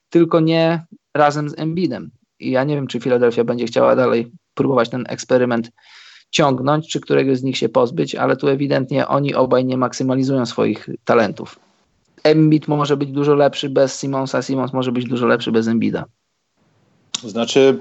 tylko 0.09 0.39
nie 0.39 0.85
razem 1.13 1.49
z 1.49 1.59
Embidem. 1.59 2.11
I 2.39 2.51
ja 2.51 2.63
nie 2.63 2.75
wiem, 2.75 2.87
czy 2.87 2.99
Philadelphia 2.99 3.43
będzie 3.43 3.65
chciała 3.65 3.95
dalej 3.95 4.31
próbować 4.53 4.89
ten 4.89 5.03
eksperyment 5.09 5.71
ciągnąć, 6.29 6.89
czy 6.89 6.99
któregoś 6.99 7.37
z 7.37 7.43
nich 7.43 7.57
się 7.57 7.69
pozbyć, 7.69 8.15
ale 8.15 8.37
tu 8.37 8.47
ewidentnie 8.47 9.07
oni 9.07 9.35
obaj 9.35 9.65
nie 9.65 9.77
maksymalizują 9.77 10.45
swoich 10.45 10.89
talentów. 11.05 11.59
Embiid 12.23 12.67
może 12.67 12.97
być 12.97 13.11
dużo 13.11 13.35
lepszy 13.35 13.69
bez 13.69 13.99
Simonsa, 13.99 14.41
Simons 14.41 14.73
może 14.73 14.91
być 14.91 15.05
dużo 15.05 15.27
lepszy 15.27 15.51
bez 15.51 15.67
Embida. 15.67 16.05
Znaczy, 17.23 17.79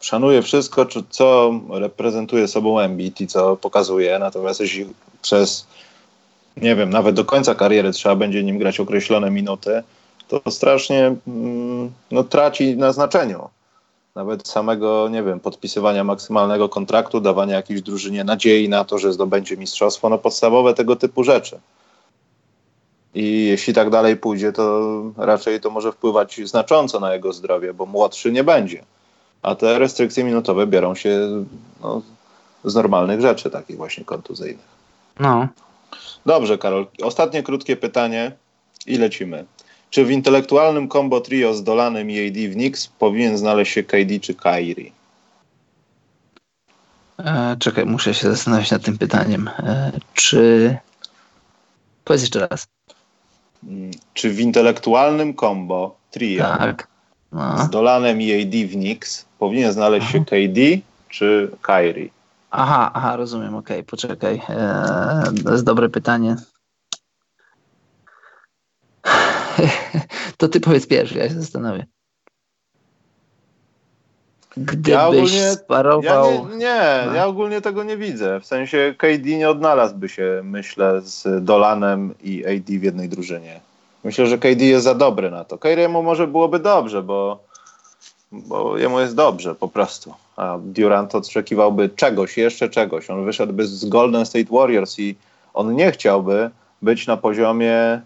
szanuję 0.00 0.42
wszystko, 0.42 0.86
co 1.10 1.60
reprezentuje 1.70 2.48
sobą 2.48 2.80
Embiid 2.80 3.20
i 3.20 3.26
co 3.26 3.56
pokazuje, 3.56 4.18
natomiast 4.18 4.60
jeśli 4.60 4.86
przez, 5.22 5.66
nie 6.56 6.76
wiem, 6.76 6.90
nawet 6.90 7.16
do 7.16 7.24
końca 7.24 7.54
kariery 7.54 7.92
trzeba 7.92 8.16
będzie 8.16 8.44
nim 8.44 8.58
grać 8.58 8.80
określone 8.80 9.30
minuty, 9.30 9.82
to 10.28 10.50
strasznie 10.50 11.14
mm, 11.28 11.92
no, 12.10 12.24
traci 12.24 12.76
na 12.76 12.92
znaczeniu. 12.92 13.48
Nawet 14.14 14.48
samego, 14.48 15.08
nie 15.08 15.22
wiem, 15.22 15.40
podpisywania 15.40 16.04
maksymalnego 16.04 16.68
kontraktu, 16.68 17.20
dawania 17.20 17.56
jakiejś 17.56 17.82
drużynie 17.82 18.24
nadziei 18.24 18.68
na 18.68 18.84
to, 18.84 18.98
że 18.98 19.12
zdobędzie 19.12 19.56
mistrzostwo, 19.56 20.08
no 20.08 20.18
podstawowe 20.18 20.74
tego 20.74 20.96
typu 20.96 21.24
rzeczy. 21.24 21.58
I 23.14 23.44
jeśli 23.44 23.74
tak 23.74 23.90
dalej 23.90 24.16
pójdzie, 24.16 24.52
to 24.52 25.02
raczej 25.16 25.60
to 25.60 25.70
może 25.70 25.92
wpływać 25.92 26.40
znacząco 26.44 27.00
na 27.00 27.14
jego 27.14 27.32
zdrowie, 27.32 27.74
bo 27.74 27.86
młodszy 27.86 28.32
nie 28.32 28.44
będzie. 28.44 28.84
A 29.42 29.54
te 29.54 29.78
restrykcje 29.78 30.24
minutowe 30.24 30.66
biorą 30.66 30.94
się 30.94 31.44
no, 31.80 32.02
z 32.64 32.74
normalnych 32.74 33.20
rzeczy, 33.20 33.50
takich 33.50 33.76
właśnie 33.76 34.04
kontuzyjnych. 34.04 34.66
No. 35.20 35.48
Dobrze, 36.26 36.58
Karol. 36.58 36.86
Ostatnie 37.02 37.42
krótkie 37.42 37.76
pytanie 37.76 38.32
i 38.86 38.98
lecimy. 38.98 39.44
Czy 39.90 40.04
w 40.04 40.10
intelektualnym 40.10 40.88
combo 40.88 41.20
trio 41.20 41.54
z 41.54 41.64
Dolanem 41.64 42.10
i 42.10 42.28
AD 42.28 42.34
w 42.34 42.54
Knicks 42.54 42.86
powinien 42.86 43.38
znaleźć 43.38 43.72
się 43.72 43.82
KD 43.82 44.20
czy 44.20 44.34
Kyrie? 44.34 44.90
E, 47.18 47.56
czekaj, 47.58 47.86
muszę 47.86 48.14
się 48.14 48.30
zastanowić 48.30 48.70
nad 48.70 48.82
tym 48.82 48.98
pytaniem. 48.98 49.48
E, 49.48 49.92
czy... 50.14 50.76
Powiedz 52.04 52.22
jeszcze 52.22 52.48
raz. 52.48 52.66
Czy 54.14 54.30
w 54.30 54.40
intelektualnym 54.40 55.34
combo 55.34 55.96
trio 56.10 56.44
tak. 56.44 56.88
no. 57.32 57.58
z 57.58 57.70
Dolanem 57.70 58.22
i 58.22 58.42
AD 58.42 58.70
w 58.70 58.72
Knicks 58.72 59.26
powinien 59.38 59.72
znaleźć 59.72 60.10
się 60.10 60.24
KD 60.24 60.60
czy 61.08 61.50
Kyrie? 61.62 62.08
Aha, 62.50 62.90
aha, 62.94 63.16
rozumiem, 63.16 63.54
okej, 63.54 63.76
okay, 63.76 63.86
poczekaj. 63.90 64.42
Eee, 64.48 65.42
to 65.44 65.52
jest 65.52 65.64
dobre 65.64 65.88
pytanie. 65.88 66.36
to 70.38 70.48
ty 70.48 70.60
powiedz 70.60 70.86
pierwszy, 70.86 71.18
ja 71.18 71.28
się 71.28 71.34
zastanowię. 71.34 71.86
Gdybyś 74.56 74.92
ja 74.92 75.08
ogólnie, 75.08 75.52
sparował... 75.52 76.32
Ja 76.32 76.40
nie, 76.50 76.56
nie 76.56 77.02
no. 77.06 77.14
ja 77.14 77.26
ogólnie 77.26 77.60
tego 77.60 77.84
nie 77.84 77.96
widzę. 77.96 78.40
W 78.40 78.46
sensie 78.46 78.94
KD 78.98 79.36
nie 79.36 79.50
odnalazłby 79.50 80.08
się, 80.08 80.40
myślę, 80.44 81.00
z 81.00 81.44
Dolanem 81.44 82.14
i 82.22 82.46
AD 82.46 82.66
w 82.66 82.82
jednej 82.82 83.08
drużynie. 83.08 83.60
Myślę, 84.04 84.26
że 84.26 84.38
KD 84.38 84.64
jest 84.64 84.84
za 84.84 84.94
dobry 84.94 85.30
na 85.30 85.44
to. 85.44 85.58
Kyriemu 85.58 86.02
może 86.02 86.26
byłoby 86.26 86.58
dobrze, 86.58 87.02
bo, 87.02 87.38
bo 88.32 88.78
jemu 88.78 89.00
jest 89.00 89.14
dobrze 89.14 89.54
po 89.54 89.68
prostu. 89.68 90.14
A 90.36 90.58
Durant 90.62 91.14
oczekiwałby 91.14 91.88
czegoś, 91.88 92.36
jeszcze 92.36 92.68
czegoś. 92.68 93.10
On 93.10 93.24
wyszedłby 93.24 93.66
z 93.66 93.84
Golden 93.84 94.26
State 94.26 94.50
Warriors 94.50 94.98
i 94.98 95.16
on 95.54 95.76
nie 95.76 95.92
chciałby 95.92 96.50
być 96.82 97.06
na 97.06 97.16
poziomie 97.16 98.00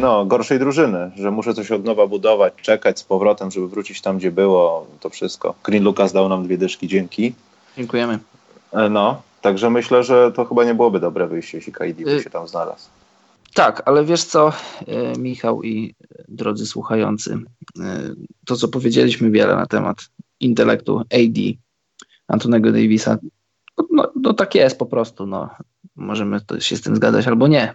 no, 0.00 0.26
gorszej 0.26 0.58
drużyny, 0.58 1.10
że 1.16 1.30
muszę 1.30 1.54
coś 1.54 1.70
od 1.70 1.84
nowa 1.84 2.06
budować, 2.06 2.54
czekać 2.62 2.98
z 2.98 3.04
powrotem, 3.04 3.50
żeby 3.50 3.68
wrócić 3.68 4.00
tam, 4.00 4.18
gdzie 4.18 4.30
było, 4.30 4.86
to 5.00 5.10
wszystko. 5.10 5.54
Green 5.64 5.84
Lucas 5.84 6.12
dał 6.12 6.28
nam 6.28 6.44
dwie 6.44 6.58
dyszki, 6.58 6.88
dzięki. 6.88 7.34
Tak, 13.54 13.82
ale 13.84 14.04
wiesz 14.04 14.24
co, 14.24 14.52
e, 14.86 15.18
Michał 15.18 15.62
i 15.62 15.94
drodzy 16.28 16.66
słuchający, 16.66 17.38
e, 17.80 18.14
to 18.46 18.56
co 18.56 18.68
powiedzieliśmy 18.68 19.30
wiele 19.30 19.56
na 19.56 19.66
temat 19.66 19.96
intelektu 20.40 20.98
AD, 20.98 21.40
Antonego 22.28 22.72
Davisa, 22.72 23.18
no, 23.90 24.12
no 24.16 24.34
tak 24.34 24.54
jest 24.54 24.78
po 24.78 24.86
prostu, 24.86 25.26
no. 25.26 25.50
Możemy 25.96 26.40
się 26.58 26.76
z 26.76 26.82
tym 26.82 26.96
zgadzać 26.96 27.26
albo 27.26 27.48
nie. 27.48 27.74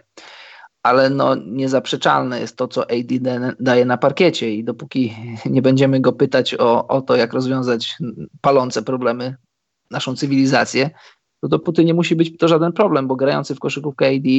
Ale 0.85 1.09
no, 1.09 1.35
niezaprzeczalne 1.35 2.39
jest 2.39 2.57
to, 2.57 2.67
co 2.67 2.81
AD 2.81 3.11
daje 3.59 3.85
na 3.85 3.97
parkiecie 3.97 4.55
i 4.55 4.63
dopóki 4.63 5.15
nie 5.45 5.61
będziemy 5.61 5.99
go 5.99 6.13
pytać 6.13 6.55
o, 6.59 6.87
o 6.87 7.01
to, 7.01 7.15
jak 7.15 7.33
rozwiązać 7.33 7.97
palące 8.41 8.81
problemy, 8.81 9.35
naszą 9.91 10.15
cywilizację, 10.15 10.89
to 11.41 11.47
dopóty 11.47 11.85
nie 11.85 11.93
musi 11.93 12.15
być 12.15 12.37
to 12.37 12.47
żaden 12.47 12.71
problem, 12.71 13.07
bo 13.07 13.15
grający 13.15 13.55
w 13.55 13.59
koszykówkę 13.59 14.07
AD 14.07 14.29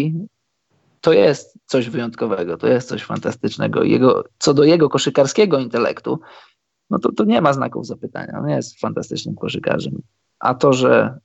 to 1.01 1.12
jest 1.12 1.59
coś 1.66 1.89
wyjątkowego, 1.89 2.56
to 2.56 2.66
jest 2.68 2.89
coś 2.89 3.05
fantastycznego. 3.05 3.82
Jego, 3.82 4.24
co 4.39 4.55
do 4.55 4.64
jego 4.64 4.89
koszykarskiego 4.89 5.59
intelektu, 5.59 6.20
no 6.90 6.98
to, 6.98 7.12
to 7.12 7.24
nie 7.24 7.40
ma 7.40 7.52
znaków 7.52 7.86
zapytania. 7.86 8.39
On 8.39 8.48
jest 8.48 8.81
fantastycznym 8.81 9.35
koszykarzem. 9.35 10.02
A 10.39 10.55
to, 10.55 10.73
że 10.73 11.18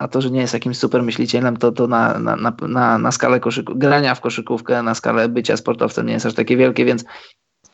a 0.00 0.08
to, 0.08 0.20
że 0.20 0.30
nie 0.30 0.40
jest 0.40 0.54
jakimś 0.54 0.78
super 0.78 1.02
myślicielem, 1.02 1.56
to, 1.56 1.72
to 1.72 1.86
na, 1.86 2.18
na, 2.18 2.36
na, 2.68 2.98
na 2.98 3.12
skalę 3.12 3.40
koszyku, 3.40 3.72
grania 3.76 4.14
w 4.14 4.20
koszykówkę, 4.20 4.82
na 4.82 4.94
skalę 4.94 5.28
bycia 5.28 5.56
sportowcem 5.56 6.06
nie 6.06 6.12
jest 6.12 6.26
aż 6.26 6.34
takie 6.34 6.56
wielkie, 6.56 6.84
więc 6.84 7.04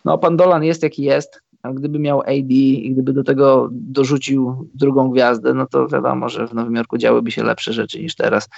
no, 0.04 0.18
pan 0.18 0.36
Dolan 0.36 0.64
jest 0.64 0.82
jaki 0.82 1.02
jest, 1.02 1.40
a 1.62 1.72
gdyby 1.72 1.98
miał 1.98 2.20
AD 2.20 2.50
i 2.50 2.90
gdyby 2.92 3.12
do 3.12 3.24
tego 3.24 3.68
dorzucił 3.72 4.70
drugą 4.74 5.10
gwiazdę, 5.10 5.54
no 5.54 5.66
to 5.66 5.88
wiadomo, 5.88 6.28
że 6.28 6.48
w 6.48 6.54
Nowym 6.54 6.74
Jorku 6.74 6.98
działyby 6.98 7.30
się 7.30 7.44
lepsze 7.44 7.72
rzeczy 7.72 8.02
niż 8.02 8.14
teraz. 8.14 8.48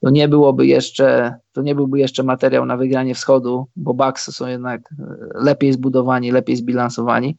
To 0.00 0.10
nie 0.10 0.28
byłoby 0.28 0.66
jeszcze, 0.66 1.34
to 1.52 1.62
nie 1.62 1.74
byłby 1.74 1.98
jeszcze 1.98 2.22
materiał 2.22 2.66
na 2.66 2.76
wygranie 2.76 3.14
wschodu, 3.14 3.66
bo 3.76 3.94
Bucks 3.94 4.34
są 4.36 4.46
jednak 4.46 4.80
e, 4.80 5.04
lepiej 5.34 5.72
zbudowani, 5.72 6.30
lepiej 6.30 6.56
zbilansowani, 6.56 7.36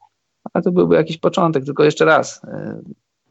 ale 0.53 0.63
to 0.63 0.71
byłby 0.71 0.95
jakiś 0.95 1.17
początek. 1.17 1.65
Tylko 1.65 1.83
jeszcze 1.83 2.05
raz, 2.05 2.41
e, 2.43 2.81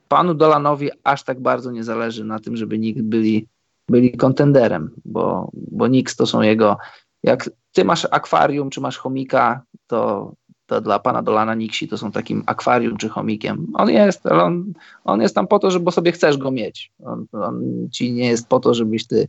panu 0.08 0.34
Dolanowi 0.34 0.90
aż 1.04 1.22
tak 1.22 1.40
bardzo 1.40 1.70
nie 1.70 1.84
zależy 1.84 2.24
na 2.24 2.38
tym, 2.38 2.56
żeby 2.56 2.78
nikt 2.78 3.02
byli, 3.02 3.46
byli 3.88 4.16
kontenderem, 4.16 4.90
bo, 5.04 5.50
bo 5.54 5.86
Knicks 5.86 6.16
to 6.16 6.26
są 6.26 6.42
jego. 6.42 6.76
Jak 7.22 7.50
ty 7.72 7.84
masz 7.84 8.06
akwarium, 8.10 8.70
czy 8.70 8.80
masz 8.80 8.96
chomika, 8.96 9.62
to, 9.86 10.32
to 10.66 10.80
dla 10.80 10.98
pana 10.98 11.22
Dolana 11.22 11.54
Nixi 11.54 11.88
to 11.88 11.98
są 11.98 12.12
takim 12.12 12.42
akwarium 12.46 12.96
czy 12.96 13.08
chomikiem. 13.08 13.66
On 13.74 13.90
jest, 13.90 14.26
ale 14.26 14.44
on, 14.44 14.72
on 15.04 15.20
jest 15.20 15.34
tam 15.34 15.46
po 15.46 15.58
to, 15.58 15.70
żeby 15.70 15.92
sobie 15.92 16.12
chcesz 16.12 16.36
go 16.36 16.50
mieć. 16.50 16.92
On, 17.04 17.26
on 17.32 17.88
ci 17.92 18.12
nie 18.12 18.26
jest 18.26 18.48
po 18.48 18.60
to, 18.60 18.74
żebyś 18.74 19.06
ty 19.06 19.28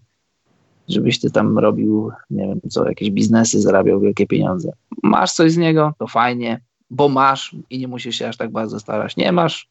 żebyś 0.90 1.20
ty 1.20 1.32
tam 1.32 1.60
robił, 1.60 2.12
nie 2.30 2.48
wiem 2.48 2.60
co, 2.70 2.90
jakieś 2.90 3.12
biznesy, 3.12 3.62
zarabiał 3.62 4.00
wielkie 4.00 4.28
pieniądze. 4.28 4.72
Masz 5.04 5.34
coś 5.34 5.52
z 5.52 5.58
niego, 5.58 5.94
to 6.00 6.08
fajnie, 6.08 6.62
bo 6.90 7.10
masz 7.10 7.56
i 7.70 7.80
nie 7.80 7.88
musisz 7.88 8.16
się 8.16 8.28
aż 8.28 8.38
tak 8.38 8.52
bardzo 8.52 8.80
starać. 8.80 9.18
Nie 9.18 9.32
masz, 9.32 9.70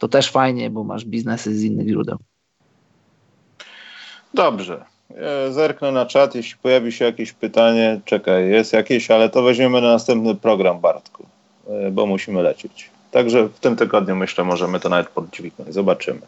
to 0.00 0.08
też 0.08 0.30
fajnie, 0.30 0.70
bo 0.70 0.84
masz 0.84 1.04
biznesy 1.04 1.54
z 1.54 1.64
innych 1.64 1.88
źródeł. 1.88 2.18
Dobrze. 4.34 4.84
Ja 5.10 5.52
zerknę 5.52 5.92
na 5.92 6.06
czat, 6.06 6.34
jeśli 6.34 6.58
pojawi 6.62 6.92
się 6.92 7.04
jakieś 7.04 7.32
pytanie, 7.32 8.00
czekaj, 8.04 8.48
jest 8.48 8.72
jakieś, 8.72 9.10
ale 9.10 9.28
to 9.28 9.42
weźmiemy 9.42 9.80
na 9.80 9.88
następny 9.92 10.34
program, 10.34 10.80
Bartku, 10.80 11.26
e, 11.68 11.90
bo 11.90 12.06
musimy 12.06 12.42
lecieć. 12.42 12.90
Także 13.10 13.48
w 13.48 13.58
tym 13.58 13.76
tygodniu 13.76 14.16
myślę, 14.16 14.44
możemy 14.44 14.80
to 14.80 14.88
nawet 14.88 15.08
podźwignąć. 15.08 15.74
Zobaczymy. 15.74 16.20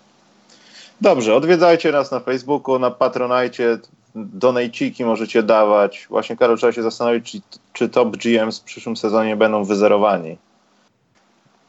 Dobrze, 1.00 1.34
odwiedzajcie 1.34 1.92
nas 1.92 2.10
na 2.10 2.20
Facebooku, 2.20 2.78
na 2.78 2.90
Patronajcie, 2.90 3.78
donajciki 4.14 5.04
możecie 5.04 5.42
dawać. 5.42 6.06
Właśnie, 6.10 6.36
Karol, 6.36 6.58
trzeba 6.58 6.72
się 6.72 6.82
zastanowić, 6.82 7.32
czy, 7.32 7.40
czy 7.72 7.88
top 7.88 8.16
GMs 8.16 8.60
w 8.60 8.64
przyszłym 8.64 8.96
sezonie 8.96 9.36
będą 9.36 9.64
wyzerowani, 9.64 10.36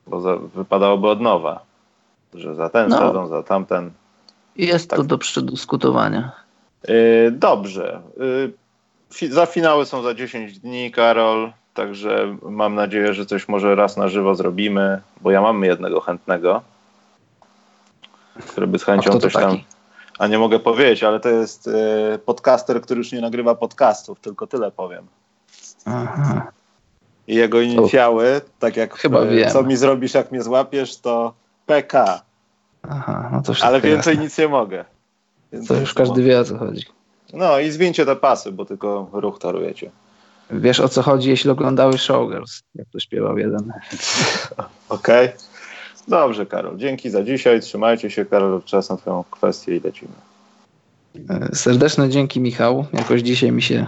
bo 0.08 0.22
za, 0.22 0.36
wypadałoby 0.36 1.08
od 1.08 1.22
nowa 1.22 1.73
że 2.36 2.56
za 2.56 2.70
ten 2.70 2.90
no. 2.90 2.98
sezon, 2.98 3.28
za 3.28 3.44
tamten. 3.44 3.92
Jest 4.56 4.90
tak. 4.90 5.00
to 5.00 5.04
do 5.04 5.18
przedyskutowania. 5.18 6.32
Yy, 6.88 7.32
dobrze. 7.32 8.02
Yy, 8.18 9.30
za 9.30 9.46
finały 9.46 9.86
są 9.86 10.02
za 10.02 10.14
10 10.14 10.60
dni, 10.60 10.92
Karol. 10.92 11.52
Także 11.74 12.38
mam 12.42 12.76
nadzieję, 12.76 13.14
że 13.14 13.26
coś 13.26 13.48
może 13.48 13.76
raz 13.76 13.98
na 13.98 14.08
żywo 14.08 14.36
zrobimy, 14.36 15.02
bo 15.22 15.32
ja 15.32 15.42
mam 15.42 15.64
jednego 15.64 16.02
chętnego, 16.02 16.62
który 18.48 18.68
by 18.68 18.80
z 18.80 18.84
chęcią 18.84 19.20
coś 19.20 19.34
tam. 19.34 19.58
A 20.20 20.28
nie 20.28 20.40
mogę 20.40 20.60
powiedzieć, 20.60 21.04
ale 21.04 21.20
to 21.20 21.30
jest 21.30 21.68
yy, 21.68 22.20
podcaster, 22.26 22.82
który 22.82 22.98
już 22.98 23.12
nie 23.12 23.22
nagrywa 23.22 23.56
podcastów, 23.56 24.20
tylko 24.20 24.48
tyle 24.48 24.72
powiem. 24.72 25.08
Aha. 25.86 26.52
I 27.28 27.36
jego 27.36 27.62
inicjały, 27.62 28.42
tak 28.60 28.78
jak 28.78 28.96
Chyba 28.98 29.22
yy, 29.22 29.52
co 29.52 29.64
mi 29.64 29.78
zrobisz, 29.78 30.14
jak 30.14 30.32
mnie 30.32 30.44
złapiesz, 30.44 30.98
to 30.98 31.34
PK. 31.66 32.22
Aha, 32.90 33.30
no 33.32 33.42
to 33.42 33.54
Ale 33.62 33.82
więcej 33.82 34.12
jasne. 34.12 34.24
nic 34.24 34.38
nie 34.38 34.48
mogę. 34.48 34.86
To 35.68 35.74
już 35.76 35.94
każdy 35.94 36.24
wie 36.24 36.40
o 36.40 36.44
co 36.44 36.58
chodzi. 36.58 36.86
No 37.34 37.60
i 37.60 37.72
zwincie 37.72 38.06
te 38.06 38.16
pasy, 38.16 38.52
bo 38.52 38.66
tylko 38.66 39.10
ruch 39.14 39.40
tarujecie. 39.40 39.92
Wiesz 40.52 40.80
o 40.80 40.90
co 40.90 41.02
chodzi, 41.02 41.30
jeśli 41.30 41.50
oglądały 41.50 41.98
Showgirls, 41.98 42.62
jak 42.76 42.88
to 42.90 43.00
śpiewał 43.00 43.38
jeden. 43.38 43.60
Okej. 44.90 45.26
Okay. 45.28 45.38
Dobrze, 46.08 46.46
Karol. 46.46 46.78
Dzięki 46.78 47.10
za 47.10 47.24
dzisiaj. 47.24 47.62
Trzymajcie 47.62 48.10
się, 48.10 48.26
Karol. 48.26 48.64
Czas 48.64 48.90
na 48.90 48.98
Twoją 48.98 49.24
kwestię 49.32 49.76
i 49.76 49.80
lecimy. 49.80 50.12
E, 51.30 51.56
serdeczne 51.56 52.10
dzięki, 52.10 52.42
Michał. 52.42 52.86
Jakoś 52.94 53.22
dzisiaj 53.22 53.52
mi 53.52 53.62
się 53.62 53.86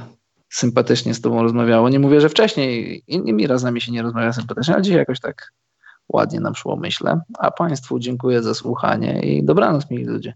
sympatycznie 0.50 1.14
z 1.14 1.22
Tobą 1.22 1.44
rozmawiało. 1.44 1.90
Nie 1.90 2.00
mówię, 2.00 2.22
że 2.22 2.30
wcześniej 2.30 3.04
innymi 3.08 3.48
razami 3.48 3.82
się 3.82 3.92
nie 3.92 4.02
rozmawia 4.02 4.34
sympatycznie, 4.34 4.74
ale 4.74 4.84
dzisiaj 4.84 5.00
jakoś 5.00 5.20
tak 5.20 5.52
ładnie 6.14 6.40
nam 6.40 6.56
szło, 6.56 6.76
myślę. 6.76 7.22
A 7.40 7.52
Państwu 7.52 8.00
dziękuję 8.00 8.44
za 8.44 8.54
słuchanie 8.54 9.20
i 9.20 9.44
dobranoc, 9.44 9.90
mili 9.90 10.06
ludzie. 10.06 10.34